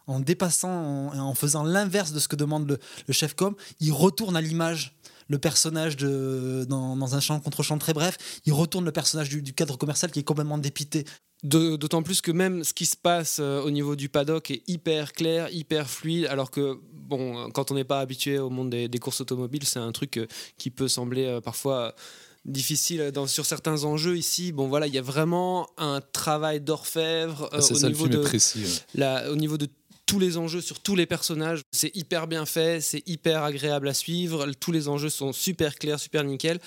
en 0.08 0.20
dépassant, 0.20 0.70
en, 0.70 1.18
en 1.18 1.36
faisant 1.36 1.64
l'inverse 1.64 2.12
de 2.12 2.20
ce 2.20 2.28
que 2.28 2.36
demande 2.36 2.68
le, 2.68 2.80
le 3.08 3.14
chef 3.14 3.34
com, 3.34 3.56
il 3.80 3.94
retourne 3.94 4.36
à 4.36 4.42
l'image 4.42 4.99
le 5.30 5.38
personnage 5.38 5.96
de, 5.96 6.66
dans, 6.68 6.98
dans 6.98 7.16
un 7.16 7.20
champ 7.22 7.40
contre 7.40 7.64
champ 7.64 7.78
très 7.78 7.94
bref, 7.94 8.18
il 8.46 8.54
retourne 8.54 8.84
le 8.84 8.92
personnage 8.92 9.30
du, 9.30 9.42
du 9.42 9.54
cadre 9.54 9.78
commercial 9.78 10.12
qui 10.12 10.20
est 10.20 10.24
complètement 10.24 10.58
dépité. 10.58 11.06
D'autant 11.42 12.04
plus 12.04 12.20
que 12.20 12.32
même 12.34 12.66
ce 12.66 12.74
qui 12.74 12.86
se 12.86 12.98
passe 12.98 13.38
euh, 13.40 13.62
au 13.62 13.72
niveau 13.72 13.96
du 13.96 14.10
paddock 14.10 14.52
est 14.52 14.62
hyper 14.68 15.14
clair, 15.14 15.48
hyper 15.54 15.90
fluide, 15.90 16.26
alors 16.26 16.52
que, 16.52 16.78
bon, 16.92 17.50
quand 17.52 17.72
on 17.72 17.76
n'est 17.76 17.86
pas 17.86 18.02
habitué 18.02 18.40
au 18.40 18.50
monde 18.50 18.72
des, 18.72 18.90
des 18.90 19.00
courses 19.00 19.22
automobiles, 19.22 19.64
c'est 19.64 19.80
un 19.80 19.94
truc 19.94 20.18
euh, 20.18 20.28
qui 20.58 20.70
peut 20.70 20.90
sembler 20.90 21.26
euh, 21.26 21.40
parfois 21.40 21.96
difficile 22.44 23.12
dans, 23.14 23.28
sur 23.28 23.46
certains 23.46 23.84
enjeux 23.86 24.18
ici. 24.18 24.52
Bon, 24.52 24.68
voilà, 24.68 24.88
il 24.88 24.94
y 24.94 24.98
a 24.98 25.02
vraiment 25.02 25.70
un 25.78 26.02
travail 26.12 26.60
d'orfèvre 26.60 27.50
euh, 27.54 27.60
au, 27.60 27.62
ça, 27.62 27.88
le 27.88 27.94
niveau 27.94 28.08
de, 28.10 28.18
précis, 28.18 28.64
ouais. 28.64 29.00
la- 29.00 29.32
au 29.32 29.36
niveau 29.38 29.58
de 29.58 29.68
tous 30.10 30.20
les 30.20 30.38
enjeux 30.38 30.62
sur 30.62 30.80
tous 30.80 30.96
les 30.96 31.06
personnages. 31.06 31.62
C'est 31.72 31.96
hyper 31.96 32.28
bien 32.28 32.46
fait, 32.46 32.82
c'est 32.82 33.04
hyper 33.08 33.44
agréable 33.44 33.88
à 33.88 33.94
suivre. 33.94 34.48
Tous 34.60 34.72
les 34.72 34.88
enjeux 34.88 35.10
sont 35.10 35.32
super 35.34 35.76
clairs, 35.76 36.00
super 36.00 36.24
nickel. 36.24 36.60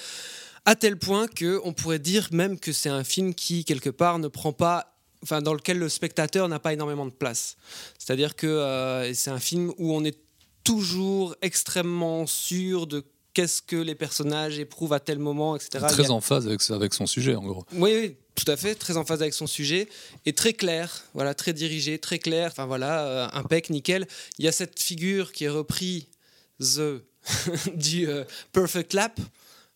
À 0.64 0.76
tel 0.76 0.96
point 0.96 1.26
que 1.26 1.60
on 1.64 1.72
pourrait 1.72 1.98
dire 1.98 2.28
même 2.30 2.58
que 2.58 2.72
c'est 2.72 2.88
un 2.88 3.02
film 3.02 3.34
qui, 3.34 3.64
quelque 3.64 3.90
part, 3.90 4.18
ne 4.20 4.28
prend 4.28 4.52
pas. 4.52 4.88
Enfin, 5.24 5.40
dans 5.42 5.54
lequel 5.54 5.78
le 5.78 5.88
spectateur 5.88 6.48
n'a 6.48 6.58
pas 6.58 6.72
énormément 6.72 7.06
de 7.06 7.10
place. 7.12 7.56
C'est-à-dire 7.98 8.34
que 8.36 8.46
euh, 8.46 9.12
c'est 9.14 9.30
un 9.30 9.38
film 9.38 9.72
où 9.78 9.92
on 9.94 10.04
est 10.04 10.18
toujours 10.64 11.34
extrêmement 11.42 12.26
sûr 12.26 12.86
de 12.86 13.04
qu'est-ce 13.34 13.62
que 13.62 13.76
les 13.76 13.94
personnages 13.94 14.58
éprouvent 14.58 14.92
à 14.92 15.00
tel 15.00 15.18
moment, 15.18 15.56
etc. 15.56 15.84
Très 15.88 16.06
a- 16.06 16.10
en 16.12 16.20
phase 16.20 16.46
avec, 16.46 16.60
avec 16.70 16.92
son 16.94 17.06
sujet, 17.06 17.34
en 17.34 17.42
gros. 17.42 17.64
oui, 17.72 17.90
oui, 18.00 18.16
tout 18.34 18.50
à 18.50 18.56
fait, 18.56 18.74
très 18.74 18.96
en 18.96 19.04
phase 19.04 19.22
avec 19.22 19.34
son 19.34 19.46
sujet 19.46 19.88
et 20.26 20.32
très 20.32 20.52
clair, 20.52 21.04
voilà, 21.14 21.34
très 21.34 21.52
dirigé, 21.52 21.98
très 21.98 22.18
clair. 22.18 22.50
Enfin 22.50 22.66
voilà, 22.66 23.06
euh, 23.06 23.28
impec, 23.32 23.70
nickel. 23.70 24.06
Il 24.38 24.44
y 24.44 24.48
a 24.48 24.52
cette 24.52 24.80
figure 24.80 25.32
qui 25.32 25.44
est 25.44 25.48
reprise 25.48 26.06
du 27.74 28.08
euh, 28.08 28.24
Perfect 28.52 28.94
Lap. 28.94 29.20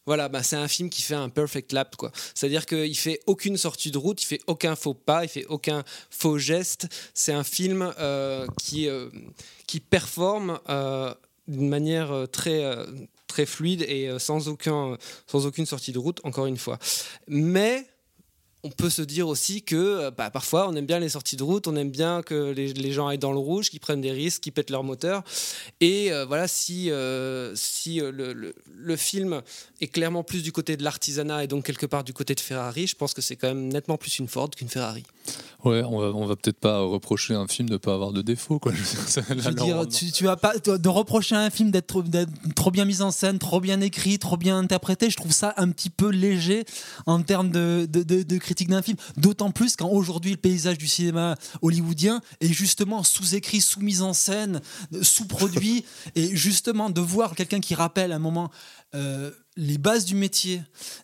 Voilà, 0.06 0.28
bah, 0.28 0.44
c'est 0.44 0.56
un 0.56 0.68
film 0.68 0.88
qui 0.88 1.02
fait 1.02 1.16
un 1.16 1.28
perfect 1.28 1.72
lap, 1.72 1.96
quoi. 1.96 2.12
C'est-à-dire 2.32 2.64
qu'il 2.64 2.96
fait 2.96 3.20
aucune 3.26 3.56
sortie 3.56 3.90
de 3.90 3.98
route, 3.98 4.22
il 4.22 4.26
fait 4.26 4.40
aucun 4.46 4.76
faux 4.76 4.94
pas, 4.94 5.24
il 5.24 5.28
fait 5.28 5.46
aucun 5.46 5.82
faux 6.10 6.38
geste. 6.38 6.86
C'est 7.12 7.32
un 7.32 7.42
film 7.42 7.92
euh, 7.98 8.46
qui, 8.56 8.88
euh, 8.88 9.10
qui 9.66 9.80
performe 9.80 10.60
euh, 10.68 11.12
d'une 11.48 11.68
manière 11.68 12.12
euh, 12.12 12.26
très, 12.26 12.64
euh, 12.64 12.86
très 13.26 13.46
fluide 13.46 13.84
et 13.88 14.08
euh, 14.08 14.20
sans, 14.20 14.48
aucun, 14.48 14.96
sans 15.26 15.44
aucune 15.44 15.66
sortie 15.66 15.90
de 15.90 15.98
route, 15.98 16.20
encore 16.22 16.46
une 16.46 16.56
fois. 16.56 16.78
Mais 17.26 17.84
on 18.66 18.70
peut 18.70 18.90
se 18.90 19.02
dire 19.02 19.28
aussi 19.28 19.62
que 19.62 19.76
euh, 19.76 20.10
bah, 20.10 20.30
parfois 20.30 20.68
on 20.68 20.74
aime 20.76 20.86
bien 20.86 20.98
les 20.98 21.08
sorties 21.10 21.36
de 21.36 21.42
route, 21.42 21.66
on 21.68 21.76
aime 21.76 21.90
bien 21.90 22.22
que 22.22 22.50
les, 22.52 22.72
les 22.72 22.92
gens 22.92 23.06
aillent 23.06 23.18
dans 23.18 23.32
le 23.32 23.38
rouge, 23.38 23.70
qu'ils 23.70 23.80
prennent 23.80 24.00
des 24.00 24.12
risques, 24.12 24.42
qu'ils 24.42 24.52
pètent 24.52 24.70
leur 24.70 24.82
moteur. 24.84 25.22
Et 25.80 26.12
euh, 26.12 26.24
voilà, 26.26 26.48
si, 26.48 26.90
euh, 26.90 27.52
si 27.54 28.00
euh, 28.00 28.10
le, 28.12 28.32
le- 28.32 28.54
le 28.78 28.96
film 28.96 29.42
est 29.80 29.88
clairement 29.88 30.22
plus 30.22 30.42
du 30.42 30.52
côté 30.52 30.76
de 30.76 30.84
l'artisanat 30.84 31.44
et 31.44 31.46
donc 31.46 31.64
quelque 31.64 31.86
part 31.86 32.04
du 32.04 32.12
côté 32.12 32.34
de 32.34 32.40
Ferrari, 32.40 32.86
je 32.86 32.94
pense 32.94 33.14
que 33.14 33.22
c'est 33.22 33.36
quand 33.36 33.48
même 33.48 33.68
nettement 33.68 33.96
plus 33.96 34.18
une 34.18 34.28
Ford 34.28 34.50
qu'une 34.50 34.68
Ferrari. 34.68 35.02
Ouais, 35.64 35.82
on 35.82 35.98
va, 35.98 36.06
on 36.14 36.26
va 36.26 36.36
peut-être 36.36 36.60
pas 36.60 36.78
reprocher 36.80 37.34
un 37.34 37.48
film 37.48 37.68
de 37.68 37.74
ne 37.74 37.78
pas 37.78 37.94
avoir 37.94 38.12
de 38.12 38.22
défauts, 38.22 38.58
quoi. 38.60 38.72
Je 38.74 39.20
veux 39.48 39.54
dire, 39.64 39.88
tu, 39.88 40.12
tu 40.12 40.24
vas 40.24 40.36
pas 40.36 40.56
de 40.58 40.88
reprocher 40.88 41.34
à 41.34 41.40
un 41.40 41.50
film 41.50 41.70
d'être 41.72 41.86
trop, 42.54 42.70
bien 42.70 42.84
mis 42.84 43.02
en 43.02 43.10
scène, 43.10 43.38
trop 43.40 43.60
bien 43.60 43.80
écrit, 43.80 44.18
trop 44.20 44.36
bien 44.36 44.56
interprété. 44.58 45.10
Je 45.10 45.16
trouve 45.16 45.32
ça 45.32 45.54
un 45.56 45.70
petit 45.70 45.90
peu 45.90 46.08
léger 46.10 46.64
en 47.06 47.22
termes 47.22 47.50
de, 47.50 47.88
de, 47.90 48.02
de- 48.04 48.22
de 48.22 48.38
critique 48.56 48.70
d'un 48.70 48.82
film. 48.82 48.96
D'autant 49.18 49.50
plus 49.50 49.76
quand 49.76 49.88
aujourd'hui 49.90 50.30
le 50.30 50.36
paysage 50.38 50.78
du 50.78 50.88
cinéma 50.88 51.36
hollywoodien 51.60 52.22
est 52.40 52.52
justement 52.52 53.02
sous-écrit, 53.02 53.60
sous-mise 53.60 54.00
en 54.02 54.14
scène, 54.14 54.60
sous-produit. 55.02 55.84
et 56.14 56.34
justement 56.34 56.88
de 56.90 57.00
voir 57.00 57.34
quelqu'un 57.34 57.60
qui 57.60 57.74
rappelle 57.74 58.12
à 58.12 58.16
un 58.16 58.20
moment 58.20 58.50
euh, 58.94 59.30
les 59.56 59.78
bases 59.78 60.04
du 60.06 60.14
métier 60.14 60.62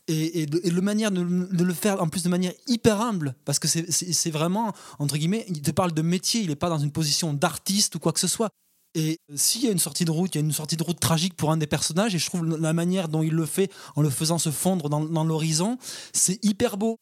et, 0.09 0.43
et, 0.43 0.47
de- 0.47 0.61
et 0.65 0.71
manière 0.71 1.11
de, 1.11 1.23
de 1.23 1.65
le 1.65 1.75
faire 1.75 2.03
en 2.03 2.09
plus 2.09 2.23
de 2.23 2.29
manière 2.29 2.53
hyper 2.67 3.01
humble 3.01 3.35
parce 3.45 3.59
que 3.59 3.69
c'est- 3.69 4.31
vraiment 4.31 4.73
entre 4.99 5.17
guillemets 5.19 5.45
il 5.49 5.61
te 5.61 5.71
parle 5.71 5.93
de 5.93 6.03
métier 6.03 6.41
il 6.41 6.49
n'est 6.49 6.57
pas 6.57 6.69
dans 6.71 6.79
une 6.79 6.91
position 6.93 7.33
d'artiste 7.35 7.95
ou 7.97 7.99
quoi 7.99 8.13
que 8.13 8.21
ce 8.21 8.29
soit 8.29 8.49
et 8.95 9.19
s'il 9.35 9.65
y 9.65 9.69
a 9.69 9.71
une 9.73 9.79
sortie 9.79 10.05
de 10.05 10.11
route, 10.11 10.35
il 10.35 10.39
y 10.39 10.41
a 10.43 10.45
une 10.45 10.53
sortie 10.53 10.77
de 10.77 10.83
route 10.83 11.01
tragique 11.01 11.35
pour 11.35 11.51
un 11.51 11.57
des 11.57 11.67
personnages, 11.67 12.15
et 12.15 12.19
je 12.19 12.27
trouve 12.27 12.45
la 12.45 12.75
manière 12.75 13.09
dont 13.09 13.23
il 13.23 13.33
le 13.33 13.47
fait 13.47 13.71
en 13.97 14.03
le 14.03 14.11
faisant 14.11 14.37
se 14.37 14.51
fondre 14.51 14.91
dans, 14.91 15.01
dans 15.01 15.25
l'horizon, 15.25 15.79
c'est 16.13 16.39
hyper 16.45 16.77
beau. 16.77 16.99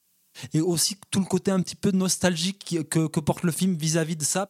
Et 0.54 0.60
aussi 0.60 0.96
tout 1.10 1.20
le 1.20 1.26
côté 1.26 1.50
un 1.50 1.60
petit 1.60 1.76
peu 1.76 1.90
nostalgique 1.90 2.78
que, 2.88 3.20
porte 3.20 3.42
le 3.42 3.52
film 3.52 3.74
vis-à-vis 3.74 4.16
de 4.16 4.24
ça. 4.24 4.48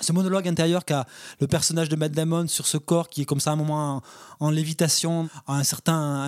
Ce 0.00 0.12
monologue 0.12 0.48
intérieur 0.48 0.84
qu'a 0.84 1.06
le 1.40 1.46
personnage 1.46 1.88
de 1.88 1.94
Matt 1.94 2.10
Damon 2.12 2.48
sur 2.48 2.66
ce 2.66 2.76
corps 2.76 3.08
qui 3.08 3.22
est 3.22 3.24
comme 3.24 3.38
ça 3.38 3.50
à 3.50 3.52
un 3.52 3.56
moment 3.56 4.02
en, 4.40 4.50
lévitation 4.50 5.28
à, 5.46 5.62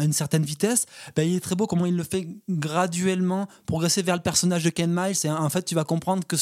une 0.02 0.12
certaine 0.12 0.44
vitesse, 0.44 0.86
ben, 1.16 1.28
il 1.28 1.34
est 1.34 1.40
très 1.40 1.56
beau 1.56 1.66
comment 1.66 1.84
il 1.84 1.96
le 1.96 2.04
fait 2.04 2.28
graduellement 2.48 3.48
progresser 3.66 4.02
vers 4.02 4.14
le 4.14 4.22
personnage 4.22 4.62
de 4.62 4.70
Ken 4.70 4.90
Miles. 4.90 5.16
Et 5.24 5.30
en 5.30 5.50
fait, 5.50 5.62
tu 5.64 5.74
vas 5.74 5.84
comprendre 5.84 6.24
que, 6.26 6.36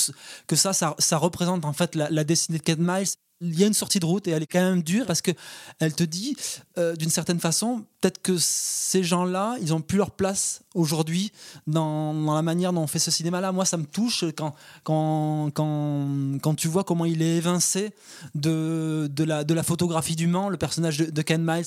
que 0.47 0.55
ça, 0.55 0.74
ça, 0.74 0.95
ça 0.99 1.16
représente 1.16 1.64
en 1.64 1.72
fait 1.72 1.95
la, 1.95 2.11
la 2.11 2.24
destinée 2.24 2.59
de 2.59 2.62
Ken 2.62 2.78
Miles. 2.78 3.14
Il 3.41 3.59
y 3.59 3.64
a 3.64 3.66
une 3.66 3.74
sortie 3.74 4.01
de 4.01 4.07
route 4.07 4.26
et 4.28 4.30
elle 4.30 4.43
est 4.43 4.47
quand 4.47 4.62
même 4.62 4.82
dure 4.82 5.07
parce 5.07 5.20
que 5.20 5.32
elle 5.78 5.95
te 5.95 6.05
dit 6.05 6.37
euh, 6.78 6.95
d'une 6.97 7.11
certaine 7.11 7.41
façon 7.41 7.85
peut-être 8.01 8.22
que 8.22 8.37
ces 8.39 9.03
gens-là 9.03 9.57
ils 9.61 9.74
ont 9.74 9.80
plus 9.80 9.99
leur 9.99 10.12
place 10.12 10.62
aujourd'hui 10.74 11.32
dans, 11.66 12.12
la 12.35 12.43
manière 12.43 12.72
dont 12.72 12.82
on 12.82 12.87
fait 12.87 12.99
ce 12.99 13.11
cinéma-là. 13.11 13.53
Moi, 13.53 13.64
ça 13.64 13.76
me 13.76 13.85
touche 13.85 14.24
quand, 14.37 14.55
quand, 14.82 15.51
quand, 15.55 16.39
quand 16.43 16.55
tu 16.55 16.68
vois 16.68 16.85
comment 16.85 17.05
il 17.05 17.22
est 17.22 17.37
évincé 17.37 17.95
de, 18.35 19.09
de, 19.11 19.24
la, 19.24 19.45
de 19.45 19.55
la 19.55 19.62
photographie 19.62 20.16
du 20.16 20.26
Mans, 20.26 20.49
le 20.49 20.57
personnage 20.57 20.99
de, 20.99 21.11
de 21.11 21.22
Ken 21.22 21.43
Miles. 21.45 21.66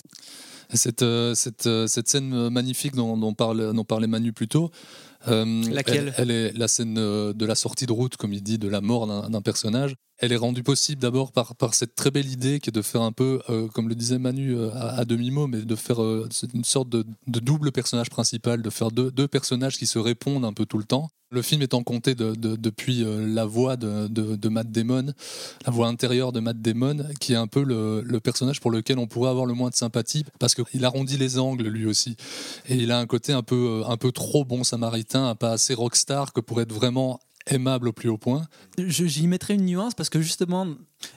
Cette, 0.74 1.01
euh, 1.01 1.34
cette, 1.34 1.65
euh, 1.68 1.88
cette 1.88 2.09
scène 2.09 2.49
magnifique 2.49 2.93
dont, 2.95 3.15
dont, 3.18 3.34
parle, 3.34 3.74
dont 3.74 3.84
parlait 3.86 4.07
Manu 4.07 4.34
plus 4.34 4.47
tôt, 4.47 4.70
euh, 5.28 5.63
Laquelle 5.72 6.13
elle, 6.18 6.30
elle 6.30 6.32
est 6.32 6.57
la 6.57 6.68
scène 6.68 6.93
de 6.95 7.45
la 7.45 7.55
sortie 7.55 7.86
de 7.86 7.91
route, 7.91 8.18
comme 8.18 8.34
il 8.34 8.43
dit, 8.43 8.57
de 8.57 8.68
la 8.68 8.82
mort 8.82 9.07
d'un 9.30 9.41
personnage. 9.41 9.95
Elle 10.20 10.32
est 10.32 10.38
rendue 10.38 10.63
possible 10.63 11.01
d'abord 11.01 11.32
par, 11.32 11.55
par 11.55 11.74
cette 11.74 11.93
très 11.95 12.09
belle 12.11 12.28
idée 12.32 12.59
qui 12.59 12.70
est 12.70 12.74
de 12.74 12.82
faire 12.82 13.01
un 13.01 13.11
peu, 13.11 13.39
euh, 13.49 13.68
comme 13.68 13.88
le 13.88 13.95
disait 13.95 14.18
Manu 14.20 14.55
euh, 14.55 14.72
à, 14.74 14.99
à 14.99 15.05
demi-mot, 15.05 15.47
mais 15.47 15.61
de 15.61 15.76
faire 15.76 15.99
une 15.99 16.63
sorte 16.63 16.89
de, 16.89 17.05
de 17.28 17.39
double 17.39 17.72
personnage 17.72 18.09
principal, 18.09 18.61
de 18.61 18.70
faire 18.70 18.89
deux, 18.91 19.11
deux 19.11 19.28
personnages 19.28 19.78
qui 19.78 19.86
se 19.88 19.99
répondent 19.99 20.43
un 20.45 20.53
peu 20.53 20.65
tout 20.65 20.78
le 20.80 20.86
temps. 20.86 21.09
Le 21.30 21.41
film 21.41 21.61
étant 21.61 21.84
compté 21.84 22.15
de- 22.15 22.36
de- 22.36 22.55
depuis 22.55 23.03
la 23.05 23.43
voix 23.45 23.76
de 23.76 24.47
Matt 24.47 24.72
Damon, 24.72 25.07
la 25.65 25.72
voix 25.74 25.88
intérieure 25.88 26.32
de 26.32 26.39
Matt 26.39 26.61
Damon, 26.61 27.03
qui 27.20 27.34
est 27.34 27.36
un 27.36 27.47
peu 27.47 27.63
le, 27.63 28.01
le 28.01 28.20
personnage 28.22 28.61
pour 28.61 28.72
lequel 28.72 28.97
on 28.97 29.07
pourrait 29.07 29.30
avoir 29.30 29.45
le 29.45 29.53
moins 29.53 29.70
de 29.70 29.76
sympathie, 29.76 30.24
parce 30.39 30.55
qu'il 30.64 30.86
arrondit 30.86 31.18
les 31.18 31.39
angles 31.39 31.68
lui 31.68 31.86
aussi. 31.86 32.16
Et 32.68 32.76
il 32.76 32.91
a 32.91 32.99
un 32.99 33.05
côté 33.05 33.34
un 33.34 33.43
peu, 33.43 33.82
euh, 33.84 33.89
un 33.89 33.97
peu 33.97 34.12
trop 34.12 34.45
bon 34.45 34.64
samaritain, 34.64 35.36
pas 35.36 35.51
assez 35.51 35.74
rockstar, 35.74 36.34
que 36.34 36.41
pour 36.41 36.62
être 36.62 36.74
vraiment 36.74 37.20
aimable 37.49 37.88
au 37.88 37.93
plus 37.93 38.10
haut 38.10 38.18
point. 38.18 38.47
J'y 38.78 39.28
mettrais 39.28 39.55
une 39.55 39.66
nuance 39.66 39.93
parce 39.93 40.10
que 40.10 40.22
justement, 40.22 40.68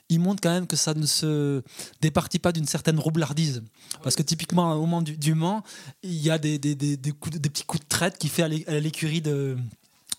il 0.09 0.21
montre 0.21 0.41
quand 0.41 0.51
même 0.53 0.67
que 0.67 0.77
ça 0.77 0.95
ne 0.95 1.07
se 1.07 1.63
départit 2.01 2.39
pas 2.39 2.53
d'une 2.53 2.67
certaine 2.67 2.99
roublardise. 2.99 3.63
Parce 4.03 4.17
que 4.17 4.23
typiquement, 4.23 4.73
au 4.75 4.81
moment 4.81 5.03
du, 5.03 5.17
du 5.17 5.35
Mans, 5.35 5.63
il 6.03 6.19
y 6.19 6.31
a 6.31 6.39
des, 6.39 6.59
des, 6.59 6.75
des, 6.75 6.97
petits 6.97 7.65
coups 7.65 7.83
de 7.83 7.89
traite 7.89 8.19
qu'il 8.19 8.31
fait 8.31 8.43
à 8.43 8.49
l'écurie 8.49 9.21
de. 9.21 9.57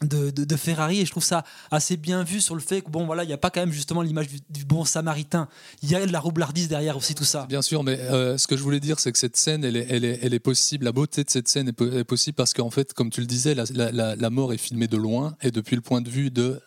De, 0.02 0.56
Ferrari 0.56 1.00
et 1.00 1.06
je 1.06 1.12
trouve 1.12 1.24
ça 1.24 1.44
assez 1.70 1.96
bien 1.96 2.24
vu 2.24 2.42
sur 2.42 2.56
le 2.56 2.62
fait 2.62 2.82
que 2.82 2.90
bon 2.90 3.06
voilà 3.06 3.24
il 3.24 3.28
n'y 3.28 3.34
a 3.34 3.38
pas 3.38 3.50
quand 3.50 3.62
même 3.62 3.72
justement 3.72 4.02
l'image 4.02 4.28
du, 4.50 4.66
bon 4.66 4.84
samaritain 4.84 5.48
il 5.82 5.90
y 5.90 5.96
a 5.96 6.06
de 6.06 6.12
la 6.12 6.20
roublardise 6.20 6.68
derrière 6.68 6.98
aussi 6.98 7.16
tout 7.16 7.24
ça 7.24 7.46
Bien 7.52 7.62
sûr, 7.62 7.84
mais 7.84 8.00
euh, 8.00 8.38
ce 8.38 8.48
que 8.48 8.56
je 8.56 8.64
voulais 8.64 8.80
dire, 8.80 9.00
c'est 9.00 9.12
que 9.12 9.18
cette 9.18 9.36
scène, 9.36 9.64
elle 9.64 9.76
est, 9.76 10.40
possible. 10.40 10.86
La 10.86 10.92
beauté 10.92 11.24
de 11.24 11.30
cette 11.30 11.48
scène 11.48 11.68
est, 11.68 11.74
po- 11.74 11.92
est 11.92 12.04
possible 12.04 12.36
parce 12.36 12.54
qu'en 12.54 12.70
fait, 12.70 12.94
comme 12.94 13.10
tu 13.10 13.22
le 13.22 13.28
disais, 13.28 13.54
la, 13.56 14.30
mort 14.30 14.54
est 14.54 14.58
filmée 14.58 14.88
de 14.88 14.98
loin 14.98 15.36
et 15.42 15.52
depuis 15.52 15.76
le 15.76 15.82
point 15.82 16.02
de 16.02 16.10
vue 16.10 16.32
de, 16.32 16.62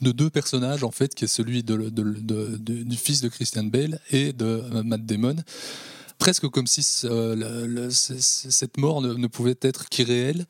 de 0.00 0.12
deux 0.12 0.30
personnages, 0.30 0.82
en 0.82 0.90
fait, 0.90 1.14
qui 1.14 1.24
est 1.24 1.28
celui 1.28 1.62
du 1.62 2.96
fils 2.96 3.20
de 3.20 3.28
Christian 3.28 3.64
Bale 3.64 4.00
et 4.10 4.32
de 4.32 4.46
euh, 4.46 4.82
Matt 4.82 5.04
Damon. 5.04 5.36
Presque 6.18 6.48
comme 6.48 6.66
si 6.66 6.86
euh, 7.04 7.90
cette 7.90 8.76
mort 8.78 9.02
ne, 9.02 9.14
ne 9.14 9.26
pouvait 9.26 9.58
être 9.60 9.88
qu'irréelle. 9.88 10.46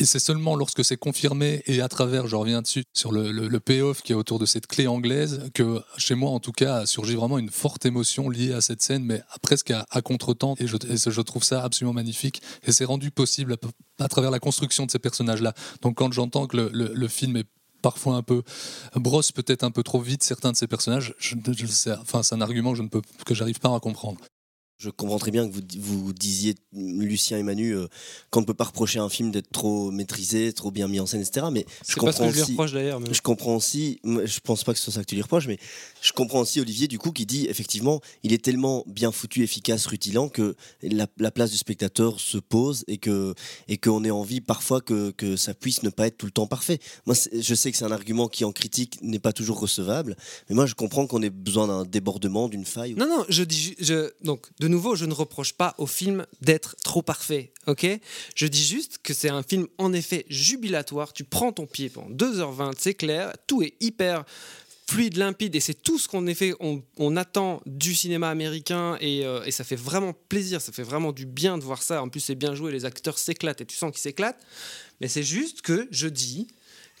Et 0.00 0.04
c'est 0.04 0.20
seulement 0.20 0.54
lorsque 0.54 0.84
c'est 0.84 0.96
confirmé 0.96 1.62
et 1.66 1.80
à 1.80 1.88
travers, 1.88 2.28
je 2.28 2.36
reviens 2.36 2.62
dessus, 2.62 2.84
sur 2.94 3.10
le, 3.10 3.32
le- 3.32 3.48
le 3.48 3.60
payoff 3.60 4.00
qui 4.02 4.12
est 4.12 4.14
autour 4.14 4.38
de 4.38 4.46
cette 4.46 4.68
clé 4.68 4.86
anglaise, 4.86 5.50
que 5.54 5.82
chez 5.96 6.14
moi 6.14 6.30
en 6.30 6.38
tout 6.38 6.52
cas 6.52 6.76
a 6.76 6.86
surgi 6.86 7.16
vraiment 7.16 7.36
une 7.36 7.50
forte 7.50 7.84
émotion 7.84 8.30
liée 8.30 8.52
à 8.52 8.60
cette 8.60 8.80
scène, 8.80 9.02
mais 9.04 9.22
presque 9.42 9.72
à, 9.72 9.84
à 9.90 10.00
contre-temps. 10.00 10.54
Et, 10.60 10.68
je, 10.68 11.20
trouve 11.20 11.42
ça 11.42 11.64
absolument 11.64 11.94
magnifique. 11.94 12.40
Et 12.64 12.70
c'est 12.70 12.84
rendu 12.84 13.10
possible 13.10 13.56
à, 13.98 14.08
travers 14.08 14.30
la 14.30 14.38
construction 14.38 14.86
de 14.86 14.90
ces 14.92 15.00
personnages-là. 15.00 15.52
Donc 15.82 15.96
quand 15.96 16.12
j'entends 16.12 16.46
que 16.46 16.56
le, 16.56 17.08
film 17.08 17.36
est 17.36 17.46
parfois 17.82 18.14
un 18.14 18.22
peu 18.22 18.42
brosse 18.94 19.32
peut-être 19.32 19.64
un 19.64 19.72
peu 19.72 19.82
trop 19.82 20.00
vite 20.00 20.22
certains 20.22 20.52
de 20.52 20.56
ces 20.56 20.68
personnages, 20.68 21.14
je, 21.18 21.34
je 21.56 21.66
sais- 21.66 21.92
enfin, 22.00 22.22
c'est 22.22 22.36
un 22.36 22.40
argument 22.40 22.70
que 22.70 22.78
je 22.78 22.82
ne 22.82 22.88
peux 22.88 23.02
que 23.26 23.34
j'arrive 23.34 23.58
pas 23.58 23.74
à 23.74 23.80
comprendre. 23.80 24.20
Je 24.78 24.90
comprends 24.90 25.18
très 25.18 25.32
bien 25.32 25.48
que 25.48 25.52
vous, 25.52 26.04
vous 26.04 26.12
disiez, 26.12 26.54
Lucien 26.72 27.36
et 27.36 27.42
Manu, 27.42 27.72
euh, 27.74 27.88
qu'on 28.30 28.42
ne 28.42 28.46
peut 28.46 28.54
pas 28.54 28.62
reprocher 28.62 29.00
à 29.00 29.02
un 29.02 29.08
film 29.08 29.32
d'être 29.32 29.50
trop 29.50 29.90
maîtrisé, 29.90 30.52
trop 30.52 30.70
bien 30.70 30.86
mis 30.86 31.00
en 31.00 31.06
scène, 31.06 31.20
etc. 31.20 31.46
Mais 31.50 31.66
je 31.84 31.94
C'est 31.94 32.00
pas 32.00 32.12
ce 32.12 32.18
que 32.18 32.22
comprends 32.22 32.28
je 32.30 32.34
lui 32.36 32.42
aussi. 32.42 32.52
reproche 32.52 32.72
d'ailleurs. 32.72 33.00
mais- 33.00 33.12
Je 33.12 33.20
comprends 33.20 33.56
aussi, 33.56 34.00
je 34.04 34.38
pense 34.38 34.62
pas 34.62 34.72
que 34.74 34.78
ce 34.78 34.84
soit 34.84 34.92
ça 34.94 35.00
que 35.00 35.06
tu 35.06 35.16
lui 35.16 35.22
reproches, 35.22 35.48
mais 35.48 35.58
je 36.00 36.12
comprends 36.12 36.38
aussi 36.42 36.60
Olivier 36.60 36.86
du 36.86 36.96
coup 37.00 37.10
qui 37.10 37.26
dit 37.26 37.46
effectivement 37.48 38.00
il 38.22 38.32
est 38.32 38.38
tellement 38.42 38.84
bien 38.86 39.10
foutu, 39.10 39.42
efficace, 39.42 39.84
rutilant 39.86 40.28
que 40.28 40.54
la, 40.82 41.08
la 41.18 41.32
place 41.32 41.50
du 41.50 41.56
spectateur 41.56 42.20
se 42.20 42.38
pose 42.38 42.84
et 42.86 42.98
que 42.98 43.34
et 43.66 43.78
qu'on 43.78 44.04
ait 44.04 44.12
envie 44.12 44.40
parfois 44.40 44.80
que, 44.80 45.10
que 45.10 45.34
ça 45.34 45.54
puisse 45.54 45.82
ne 45.82 45.90
pas 45.90 46.06
être 46.06 46.18
tout 46.18 46.26
le 46.26 46.32
temps 46.32 46.46
parfait. 46.46 46.78
Moi 47.04 47.16
je 47.32 47.54
sais 47.56 47.72
que 47.72 47.76
c'est 47.76 47.84
un 47.84 47.90
argument 47.90 48.28
qui 48.28 48.44
en 48.44 48.52
critique 48.52 49.00
n'est 49.02 49.18
pas 49.18 49.32
toujours 49.32 49.58
recevable, 49.58 50.16
mais 50.48 50.54
moi 50.54 50.66
je 50.66 50.74
comprends 50.74 51.08
qu'on 51.08 51.20
ait 51.22 51.30
besoin 51.30 51.66
d'un 51.66 51.84
débordement, 51.84 52.48
d'une 52.48 52.64
faille. 52.64 52.94
Non, 52.94 53.08
non, 53.08 53.24
je 53.28 53.42
dis, 53.42 53.74
je, 53.80 54.12
donc, 54.22 54.46
nouveau, 54.68 54.94
je 54.94 55.04
ne 55.04 55.14
reproche 55.14 55.52
pas 55.52 55.74
au 55.78 55.86
film 55.86 56.26
d'être 56.40 56.76
trop 56.84 57.02
parfait, 57.02 57.52
ok? 57.66 57.86
Je 58.34 58.46
dis 58.46 58.64
juste 58.64 58.98
que 59.02 59.14
c'est 59.14 59.28
un 59.28 59.42
film, 59.42 59.66
en 59.78 59.92
effet, 59.92 60.26
jubilatoire. 60.28 61.12
Tu 61.12 61.24
prends 61.24 61.52
ton 61.52 61.66
pied 61.66 61.88
pendant 61.88 62.10
2h20, 62.10 62.72
c'est 62.78 62.94
clair, 62.94 63.32
tout 63.46 63.62
est 63.62 63.74
hyper 63.80 64.24
fluide, 64.88 65.18
limpide, 65.18 65.54
et 65.54 65.60
c'est 65.60 65.74
tout 65.74 65.98
ce 65.98 66.08
qu'on 66.08 66.24
on 66.96 67.16
attend 67.16 67.60
du 67.66 67.94
cinéma 67.94 68.30
américain, 68.30 68.96
et, 69.02 69.26
euh, 69.26 69.44
et 69.44 69.50
ça 69.50 69.62
fait 69.62 69.76
vraiment 69.76 70.14
plaisir, 70.30 70.62
ça 70.62 70.72
fait 70.72 70.82
vraiment 70.82 71.12
du 71.12 71.26
bien 71.26 71.58
de 71.58 71.62
voir 71.62 71.82
ça. 71.82 72.02
En 72.02 72.08
plus, 72.08 72.20
c'est 72.20 72.34
bien 72.34 72.54
joué, 72.54 72.72
les 72.72 72.86
acteurs 72.86 73.18
s'éclatent, 73.18 73.60
et 73.60 73.66
tu 73.66 73.76
sens 73.76 73.92
qu'ils 73.92 74.00
s'éclatent. 74.00 74.40
Mais 75.02 75.08
c'est 75.08 75.22
juste 75.22 75.60
que 75.60 75.86
je 75.90 76.08
dis 76.08 76.48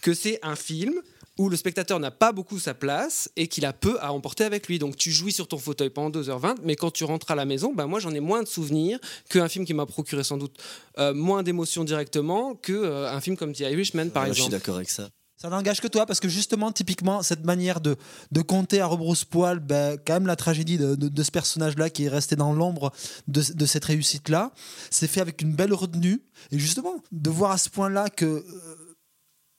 que 0.02 0.12
c'est 0.12 0.38
un 0.42 0.54
film 0.54 1.00
où 1.38 1.48
le 1.48 1.56
spectateur 1.56 2.00
n'a 2.00 2.10
pas 2.10 2.32
beaucoup 2.32 2.58
sa 2.58 2.74
place 2.74 3.30
et 3.36 3.46
qu'il 3.48 3.64
a 3.64 3.72
peu 3.72 3.96
à 4.00 4.12
emporter 4.12 4.44
avec 4.44 4.66
lui. 4.68 4.78
Donc 4.78 4.96
tu 4.96 5.10
jouis 5.12 5.32
sur 5.32 5.46
ton 5.48 5.58
fauteuil 5.58 5.90
pendant 5.90 6.20
2h20, 6.20 6.56
mais 6.64 6.74
quand 6.76 6.90
tu 6.90 7.04
rentres 7.04 7.30
à 7.30 7.34
la 7.34 7.44
maison, 7.44 7.72
bah, 7.74 7.86
moi 7.86 8.00
j'en 8.00 8.12
ai 8.12 8.20
moins 8.20 8.42
de 8.42 8.48
souvenirs 8.48 8.98
qu'un 9.30 9.48
film 9.48 9.64
qui 9.64 9.72
m'a 9.74 9.86
procuré 9.86 10.24
sans 10.24 10.36
doute 10.36 10.56
euh, 10.98 11.14
moins 11.14 11.42
d'émotions 11.42 11.84
directement 11.84 12.54
qu'un 12.56 13.20
film 13.20 13.36
comme 13.36 13.52
The 13.52 13.60
Irishman 13.60 14.10
par 14.10 14.24
Ouais, 14.24 14.28
je 14.30 14.34
suis 14.34 14.42
exemple. 14.42 14.60
d'accord 14.60 14.76
avec 14.76 14.90
ça. 14.90 15.08
Ça 15.40 15.48
n'engage 15.48 15.80
que 15.80 15.86
toi 15.86 16.04
parce 16.04 16.18
que 16.18 16.28
justement, 16.28 16.72
typiquement, 16.72 17.22
cette 17.22 17.44
manière 17.44 17.80
de, 17.80 17.94
de 18.32 18.42
compter 18.42 18.80
à 18.80 18.86
rebrousse-poil, 18.86 19.60
ben, 19.60 19.96
quand 20.04 20.14
même 20.14 20.26
la 20.26 20.34
tragédie 20.34 20.78
de, 20.78 20.96
de- 20.96 21.08
de 21.08 21.22
ce 21.22 21.30
personnage-là 21.30 21.90
qui 21.90 22.06
est 22.06 22.08
resté 22.08 22.34
dans 22.34 22.52
l'ombre 22.52 22.90
de, 23.28 23.40
de 23.54 23.64
cette 23.66 23.84
réussite-là, 23.84 24.50
c'est 24.90 25.06
fait 25.06 25.20
avec 25.20 25.40
une 25.40 25.52
belle 25.52 25.72
retenue. 25.72 26.20
Et 26.50 26.58
justement, 26.58 26.96
de 27.12 27.30
voir 27.30 27.52
à 27.52 27.58
ce 27.58 27.70
point-là 27.70 28.08
que 28.10 28.24
euh, 28.24 28.44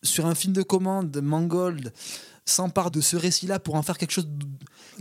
sur 0.03 0.25
un 0.25 0.35
film 0.35 0.53
de 0.53 0.61
commande, 0.61 1.19
Mangold 1.21 1.93
s'empare 2.45 2.91
de 2.91 3.01
ce 3.01 3.15
récit-là 3.15 3.59
pour 3.59 3.75
en 3.75 3.83
faire 3.83 3.97
quelque 3.97 4.11
chose 4.11 4.27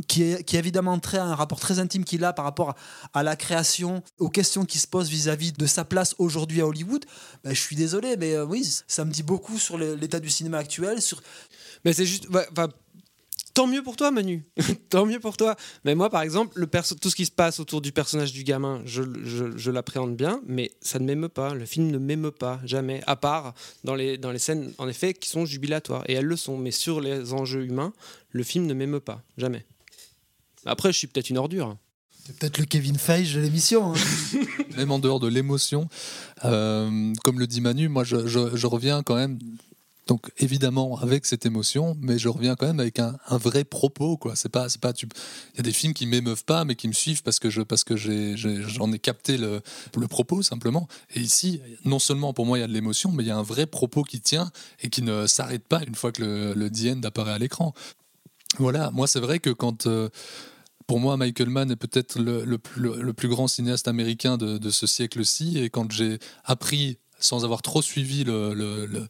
qui 0.06 0.22
est, 0.22 0.44
qui 0.44 0.56
évidemment 0.56 0.98
très, 0.98 1.18
un 1.18 1.34
rapport 1.34 1.58
très 1.58 1.78
intime 1.78 2.04
qu'il 2.04 2.24
a 2.24 2.32
par 2.32 2.44
rapport 2.44 2.74
à, 3.14 3.22
la 3.22 3.36
création, 3.36 4.02
aux 4.18 4.28
questions 4.28 4.64
qui 4.64 4.78
se 4.78 4.86
posent 4.86 5.08
vis-à-vis 5.08 5.52
de 5.52 5.66
sa 5.66 5.84
place 5.84 6.14
aujourd'hui 6.18 6.60
à 6.60 6.66
Hollywood, 6.66 7.04
ben, 7.42 7.54
je 7.54 7.60
suis 7.60 7.74
désolé, 7.74 8.16
mais 8.16 8.34
euh, 8.34 8.44
oui, 8.44 8.68
ça 8.86 9.04
me 9.04 9.10
dit 9.10 9.22
beaucoup 9.22 9.58
sur 9.58 9.78
l'état 9.78 10.20
du 10.20 10.30
cinéma 10.30 10.58
actuel, 10.58 11.02
sur 11.02 11.22
Mais 11.84 11.92
c'est 11.92 12.06
juste. 12.06 12.28
Tant 13.58 13.66
mieux 13.66 13.82
pour 13.82 13.96
toi, 13.96 14.12
Manu. 14.12 14.44
Tant 14.88 15.04
mieux 15.04 15.18
pour 15.18 15.36
toi. 15.36 15.56
Mais 15.84 15.96
moi, 15.96 16.10
par 16.10 16.22
exemple, 16.22 16.56
le 16.60 16.68
perso- 16.68 16.94
tout 16.94 17.10
ce 17.10 17.16
qui 17.16 17.26
se 17.26 17.32
passe 17.32 17.58
autour 17.58 17.80
du 17.80 17.90
personnage 17.90 18.32
du 18.32 18.44
gamin, 18.44 18.82
je, 18.84 19.02
je- 19.24 19.56
je 19.56 19.70
l'appréhende 19.72 20.14
bien, 20.16 20.40
mais 20.46 20.70
ça 20.80 21.00
ne 21.00 21.04
m'émeut 21.04 21.28
pas. 21.28 21.54
Le 21.54 21.66
film 21.66 21.90
ne 21.90 21.98
m'émeut 21.98 22.30
pas, 22.30 22.60
jamais. 22.64 23.02
À 23.08 23.16
part 23.16 23.54
dans 23.82 23.96
les, 23.96 24.16
dans 24.16 24.30
les 24.30 24.38
scènes, 24.38 24.72
en 24.78 24.86
effet, 24.88 25.12
qui 25.12 25.28
sont 25.28 25.44
jubilatoires. 25.44 26.04
Et 26.06 26.12
elles 26.12 26.24
le 26.24 26.36
sont. 26.36 26.56
Mais 26.56 26.70
sur 26.70 27.00
les 27.00 27.32
enjeux 27.32 27.64
humains, 27.64 27.92
le 28.30 28.44
film 28.44 28.64
ne 28.66 28.74
m'émeut 28.74 29.00
pas. 29.00 29.24
Jamais. 29.36 29.66
Après, 30.64 30.92
je 30.92 30.98
suis 30.98 31.08
peut-être 31.08 31.28
une 31.30 31.38
ordure. 31.38 31.76
C'est 32.26 32.36
peut-être 32.38 32.58
le 32.58 32.64
Kevin 32.64 32.96
Feige 32.96 33.34
de 33.34 33.40
l'émission. 33.40 33.92
hein. 33.92 33.98
Même 34.76 34.92
en 34.92 35.00
dehors 35.00 35.18
de 35.18 35.26
l'émotion, 35.26 35.88
euh, 36.44 37.12
comme 37.24 37.40
le 37.40 37.48
dit 37.48 37.60
Manu, 37.60 37.88
moi 37.88 38.04
je, 38.04 38.28
je- 38.28 38.54
je 38.54 38.66
reviens 38.68 39.02
quand 39.02 39.16
même. 39.16 39.40
Donc 40.08 40.32
évidemment 40.38 40.98
avec 40.98 41.26
cette 41.26 41.44
émotion, 41.44 41.94
mais 42.00 42.18
je 42.18 42.28
reviens 42.30 42.56
quand 42.56 42.66
même 42.66 42.80
avec 42.80 42.98
un, 42.98 43.16
vrai 43.28 43.62
propos 43.62 44.16
quoi. 44.16 44.34
C'est 44.36 44.48
pas, 44.48 44.68
c'est 44.70 44.80
pas. 44.80 44.94
tu- 44.94 45.06
Il 45.52 45.58
y 45.58 45.60
a 45.60 45.62
des 45.62 45.72
films 45.72 45.92
qui 45.92 46.06
m'émeuvent 46.06 46.44
pas, 46.46 46.64
mais 46.64 46.74
qui 46.76 46.88
me 46.88 46.94
suivent 46.94 47.22
parce 47.22 47.38
que 47.38 47.50
je, 47.50 47.60
parce 47.60 47.84
que 47.84 47.94
j'en 47.96 48.90
ai 48.92 48.98
capté 48.98 49.36
le, 49.36 49.60
le 49.96 50.08
propos 50.08 50.42
simplement. 50.42 50.88
Et 51.14 51.20
ici, 51.20 51.60
non 51.84 51.98
seulement 51.98 52.32
pour 52.32 52.46
moi 52.46 52.56
il 52.56 52.62
y 52.62 52.64
a 52.64 52.66
de 52.66 52.72
l'émotion, 52.72 53.12
mais 53.12 53.22
il 53.22 53.26
y 53.26 53.30
a 53.30 53.36
un 53.36 53.42
vrai 53.42 53.66
propos 53.66 54.02
qui 54.02 54.20
tient 54.22 54.50
et 54.80 54.88
qui 54.88 55.02
ne 55.02 55.26
s'arrête 55.26 55.68
pas 55.68 55.82
une 55.86 55.94
fois 55.94 56.10
que 56.10 56.22
le, 56.22 56.54
le 56.54 56.70
End 56.90 57.00
apparaît 57.04 57.32
à 57.32 57.38
l'écran. 57.38 57.74
Voilà, 58.58 58.90
moi 58.92 59.06
c'est 59.06 59.20
vrai 59.20 59.40
que 59.40 59.50
quand 59.50 59.86
euh, 59.86 60.08
pour 60.86 61.00
moi, 61.00 61.18
Michael 61.18 61.50
Mann 61.50 61.70
est 61.70 61.76
peut-être 61.76 62.18
le, 62.18 62.46
le 62.46 62.58
le 63.02 63.12
plus 63.12 63.28
grand 63.28 63.46
cinéaste 63.46 63.88
américain 63.88 64.38
de 64.38 64.70
ce 64.70 64.86
siècle-ci. 64.86 65.58
Et 65.58 65.68
quand 65.68 65.92
j'ai 65.92 66.18
appris, 66.44 66.96
sans 67.18 67.44
avoir 67.44 67.62
trop 67.62 67.82
suivi 67.82 68.24
le- 68.24 68.54
le- 68.54 68.86
le- 68.86 69.06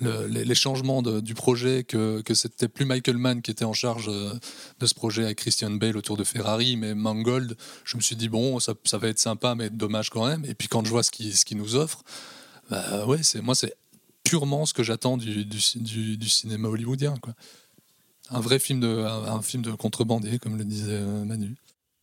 le- 0.00 0.26
les 0.26 0.54
changements 0.54 1.02
du 1.02 1.34
projet, 1.34 1.84
que, 1.84 2.20
que 2.22 2.34
c'était 2.34 2.68
plus 2.68 2.84
Michael 2.84 3.18
Mann 3.18 3.42
qui 3.42 3.50
était 3.50 3.64
en 3.64 3.72
charge 3.72 4.08
euh, 4.08 4.32
de 4.80 4.86
ce 4.86 4.94
projet 4.94 5.24
avec 5.24 5.38
Christian 5.38 5.70
Bale 5.70 5.96
autour 5.96 6.16
de 6.16 6.24
Ferrari, 6.24 6.76
mais 6.76 6.94
Mangold, 6.94 7.56
je 7.84 7.96
me 7.96 8.02
suis 8.02 8.16
dit, 8.16 8.28
bon, 8.28 8.58
ça, 8.60 8.74
va 8.92 9.08
être 9.08 9.18
sympa, 9.18 9.54
mais 9.54 9.70
dommage 9.70 10.10
quand 10.10 10.26
même. 10.26 10.44
Et 10.44 10.54
puis 10.54 10.68
quand 10.68 10.84
je 10.84 10.90
vois 10.90 11.02
ce 11.02 11.10
qu'il 11.10 11.36
ce 11.36 11.44
qu'il 11.44 11.56
nous 11.58 11.74
offre, 11.74 12.02
bah 12.70 13.06
moi, 13.42 13.54
c'est 13.54 13.74
purement 14.24 14.66
ce 14.66 14.74
que 14.74 14.82
j'attends 14.82 15.16
du, 15.16 15.46
cinéma 16.28 16.68
hollywoodien. 16.68 17.14
Un 18.30 18.40
vrai 18.40 18.58
film 18.58 18.80
de, 18.80 18.88
un 18.88 19.40
film 19.40 19.62
de 19.62 19.72
contrebandier, 19.72 20.38
comme 20.38 20.58
le 20.58 20.64
disait 20.64 20.92
euh, 20.92 21.24
Manu. 21.24 21.56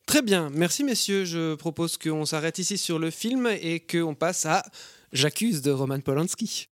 Très 0.08 0.22
bien, 0.22 0.50
merci 0.52 0.84
messieurs. 0.84 1.26
Je 1.26 1.56
propose 1.56 1.98
qu'on 1.98 2.26
s'arrête 2.26 2.58
ici 2.60 2.78
sur 2.78 3.00
le 3.00 3.12
film 3.12 3.48
et 3.48 3.80
qu'on 3.80 4.16
passe 4.16 4.46
à 4.46 4.64
J'accuse 5.14 5.62
de 5.62 5.72
Roman 5.72 6.00
Polanski. 6.00 6.68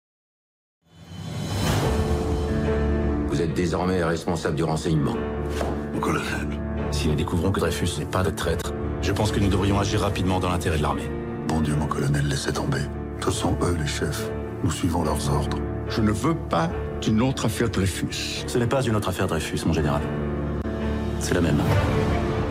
Vous 3.28 3.40
êtes 3.40 3.54
désormais 3.54 4.04
responsable 4.04 4.54
du 4.54 4.64
renseignement. 4.64 5.16
Mon 5.94 6.00
colonel. 6.00 6.48
Si 6.90 7.08
nous 7.08 7.14
découvrons 7.14 7.50
que 7.50 7.60
Dreyfus 7.60 7.98
n'est 7.98 8.06
pas 8.06 8.22
de 8.22 8.30
traître, 8.30 8.72
je 9.00 9.12
pense 9.12 9.32
que 9.32 9.40
nous 9.40 9.48
devrions 9.48 9.78
agir 9.80 10.00
rapidement 10.00 10.40
dans 10.40 10.50
l'intérêt 10.50 10.76
de 10.76 10.82
l'armée. 10.82 11.10
Bon 11.46 11.60
Dieu, 11.60 11.74
mon 11.74 11.86
colonel, 11.86 12.28
laissez 12.28 12.52
tomber. 12.52 12.82
Ce 13.24 13.30
sont 13.30 13.56
eux 13.62 13.76
les 13.80 13.86
chefs. 13.86 14.30
Nous 14.62 14.70
suivons 14.70 15.04
leurs 15.04 15.30
ordres. 15.30 15.58
Je 15.88 16.02
ne 16.02 16.12
veux 16.12 16.36
pas 16.36 16.70
d'une 17.00 17.22
autre 17.22 17.46
affaire 17.46 17.70
Dreyfus. 17.70 18.44
Ce 18.46 18.58
n'est 18.58 18.66
pas 18.66 18.82
une 18.82 18.96
autre 18.96 19.08
affaire 19.08 19.26
Dreyfus, 19.26 19.60
mon 19.66 19.72
général. 19.72 20.02
C'est 21.18 21.34
la 21.34 21.40
même. 21.40 21.60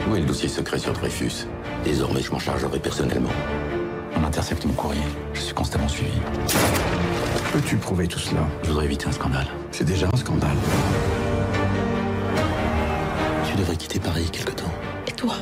Où 0.10 0.16
est 0.16 0.22
le 0.22 0.26
dossier 0.26 0.50
secret 0.50 0.80
sur 0.80 0.94
Dreyfus? 0.94 1.46
Désormais, 1.84 2.22
je 2.22 2.32
m'en 2.32 2.40
chargerai 2.40 2.80
personnellement. 2.80 3.30
On 4.20 4.24
intercepte 4.24 4.66
mon 4.66 4.74
courrier. 4.74 5.02
Je 5.34 5.40
suis 5.42 5.54
constamment 5.54 5.88
suivi. 5.88 6.12
Peux-tu 7.54 7.78
prouver 7.78 8.08
tout 8.08 8.20
cela? 8.20 8.42
Je 8.64 8.70
voudrais 8.70 8.86
éviter 8.86 9.08
un 9.08 9.12
scandale. 9.12 9.48
C'est 9.72 9.84
déjà 9.84 10.08
un 10.12 10.18
scandale. 10.18 10.58
Tu 13.50 13.56
devrais 13.56 13.76
quitter 13.76 14.00
Paris 14.00 14.30
quelque 14.32 14.52
temps. 14.52 14.72
Et 15.08 15.12
toi? 15.12 15.34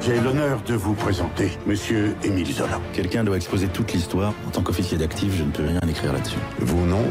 J'ai 0.00 0.20
l'honneur 0.20 0.60
de 0.62 0.74
vous 0.74 0.94
présenter 0.94 1.50
Monsieur 1.66 2.16
Émile 2.22 2.52
Zola. 2.52 2.80
Quelqu'un 2.92 3.24
doit 3.24 3.36
exposer 3.36 3.68
toute 3.68 3.92
l'histoire. 3.92 4.34
En 4.46 4.50
tant 4.50 4.62
qu'officier 4.62 4.98
d'actif, 4.98 5.34
je 5.36 5.42
ne 5.44 5.50
peux 5.50 5.64
rien 5.64 5.80
écrire 5.88 6.12
là-dessus. 6.12 6.38
Vous 6.60 6.86
non, 6.86 7.04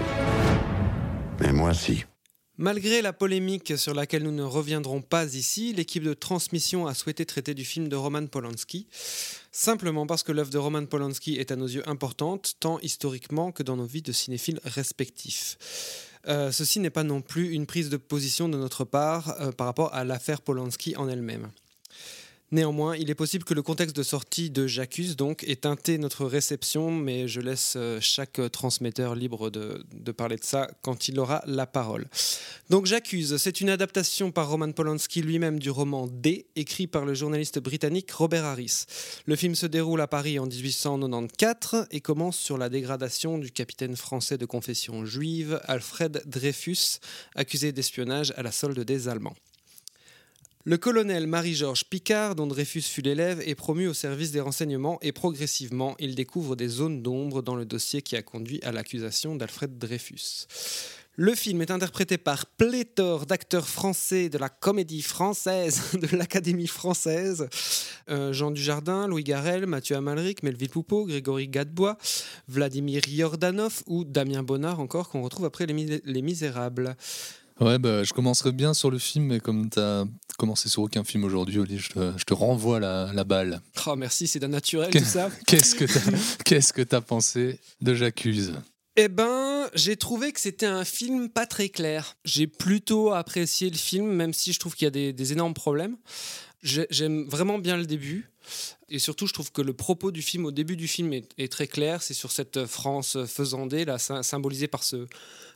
mais 1.42 1.52
moi 1.52 1.74
si. 1.74 2.06
Malgré 2.58 3.02
la 3.02 3.12
polémique 3.12 3.78
sur 3.78 3.94
laquelle 3.94 4.24
nous 4.24 4.32
ne 4.32 4.42
reviendrons 4.42 5.02
pas 5.02 5.26
ici, 5.36 5.74
l'équipe 5.74 6.04
de 6.04 6.14
transmission 6.14 6.88
a 6.88 6.94
souhaité 6.94 7.26
traiter 7.26 7.54
du 7.54 7.66
film 7.66 7.90
de 7.90 7.98
Roman 7.98 8.28
Polanski, 8.28 8.88
simplement 9.52 10.08
parce 10.08 10.24
que 10.24 10.32
l'œuvre 10.32 10.52
de 10.52 10.58
Roman 10.58 10.86
Polanski 10.86 11.36
est 11.36 11.52
à 11.52 11.58
nos 11.58 11.68
yeux 11.68 11.84
importante, 11.90 12.56
tant 12.62 12.80
historiquement 12.80 13.52
que 13.52 13.62
dans 13.62 13.76
nos 13.76 13.86
vies 13.86 14.02
de 14.02 14.14
cinéphiles 14.14 14.62
respectifs. 14.64 15.58
Euh, 16.30 16.50
ceci 16.54 16.80
n'est 16.80 16.90
pas 16.90 17.04
non 17.04 17.22
plus 17.22 17.52
une 17.52 17.66
prise 17.66 17.90
de 17.90 17.98
position 17.98 18.48
de 18.48 18.58
notre 18.58 18.86
part 18.86 19.36
euh, 19.42 19.52
par 19.52 19.68
rapport 19.68 19.94
à 19.94 20.06
l'affaire 20.06 20.42
Polanski 20.42 20.96
en 20.96 21.10
elle-même. 21.10 21.52
Néanmoins, 22.56 22.96
il 22.96 23.10
est 23.10 23.16
possible 23.16 23.44
que 23.44 23.54
le 23.54 23.62
contexte 23.62 23.98
de 23.98 24.02
sortie 24.02 24.50
de 24.50 24.66
J'accuse 24.66 25.18
donc 25.18 25.44
ait 25.44 25.58
teinté 25.58 25.98
notre 25.98 26.26
réception, 26.26 26.90
mais 26.90 27.28
je 27.28 27.42
laisse 27.42 27.74
euh, 27.76 28.00
chaque 28.00 28.40
euh, 28.40 28.48
transmetteur 28.48 29.14
libre 29.14 29.50
de, 29.50 29.84
de 29.94 30.12
parler 30.14 30.38
de 30.38 30.44
ça 30.46 30.70
quand 30.82 31.10
il 31.10 31.20
aura 31.20 31.44
la 31.48 31.68
parole. 31.68 32.08
Donc 32.70 32.86
J'accuse, 32.86 33.36
c'est 33.36 33.60
une 33.60 33.70
adaptation 33.70 34.32
par 34.32 34.50
Roman 34.50 34.72
Polanski 34.72 35.22
lui-même 35.22 35.60
du 35.60 35.70
roman 35.70 36.08
D, 36.08 36.46
écrit 36.56 36.88
par 36.88 37.04
le 37.04 37.14
journaliste 37.14 37.60
britannique 37.60 38.10
Robert 38.12 38.46
Harris. 38.46 38.86
Le 39.26 39.36
film 39.36 39.54
se 39.54 39.66
déroule 39.66 40.00
à 40.00 40.08
Paris 40.08 40.40
en 40.40 40.46
1894 40.46 41.88
et 41.92 42.00
commence 42.00 42.38
sur 42.38 42.58
la 42.58 42.70
dégradation 42.70 43.38
du 43.38 43.52
capitaine 43.52 43.98
français 43.98 44.38
de 44.38 44.46
confession 44.46 45.04
juive 45.04 45.60
Alfred 45.66 46.24
Dreyfus, 46.26 47.00
accusé 47.36 47.74
d'espionnage 47.74 48.32
à 48.38 48.44
la 48.44 48.54
solde 48.54 48.80
des 48.80 49.10
Allemands. 49.10 49.36
Le 50.68 50.78
colonel 50.78 51.28
Marie-Georges 51.28 51.86
Picard, 51.86 52.34
dont 52.34 52.48
Dreyfus 52.48 52.82
fut 52.82 53.04
l'élève, 53.04 53.40
est 53.46 53.54
promu 53.54 53.86
au 53.86 53.94
service 53.94 54.32
des 54.32 54.42
renseignements 54.42 54.98
et 55.04 55.12
progressivement, 55.12 55.96
il 56.00 56.16
découvre 56.16 56.56
des 56.56 56.68
zones 56.68 57.04
d'ombre 57.04 57.44
dans 57.44 57.56
le 57.56 57.66
dossier 57.66 58.02
qui 58.02 58.16
a 58.16 58.24
conduit 58.24 58.60
à 58.64 58.72
l'accusation 58.72 59.36
d'Alfred 59.36 59.78
Dreyfus. 59.78 60.48
Le 61.18 61.36
film 61.36 61.62
est 61.62 61.70
interprété 61.70 62.18
par 62.18 62.48
pléthore 62.48 63.28
d'acteurs 63.28 63.68
français 63.68 64.28
de 64.28 64.40
la 64.40 64.50
comédie 64.50 65.04
française, 65.04 65.84
de 65.94 66.18
l'Académie 66.18 66.66
française. 66.66 67.48
Euh, 68.10 68.34
Jean 68.34 68.50
Dujardin, 68.50 69.08
Louis 69.08 69.24
Garrel, 69.24 69.68
Mathieu 69.68 69.96
Amalric, 69.96 70.42
Melville 70.42 70.72
Poupeau, 70.72 71.06
Grégory 71.06 71.48
Gadebois, 71.48 71.96
Vladimir 72.48 73.08
Yordanov 73.08 73.84
ou 73.86 74.04
Damien 74.04 74.42
Bonnard 74.42 74.80
encore 74.80 75.10
qu'on 75.10 75.22
retrouve 75.22 75.46
après 75.46 75.68
les 75.68 76.22
Misérables. 76.24 76.98
Ouais, 77.62 77.80
bah, 77.80 78.04
je 78.04 78.12
commencerai 78.12 78.52
bien 78.52 78.74
sur 78.74 78.92
le 78.92 79.00
film, 79.00 79.28
mais 79.28 79.40
comme 79.40 79.70
tu 79.70 79.80
as 79.80 80.06
commencé 80.38 80.68
sur 80.68 80.82
aucun 80.82 81.06
film 81.06 81.24
aujourd'hui, 81.24 81.60
Oli, 81.60 81.78
je 81.78 81.90
te, 81.90 82.14
je 82.18 82.26
te 82.26 82.34
renvoie 82.34 82.82
la, 82.82 83.12
la, 83.14 83.24
balle. 83.24 83.62
Oh, 83.88 83.96
merci, 83.96 84.28
c'est 84.28 84.40
d'un 84.40 84.50
naturel 84.50 84.92
tout 84.92 85.00
ça. 85.00 85.32
Qu'est-ce 85.48 85.76
que 85.76 85.86
tu 86.82 86.96
as, 86.96 87.02
qu 87.02 87.06
pensé 87.06 87.60
de 87.80 87.94
J'accuse? 87.94 88.56
Eh 88.98 89.08
ben, 89.08 89.70
j'ai 89.74 89.96
trouvé 89.96 90.34
que 90.34 90.40
c'était 90.40 90.66
un 90.66 90.84
film 90.84 91.30
pas 91.30 91.46
très 91.46 91.70
clair. 91.70 92.18
J'ai 92.26 92.48
plutôt 92.48 93.14
apprécié 93.14 93.70
le 93.70 93.78
film, 93.78 94.08
même 94.08 94.34
si 94.34 94.52
je 94.52 94.60
trouve 94.60 94.76
qu'il 94.76 94.86
y 94.86 94.88
a 94.88 94.92
des, 94.92 95.14
des 95.14 95.32
énormes 95.32 95.54
problèmes. 95.54 95.96
J'aime 96.62 97.26
vraiment 97.26 97.60
bien 97.60 97.78
le 97.78 97.86
début. 97.86 98.32
Et 98.90 99.00
surtout, 99.00 99.28
je 99.28 99.34
trouve 99.34 99.52
que 99.52 99.62
le 99.62 99.74
propos 99.74 100.12
du 100.12 100.22
film, 100.22 100.46
au 100.46 100.52
début 100.52 100.76
du 100.76 100.88
film, 100.88 101.14
est, 101.14 101.30
est 101.38 101.52
très 101.52 101.68
clair. 101.68 102.02
C'est 102.02 102.14
sur 102.14 102.32
cette 102.32 102.66
France 102.66 103.18
faisandée, 103.26 103.86
là, 103.86 103.98
symbolisée 103.98 104.68
par 104.68 104.84
ce, 104.84 105.08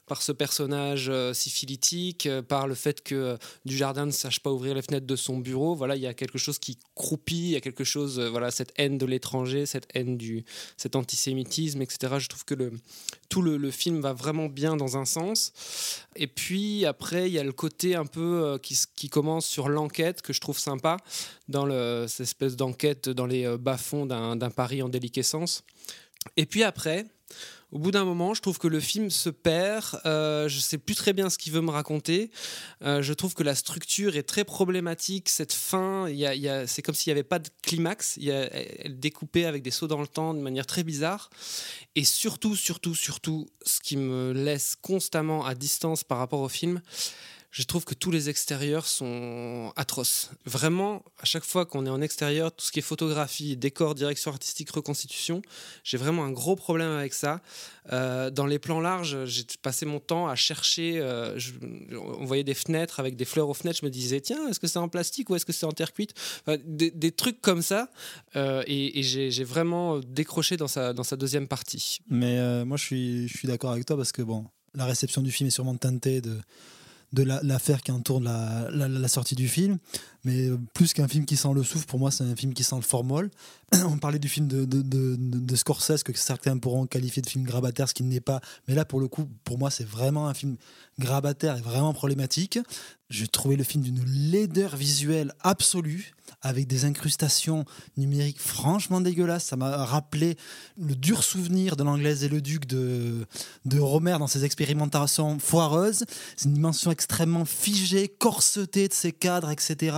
par 0.10 0.22
ce 0.24 0.34
personnage 0.34 1.08
euh, 1.08 1.34
syphilitique, 1.34 2.26
euh, 2.26 2.42
par 2.42 2.68
le 2.68 2.74
fait 2.74 3.02
que 3.02 3.16
euh, 3.16 3.38
Dujardin 3.64 4.08
ne 4.08 4.12
sache 4.12 4.40
pas 4.40 4.52
ouvrir 4.52 4.74
les 4.74 4.82
fenêtres 4.82 5.06
de 5.06 5.16
son 5.16 5.38
bureau. 5.38 5.76
Voilà, 5.76 5.96
il 5.96 6.02
y 6.02 6.08
a 6.08 6.16
quelque 6.16 6.40
chose 6.40 6.58
qui 6.58 6.80
croupit, 6.96 7.36
il 7.36 7.52
y 7.52 7.56
a 7.56 7.62
quelque 7.62 7.84
chose, 7.84 8.20
voilà, 8.20 8.50
cette 8.50 8.74
haine 8.78 8.98
de 8.98 9.06
l'étranger, 9.06 9.66
cette 9.68 9.88
haine 9.94 10.18
du, 10.18 10.44
cet 10.78 10.96
antisémitisme, 10.96 11.82
etc. 11.82 12.16
Je 12.18 12.28
trouve 12.28 12.44
que 12.44 12.56
tout 13.30 13.44
le, 13.44 13.70
film 13.70 14.02
va 14.02 14.14
vraiment 14.14 14.48
bien 14.48 14.76
dans 14.76 14.98
un 14.98 15.06
sens. 15.06 15.54
Et 16.16 16.26
puis 16.26 16.86
après, 16.86 17.30
il 17.30 17.34
y 17.34 17.40
a 17.40 17.44
le 17.44 17.54
côté 17.54 17.96
un 17.96 18.08
peu 18.08 18.60
qui, 18.64 19.10
commence 19.10 19.46
sur 19.46 19.70
l'enquête 19.70 20.24
que 20.24 20.34
je 20.34 20.42
trouve 20.42 20.58
sympa, 20.58 20.98
dans 21.48 21.68
cette 22.08 22.22
espèce 22.22 22.56
d'enquête 22.56 23.10
dans 23.10 23.28
les 23.28 23.58
bas-fonds 23.58 24.08
d'un 24.08 24.50
Paris 24.50 24.82
en 24.82 24.90
déliquescence. 24.90 25.64
Et 26.36 26.48
puis 26.48 26.64
après, 26.64 27.06
au 27.72 27.78
bout 27.78 27.92
d'un 27.92 28.04
moment, 28.04 28.34
je 28.34 28.42
trouve 28.42 28.58
que 28.58 28.68
le 28.68 28.80
film 28.80 29.12
se 29.12 29.30
perd. 29.30 30.02
Euh, 30.06 30.50
je 30.50 30.60
sais 30.60 30.80
plus 30.80 30.96
très 30.96 31.14
bien 31.14 31.30
ce 31.30 31.38
qu'il 31.38 31.54
veut 31.54 31.62
me 31.62 31.70
raconter. 31.70 32.32
Euh, 32.84 33.04
je 33.04 33.14
trouve 33.14 33.36
que 33.36 33.44
la 33.44 33.54
structure 33.54 34.16
est 34.16 34.24
très 34.24 34.44
problématique. 34.44 35.30
Cette 35.30 35.54
fin, 35.54 36.08
c'est 36.66 36.82
comme 36.82 36.96
s'il 36.96 37.12
n'y 37.12 37.20
avait 37.20 37.28
pas 37.28 37.40
de 37.40 37.50
climax. 37.62 38.18
Y 38.18 38.32
a, 38.32 38.50
elle 38.54 39.00
découpée 39.00 39.46
avec 39.46 39.62
des 39.62 39.72
sauts 39.72 39.88
dans 39.88 40.02
le 40.02 40.08
temps 40.08 40.34
de 40.34 40.40
manière 40.40 40.66
très 40.66 40.84
bizarre. 40.84 41.30
Et 41.96 42.06
surtout, 42.06 42.56
surtout, 42.56 42.96
surtout, 42.96 43.48
ce 43.64 43.80
qui 43.80 43.98
me 43.98 44.32
laisse 44.32 44.76
constamment 44.76 45.46
à 45.46 45.54
distance 45.54 46.04
par 46.04 46.18
rapport 46.18 46.42
au 46.42 46.50
film, 46.50 46.82
je 47.52 47.64
trouve 47.64 47.84
que 47.84 47.96
tous 47.96 48.12
les 48.12 48.30
extérieurs 48.30 48.86
sont 48.86 49.74
atroces. 49.76 50.30
Vraiment, 50.46 51.04
à 51.20 51.26
chaque 51.26 51.44
fois 51.44 51.66
qu'on 51.66 51.86
est 51.86 51.90
en 51.90 52.02
extérieur, 52.02 52.52
tout 52.52 52.64
ce 52.64 52.72
qui 52.72 52.80
est 52.80 52.84
photographie, 52.84 53.58
décor, 53.58 53.96
direction 53.96 54.32
artistique, 54.32 54.70
reconstitution, 54.70 55.42
j'ai 55.84 55.98
vraiment 55.98 56.24
un 56.26 56.32
gros 56.32 56.56
problème 56.56 56.92
avec 56.92 57.14
ça. 57.14 57.42
Euh, 57.92 58.30
dans 58.30 58.46
les 58.46 58.60
plans 58.60 58.80
larges, 58.80 59.26
j'ai 59.26 59.44
passé 59.64 59.88
mon 59.88 60.00
temps 60.00 60.28
à 60.28 60.36
chercher. 60.36 61.00
Euh, 61.00 61.40
on 61.92 62.26
voyait 62.26 62.44
des 62.44 62.54
fenêtres 62.54 63.00
avec 63.00 63.16
des 63.16 63.26
fleurs 63.26 63.50
aux 63.50 63.56
fenêtres. 63.56 63.80
Je 63.82 63.86
me 63.86 63.92
disais, 63.92 64.22
tiens, 64.22 64.48
est-ce 64.48 64.60
que 64.60 64.68
c'est 64.68 64.80
en 64.80 64.90
plastique 64.90 65.30
ou 65.32 65.36
est-ce 65.36 65.46
que 65.46 65.54
c'est 65.54 65.66
en 65.66 65.72
terre 65.72 65.94
cuite? 65.94 66.14
Des, 66.48 67.12
trucs 67.12 67.42
comme 67.42 67.64
ça. 67.64 67.90
Euh, 68.36 68.64
et, 68.68 69.02
j'ai 69.02 69.44
vraiment 69.44 70.00
décroché 70.00 70.56
dans 70.56 70.68
sa, 70.68 70.94
deuxième 71.18 71.48
partie. 71.48 72.00
Mais 72.10 72.64
moi, 72.64 72.78
je 72.78 72.84
suis, 72.84 73.28
je 73.28 73.38
suis 73.38 73.48
d'accord 73.48 73.72
avec 73.72 73.86
toi 73.86 73.98
parce 73.98 74.12
que, 74.12 74.22
bon, 74.22 74.46
la 74.76 74.86
réception 74.86 75.24
du 75.24 75.32
film 75.32 75.48
est 75.48 75.52
sûrement 75.52 75.76
teintée 75.76 76.22
de 76.22 76.38
de 77.14 77.24
l'affaire 77.24 77.82
qui 77.82 77.92
entoure 77.92 78.22
la, 78.22 79.08
sortie 79.08 79.36
du 79.36 79.48
film. 79.48 79.78
Mais 80.26 80.50
plus 80.74 80.94
qu'un 80.94 81.08
film 81.08 81.26
qui 81.26 81.38
sent 81.38 81.54
le 81.54 81.64
souffle, 81.64 81.86
pour 81.86 82.00
moi, 82.00 82.12
c'est 82.12 82.24
un 82.24 82.36
film 82.36 82.54
qui 82.54 82.64
sent 82.64 82.76
le 82.76 82.82
formol. 82.82 83.30
On 83.86 83.98
parlait 83.98 84.20
du 84.20 84.28
film 84.28 84.48
de, 84.48 84.66
de, 84.66 84.82
de, 84.82 85.16
de, 85.18 85.56
Scorsese, 85.56 86.04
que 86.04 86.12
certains 86.18 86.58
pourront 86.58 86.88
qualifier 86.88 87.22
de 87.22 87.30
film 87.30 87.46
grabataire, 87.46 87.88
ce 87.88 87.94
qui 87.94 88.04
n'est 88.04 88.20
pas. 88.20 88.42
Mais 88.68 88.76
là, 88.76 88.84
pour 88.84 89.00
le 89.00 89.08
coup, 89.08 89.28
pour 89.44 89.58
moi, 89.58 89.72
c'est 89.72 89.88
vraiment 89.88 90.28
un 90.28 90.34
film 90.34 90.58
grabataire 90.98 91.58
et 91.58 91.62
vraiment 91.62 91.94
problématique. 91.94 92.60
J'ai 93.10 93.28
trouvé 93.28 93.56
le 93.56 93.64
film 93.64 93.84
d'une 93.84 94.04
laideur 94.06 94.76
visuelle 94.76 95.34
absolue 95.42 96.14
avec 96.42 96.68
des 96.68 96.86
incrustations 96.86 97.66
numériques 97.98 98.40
franchement 98.40 99.02
dégueulasses. 99.02 99.46
Ça 99.46 99.56
m'a 99.56 99.84
rappelé 99.84 100.38
le 100.78 100.96
dur 100.96 101.24
souvenir 101.24 101.76
de 101.76 101.84
l'anglaise 101.84 102.24
et 102.24 102.30
le 102.30 102.42
duc 102.42 102.66
de, 102.66 103.26
de 103.66 103.80
Romer 103.80 104.18
dans 104.20 104.28
ses 104.28 104.46
expérimentations 104.46 105.40
foireuses. 105.40 106.06
C'est 106.38 106.48
une 106.48 106.54
dimension 106.54 106.92
extrêmement 106.92 107.46
figée, 107.46 108.08
corsetée 108.08 108.88
de 108.88 108.94
ses 108.94 109.12
cadres, 109.12 109.50
etc. 109.50 109.96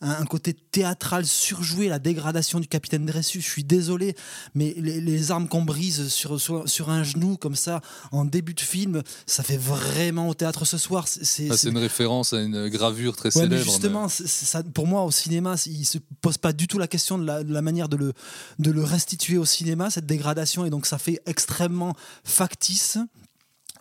Un, 0.00 0.24
côté 0.24 0.54
théâtral 0.54 1.26
surjoué, 1.26 1.88
la 1.88 1.98
dégradation 1.98 2.60
du 2.60 2.68
capitaine 2.68 3.06
Dressus. 3.06 3.40
Je 3.40 3.48
suis 3.48 3.64
désolé, 3.64 4.14
mais 4.54 4.74
les, 4.76 5.30
armes 5.30 5.48
qu'on 5.48 5.62
brise 5.62 6.08
sur, 6.08 6.40
sur, 6.40 6.90
un 6.90 7.02
genou 7.04 7.36
comme 7.36 7.54
ça 7.54 7.80
en 8.10 8.24
début 8.24 8.54
de 8.54 8.60
film, 8.60 9.02
ça 9.26 9.42
fait 9.42 9.56
vraiment 9.56 10.28
au 10.28 10.34
théâtre 10.34 10.64
ce 10.64 10.78
soir. 10.78 11.06
C'est 11.08 11.48
ah, 11.50 11.68
une 11.68 11.78
référence 11.78 12.32
à 12.32 12.40
une 12.40 12.68
gravure 12.68 13.16
très 13.16 13.30
célèbre. 13.30 13.62
justement, 13.62 14.08
ça, 14.08 14.62
pour 14.62 14.86
moi, 14.86 15.04
au 15.04 15.10
cinéma, 15.10 15.54
il 15.66 15.84
se 15.84 15.98
pose 16.20 16.38
pas 16.38 16.52
du 16.52 16.66
tout 16.66 16.78
la 16.78 16.88
question 16.88 17.18
de 17.18 17.26
la, 17.26 17.62
manière 17.62 17.88
de 17.88 17.96
le, 17.96 18.12
de 18.58 18.70
le 18.70 18.82
restituer 18.82 19.38
au 19.38 19.44
cinéma, 19.44 19.90
cette 19.90 20.06
dégradation, 20.06 20.64
et 20.64 20.70
donc 20.70 20.86
ça 20.86 20.98
fait 20.98 21.20
extrêmement 21.26 21.94
factice. 22.24 22.98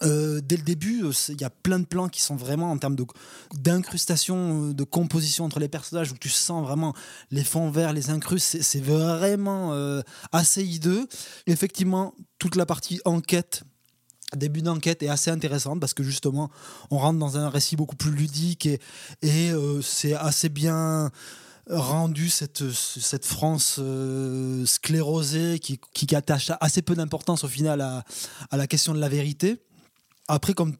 Euh, 0.03 0.41
dès 0.43 0.57
le 0.57 0.63
début, 0.63 1.03
euh, 1.03 1.11
il 1.29 1.39
y 1.39 1.43
a 1.43 1.49
plein 1.49 1.79
de 1.79 1.85
plans 1.85 2.09
qui 2.09 2.21
sont 2.21 2.35
vraiment 2.35 2.71
en 2.71 2.77
termes 2.77 2.95
d'incrustation, 3.53 4.69
euh, 4.69 4.73
de, 4.73 4.83
composition 4.83 5.45
entre 5.45 5.59
les 5.59 5.67
personnages, 5.67 6.11
où 6.11 6.17
tu 6.17 6.29
sens 6.29 6.65
vraiment 6.65 6.93
les 7.29 7.43
fonds 7.43 7.69
verts, 7.69 7.93
les 7.93 8.09
incrustes, 8.09 8.61
c'est 8.61 8.83
vraiment 8.83 9.73
assez 10.31 10.63
hideux. 10.63 11.07
Effectivement, 11.47 12.13
toute 12.39 12.55
la 12.55 12.65
partie 12.65 12.99
enquête 13.05 13.63
début 14.35 14.61
d'enquête 14.61 15.03
est 15.03 15.09
assez 15.09 15.29
intéressante 15.29 15.81
parce 15.81 15.93
que 15.93 16.03
justement 16.03 16.49
on 16.89 16.97
rentre 16.97 17.19
dans 17.19 17.37
un 17.37 17.49
récit 17.49 17.75
beaucoup 17.75 17.97
plus 17.97 18.11
ludique 18.11 18.65
et, 19.21 19.51
c'est 19.81 20.13
assez 20.13 20.47
bien 20.47 21.11
rendu 21.69 22.29
cette, 22.29 23.25
France 23.25 23.79
sclérosée 24.65 25.59
qui, 25.59 26.15
attache 26.15 26.51
assez 26.61 26.81
peu 26.81 26.95
d'importance 26.95 27.43
au 27.43 27.49
final 27.49 27.81
à, 27.81 28.03
la 28.53 28.67
question 28.67 28.93
de 28.93 28.99
la 28.99 29.09
vérité. 29.09 29.61
Après, 30.31 30.53
comme, 30.53 30.77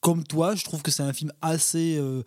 comme 0.00 0.22
toi, 0.22 0.54
je 0.54 0.62
trouve 0.62 0.80
que 0.80 0.92
c'est 0.92 1.02
un 1.02 1.12
film 1.12 1.32
assez, 1.42 1.96
euh, 1.98 2.22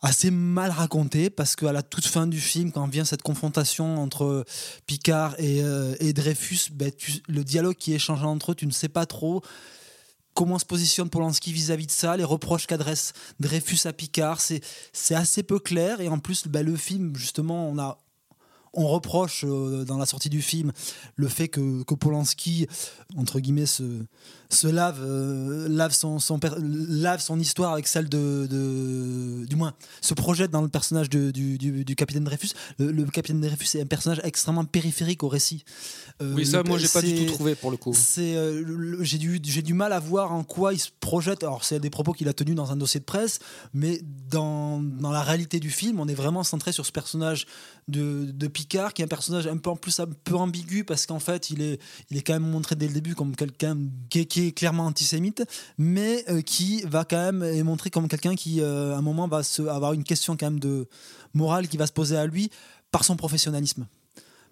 assez 0.00 0.30
mal 0.30 0.70
raconté 0.70 1.28
parce 1.28 1.54
qu'à 1.54 1.70
la 1.70 1.82
toute 1.82 2.06
fin 2.06 2.26
du 2.26 2.40
film, 2.40 2.72
quand 2.72 2.88
vient 2.88 3.04
cette 3.04 3.20
confrontation 3.20 4.02
entre 4.02 4.46
Picard 4.86 5.34
et, 5.38 5.62
euh, 5.62 5.94
et 6.00 6.14
Dreyfus, 6.14 6.70
ben, 6.72 6.90
le 7.28 7.44
dialogue 7.44 7.76
qui 7.76 7.92
est 7.92 7.96
échangé 7.96 8.24
entre 8.24 8.52
eux, 8.52 8.54
tu 8.54 8.66
ne 8.66 8.72
sais 8.72 8.88
pas 8.88 9.04
trop 9.04 9.42
comment 10.32 10.58
se 10.58 10.64
positionne 10.64 11.10
Polanski 11.10 11.52
vis-à-vis 11.52 11.86
de 11.86 11.92
ça, 11.92 12.16
les 12.16 12.24
reproches 12.24 12.66
qu'adresse 12.66 13.12
Dreyfus 13.40 13.86
à 13.86 13.92
Picard, 13.92 14.40
c'est 14.40 15.14
assez 15.14 15.42
peu 15.42 15.58
clair. 15.58 16.00
Et 16.00 16.08
en 16.08 16.20
plus, 16.20 16.46
bah, 16.46 16.62
le 16.62 16.76
film, 16.76 17.14
justement, 17.16 17.68
on 17.68 17.78
a 17.78 17.98
on 18.72 18.86
reproche 18.86 19.44
euh, 19.44 19.84
dans 19.84 19.98
la 19.98 20.06
sortie 20.06 20.30
du 20.30 20.42
film 20.42 20.72
le 21.16 21.28
fait 21.28 21.48
que, 21.48 21.82
que 21.82 21.94
Polanski, 21.94 22.68
entre 23.16 23.40
guillemets, 23.40 23.66
se, 23.66 23.82
se 24.50 24.66
lave, 24.66 25.00
euh, 25.00 25.68
lave, 25.68 25.92
son, 25.92 26.18
son 26.18 26.38
lave 26.58 27.20
son 27.20 27.38
histoire 27.38 27.72
avec 27.72 27.86
celle 27.86 28.08
de, 28.08 28.46
de, 28.50 29.46
Du 29.46 29.56
moins, 29.56 29.74
se 30.00 30.14
projette 30.14 30.50
dans 30.50 30.62
le 30.62 30.68
personnage 30.68 31.08
de, 31.08 31.30
du, 31.30 31.56
du, 31.56 31.96
capitaine 31.96 32.24
Dreyfus. 32.24 32.50
Le, 32.78 33.04
capitaine 33.04 33.40
Dreyfus 33.40 33.78
est 33.78 33.82
un 33.82 33.86
personnage 33.86 34.20
extrêmement 34.24 34.64
périphérique 34.64 35.22
au 35.22 35.28
récit. 35.28 35.64
Euh, 36.20 36.34
oui, 36.34 36.44
ça, 36.44 36.62
moi, 36.64 36.78
j'ai 36.78 36.88
pas 36.88 37.02
du 37.02 37.14
tout 37.26 37.32
trouvé 37.32 37.54
pour 37.54 37.70
le 37.70 37.76
coup. 37.76 37.94
j'ai 38.16 39.18
du, 39.18 39.40
du 39.40 39.74
mal 39.74 39.92
à 39.92 40.00
voir 40.00 40.32
en 40.32 40.42
quoi 40.42 40.74
il 40.74 40.78
se 40.78 40.88
projette. 40.98 41.44
Alors, 41.44 41.64
c'est 41.64 41.78
des 41.78 41.90
propos 41.90 42.12
qu'il 42.12 42.28
a 42.28 42.32
tenus 42.32 42.56
dans 42.56 42.72
un 42.72 42.76
dossier 42.76 43.00
de 43.00 43.04
presse, 43.04 43.38
mais 43.72 44.00
dans, 44.28 44.80
dans 44.80 45.10
la 45.12 45.22
réalité 45.22 45.60
du 45.60 45.70
film, 45.70 46.00
on 46.00 46.08
est 46.08 46.14
vraiment 46.14 46.42
centré 46.42 46.72
sur 46.72 46.86
ce 46.86 46.92
personnage 46.92 47.46
de, 47.88 48.30
de, 48.32 48.46
Picard, 48.48 48.94
qui 48.94 49.02
est 49.02 49.04
un 49.04 49.08
personnage 49.08 49.46
un 49.46 49.56
peu 49.56 49.70
en 49.70 49.76
plus 49.76 50.00
un 50.00 50.06
peu 50.06 50.34
ambigu 50.34 50.84
parce 50.84 51.06
qu'en 51.06 51.18
fait, 51.18 51.50
il 51.50 51.62
est, 51.62 51.80
il 52.10 52.16
est 52.16 52.22
quand 52.22 52.32
même 52.32 52.48
montré 52.48 52.76
dès 52.76 52.86
le 52.86 52.92
début 52.92 53.14
comme 53.14 53.34
quelqu'un 53.36 53.76
qui, 54.08 54.26
qui, 54.26 54.39
est 54.46 54.52
clairement 54.52 54.86
antisémite, 54.86 55.44
mais 55.78 56.24
euh, 56.28 56.42
qui 56.42 56.82
va 56.82 57.04
quand 57.04 57.16
même 57.16 57.42
être 57.42 57.64
montré 57.64 57.90
comme 57.90 58.08
quelqu'un 58.08 58.34
qui, 58.34 58.60
euh, 58.60 58.94
à 58.94 58.98
un 58.98 59.02
moment, 59.02 59.28
va 59.28 59.42
se, 59.42 59.62
avoir 59.62 59.92
une 59.92 60.04
question 60.04 60.36
quand 60.36 60.46
même 60.46 60.60
de 60.60 60.88
morale 61.34 61.68
qui 61.68 61.76
va 61.76 61.86
se 61.86 61.92
poser 61.92 62.16
à 62.16 62.26
lui 62.26 62.50
par 62.90 63.04
son 63.04 63.16
professionnalisme 63.16 63.86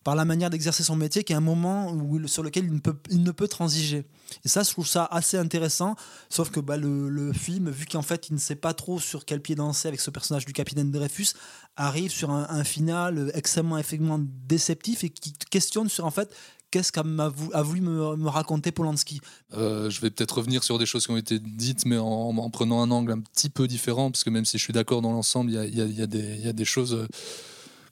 par 0.04 0.14
la 0.14 0.24
manière 0.24 0.48
d'exercer 0.48 0.82
son 0.82 0.96
métier, 0.96 1.22
qui 1.22 1.34
est 1.34 1.36
un 1.36 1.40
moment 1.40 1.92
où, 1.92 2.26
sur 2.28 2.42
lequel 2.42 2.64
il 2.64 2.72
ne, 2.72 2.78
peut, 2.78 2.96
il 3.10 3.22
ne 3.22 3.30
peut 3.30 3.46
transiger. 3.46 4.06
Et 4.42 4.48
ça, 4.48 4.62
je 4.62 4.70
trouve 4.70 4.86
ça 4.86 5.04
assez 5.04 5.36
intéressant, 5.36 5.96
sauf 6.30 6.50
que 6.50 6.60
bah, 6.60 6.78
le, 6.78 7.30
film, 7.34 7.68
vu 7.68 7.84
qu'en 7.84 8.00
fait 8.00 8.30
il 8.30 8.34
ne 8.34 8.38
sait 8.38 8.56
pas 8.56 8.72
trop 8.72 8.98
sur 8.98 9.26
quel 9.26 9.42
pied 9.42 9.54
danser 9.54 9.86
avec 9.86 10.00
ce 10.00 10.10
personnage 10.10 10.46
du 10.46 10.54
capitaine 10.54 10.90
Dreyfus, 10.90 11.34
arrive 11.76 12.10
sur 12.10 12.30
un, 12.30 12.46
un 12.48 12.64
final 12.64 13.30
extrêmement 13.34 13.76
effectivement 13.76 14.18
déceptif 14.18 15.04
et 15.04 15.10
qui 15.10 15.34
questionne 15.50 15.90
sur 15.90 16.06
en 16.06 16.10
fait 16.10 16.34
qu'est-ce 16.70 16.92
qu'a 16.92 17.02
voulu 17.02 17.80
me, 17.80 18.28
raconter 18.28 18.72
Polanski? 18.72 19.20
Euh, 19.54 19.90
Je 19.90 20.00
vais 20.00 20.10
peut-être 20.10 20.38
revenir 20.38 20.64
sur 20.64 20.78
des 20.78 20.86
choses 20.86 21.06
qui 21.06 21.12
ont 21.12 21.16
été 21.16 21.38
dites, 21.38 21.86
mais 21.86 21.98
en, 21.98 22.06
en, 22.06 22.50
prenant 22.50 22.82
un 22.82 22.90
angle 22.90 23.12
un 23.12 23.20
petit 23.20 23.50
peu 23.50 23.66
différent, 23.66 24.10
parce 24.10 24.24
que 24.24 24.30
même 24.30 24.44
si 24.44 24.58
je 24.58 24.62
suis 24.62 24.72
d'accord 24.72 25.02
dans 25.02 25.12
l'ensemble, 25.12 25.50
il 25.50 25.74
y, 25.74 26.02
a, 26.02 26.06
des 26.52 26.64
choses 26.64 26.94
euh, 26.94 27.06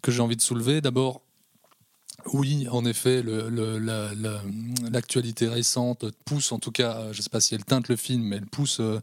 que 0.02 0.10
j'ai 0.12 0.20
envie 0.20 0.36
de 0.36 0.42
soulever. 0.42 0.80
D'abord, 0.80 1.22
oui, 2.32 2.66
en 2.70 2.84
effet, 2.84 3.22
l'actualité 4.90 5.48
récente 5.48 6.06
pousse, 6.24 6.52
en 6.52 6.58
tout 6.58 6.72
cas, 6.72 7.12
je 7.12 7.18
ne 7.18 7.22
sais 7.22 7.30
pas 7.30 7.40
si 7.40 7.54
elle 7.54 7.64
teinte 7.64 7.88
le 7.88 7.96
film, 7.96 8.22
mais 8.22 8.36
elle 8.36 8.46
pousse, 8.46 8.80
euh, 8.80 9.00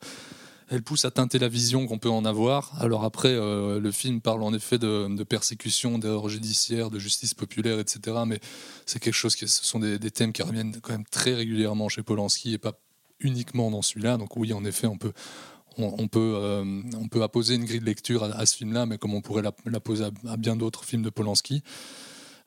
elle 0.74 0.82
pousse 0.82 1.06
à 1.06 1.12
teinter 1.12 1.38
la 1.38 1.50
vision 1.50 1.86
qu'on 1.86 2.00
peut 2.00 2.10
en 2.10 2.26
avoir. 2.26 2.74
Alors 2.82 3.04
après, 3.04 3.30
euh, 3.30 3.80
le 3.80 3.91
film 3.91 4.22
parle 4.22 4.41
en 4.41 4.54
effet 4.56 4.80
de, 4.80 5.24
persécution, 5.24 6.00
d'erreurs 6.00 6.30
judiciaires, 6.30 6.90
de 6.90 6.98
justice 6.98 7.36
populaire, 7.36 7.80
etc. 7.80 8.18
Mais 8.26 8.40
c'est 8.88 9.00
quelque 9.00 9.14
chose 9.14 9.36
qui, 9.36 9.48
ce 9.48 9.64
sont 9.64 9.80
des, 9.80 10.00
thèmes 10.10 10.34
qui 10.34 10.41
reviennent 10.41 10.76
quand 10.82 10.94
même 10.94 11.06
très 11.06 11.36
régulièrement 11.36 11.90
chez 11.90 12.02
Polanski 12.02 12.54
et 12.54 12.58
pas 12.58 12.74
uniquement 13.20 13.70
dans 13.70 13.84
celui-là. 13.84 14.18
Donc 14.18 14.36
oui, 14.36 14.52
en 14.52 14.66
effet, 14.66 14.88
on 14.88 14.98
peut, 14.98 15.14
on, 15.78 16.08
peut, 16.08 16.34
euh, 16.38 16.82
on 17.00 17.08
peut 17.08 17.22
apposer 17.22 17.54
une 17.54 17.66
grille 17.66 17.80
de 17.80 17.86
lecture 17.86 18.24
à, 18.24 18.45
ce 18.48 18.56
film-là, 18.56 18.88
mais 18.88 18.98
comme 18.98 19.14
on 19.14 19.22
pourrait 19.22 19.44
la, 19.44 19.52
à, 20.28 20.38
bien 20.38 20.56
d'autres 20.56 20.86
films 20.86 21.04
de 21.04 21.12
Polanski. 21.12 21.62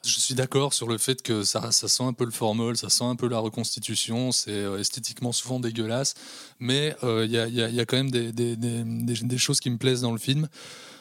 Je 0.06 0.20
suis 0.20 0.34
d'accord 0.34 0.72
sur 0.72 0.86
le 0.86 0.98
fait 0.98 1.20
que 1.20 1.42
ça, 1.42 1.72
sent 1.72 2.04
un 2.04 2.12
peu 2.12 2.24
le 2.24 2.30
formol, 2.30 2.76
ça 2.76 2.88
sent 2.88 3.02
un 3.02 3.16
peu 3.16 3.26
la 3.26 3.40
reconstitution, 3.40 4.30
c'est 4.30 4.52
euh, 4.52 4.78
esthétiquement 4.78 5.32
souvent 5.32 5.58
dégueulasse, 5.58 6.14
mais 6.60 6.94
il 7.02 7.08
euh, 7.08 7.26
y, 7.26 7.36
a, 7.38 7.48
y, 7.48 7.80
a, 7.80 7.84
quand 7.84 7.96
même 7.96 8.12
des, 8.12 9.38
choses 9.38 9.58
qui 9.58 9.68
me 9.68 9.78
plaisent 9.78 10.02
dans 10.02 10.12
le 10.12 10.18
film. 10.18 10.46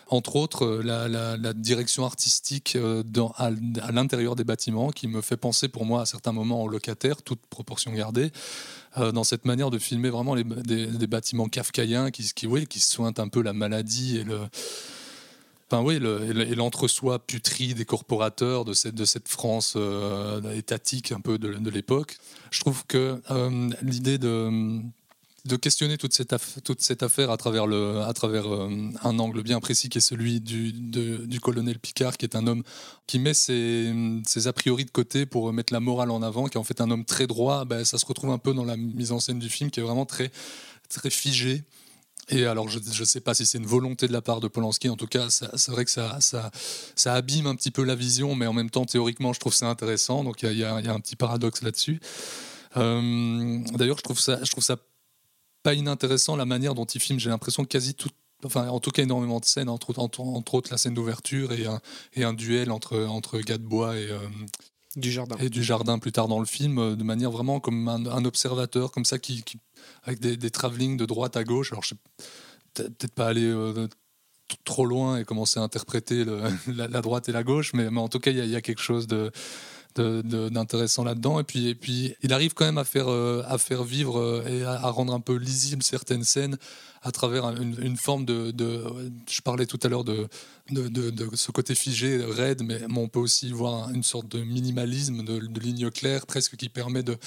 Entre 0.08 0.36
autres, 0.36 0.66
euh, 0.66 1.38
la, 1.38 1.54
direction 1.54 2.04
artistique 2.04 2.76
à, 3.38 3.52
l'intérieur 3.92 4.36
des 4.36 4.44
bâtiments 4.44 4.90
qui 4.90 5.08
me 5.08 5.22
fait 5.22 5.38
penser 5.38 5.68
pour 5.68 5.86
moi 5.86 6.02
à 6.02 6.06
certains 6.08 6.32
moments 6.32 6.64
aux 6.64 6.68
locataires, 6.68 7.22
toute 7.22 7.46
proportion 7.46 7.94
gardée, 7.94 8.32
dans 8.98 9.26
cette 9.26 9.46
manière 9.46 9.70
de 9.70 9.78
filmer 9.78 10.10
vraiment 10.10 10.36
des, 10.36 11.08
bâtiments 11.08 11.48
kafkaïens 11.48 12.10
qui, 12.10 12.34
qui, 12.34 12.48
qui 12.66 12.80
sointent 12.80 13.20
un 13.20 13.28
peu 13.28 13.44
la 13.44 13.54
maladie 13.54 14.18
et 14.18 14.24
le 14.24 14.40
Enfin, 15.72 15.82
oui, 15.82 16.00
l'entre-soi 16.56 17.18
putri 17.18 17.74
des 17.74 17.86
corporateurs 17.86 18.66
de 18.66 18.74
cette, 18.74 19.28
France 19.28 19.74
euh, 19.76 20.56
étatique 20.56 21.12
un 21.12 21.20
peu 21.20 21.40
de, 21.40 21.70
l'époque. 21.70 22.18
Je 22.52 22.60
trouve 22.60 22.86
que 22.86 23.20
euh, 23.32 23.70
l'idée 23.82 24.20
de, 24.20 24.82
questionner 25.60 25.98
toute 25.98 26.14
cette, 26.14 26.34
affaire 27.02 27.32
à 27.32 27.38
travers, 27.38 27.66
le, 27.66 27.76
euh, 27.76 28.90
un 29.04 29.20
angle 29.20 29.42
bien 29.42 29.60
précis 29.60 29.90
qui 29.90 29.98
est 29.98 30.02
celui 30.02 30.40
du, 30.40 31.40
colonel 31.42 31.80
Picard, 31.80 32.18
qui 32.18 32.28
est 32.28 32.36
un 32.36 32.46
homme 32.46 32.62
qui 33.08 33.18
met 33.18 33.34
ses, 33.34 33.92
ses, 34.28 34.46
a 34.46 34.54
priori 34.54 34.86
de 34.86 34.92
côté 34.92 35.26
pour 35.26 35.52
mettre 35.52 35.74
la 35.74 35.80
morale 35.80 36.12
en 36.12 36.22
avant, 36.22 36.46
qui 36.46 36.58
est 36.58 36.62
en 36.62 36.64
fait 36.64 36.80
un 36.80 36.92
homme 36.92 37.06
très 37.06 37.26
droit, 37.26 37.66
ben, 37.66 37.84
ça 37.84 37.98
se 37.98 38.06
retrouve 38.06 38.30
un 38.30 38.38
peu 38.38 38.54
dans 38.54 38.66
la 38.66 38.78
mise 38.78 39.12
en 39.12 39.20
scène 39.20 39.40
du 39.40 39.50
film, 39.50 39.72
qui 39.72 39.80
est 39.80 39.84
vraiment 39.84 40.06
très, 40.06 40.32
très 40.90 41.10
figé. 41.10 41.64
Et 42.30 42.46
alors, 42.46 42.70
je 42.70 42.80
ne 42.80 43.06
sais 43.06 43.22
pas 43.22 43.34
si 43.34 43.46
c'est 43.46 43.60
une 43.60 43.68
volonté 43.68 44.08
de 44.08 44.14
la 44.14 44.22
part 44.22 44.40
de 44.40 44.48
Polanski, 44.48 44.90
en 44.90 44.96
tout 44.96 45.08
cas, 45.08 45.30
c'est 45.30 45.70
vrai 45.70 45.86
que 45.86 45.92
ça, 45.92 46.18
ça, 46.20 47.14
abîme 47.14 47.46
un 47.46 47.56
petit 47.56 47.72
peu 47.72 47.84
la 47.84 47.96
vision, 47.96 48.34
mais 48.36 48.48
en 48.48 48.54
même 48.54 48.70
temps, 48.70 48.86
théoriquement, 48.86 49.32
je 49.32 49.40
trouve 49.40 49.54
ça 49.54 49.68
intéressant. 49.68 50.24
Donc, 50.24 50.42
il 50.42 50.58
y, 50.58 50.64
a 50.64 50.76
un 50.76 51.00
petit 51.00 51.16
paradoxe 51.16 51.62
là-dessus. 51.62 52.00
Euh, 52.78 53.60
D'ailleurs, 53.74 53.98
je 53.98 54.04
trouve 54.04 54.20
ça, 54.20 54.78
pas 55.62 55.74
inintéressant 55.74 56.36
la 56.36 56.46
manière 56.46 56.74
dont 56.74 56.86
il 56.86 57.00
filme. 57.00 57.20
J'ai 57.20 57.30
l'impression 57.30 57.64
que 57.64 57.70
quasi 57.70 57.94
tout, 57.94 58.10
enfin, 58.44 58.70
en 58.70 58.80
tout 58.80 58.92
cas, 58.92 59.04
énormément 59.04 59.40
de 59.40 59.46
scènes, 59.46 59.70
entre, 59.70 59.98
autres 59.98 60.72
la 60.72 60.78
scène 60.78 60.96
d'ouverture 60.96 61.52
et 61.54 61.68
un, 61.68 61.80
et 62.14 62.24
un 62.24 62.34
duel 62.34 62.72
entre, 62.72 63.06
entre 63.06 63.40
Gadebois 63.40 63.98
et, 63.98 64.10
euh, 64.10 64.18
du 64.96 65.12
jardin. 65.12 65.36
Et 65.40 65.50
du 65.50 65.64
jardin 65.64 66.00
plus 66.00 66.12
tard 66.12 66.28
dans 66.28 66.40
le 66.40 66.46
film, 66.46 66.78
euh, 66.78 66.96
de 66.96 67.04
manière 67.04 67.32
vraiment 67.32 67.60
comme 67.60 67.88
un, 67.88 68.26
observateur, 68.26 68.92
comme 68.92 69.06
ça, 69.06 69.20
qui, 69.20 69.44
avec 70.04 70.20
des, 70.20 70.38
des 70.38 70.50
travelling 70.50 70.98
de 70.98 71.06
droite 71.06 71.38
à 71.38 71.44
gauche. 71.44 71.72
Alors, 71.72 71.84
je 71.84 71.96
peut-être 72.74 73.14
pas 73.14 73.28
aller 73.28 73.46
euh, 73.46 73.88
trop 74.64 74.86
loin 74.86 75.18
et 75.18 75.26
commencer 75.26 75.60
à 75.60 75.64
interpréter 75.64 76.26
la, 76.68 77.02
droite 77.02 77.30
et 77.30 77.32
la 77.32 77.44
gauche, 77.44 77.74
mais, 77.74 77.88
en 77.88 78.10
tout 78.10 78.20
cas, 78.20 78.32
il 78.32 78.46
y, 78.46 78.56
a 78.56 78.62
quelque 78.62 78.82
chose 78.82 79.08
d'intéressant 79.96 81.04
là-dedans. 81.04 81.40
Et 81.40 81.44
puis, 81.44 82.16
il 82.22 82.34
arrive 82.34 82.54
quand 82.54 82.66
même 82.66 82.78
à 82.78 82.84
faire, 82.84 83.10
euh, 83.10 83.44
vivre 83.86 84.44
et 84.48 84.64
à, 84.64 84.74
à, 84.74 84.90
rendre 84.90 85.14
un 85.14 85.22
peu 85.22 85.36
lisible 85.36 85.84
certaines 85.84 86.24
scènes 86.24 86.58
à 87.06 87.12
travers 87.12 87.46
une, 87.46 87.78
une 87.82 87.98
forme 87.98 88.26
de, 88.26 88.50
de, 88.50 88.84
Je 89.30 89.42
parlais 89.42 89.68
tout 89.68 89.80
à 89.84 89.88
l'heure 89.88 90.04
de, 90.04 90.28
de, 90.72 90.90
de, 90.90 91.36
ce 91.36 91.52
côté 91.52 91.76
figé, 91.76 92.18
raide, 92.26 92.64
mais 92.64 92.82
on 92.98 93.08
peut 93.08 93.20
aussi 93.20 93.52
voir 93.52 93.92
une 93.92 94.02
sorte 94.02 94.28
de 94.28 94.44
minimalisme, 94.44 95.24
de, 95.24 95.60
ligne 95.60 95.92
claire, 95.92 96.26
presque 96.26 96.56
qui 96.56 96.68
permet 96.68 97.04
de, 97.04 97.18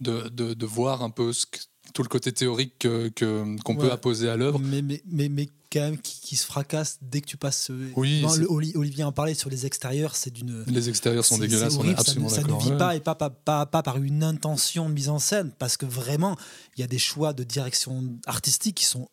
de, 0.00 0.28
de, 0.30 0.66
voir 0.66 1.02
un 1.02 1.10
peu 1.10 1.32
ce 1.32 1.44
que, 1.46 1.58
tout 1.92 2.02
le 2.02 2.08
côté 2.08 2.30
théorique 2.30 2.74
qu'on 2.80 3.10
que, 3.10 3.62
qu'on 3.62 3.74
ouais, 3.74 3.80
peut 3.80 3.92
apposer 3.92 4.28
à 4.28 4.36
l'œuvre. 4.36 4.60
Mais, 4.60 4.80
mais, 4.80 5.02
mais, 5.06 5.28
mais, 5.28 5.48
quand 5.72 5.80
même 5.80 5.98
qui, 5.98 6.20
qui, 6.20 6.36
se 6.36 6.46
fracasse 6.46 6.98
dès 7.02 7.20
que 7.20 7.26
tu 7.26 7.36
passes. 7.36 7.72
Oui, 7.96 8.22
non, 8.22 8.32
le, 8.36 8.78
Olivier 8.78 9.02
en 9.02 9.10
parlait 9.10 9.34
sur 9.34 9.50
les 9.50 9.66
extérieurs, 9.66 10.14
c'est 10.14 10.30
d'une. 10.30 10.62
Les 10.68 10.88
extérieurs 10.88 11.24
sont 11.24 11.38
dégueulasses, 11.38 11.74
horrible, 11.74 11.94
on 11.94 11.96
est 11.96 12.00
absolument 12.00 12.28
Ça, 12.28 12.42
ça 12.42 12.46
ne 12.46 12.60
vit 12.60 12.70
ouais. 12.70 12.76
pas 12.76 12.94
et 12.94 13.00
pas, 13.00 13.16
pas, 13.16 13.30
pas, 13.30 13.66
pas, 13.66 13.82
par 13.82 13.96
une 13.96 14.22
intention 14.22 14.88
de 14.88 14.94
mise 14.94 15.08
en 15.08 15.18
scène, 15.18 15.50
parce 15.58 15.76
que 15.76 15.84
vraiment, 15.84 16.36
il 16.76 16.82
y 16.82 16.84
a 16.84 16.86
des 16.86 17.00
choix 17.00 17.32
de 17.32 17.42
direction 17.42 18.04
artistique 18.26 18.76
qui 18.76 18.84
sont 18.84 19.08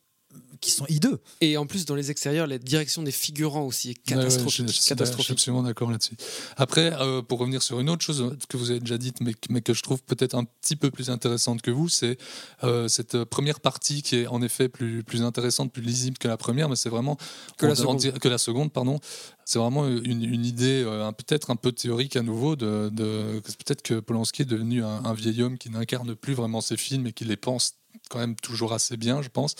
qui 0.64 0.72
sont 0.72 0.86
hideux. 0.88 1.20
Et 1.42 1.58
en 1.58 1.66
plus, 1.66 1.86
dans 1.86 1.96
les 1.96 2.10
extérieurs, 2.10 2.48
la 2.48 2.58
direction 2.58 3.04
des 3.04 3.12
figurants 3.12 3.64
aussi 3.64 3.92
est 3.92 3.94
catastrophique. 3.94 4.68
Ouais, 4.68 4.74
je, 4.74 4.88
catastrophique. 4.88 5.20
je, 5.20 5.24
suis 5.26 5.34
absolument 5.34 5.64
d'accord 5.64 5.92
là-dessus. 5.92 6.16
Après, 6.58 6.94
euh, 7.00 7.22
pour 7.22 7.40
revenir 7.40 7.62
sur 7.62 7.80
une 7.80 7.90
autre 7.90 8.04
chose 8.04 8.36
que 8.48 8.58
vous 8.58 8.72
avez 8.72 8.80
déjà 8.80 8.98
dite, 8.98 9.20
mais, 9.22 9.34
mais 9.50 9.62
que 9.62 9.74
je 9.74 9.82
trouve 9.84 10.02
peut-être 10.04 10.36
un 10.36 10.46
petit 10.46 10.76
peu 10.76 10.90
plus 10.90 11.10
intéressante 11.10 11.62
que 11.62 11.72
vous, 11.72 11.90
c'est 11.90 12.18
euh, 12.64 12.88
cette 12.88 13.24
première 13.26 13.60
partie 13.60 14.02
qui 14.02 14.18
est 14.18 14.28
en 14.28 14.42
effet 14.42 14.70
plus, 14.70 15.04
plus 15.04 15.22
intéressante, 15.22 15.72
plus 15.72 15.82
lisible 15.82 16.18
que 16.18 16.28
la 16.28 16.38
première, 16.38 16.70
mais 16.70 16.76
c'est 16.76 16.90
vraiment 16.90 17.18
que 17.58 17.66
la, 17.66 17.76
seconde. 17.76 17.98
Dire, 17.98 18.18
que 18.20 18.30
la 18.30 18.38
seconde. 18.38 18.72
pardon. 18.72 19.00
C'est 19.46 19.60
vraiment 19.60 19.88
une, 19.88 20.46
idée 20.46 20.84
euh, 20.86 21.12
peut-être 21.12 21.52
un 21.52 21.56
peu 21.56 21.72
théorique 21.72 22.16
à 22.16 22.22
nouveau 22.22 22.56
peut-être 22.56 23.82
que 23.82 24.00
Polanski 24.00 24.44
est 24.44 24.46
devenu 24.46 24.84
un, 24.84 25.14
vieil 25.14 25.44
homme 25.44 25.58
qui 25.58 25.70
n'incarne 25.70 26.16
plus 26.16 26.34
vraiment 26.34 26.62
ses 26.62 26.78
films 26.78 27.08
et 27.08 27.14
qui 27.14 27.26
les 27.26 27.38
pense 27.38 27.76
quand 28.10 28.20
même 28.20 28.36
toujours 28.36 28.74
assez 28.74 28.98
bien, 28.98 29.22
je 29.22 29.30
pense. 29.30 29.56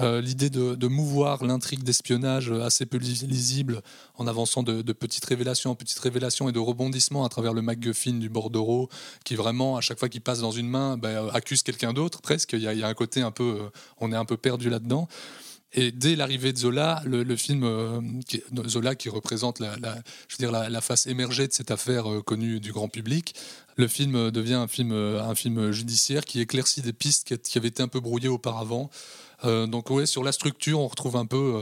Euh, 0.00 0.20
L'idée 0.20 0.50
de, 0.50 0.86
mouvoir 0.86 1.44
l'intrigue 1.44 1.82
d'espionnage 1.82 2.50
assez 2.50 2.86
peu 2.86 2.98
lisible 2.98 3.82
en 4.16 4.26
avançant 4.26 4.62
de, 4.62 4.92
petites 4.92 5.24
révélations 5.24 5.70
en 5.70 5.74
petites 5.74 5.98
révélations 5.98 6.48
et 6.48 6.52
de 6.52 6.58
rebondissements 6.58 7.24
à 7.24 7.28
travers 7.28 7.54
le 7.54 7.62
MacGuffin 7.62 8.14
du 8.14 8.28
bordereau 8.28 8.88
qui 9.24 9.34
vraiment, 9.34 9.76
à 9.76 9.80
chaque 9.80 9.98
fois 9.98 10.08
qu'il 10.08 10.20
passe 10.20 10.40
dans 10.40 10.50
une 10.50 10.68
main, 10.68 10.96
bah, 10.96 11.32
accuse 11.32 11.62
quelqu'un 11.62 11.92
d'autre 11.92 12.20
presque. 12.20 12.52
Il 12.52 12.60
y, 12.60 12.68
a, 12.68 12.72
il 12.72 12.80
y, 12.80 12.82
a, 12.82 12.88
un 12.88 12.94
côté 12.94 13.22
un 13.22 13.30
peu, 13.30 13.58
euh, 13.60 13.70
on 13.98 14.12
est 14.12 14.16
un 14.16 14.24
peu 14.24 14.36
perdu 14.36 14.70
là-dedans. 14.70 15.08
Et 15.74 15.90
dès 15.90 16.16
l'arrivée 16.16 16.52
de 16.52 16.58
Zola, 16.58 17.02
le, 17.06 17.36
film 17.36 17.64
euh, 17.64 18.00
qui, 18.28 18.42
Zola 18.66 18.94
qui 18.94 19.08
représente 19.08 19.58
la, 19.58 19.74
je 20.28 20.36
veux 20.36 20.38
dire 20.38 20.52
la, 20.52 20.80
face 20.82 21.06
émergée 21.06 21.48
de 21.48 21.52
cette 21.52 21.70
affaire 21.70 22.10
euh, 22.10 22.20
connue 22.20 22.60
du 22.60 22.72
grand 22.72 22.88
public, 22.88 23.34
le 23.76 23.88
film 23.88 24.14
euh, 24.14 24.30
devient 24.30 24.54
un 24.54 24.68
film, 24.68 24.92
un 24.92 25.34
film 25.34 25.70
judiciaire 25.70 26.26
qui 26.26 26.40
éclaircit 26.40 26.82
des 26.82 26.92
pistes 26.92 27.38
qui, 27.38 27.58
avaient 27.58 27.68
été 27.68 27.82
un 27.82 27.88
peu 27.88 28.00
brouillées 28.00 28.28
auparavant. 28.28 28.90
Donc 29.44 29.90
ouais, 29.90 30.06
sur 30.06 30.22
la 30.22 30.30
structure, 30.30 30.78
on 30.78 30.86
retrouve 30.86 31.16
un 31.16 31.26
peu 31.26 31.60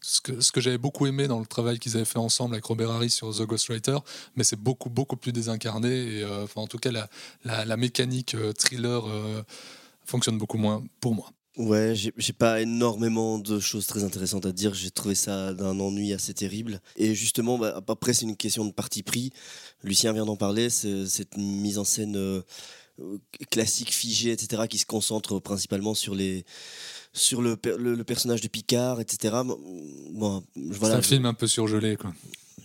ce 0.00 0.22
que, 0.22 0.60
j'avais 0.62 0.78
beaucoup 0.78 1.06
aimé 1.06 1.28
dans 1.28 1.38
le 1.38 1.44
travail 1.44 1.78
qu'ils 1.78 1.96
avaient 1.96 2.06
fait 2.06 2.18
ensemble 2.18 2.54
avec 2.54 2.64
Robert 2.64 2.90
Harris 2.90 3.10
sur 3.10 3.36
The 3.36 3.42
Ghostwriter, 3.42 3.98
mais 4.36 4.44
c'est 4.44 4.58
beaucoup 4.58 4.88
beaucoup 4.88 5.16
plus 5.16 5.30
désincarné. 5.30 6.20
Et 6.20 6.24
en 6.54 6.66
tout 6.66 6.78
cas, 6.78 6.90
la 7.44 7.76
mécanique 7.76 8.34
thriller 8.56 9.02
fonctionne 10.06 10.38
beaucoup 10.38 10.56
moins 10.56 10.82
pour 10.98 11.14
moi. 11.14 11.30
Ouais, 11.56 11.94
j'ai 11.94 12.32
pas 12.32 12.60
énormément 12.60 13.38
de 13.38 13.58
choses 13.58 13.86
très 13.86 14.04
intéressantes 14.04 14.46
à 14.46 14.52
dire. 14.52 14.72
J'ai 14.72 14.90
trouvé 14.90 15.14
ça 15.14 15.52
d'un 15.52 15.78
ennui 15.80 16.12
assez 16.12 16.32
terrible. 16.32 16.80
Et 16.96 17.14
justement, 17.14 17.58
bah, 17.58 17.82
après, 17.88 18.12
c'est 18.12 18.24
une 18.24 18.36
question 18.36 18.64
de 18.64 18.72
parti 18.72 19.02
pris. 19.02 19.32
Lucien 19.82 20.12
vient 20.12 20.24
d'en 20.24 20.36
parler. 20.36 20.70
Cette 20.70 21.36
mise 21.36 21.78
en 21.78 21.84
scène 21.84 22.16
euh, 22.16 22.42
classique, 23.50 23.92
figée, 23.92 24.30
etc., 24.30 24.62
qui 24.68 24.78
se 24.78 24.86
concentre 24.86 25.40
principalement 25.40 25.94
sur 25.94 26.14
les 26.14 26.44
sur 27.12 27.42
le, 27.42 27.58
le, 27.64 27.96
le 27.96 28.04
personnage 28.04 28.40
de 28.40 28.48
Picard, 28.48 29.00
etc. 29.00 29.38
Bon, 29.44 30.44
voilà, 30.54 30.94
c'est 30.94 30.98
un 30.98 31.02
je... 31.02 31.08
film 31.08 31.26
un 31.26 31.34
peu 31.34 31.48
surgelé, 31.48 31.96
quoi. 31.96 32.14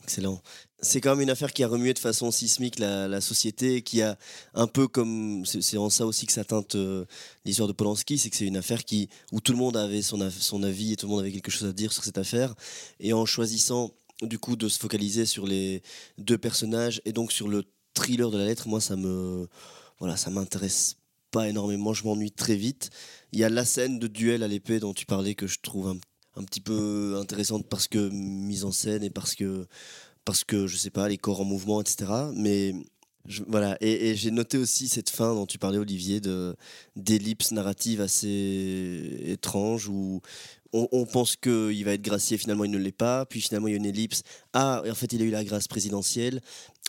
Excellent. 0.04 0.42
C'est 0.80 1.02
quand 1.02 1.12
même 1.12 1.22
une 1.22 1.30
affaire 1.30 1.54
qui 1.54 1.64
a 1.64 1.68
remué 1.68 1.94
de 1.94 2.00
façon 2.00 2.32
sismique 2.32 2.80
la, 2.80 3.08
la 3.08 3.22
société, 3.22 3.82
qui 3.82 4.02
a 4.02 4.18
un 4.54 4.68
peu 4.68 4.88
comme 4.88 5.44
c'est 5.46 5.78
en 5.78 5.90
ça 5.90 6.06
aussi 6.06 6.26
que 6.26 6.34
ça 6.34 6.44
teinte 6.44 6.76
euh, 6.76 7.06
l'histoire 7.46 7.68
de 7.68 7.74
Polanski, 7.74 8.18
c'est 8.18 8.30
que 8.30 8.36
c'est 8.36 8.46
une 8.46 8.58
affaire 8.58 8.84
qui 8.84 9.10
où 9.32 9.42
tout 9.42 9.52
le 9.52 9.58
monde 9.58 9.78
avait 9.78 10.02
son, 10.02 10.22
avis 10.64 10.94
et 10.94 10.96
tout 10.96 11.08
le 11.08 11.12
monde 11.12 11.22
avait 11.22 11.32
quelque 11.32 11.52
chose 11.52 11.68
à 11.68 11.74
dire 11.74 11.92
sur 11.92 12.04
cette 12.04 12.18
affaire, 12.18 12.54
et 13.00 13.14
en 13.14 13.26
choisissant 13.26 13.92
du 14.22 14.38
coup 14.40 14.56
de 14.56 14.70
se 14.70 14.80
focaliser 14.80 15.26
sur 15.26 15.48
les 15.48 15.82
deux 16.18 16.38
personnages 16.38 17.02
et 17.06 17.12
donc 17.12 17.32
sur 17.32 17.48
le 17.48 17.64
thriller 17.94 18.30
de 18.30 18.38
la 18.38 18.46
lettre, 18.46 18.68
moi 18.68 18.82
ça 18.82 18.96
me 18.96 19.48
voilà, 20.00 20.18
ça 20.18 20.30
m'intéresse 20.30 20.98
pas 21.32 21.50
énormément, 21.50 21.94
je 21.94 22.04
m'ennuie 22.04 22.32
très 22.32 22.56
vite. 22.56 22.90
Il 23.32 23.40
y 23.40 23.44
a 23.44 23.50
la 23.50 23.66
scène 23.66 24.00
de 24.00 24.08
duel 24.08 24.44
à 24.44 24.48
l'épée 24.48 24.80
dont 24.80 24.94
tu 24.94 25.06
parlais 25.06 25.36
que 25.36 25.48
je 25.48 25.60
trouve 25.62 25.88
un, 25.88 25.98
un, 26.36 26.44
petit 26.44 26.62
peu 26.62 27.18
intéressante 27.20 27.66
parce 27.68 27.88
que 27.88 28.10
mise 28.10 28.66
en 28.66 28.72
scène 28.72 29.04
et 29.04 29.10
parce 29.10 29.36
que 29.36 29.68
parce 30.26 30.44
que 30.44 30.68
je 30.68 30.78
sais 30.78 30.90
pas 30.90 31.08
les 31.08 31.18
corps 31.18 31.42
en 31.42 31.46
mouvement 31.46 31.82
etc. 31.82 32.06
Mais 32.36 32.74
voilà, 33.48 33.78
et, 33.82 34.16
j'ai 34.16 34.32
noté 34.32 34.58
aussi 34.58 34.88
cette 34.88 35.10
fin 35.10 35.34
dont 35.34 35.46
tu 35.46 35.58
parlais, 35.58 35.80
Olivier, 35.80 36.20
de 36.20 36.56
d'ellipse 36.96 37.52
narrative 37.52 38.02
assez 38.02 39.20
étrange 39.26 39.88
où 39.90 40.22
on, 40.74 40.88
on 40.92 41.06
pense 41.06 41.36
qu'il 41.36 41.84
va 41.86 41.94
être 41.94 42.02
gracié, 42.02 42.38
finalement 42.38 42.66
il 42.66 42.72
ne 42.72 42.78
l'est 42.78 42.92
pas, 42.92 43.26
puis 43.26 43.42
finalement 43.42 43.68
il 43.68 43.72
y 43.72 43.74
a 43.74 43.78
une 43.78 43.86
ellipse. 43.86 44.24
Ah, 44.54 44.84
en 44.88 44.96
fait 44.96 45.12
il 45.14 45.22
a 45.22 45.26
eu 45.26 45.32
la 45.32 45.44
grâce 45.44 45.68
présidentielle. 45.68 46.42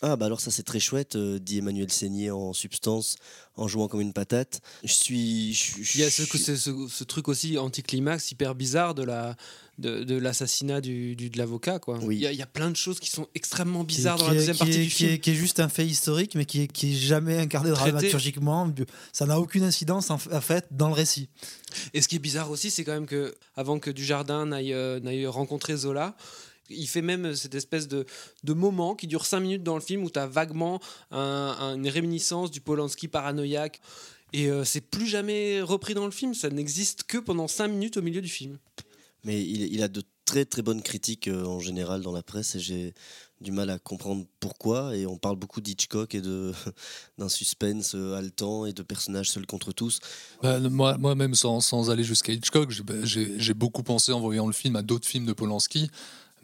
Ah, 0.03 0.15
bah 0.17 0.27
alors 0.27 0.41
ça 0.43 0.51
c'est 0.51 0.63
très 0.63 0.79
chouette, 0.79 1.17
euh, 1.17 1.39
dit 1.39 1.57
Emmanuel 1.59 1.91
Seigné 1.91 2.31
en 2.31 2.53
substance, 2.53 3.17
en 3.57 3.67
jouant 3.67 3.89
comme 3.89 4.03
une 4.03 4.13
patate. 4.13 4.61
Je 4.85 4.93
suis. 4.93 5.55
je- 5.55 5.83
je- 5.83 5.97
Il 5.97 6.01
y 6.03 6.05
a 6.05 6.11
ce, 6.11 6.25
ce, 6.25 6.55
ce- 6.57 6.87
ce 6.89 7.05
truc 7.05 7.29
aussi 7.29 7.57
anticlimax 7.57 8.31
hyper 8.31 8.55
bizarre 8.55 8.95
de 8.95 9.03
la 9.05 9.37
de, 9.79 10.05
de 10.05 10.15
l'assassinat 10.17 10.81
du, 10.83 11.17
du- 11.17 11.29
de 11.31 11.37
l'avocat 11.39 11.79
quoi. 11.79 11.99
Il, 12.11 12.19
y 12.19 12.27
a, 12.27 12.33
il 12.33 12.39
y 12.39 12.43
a 12.43 12.47
plein 12.47 12.71
de 12.71 12.77
choses 12.77 12.99
qui 13.01 13.11
sont 13.11 13.27
extrêmement 13.35 13.85
bizarres 13.85 14.17
Qui- 14.17 14.23
dans 14.23 14.29
la 14.29 14.33
qui 14.35 14.39
deuxième 14.39 14.55
qui 14.57 14.59
partie 14.59 14.75
est- 14.75 14.83
du 14.85 14.89
qui 14.89 14.95
film. 14.97 15.11
est, 15.13 15.19
qui 15.19 15.31
est 15.31 15.35
juste 15.35 15.61
un 15.61 15.69
fait 15.71 15.87
historique, 15.87 16.35
mais 16.35 16.45
qui 16.45 16.63
est, 16.63 16.67
qui 16.69 16.93
est 16.93 16.97
jamais 16.97 17.39
incarné 17.39 17.73
Traité. 17.73 17.91
dramaturgiquement. 17.93 18.71
Ça 19.15 19.25
n'a 19.27 19.41
aucune 19.41 19.65
incidence 19.65 20.11
en, 20.11 20.19
fait 20.19 20.67
dans 20.73 20.89
le 20.89 20.95
récit. 20.95 21.29
Et 21.95 22.01
ce 22.03 22.09
qui 22.09 22.17
est 22.17 22.21
bizarre 22.21 22.51
aussi, 22.51 22.71
c'est 22.71 22.85
quand 22.85 22.93
même 22.95 23.07
que 23.07 23.35
avant 23.55 23.79
que 23.79 23.91
Dujardin 23.91 24.45
n'aille 24.47 24.73
euh, 24.75 25.01
n'aille 25.01 25.27
rencontrer 25.27 25.77
Zola, 25.77 26.17
il 26.71 26.87
fait 26.87 27.03
même 27.03 27.35
cette 27.35 27.55
espèce 27.55 27.89
de, 27.89 28.05
de 28.45 28.53
moment 28.53 28.95
qui 28.95 29.07
dure 29.07 29.27
5 29.27 29.41
minutes 29.41 29.63
dans 29.63 29.75
le 29.75 29.81
film 29.81 30.03
où 30.05 30.11
tu 30.11 30.19
as 30.19 30.27
vaguement 30.27 30.81
un- 31.11 31.57
un- 31.59 31.75
une 31.77 31.89
réminiscence 31.89 32.51
du 32.51 32.61
Polanski 32.61 33.09
paranoïaque. 33.09 33.81
Et 34.33 34.51
euh, 34.51 34.65
c'est 34.65 34.81
plus 34.81 35.07
jamais 35.07 35.63
repris 35.63 35.95
dans 35.95 36.05
le 36.05 36.11
film, 36.11 36.35
ça 36.35 36.51
n'existe 36.51 37.05
que 37.05 37.19
pendant 37.19 37.49
5 37.49 37.69
minutes 37.69 37.97
au 37.97 38.03
milieu 38.03 38.21
du 38.21 38.29
film. 38.29 38.59
Mais 39.25 39.41
il, 39.43 39.73
il 39.73 39.83
a 39.83 39.89
de 39.89 40.03
très 40.25 40.45
très 40.45 40.63
bonnes 40.63 40.83
critiques 40.83 41.29
euh, 41.29 41.45
en 41.45 41.61
général 41.61 42.03
dans 42.03 42.13
la 42.13 42.23
presse 42.23 42.57
et 42.57 42.61
j'ai 42.61 42.95
du 43.41 43.53
mal 43.53 43.71
à 43.71 43.79
comprendre 43.79 44.25
pourquoi. 44.41 44.97
Et 44.97 45.07
on 45.07 45.17
parle 45.17 45.37
beaucoup 45.37 45.61
d'Hitchcock 45.61 46.15
et 46.15 46.21
de 46.21 46.53
d'un 47.19 47.29
suspense 47.29 47.95
euh, 47.95 48.15
haletant 48.15 48.67
et 48.67 48.73
de 48.73 48.83
personnages 48.83 49.31
seuls 49.31 49.47
contre 49.47 49.73
tous. 49.73 50.01
Bah, 50.43 50.59
moi, 50.61 50.97
moi-même, 50.99 51.35
sans, 51.35 51.61
sans 51.61 51.91
aller 51.91 52.05
jusqu'à 52.05 52.33
Hitchcock, 52.33 52.73
bah, 52.83 52.95
j'ai 53.05 53.55
beaucoup 53.55 53.83
pensé 53.85 54.13
en 54.13 54.21
voyant 54.21 54.47
le 54.47 54.53
film 54.53 54.75
à 54.77 54.83
d'autres 54.83 55.07
films 55.09 55.27
de 55.27 55.33
Polanski, 55.33 55.91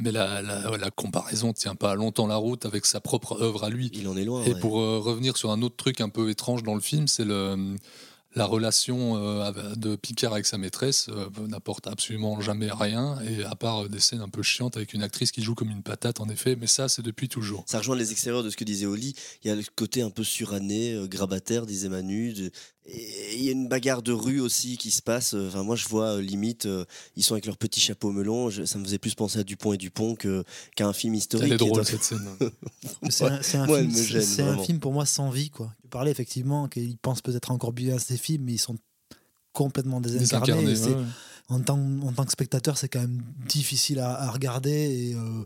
mais 0.02 0.12
la, 0.12 0.42
la, 0.42 0.76
la 0.76 0.90
comparaison 0.90 1.52
tient 1.52 1.74
pas 1.74 1.94
longtemps 1.94 2.26
la 2.26 2.36
route 2.36 2.66
avec 2.66 2.84
sa 2.86 3.00
propre 3.00 3.40
œuvre 3.40 3.64
à 3.64 3.70
lui. 3.70 3.90
Il 3.94 4.06
en 4.08 4.16
est 4.16 4.24
loin. 4.24 4.42
Et 4.44 4.52
ouais. 4.52 4.60
pour 4.60 4.80
euh, 4.80 4.98
revenir 4.98 5.36
sur 5.36 5.50
un 5.50 5.62
autre 5.62 5.76
truc 5.76 6.00
un 6.00 6.08
peu 6.08 6.28
étrange 6.30 6.62
dans 6.62 6.74
le 6.74 6.80
film, 6.80 7.08
c'est 7.08 7.24
le 7.24 7.76
la 8.34 8.46
relation 8.46 9.18
euh, 9.18 9.52
de 9.76 9.94
Picard 9.94 10.32
avec 10.32 10.46
sa 10.46 10.56
maîtresse 10.56 11.10
euh, 11.10 11.28
n'apporte 11.48 11.86
absolument 11.86 12.40
jamais 12.40 12.70
rien, 12.72 13.18
et 13.28 13.44
à 13.44 13.54
part 13.54 13.84
euh, 13.84 13.88
des 13.88 14.00
scènes 14.00 14.22
un 14.22 14.28
peu 14.30 14.42
chiantes 14.42 14.74
avec 14.78 14.94
une 14.94 15.02
actrice 15.02 15.32
qui 15.32 15.42
joue 15.42 15.54
comme 15.54 15.68
une 15.68 15.82
patate, 15.82 16.18
en 16.18 16.30
effet, 16.30 16.56
mais 16.58 16.66
ça, 16.66 16.88
c'est 16.88 17.02
depuis 17.02 17.28
toujours. 17.28 17.62
Ça 17.66 17.76
rejoint 17.76 17.94
les 17.94 18.10
extérieurs 18.10 18.42
de 18.42 18.48
ce 18.48 18.56
que 18.56 18.64
disait 18.64 18.86
Oli. 18.86 19.14
Il 19.44 19.48
y 19.48 19.50
a 19.50 19.54
le 19.54 19.62
côté 19.76 20.00
un 20.00 20.08
peu 20.08 20.24
suranné, 20.24 20.94
euh, 20.94 21.06
grabataire, 21.06 21.66
disait 21.66 21.90
Manu. 21.90 22.32
de- 22.32 22.50
Et 22.86 23.36
il 23.38 23.44
y 23.44 23.48
a 23.48 23.52
une 23.52 23.68
bagarre 23.68 24.02
de 24.02 24.10
rue 24.12 24.40
aussi 24.40 24.76
qui 24.76 24.90
se 24.90 25.02
passe. 25.02 25.34
Enfin, 25.34 25.62
moi, 25.62 25.76
je 25.76 25.86
vois 25.86 26.16
euh, 26.16 26.20
limite, 26.20 26.66
euh, 26.66 26.84
ils 27.16 27.22
sont 27.22 27.34
avec 27.34 27.46
leur 27.46 27.56
petit 27.56 27.78
chapeau 27.80 28.10
melon. 28.10 28.50
Je- 28.50 28.64
ça 28.64 28.76
me 28.78 28.84
faisait 28.84 28.98
plus 28.98 29.14
penser 29.14 29.38
à 29.38 29.44
Dupont 29.44 29.72
et 29.72 29.76
Dupont 29.78 30.16
que- 30.16 30.42
qu'à 30.74 30.88
un 30.88 30.92
film 30.92 31.14
historique. 31.14 31.46
Elle 31.46 31.52
est 31.54 31.64
qui 31.64 31.70
drôle, 31.70 31.84
cette 31.86 32.02
scène. 32.02 32.26
C'est 33.09 33.24
un, 33.24 33.40
c'est 33.42 33.56
un 33.59 33.66
Moi, 33.66 33.78
film, 33.80 33.96
gêne, 33.96 34.22
c'est 34.22 34.42
un 34.42 34.78
pour 34.80 34.92
moi 34.92 35.06
sans 35.06 35.30
vie. 35.30 35.50
Quoi. 35.50 35.72
Tu 35.82 35.88
parlais 35.88 36.10
effectivement 36.10 36.66
qu'ils 36.68 36.96
pensent 36.96 37.22
peut-être 37.22 37.50
encore 37.52 37.72
bien 37.72 37.94
à 37.96 37.98
ces 38.00 38.16
films, 38.16 38.44
mais 38.44 38.54
ils 38.54 38.59
sont 38.59 38.76
complètement 39.52 40.00
désincarnés. 40.00 40.76
Ouais. 40.76 40.96
en, 41.48 41.60
tant, 41.60 41.78
en 41.78 42.12
tant 42.12 42.24
que 42.24 42.32
spectateur, 42.32 42.78
c'est 42.78 42.88
quand 42.88 43.00
même 43.00 43.22
difficile 43.48 44.00
à, 44.00 44.22
à 44.22 44.30
regarder. 44.30 44.70
Et, 45.10 45.14
euh, 45.14 45.44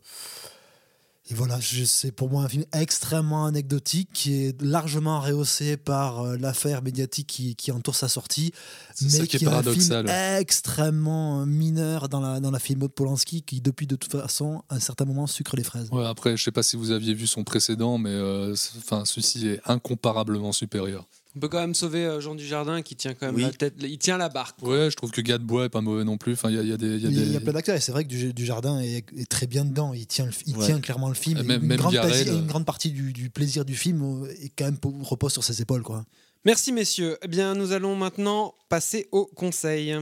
et 1.29 1.35
voilà, 1.35 1.59
c'est 1.61 2.13
pour 2.13 2.31
moi 2.31 2.45
un 2.45 2.49
film 2.49 2.65
extrêmement 2.73 3.47
anecdotique 3.47 4.11
qui 4.13 4.45
est 4.45 4.63
largement 4.63 5.21
rehaussé 5.21 5.77
par 5.77 6.21
euh, 6.21 6.37
l'affaire 6.37 6.83
médiatique 6.83 7.27
qui, 7.27 7.57
qui 7.57 7.73
entoure 7.73 7.97
sa 7.97 8.09
sortie, 8.09 8.53
ça 8.95 9.05
mais 9.05 9.27
qui 9.27 9.37
est 9.37 9.39
qui 9.39 9.45
est 9.45 9.49
un 9.49 9.51
paradoxal. 9.51 10.07
film 10.07 10.17
extrêmement 10.39 11.41
euh, 11.41 11.45
mineur 11.45 12.09
dans 12.09 12.21
la, 12.21 12.39
dans 12.39 12.53
la 12.53 12.61
film 12.61 12.79
de 12.81 12.87
Polanski 12.87 13.43
qui, 13.43 13.61
depuis 13.61 13.89
de 13.89 13.97
toute 13.97 14.13
façon, 14.13 14.63
à 14.69 14.77
un 14.77 14.81
certain 14.81 15.05
moment, 15.05 15.27
sucre 15.27 15.57
les 15.57 15.65
fraises. 15.65 15.89
Ouais, 15.91 16.07
après, 16.07 16.37
je 16.37 16.45
sais 16.45 16.53
pas 16.53 16.63
si 16.63 16.77
vous 16.77 16.93
aviez 16.93 17.13
vu 17.15 17.27
son 17.27 17.43
précédent, 17.43 17.99
mais 17.99 18.11
euh, 18.11 18.55
enfin, 18.79 19.05
celui-ci 19.05 19.49
est 19.49 19.61
incomparablement 19.65 20.53
supérieur. 20.53 21.07
On 21.37 21.39
peut 21.39 21.49
quand 21.49 21.61
même 21.61 21.75
sauver 21.75 22.07
euh, 22.07 22.19
Jean 22.19 22.35
Dujardin 22.35 22.81
qui 22.81 22.97
tient 22.97 23.13
quand 23.13 23.27
même 23.27 23.35
Oui. 23.35 23.43
la 23.43 23.51
tête, 23.51 23.75
il 23.83 23.99
tient 23.99 24.17
la 24.17 24.31
barque. 24.31 24.57
Ouais, 24.63 24.91
je 24.91 24.97
trouve 24.97 25.11
que 25.11 25.21
Gadebois 25.21 25.67
est 25.67 25.69
pas 25.69 25.83
mauvais 25.83 26.03
non 26.03 26.17
plus. 26.17 26.33
Enfin, 26.33 26.49
il 26.49 26.57
y 26.57 26.59
a, 26.59 26.63
il 26.63 26.69
y 26.69 26.73
a 26.73 26.79
des, 26.79 26.87
il 26.97 27.03
y 27.03 27.07
a 27.07 27.11
Il 27.11 27.15
y 27.15 27.19
a, 27.19 27.21
des- 27.21 27.27
il 27.27 27.33
y 27.35 27.37
a 27.37 27.41
plein 27.41 27.53
d'acteurs 27.53 27.77
et 27.77 27.81
c'est 27.81 27.93
vrai 27.93 28.05
que 28.05 28.09
du, 28.09 28.33
du 28.33 28.47
Jardin 28.47 28.81
est, 28.81 29.05
est 29.15 29.29
très 29.29 29.47
bien 29.47 29.67
dedans. 29.67 29.93
Il 29.93 30.07
tient, 30.07 30.25
le- 30.25 30.33
il 30.47 30.57
Ouais. 30.57 30.65
tient 30.65 30.81
clairement 30.81 31.09
le 31.09 31.15
film. 31.15 31.37
Et 31.37 31.41
Et 31.41 31.45
même- 31.45 31.61
une, 31.61 31.69
même 31.69 31.77
grande 31.79 31.93
Garel, 31.93 32.11
partie, 32.11 32.29
euh. 32.31 32.39
une 32.39 32.47
grande 32.47 32.65
partie 32.65 32.91
du, 32.91 33.13
du 33.13 33.29
plaisir 33.29 33.67
du 33.67 33.75
film 33.77 34.03
euh, 34.25 34.31
est 34.43 34.51
quand 34.57 34.65
même 34.65 34.79
pour- 34.79 34.95
repose 35.07 35.33
sur 35.35 35.45
ses 35.45 35.61
épaules. 35.61 35.83
Quoi. 35.83 36.07
Merci 36.47 36.73
messieurs. 36.73 37.19
Eh 37.23 37.29
bien, 37.29 37.55
nous 37.55 37.73
allons 37.73 37.97
maintenant 37.97 38.55
passer 38.71 39.07
au 39.13 39.27
conseil. 39.27 39.95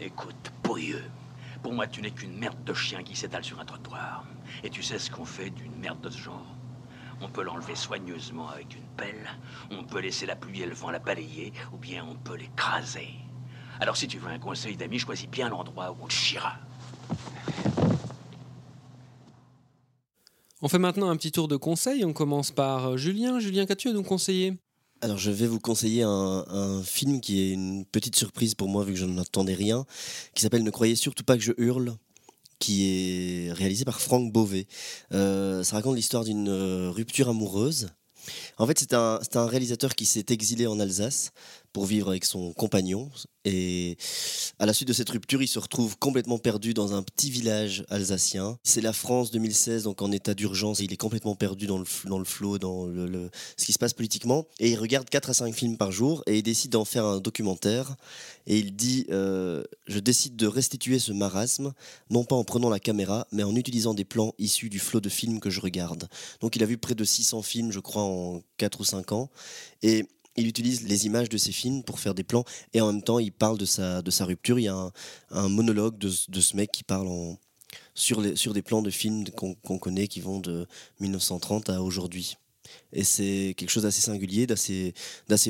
Écoute, 0.00 0.34
pourrieux. 0.64 1.02
Pour 1.62 1.72
moi, 1.74 1.86
tu 1.86 2.00
n'es 2.02 2.10
qu'une 2.10 2.36
merde 2.36 2.56
de 2.64 2.74
chien 2.74 3.04
qui 3.04 3.14
s'étale 3.14 3.44
sur 3.44 3.60
un 3.60 3.64
trottoir. 3.64 4.24
Et 4.64 4.70
tu 4.70 4.82
sais 4.82 4.98
ce 4.98 5.10
qu'on 5.12 5.24
fait 5.26 5.50
d'une 5.50 5.76
merde 5.76 6.00
de 6.00 6.10
ce 6.10 6.18
genre? 6.18 6.56
On 7.20 7.28
peut 7.28 7.42
l'enlever 7.42 7.74
soigneusement 7.74 8.48
avec 8.48 8.74
une 8.74 8.86
pelle, 8.96 9.28
on 9.70 9.84
peut 9.84 10.00
laisser 10.00 10.26
la 10.26 10.36
pluie 10.36 10.62
et 10.62 10.66
le 10.66 10.74
vent 10.74 10.90
la 10.90 10.98
balayer, 10.98 11.52
ou 11.72 11.76
bien 11.76 12.04
on 12.08 12.16
peut 12.16 12.36
l'écraser. 12.36 13.08
Alors 13.78 13.96
si 13.96 14.08
tu 14.08 14.18
veux 14.18 14.28
un 14.28 14.38
conseil 14.38 14.76
d'ami, 14.76 14.98
choisis 14.98 15.28
bien 15.28 15.48
l'endroit 15.48 15.90
où 15.92 15.96
on 16.02 16.06
te 16.06 16.12
chiera. 16.12 16.54
On 20.62 20.68
fait 20.68 20.78
maintenant 20.78 21.08
un 21.08 21.16
petit 21.16 21.32
tour 21.32 21.48
de 21.48 21.56
conseil. 21.56 22.04
On 22.04 22.12
commence 22.12 22.50
par 22.50 22.90
euh, 22.90 22.96
Julien. 22.98 23.40
Julien, 23.40 23.64
qu'as-tu 23.64 23.88
à 23.88 23.92
nous 23.92 24.02
conseiller? 24.02 24.58
Alors 25.00 25.16
je 25.16 25.30
vais 25.30 25.46
vous 25.46 25.58
conseiller 25.58 26.02
un, 26.02 26.44
un 26.46 26.82
film 26.82 27.22
qui 27.22 27.40
est 27.40 27.52
une 27.52 27.86
petite 27.86 28.16
surprise 28.16 28.54
pour 28.54 28.68
moi 28.68 28.84
vu 28.84 28.92
que 28.92 28.98
je 28.98 29.06
n'attendais 29.06 29.54
rien, 29.54 29.86
qui 30.34 30.42
s'appelle 30.42 30.62
Ne 30.62 30.70
croyez 30.70 30.96
surtout 30.96 31.24
pas 31.24 31.38
que 31.38 31.42
je 31.42 31.52
hurle, 31.56 31.96
qui 32.60 32.86
est 32.86 33.52
réalisé 33.52 33.84
par 33.84 34.00
Franck 34.00 34.32
Beauvais. 34.32 34.68
Euh, 35.12 35.64
ça 35.64 35.74
raconte 35.74 35.96
l'histoire 35.96 36.24
d'une 36.24 36.48
euh, 36.48 36.90
rupture 36.90 37.28
amoureuse. 37.28 37.88
En 38.58 38.66
fait, 38.66 38.78
c'est 38.78 38.94
un, 38.94 39.18
c'est 39.22 39.36
un 39.36 39.46
réalisateur 39.46 39.94
qui 39.94 40.04
s'est 40.04 40.26
exilé 40.28 40.66
en 40.66 40.78
Alsace 40.78 41.32
pour 41.72 41.86
vivre 41.86 42.08
avec 42.08 42.24
son 42.24 42.52
compagnon. 42.52 43.10
Et 43.46 43.96
à 44.58 44.66
la 44.66 44.74
suite 44.74 44.88
de 44.88 44.92
cette 44.92 45.08
rupture, 45.08 45.40
il 45.42 45.48
se 45.48 45.58
retrouve 45.58 45.96
complètement 45.98 46.38
perdu 46.38 46.74
dans 46.74 46.92
un 46.92 47.02
petit 47.02 47.30
village 47.30 47.84
alsacien. 47.88 48.58
C'est 48.64 48.82
la 48.82 48.92
France 48.92 49.30
2016, 49.30 49.84
donc 49.84 50.02
en 50.02 50.12
état 50.12 50.34
d'urgence. 50.34 50.80
Il 50.80 50.92
est 50.92 50.98
complètement 50.98 51.34
perdu 51.34 51.66
dans 51.66 51.78
le, 51.78 51.86
dans 52.04 52.18
le 52.18 52.24
flot, 52.26 52.58
dans 52.58 52.84
le, 52.86 53.06
le- 53.06 53.30
ce 53.56 53.64
qui 53.64 53.72
se 53.72 53.78
passe 53.78 53.94
politiquement. 53.94 54.44
Et 54.58 54.70
il 54.72 54.76
regarde 54.78 55.08
4 55.08 55.30
à 55.30 55.34
5 55.34 55.54
films 55.54 55.78
par 55.78 55.90
jour 55.90 56.22
et 56.26 56.38
il 56.38 56.42
décide 56.42 56.72
d'en 56.72 56.84
faire 56.84 57.06
un 57.06 57.18
documentaire. 57.20 57.96
Et 58.46 58.58
il 58.58 58.76
dit 58.76 59.06
euh, 59.10 59.62
Je 59.86 60.00
décide 60.00 60.36
de 60.36 60.46
restituer 60.46 60.98
ce 60.98 61.12
marasme, 61.12 61.72
non 62.10 62.24
pas 62.24 62.36
en 62.36 62.44
prenant 62.44 62.68
la 62.68 62.80
caméra, 62.80 63.26
mais 63.32 63.42
en 63.42 63.54
utilisant 63.56 63.94
des 63.94 64.04
plans 64.04 64.34
issus 64.38 64.68
du 64.68 64.78
flot 64.80 65.00
de 65.00 65.08
films 65.08 65.40
que 65.40 65.48
je 65.50 65.60
regarde. 65.60 66.08
Donc 66.40 66.56
il 66.56 66.62
a 66.62 66.66
vu 66.66 66.76
près 66.76 66.94
de 66.94 67.04
600 67.04 67.40
films, 67.42 67.72
je 67.72 67.80
crois, 67.80 68.02
en 68.02 68.42
4 68.58 68.80
ou 68.80 68.84
5 68.84 69.12
ans. 69.12 69.30
Et 69.82 70.04
il 70.40 70.48
utilise 70.48 70.86
les 70.86 71.06
images 71.06 71.28
de 71.28 71.38
ces 71.38 71.52
films 71.52 71.82
pour 71.82 72.00
faire 72.00 72.14
des 72.14 72.24
plans 72.24 72.44
et 72.72 72.80
en 72.80 72.92
même 72.92 73.02
temps 73.02 73.18
il 73.18 73.32
parle 73.32 73.58
de 73.58 73.64
sa, 73.64 74.02
de 74.02 74.10
sa 74.10 74.24
rupture. 74.24 74.58
Il 74.58 74.64
y 74.64 74.68
a 74.68 74.90
un, 75.30 75.48
monologue 75.48 75.98
de, 75.98 76.10
de 76.28 76.40
ce 76.40 76.56
mec 76.56 76.72
qui 76.72 76.82
parle 76.82 77.08
sur, 77.94 78.22
sur 78.36 78.52
des 78.52 78.62
plans 78.62 78.82
de 78.82 78.90
films 78.90 79.24
qu'on 79.30 79.78
connaît 79.78 80.08
qui 80.08 80.20
vont 80.20 80.40
de 80.40 80.66
1930 81.00 81.70
à 81.70 81.82
aujourd'hui. 81.82 82.36
Et 82.92 83.04
c'est 83.04 83.54
quelque 83.56 83.70
chose 83.70 83.82
d'assez 83.84 84.00
singulier, 84.00 84.46
d'assez 84.46 84.94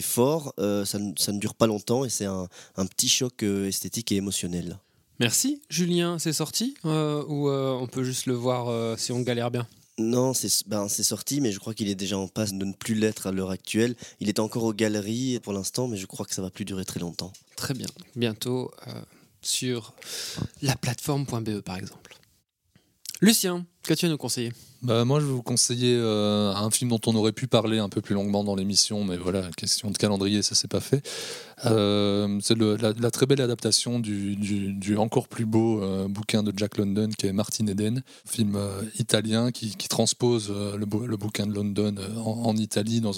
fort. 0.00 0.54
Euh, 0.58 0.84
ça, 0.84 0.98
ça 1.18 1.32
ne 1.32 1.38
dure 1.38 1.54
pas 1.54 1.66
longtemps 1.66 2.04
et 2.04 2.08
c'est 2.08 2.24
un, 2.24 2.48
un 2.76 2.86
petit 2.86 3.08
choc 3.08 3.42
euh, 3.42 3.66
esthétique 3.66 4.12
et 4.12 4.16
émotionnel. 4.16 4.78
Merci. 5.18 5.60
Julien, 5.68 6.18
c'est 6.18 6.32
sorti 6.32 6.74
euh, 6.86 7.22
Ou 7.28 7.50
on 7.50 7.86
peut 7.86 8.04
juste 8.04 8.26
le 8.26 8.34
voir 8.34 8.98
si 8.98 9.12
on 9.12 9.20
galère 9.20 9.50
bien 9.50 9.66
Non, 10.00 10.32
c'est 10.32 10.66
ben, 10.66 10.88
sorti, 10.88 11.40
mais 11.40 11.52
je 11.52 11.58
crois 11.58 11.74
qu'il 11.74 11.88
est 11.88 11.94
déjà 11.94 12.16
en 12.16 12.26
passe 12.26 12.54
de 12.54 12.64
ne 12.64 12.72
plus 12.72 12.94
l'être 12.94 13.26
à 13.26 13.32
l'heure 13.32 13.50
actuelle. 13.50 13.94
Il 14.20 14.28
est 14.28 14.38
encore 14.38 14.64
aux 14.64 14.72
galeries 14.72 15.38
pour 15.40 15.52
l'instant, 15.52 15.88
mais 15.88 15.98
je 15.98 16.06
crois 16.06 16.24
que 16.24 16.34
ça 16.34 16.40
va 16.40 16.50
plus 16.50 16.64
durer 16.64 16.84
très 16.84 17.00
longtemps. 17.00 17.32
Très 17.56 17.74
bien. 17.74 17.86
Bientôt 18.16 18.70
euh, 18.86 18.92
sur 19.42 19.94
la 20.62 20.74
plateforme.be 20.74 21.60
par 21.60 21.76
exemple. 21.76 22.09
Lucien, 23.22 23.66
qu'as-tu 23.82 24.06
à 24.06 24.08
nous 24.08 24.16
conseiller? 24.16 24.50
Bah, 24.80 25.04
moi, 25.04 25.20
je 25.20 25.26
vais 25.26 25.32
vous 25.32 25.42
conseiller 25.42 25.94
euh, 25.94 26.54
un 26.54 26.70
film 26.70 26.88
dont 26.88 27.00
on 27.06 27.14
aurait 27.14 27.32
pu 27.32 27.46
parler 27.46 27.78
un 27.78 27.90
peu 27.90 28.00
plus 28.00 28.14
longuement 28.14 28.44
dans 28.44 28.54
l'émission, 28.54 29.04
mais 29.04 29.18
voilà, 29.18 29.50
question 29.58 29.90
de 29.90 29.98
calendrier, 29.98 30.40
ça 30.40 30.54
s'est 30.54 30.68
pas 30.68 30.80
fait. 30.80 31.06
Euh, 31.66 32.38
c'est 32.40 32.56
la, 32.56 33.10
très 33.10 33.26
belle 33.26 33.42
adaptation 33.42 33.98
du, 33.98 34.96
encore 34.96 35.28
plus 35.28 35.44
beau 35.44 35.82
euh, 35.82 36.08
bouquin 36.08 36.42
de 36.42 36.50
Jack 36.56 36.78
London, 36.78 37.10
qui 37.10 37.26
est 37.26 37.32
Martin 37.34 37.66
Eden, 37.66 38.02
film 38.26 38.58
italien 38.98 39.50
qui, 39.50 39.76
transpose 39.88 40.50
le, 40.50 40.86
bouquin 40.86 41.46
de 41.46 41.52
London 41.52 41.96
en, 42.24 42.56
Italie 42.56 43.02
dans, 43.02 43.12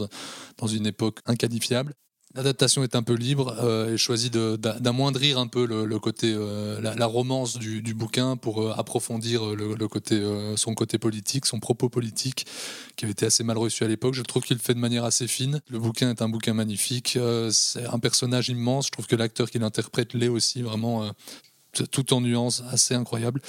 dans 0.58 0.66
une 0.66 0.86
époque 0.86 1.20
inqualifiable. 1.26 1.94
L'adaptation 2.34 2.82
est 2.82 2.96
un 2.96 3.02
peu 3.02 3.12
libre 3.12 3.54
euh, 3.60 3.92
et 3.92 3.98
choisit 3.98 4.32
d'amoindrir 4.32 5.38
un 5.38 5.48
peu 5.48 5.66
le, 5.66 5.98
côté, 5.98 6.32
euh, 6.34 6.80
la, 6.80 7.06
romance 7.06 7.58
du, 7.58 7.94
bouquin 7.94 8.36
pour 8.36 8.62
euh, 8.62 8.72
approfondir 8.74 9.42
son 10.56 10.74
côté 10.74 10.98
politique, 10.98 11.44
son 11.44 11.60
propos 11.60 11.90
politique, 11.90 12.46
qui 12.96 13.04
avait 13.04 13.12
été 13.12 13.26
assez 13.26 13.44
mal 13.44 13.58
reçu 13.58 13.84
à 13.84 13.88
l'époque. 13.88 14.14
Je 14.14 14.22
trouve 14.22 14.44
qu'il 14.44 14.56
le 14.56 14.62
fait 14.62 14.72
de 14.72 14.78
manière 14.78 15.04
assez 15.04 15.26
fine. 15.26 15.60
Le 15.68 15.78
bouquin 15.78 16.08
est 16.08 16.22
un 16.22 16.28
bouquin 16.30 16.54
magnifique. 16.54 17.18
C'est 17.50 17.84
un 17.84 17.98
personnage 17.98 18.48
immense. 18.48 18.86
Je 18.86 18.92
trouve 18.92 19.06
que 19.06 19.16
l'acteur 19.16 19.50
qui 19.50 19.58
l'interprète 19.58 20.14
l'est 20.14 20.28
aussi, 20.28 20.62
vraiment 20.62 21.10
tout 21.90 22.14
en 22.14 22.22
nuances, 22.22 22.62
assez 22.70 22.94
incroyable. 22.94 23.42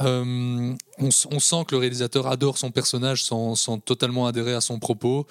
On, 0.00 0.76
sent 1.10 1.64
que 1.66 1.74
le 1.74 1.78
réalisateur 1.78 2.26
adore 2.26 2.58
son 2.58 2.70
personnage 2.70 3.24
sans 3.24 3.78
totalement 3.78 4.26
adhérer 4.26 4.52
à 4.52 4.60
son 4.60 4.78
propos. 4.78 5.26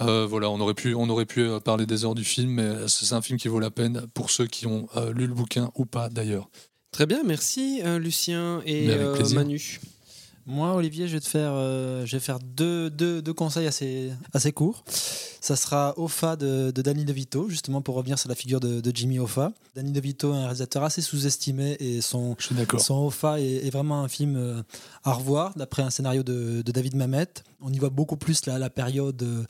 Euh, 0.00 0.26
voilà, 0.26 0.50
on 0.50 0.60
aurait 0.60 0.74
pu, 0.74 0.94
on 0.94 1.08
aurait 1.08 1.26
pu 1.26 1.40
euh, 1.40 1.60
parler 1.60 1.86
des 1.86 2.04
heures 2.04 2.14
du 2.14 2.24
film, 2.24 2.52
mais 2.52 2.88
c'est 2.88 3.14
un 3.14 3.22
film 3.22 3.38
qui 3.38 3.48
vaut 3.48 3.60
la 3.60 3.70
peine 3.70 4.06
pour 4.14 4.30
ceux 4.30 4.46
qui 4.46 4.66
ont 4.66 4.88
euh, 4.96 5.12
lu 5.12 5.26
le 5.26 5.34
bouquin 5.34 5.70
ou 5.74 5.84
pas 5.84 6.08
d'ailleurs. 6.08 6.48
Très 6.92 7.06
bien, 7.06 7.22
merci 7.24 7.82
Lucien 7.98 8.62
et 8.64 8.88
Manu. 9.34 9.78
Moi, 10.50 10.74
Olivier, 10.74 11.08
je 11.08 11.12
vais 11.12 11.20
te 11.20 11.28
faire, 11.28 11.50
euh, 11.52 12.06
je 12.06 12.16
vais 12.16 12.20
faire 12.20 12.38
deux, 12.38 12.88
deux, 12.88 13.20
deux, 13.20 13.34
conseils 13.34 13.66
assez, 13.66 14.10
assez 14.32 14.50
courts. 14.50 14.82
Ça 14.88 15.56
sera 15.56 15.92
Hoffa 15.98 16.36
de, 16.36 16.70
de 16.70 16.80
Danny 16.80 17.04
DeVito, 17.04 17.50
justement 17.50 17.82
pour 17.82 17.96
revenir 17.96 18.18
sur 18.18 18.30
la 18.30 18.34
figure 18.34 18.58
de, 18.58 18.80
de 18.80 18.92
Jimmy 18.94 19.18
Hoffa. 19.18 19.52
Danny 19.76 19.92
DeVito 19.92 20.32
est 20.32 20.38
un 20.38 20.44
réalisateur 20.44 20.84
assez 20.84 21.02
sous-estimé 21.02 21.76
et 21.80 22.00
son, 22.00 22.34
son 22.78 23.06
Hoffa 23.06 23.38
est, 23.38 23.66
est, 23.66 23.70
vraiment 23.70 24.02
un 24.02 24.08
film 24.08 24.36
euh, 24.36 24.62
à 25.04 25.12
revoir, 25.12 25.52
d'après 25.54 25.82
un 25.82 25.90
scénario 25.90 26.22
de, 26.22 26.62
de, 26.62 26.72
David 26.72 26.96
Mamet. 26.96 27.28
On 27.60 27.70
y 27.70 27.78
voit 27.78 27.90
beaucoup 27.90 28.16
plus 28.16 28.46
la, 28.46 28.58
la 28.58 28.70
période, 28.70 29.22
euh, 29.22 29.44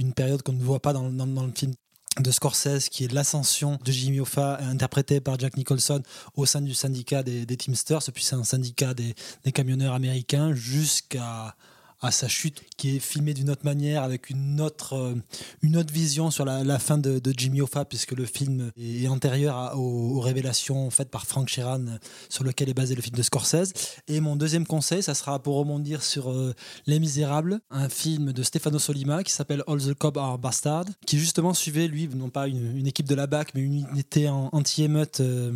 une 0.00 0.12
période 0.12 0.42
qu'on 0.42 0.54
ne 0.54 0.62
voit 0.62 0.82
pas 0.82 0.92
dans, 0.92 1.08
dans, 1.08 1.28
dans 1.28 1.46
le 1.46 1.52
film 1.54 1.72
de 2.20 2.30
Scorsese, 2.30 2.88
qui 2.90 3.04
est 3.04 3.12
l'ascension 3.12 3.78
de 3.84 3.92
Jimmy 3.92 4.20
Hoffa, 4.20 4.58
interprété 4.62 5.20
par 5.20 5.38
Jack 5.38 5.56
Nicholson 5.56 6.02
au 6.36 6.44
sein 6.44 6.60
du 6.60 6.74
syndicat 6.74 7.22
des, 7.22 7.56
Teamsters, 7.56 8.02
puis 8.12 8.22
c'est 8.22 8.36
un 8.36 8.44
syndicat 8.44 8.94
des 8.94 9.14
camionneurs 9.52 9.94
américains, 9.94 10.54
jusqu'à 10.54 11.54
à 12.02 12.10
sa 12.10 12.28
chute, 12.28 12.62
qui 12.76 12.96
est 12.96 12.98
filmée 12.98 13.32
d'une 13.32 13.48
autre 13.50 13.64
manière, 13.64 14.02
avec 14.02 14.28
une 14.28 14.60
autre, 14.60 14.94
euh, 14.94 15.14
une 15.62 15.76
autre 15.76 15.92
vision 15.92 16.30
sur 16.30 16.44
la, 16.44 16.78
fin 16.78 16.98
de, 16.98 17.20
Jimmy 17.36 17.60
Hoffa, 17.60 17.84
puisque 17.84 18.12
le 18.12 18.24
film 18.24 18.72
est 18.76 19.06
antérieur 19.08 19.78
aux, 19.78 20.20
révélations 20.20 20.90
faites 20.90 21.10
par 21.10 21.26
Frank 21.26 21.48
Sheeran, 21.48 21.84
sur 22.28 22.44
lequel 22.44 22.68
est 22.68 22.74
basé 22.74 22.94
le 22.94 23.02
film 23.02 23.16
de 23.16 23.22
Scorsese. 23.22 23.72
Et 24.08 24.20
mon 24.20 24.36
deuxième 24.36 24.66
conseil, 24.66 25.02
ça 25.02 25.14
sera 25.14 25.40
pour 25.42 25.56
rebondir 25.56 26.02
sur 26.02 26.30
euh, 26.30 26.54
Les 26.86 26.98
Misérables, 26.98 27.60
un 27.70 27.88
film 27.88 28.32
de 28.32 28.42
Stefano 28.42 28.78
Solima 28.78 29.22
qui 29.22 29.32
s'appelle 29.32 29.62
All 29.66 29.80
the 29.80 29.94
Cops 29.94 30.18
Are 30.18 30.38
Bastard, 30.38 30.86
qui 31.06 31.18
justement 31.18 31.54
suivait, 31.54 31.86
lui, 31.86 32.08
non 32.08 32.30
pas 32.30 32.48
une, 32.48 32.86
équipe 32.86 33.08
de 33.08 33.14
la 33.14 33.26
BAC, 33.26 33.54
mais 33.54 33.60
une 33.60 33.86
unité 33.90 34.28
anti-émeute 34.28 35.20
euh, 35.20 35.52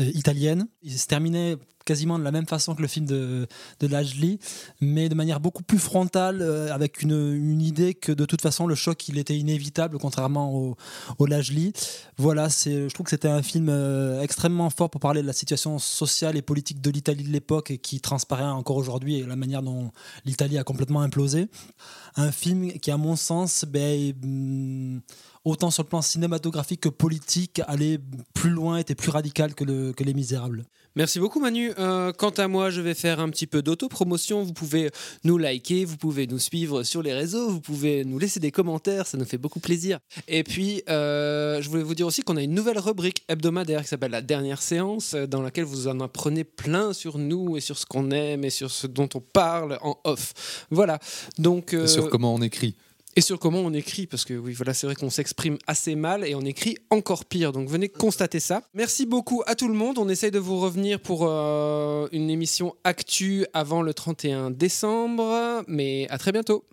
euh, 0.00 0.10
italienne. 0.14 0.68
Il 0.82 0.98
se 0.98 1.06
terminait 1.06 1.56
quasiment 1.86 2.18
de 2.18 2.24
la 2.24 2.32
même 2.32 2.46
façon 2.46 2.74
que 2.74 2.82
le 2.82 2.88
film 2.88 3.06
de, 3.06 3.46
de 3.80 3.86
Lajli, 3.86 4.38
mais 4.82 5.08
de 5.08 5.14
manière 5.14 5.40
beaucoup 5.40 5.62
plus 5.62 5.78
frontale, 5.78 6.42
euh, 6.42 6.74
avec 6.74 7.00
une, 7.00 7.12
une, 7.12 7.62
idée 7.62 7.94
que 7.94 8.12
de 8.12 8.26
toute 8.26 8.42
façon 8.42 8.66
le 8.66 8.74
choc 8.74 9.08
il 9.08 9.16
était 9.18 9.36
inévitable, 9.36 9.98
contrairement 9.98 10.54
au, 10.54 10.76
au 11.18 11.26
Lajli. 11.26 11.72
Voilà, 12.18 12.48
je 12.48 12.92
trouve 12.92 13.04
que 13.04 13.10
c'était 13.10 13.28
un 13.28 13.42
film 13.42 13.68
euh, 13.70 14.20
extrêmement 14.20 14.68
fort 14.68 14.90
pour 14.90 15.00
parler 15.00 15.22
de 15.22 15.26
la 15.26 15.32
situation 15.32 15.78
sociale 15.78 16.36
et 16.36 16.42
politique 16.42 16.80
de 16.80 16.90
l'Italie 16.90 17.24
de 17.24 17.32
l'époque 17.32 17.70
et 17.70 17.78
qui 17.78 18.00
transparaît 18.00 18.44
encore 18.44 18.76
aujourd'hui 18.76 19.16
et 19.16 19.22
la 19.24 19.36
manière 19.36 19.62
dont 19.62 19.92
l'Italie 20.24 20.58
a 20.58 20.64
complètement 20.64 21.00
implosé. 21.00 21.48
Un 22.16 22.32
film 22.32 22.72
qui, 22.72 22.90
à 22.90 22.96
mon 22.96 23.14
sens, 23.14 23.64
ben, 23.64 24.12
autant 25.46 25.70
sur 25.70 25.84
le 25.84 25.88
plan 25.88 26.02
cinématographique 26.02 26.80
que 26.80 26.88
politique, 26.88 27.62
allait 27.68 27.98
plus 28.34 28.50
loin, 28.50 28.78
était 28.78 28.96
plus 28.96 29.10
radical 29.10 29.54
que, 29.54 29.64
le, 29.64 29.92
que 29.92 30.02
Les 30.02 30.12
Misérables. 30.12 30.64
Merci 30.96 31.20
beaucoup 31.20 31.40
Manu. 31.40 31.72
Euh, 31.78 32.12
quant 32.12 32.30
à 32.30 32.48
moi, 32.48 32.70
je 32.70 32.80
vais 32.80 32.94
faire 32.94 33.20
un 33.20 33.28
petit 33.28 33.46
peu 33.46 33.60
d'autopromotion. 33.60 34.42
Vous 34.42 34.54
pouvez 34.54 34.90
nous 35.24 35.36
liker, 35.36 35.84
vous 35.84 35.98
pouvez 35.98 36.26
nous 36.26 36.38
suivre 36.38 36.82
sur 36.84 37.02
les 37.02 37.12
réseaux, 37.12 37.50
vous 37.50 37.60
pouvez 37.60 38.04
nous 38.04 38.18
laisser 38.18 38.40
des 38.40 38.50
commentaires, 38.50 39.06
ça 39.06 39.18
nous 39.18 39.26
fait 39.26 39.36
beaucoup 39.36 39.60
plaisir. 39.60 39.98
Et 40.26 40.42
puis, 40.42 40.82
euh, 40.88 41.60
je 41.60 41.68
voulais 41.68 41.82
vous 41.82 41.94
dire 41.94 42.06
aussi 42.06 42.22
qu'on 42.22 42.38
a 42.38 42.42
une 42.42 42.54
nouvelle 42.54 42.78
rubrique 42.78 43.24
hebdomadaire 43.28 43.82
qui 43.82 43.88
s'appelle 43.88 44.12
La 44.12 44.22
dernière 44.22 44.62
séance, 44.62 45.14
dans 45.14 45.42
laquelle 45.42 45.64
vous 45.64 45.86
en 45.86 46.00
apprenez 46.00 46.44
plein 46.44 46.94
sur 46.94 47.18
nous 47.18 47.58
et 47.58 47.60
sur 47.60 47.76
ce 47.76 47.84
qu'on 47.84 48.10
aime 48.10 48.44
et 48.44 48.50
sur 48.50 48.70
ce 48.70 48.86
dont 48.86 49.08
on 49.14 49.20
parle 49.20 49.78
en 49.82 49.98
off. 50.04 50.66
Voilà. 50.70 50.98
Donc, 51.38 51.74
euh, 51.74 51.84
et 51.84 51.88
sur 51.88 52.08
comment 52.08 52.34
on 52.34 52.40
écrit 52.40 52.74
et 53.16 53.22
sur 53.22 53.38
comment 53.38 53.60
on 53.60 53.72
écrit, 53.72 54.06
parce 54.06 54.26
que 54.26 54.34
oui, 54.34 54.52
voilà, 54.52 54.74
c'est 54.74 54.86
vrai 54.86 54.94
qu'on 54.94 55.08
s'exprime 55.08 55.56
assez 55.66 55.94
mal 55.94 56.24
et 56.26 56.34
on 56.34 56.42
écrit 56.42 56.76
encore 56.90 57.24
pire. 57.24 57.52
Donc 57.52 57.68
venez 57.68 57.88
constater 57.88 58.40
ça. 58.40 58.62
Merci 58.74 59.06
beaucoup 59.06 59.42
à 59.46 59.54
tout 59.54 59.68
le 59.68 59.74
monde. 59.74 59.98
On 59.98 60.08
essaye 60.10 60.30
de 60.30 60.38
vous 60.38 60.60
revenir 60.60 61.00
pour 61.00 61.20
euh, 61.22 62.08
une 62.12 62.28
émission 62.28 62.76
actu 62.84 63.46
avant 63.54 63.80
le 63.80 63.94
31 63.94 64.50
décembre, 64.50 65.64
mais 65.66 66.06
à 66.10 66.18
très 66.18 66.30
bientôt. 66.30 66.64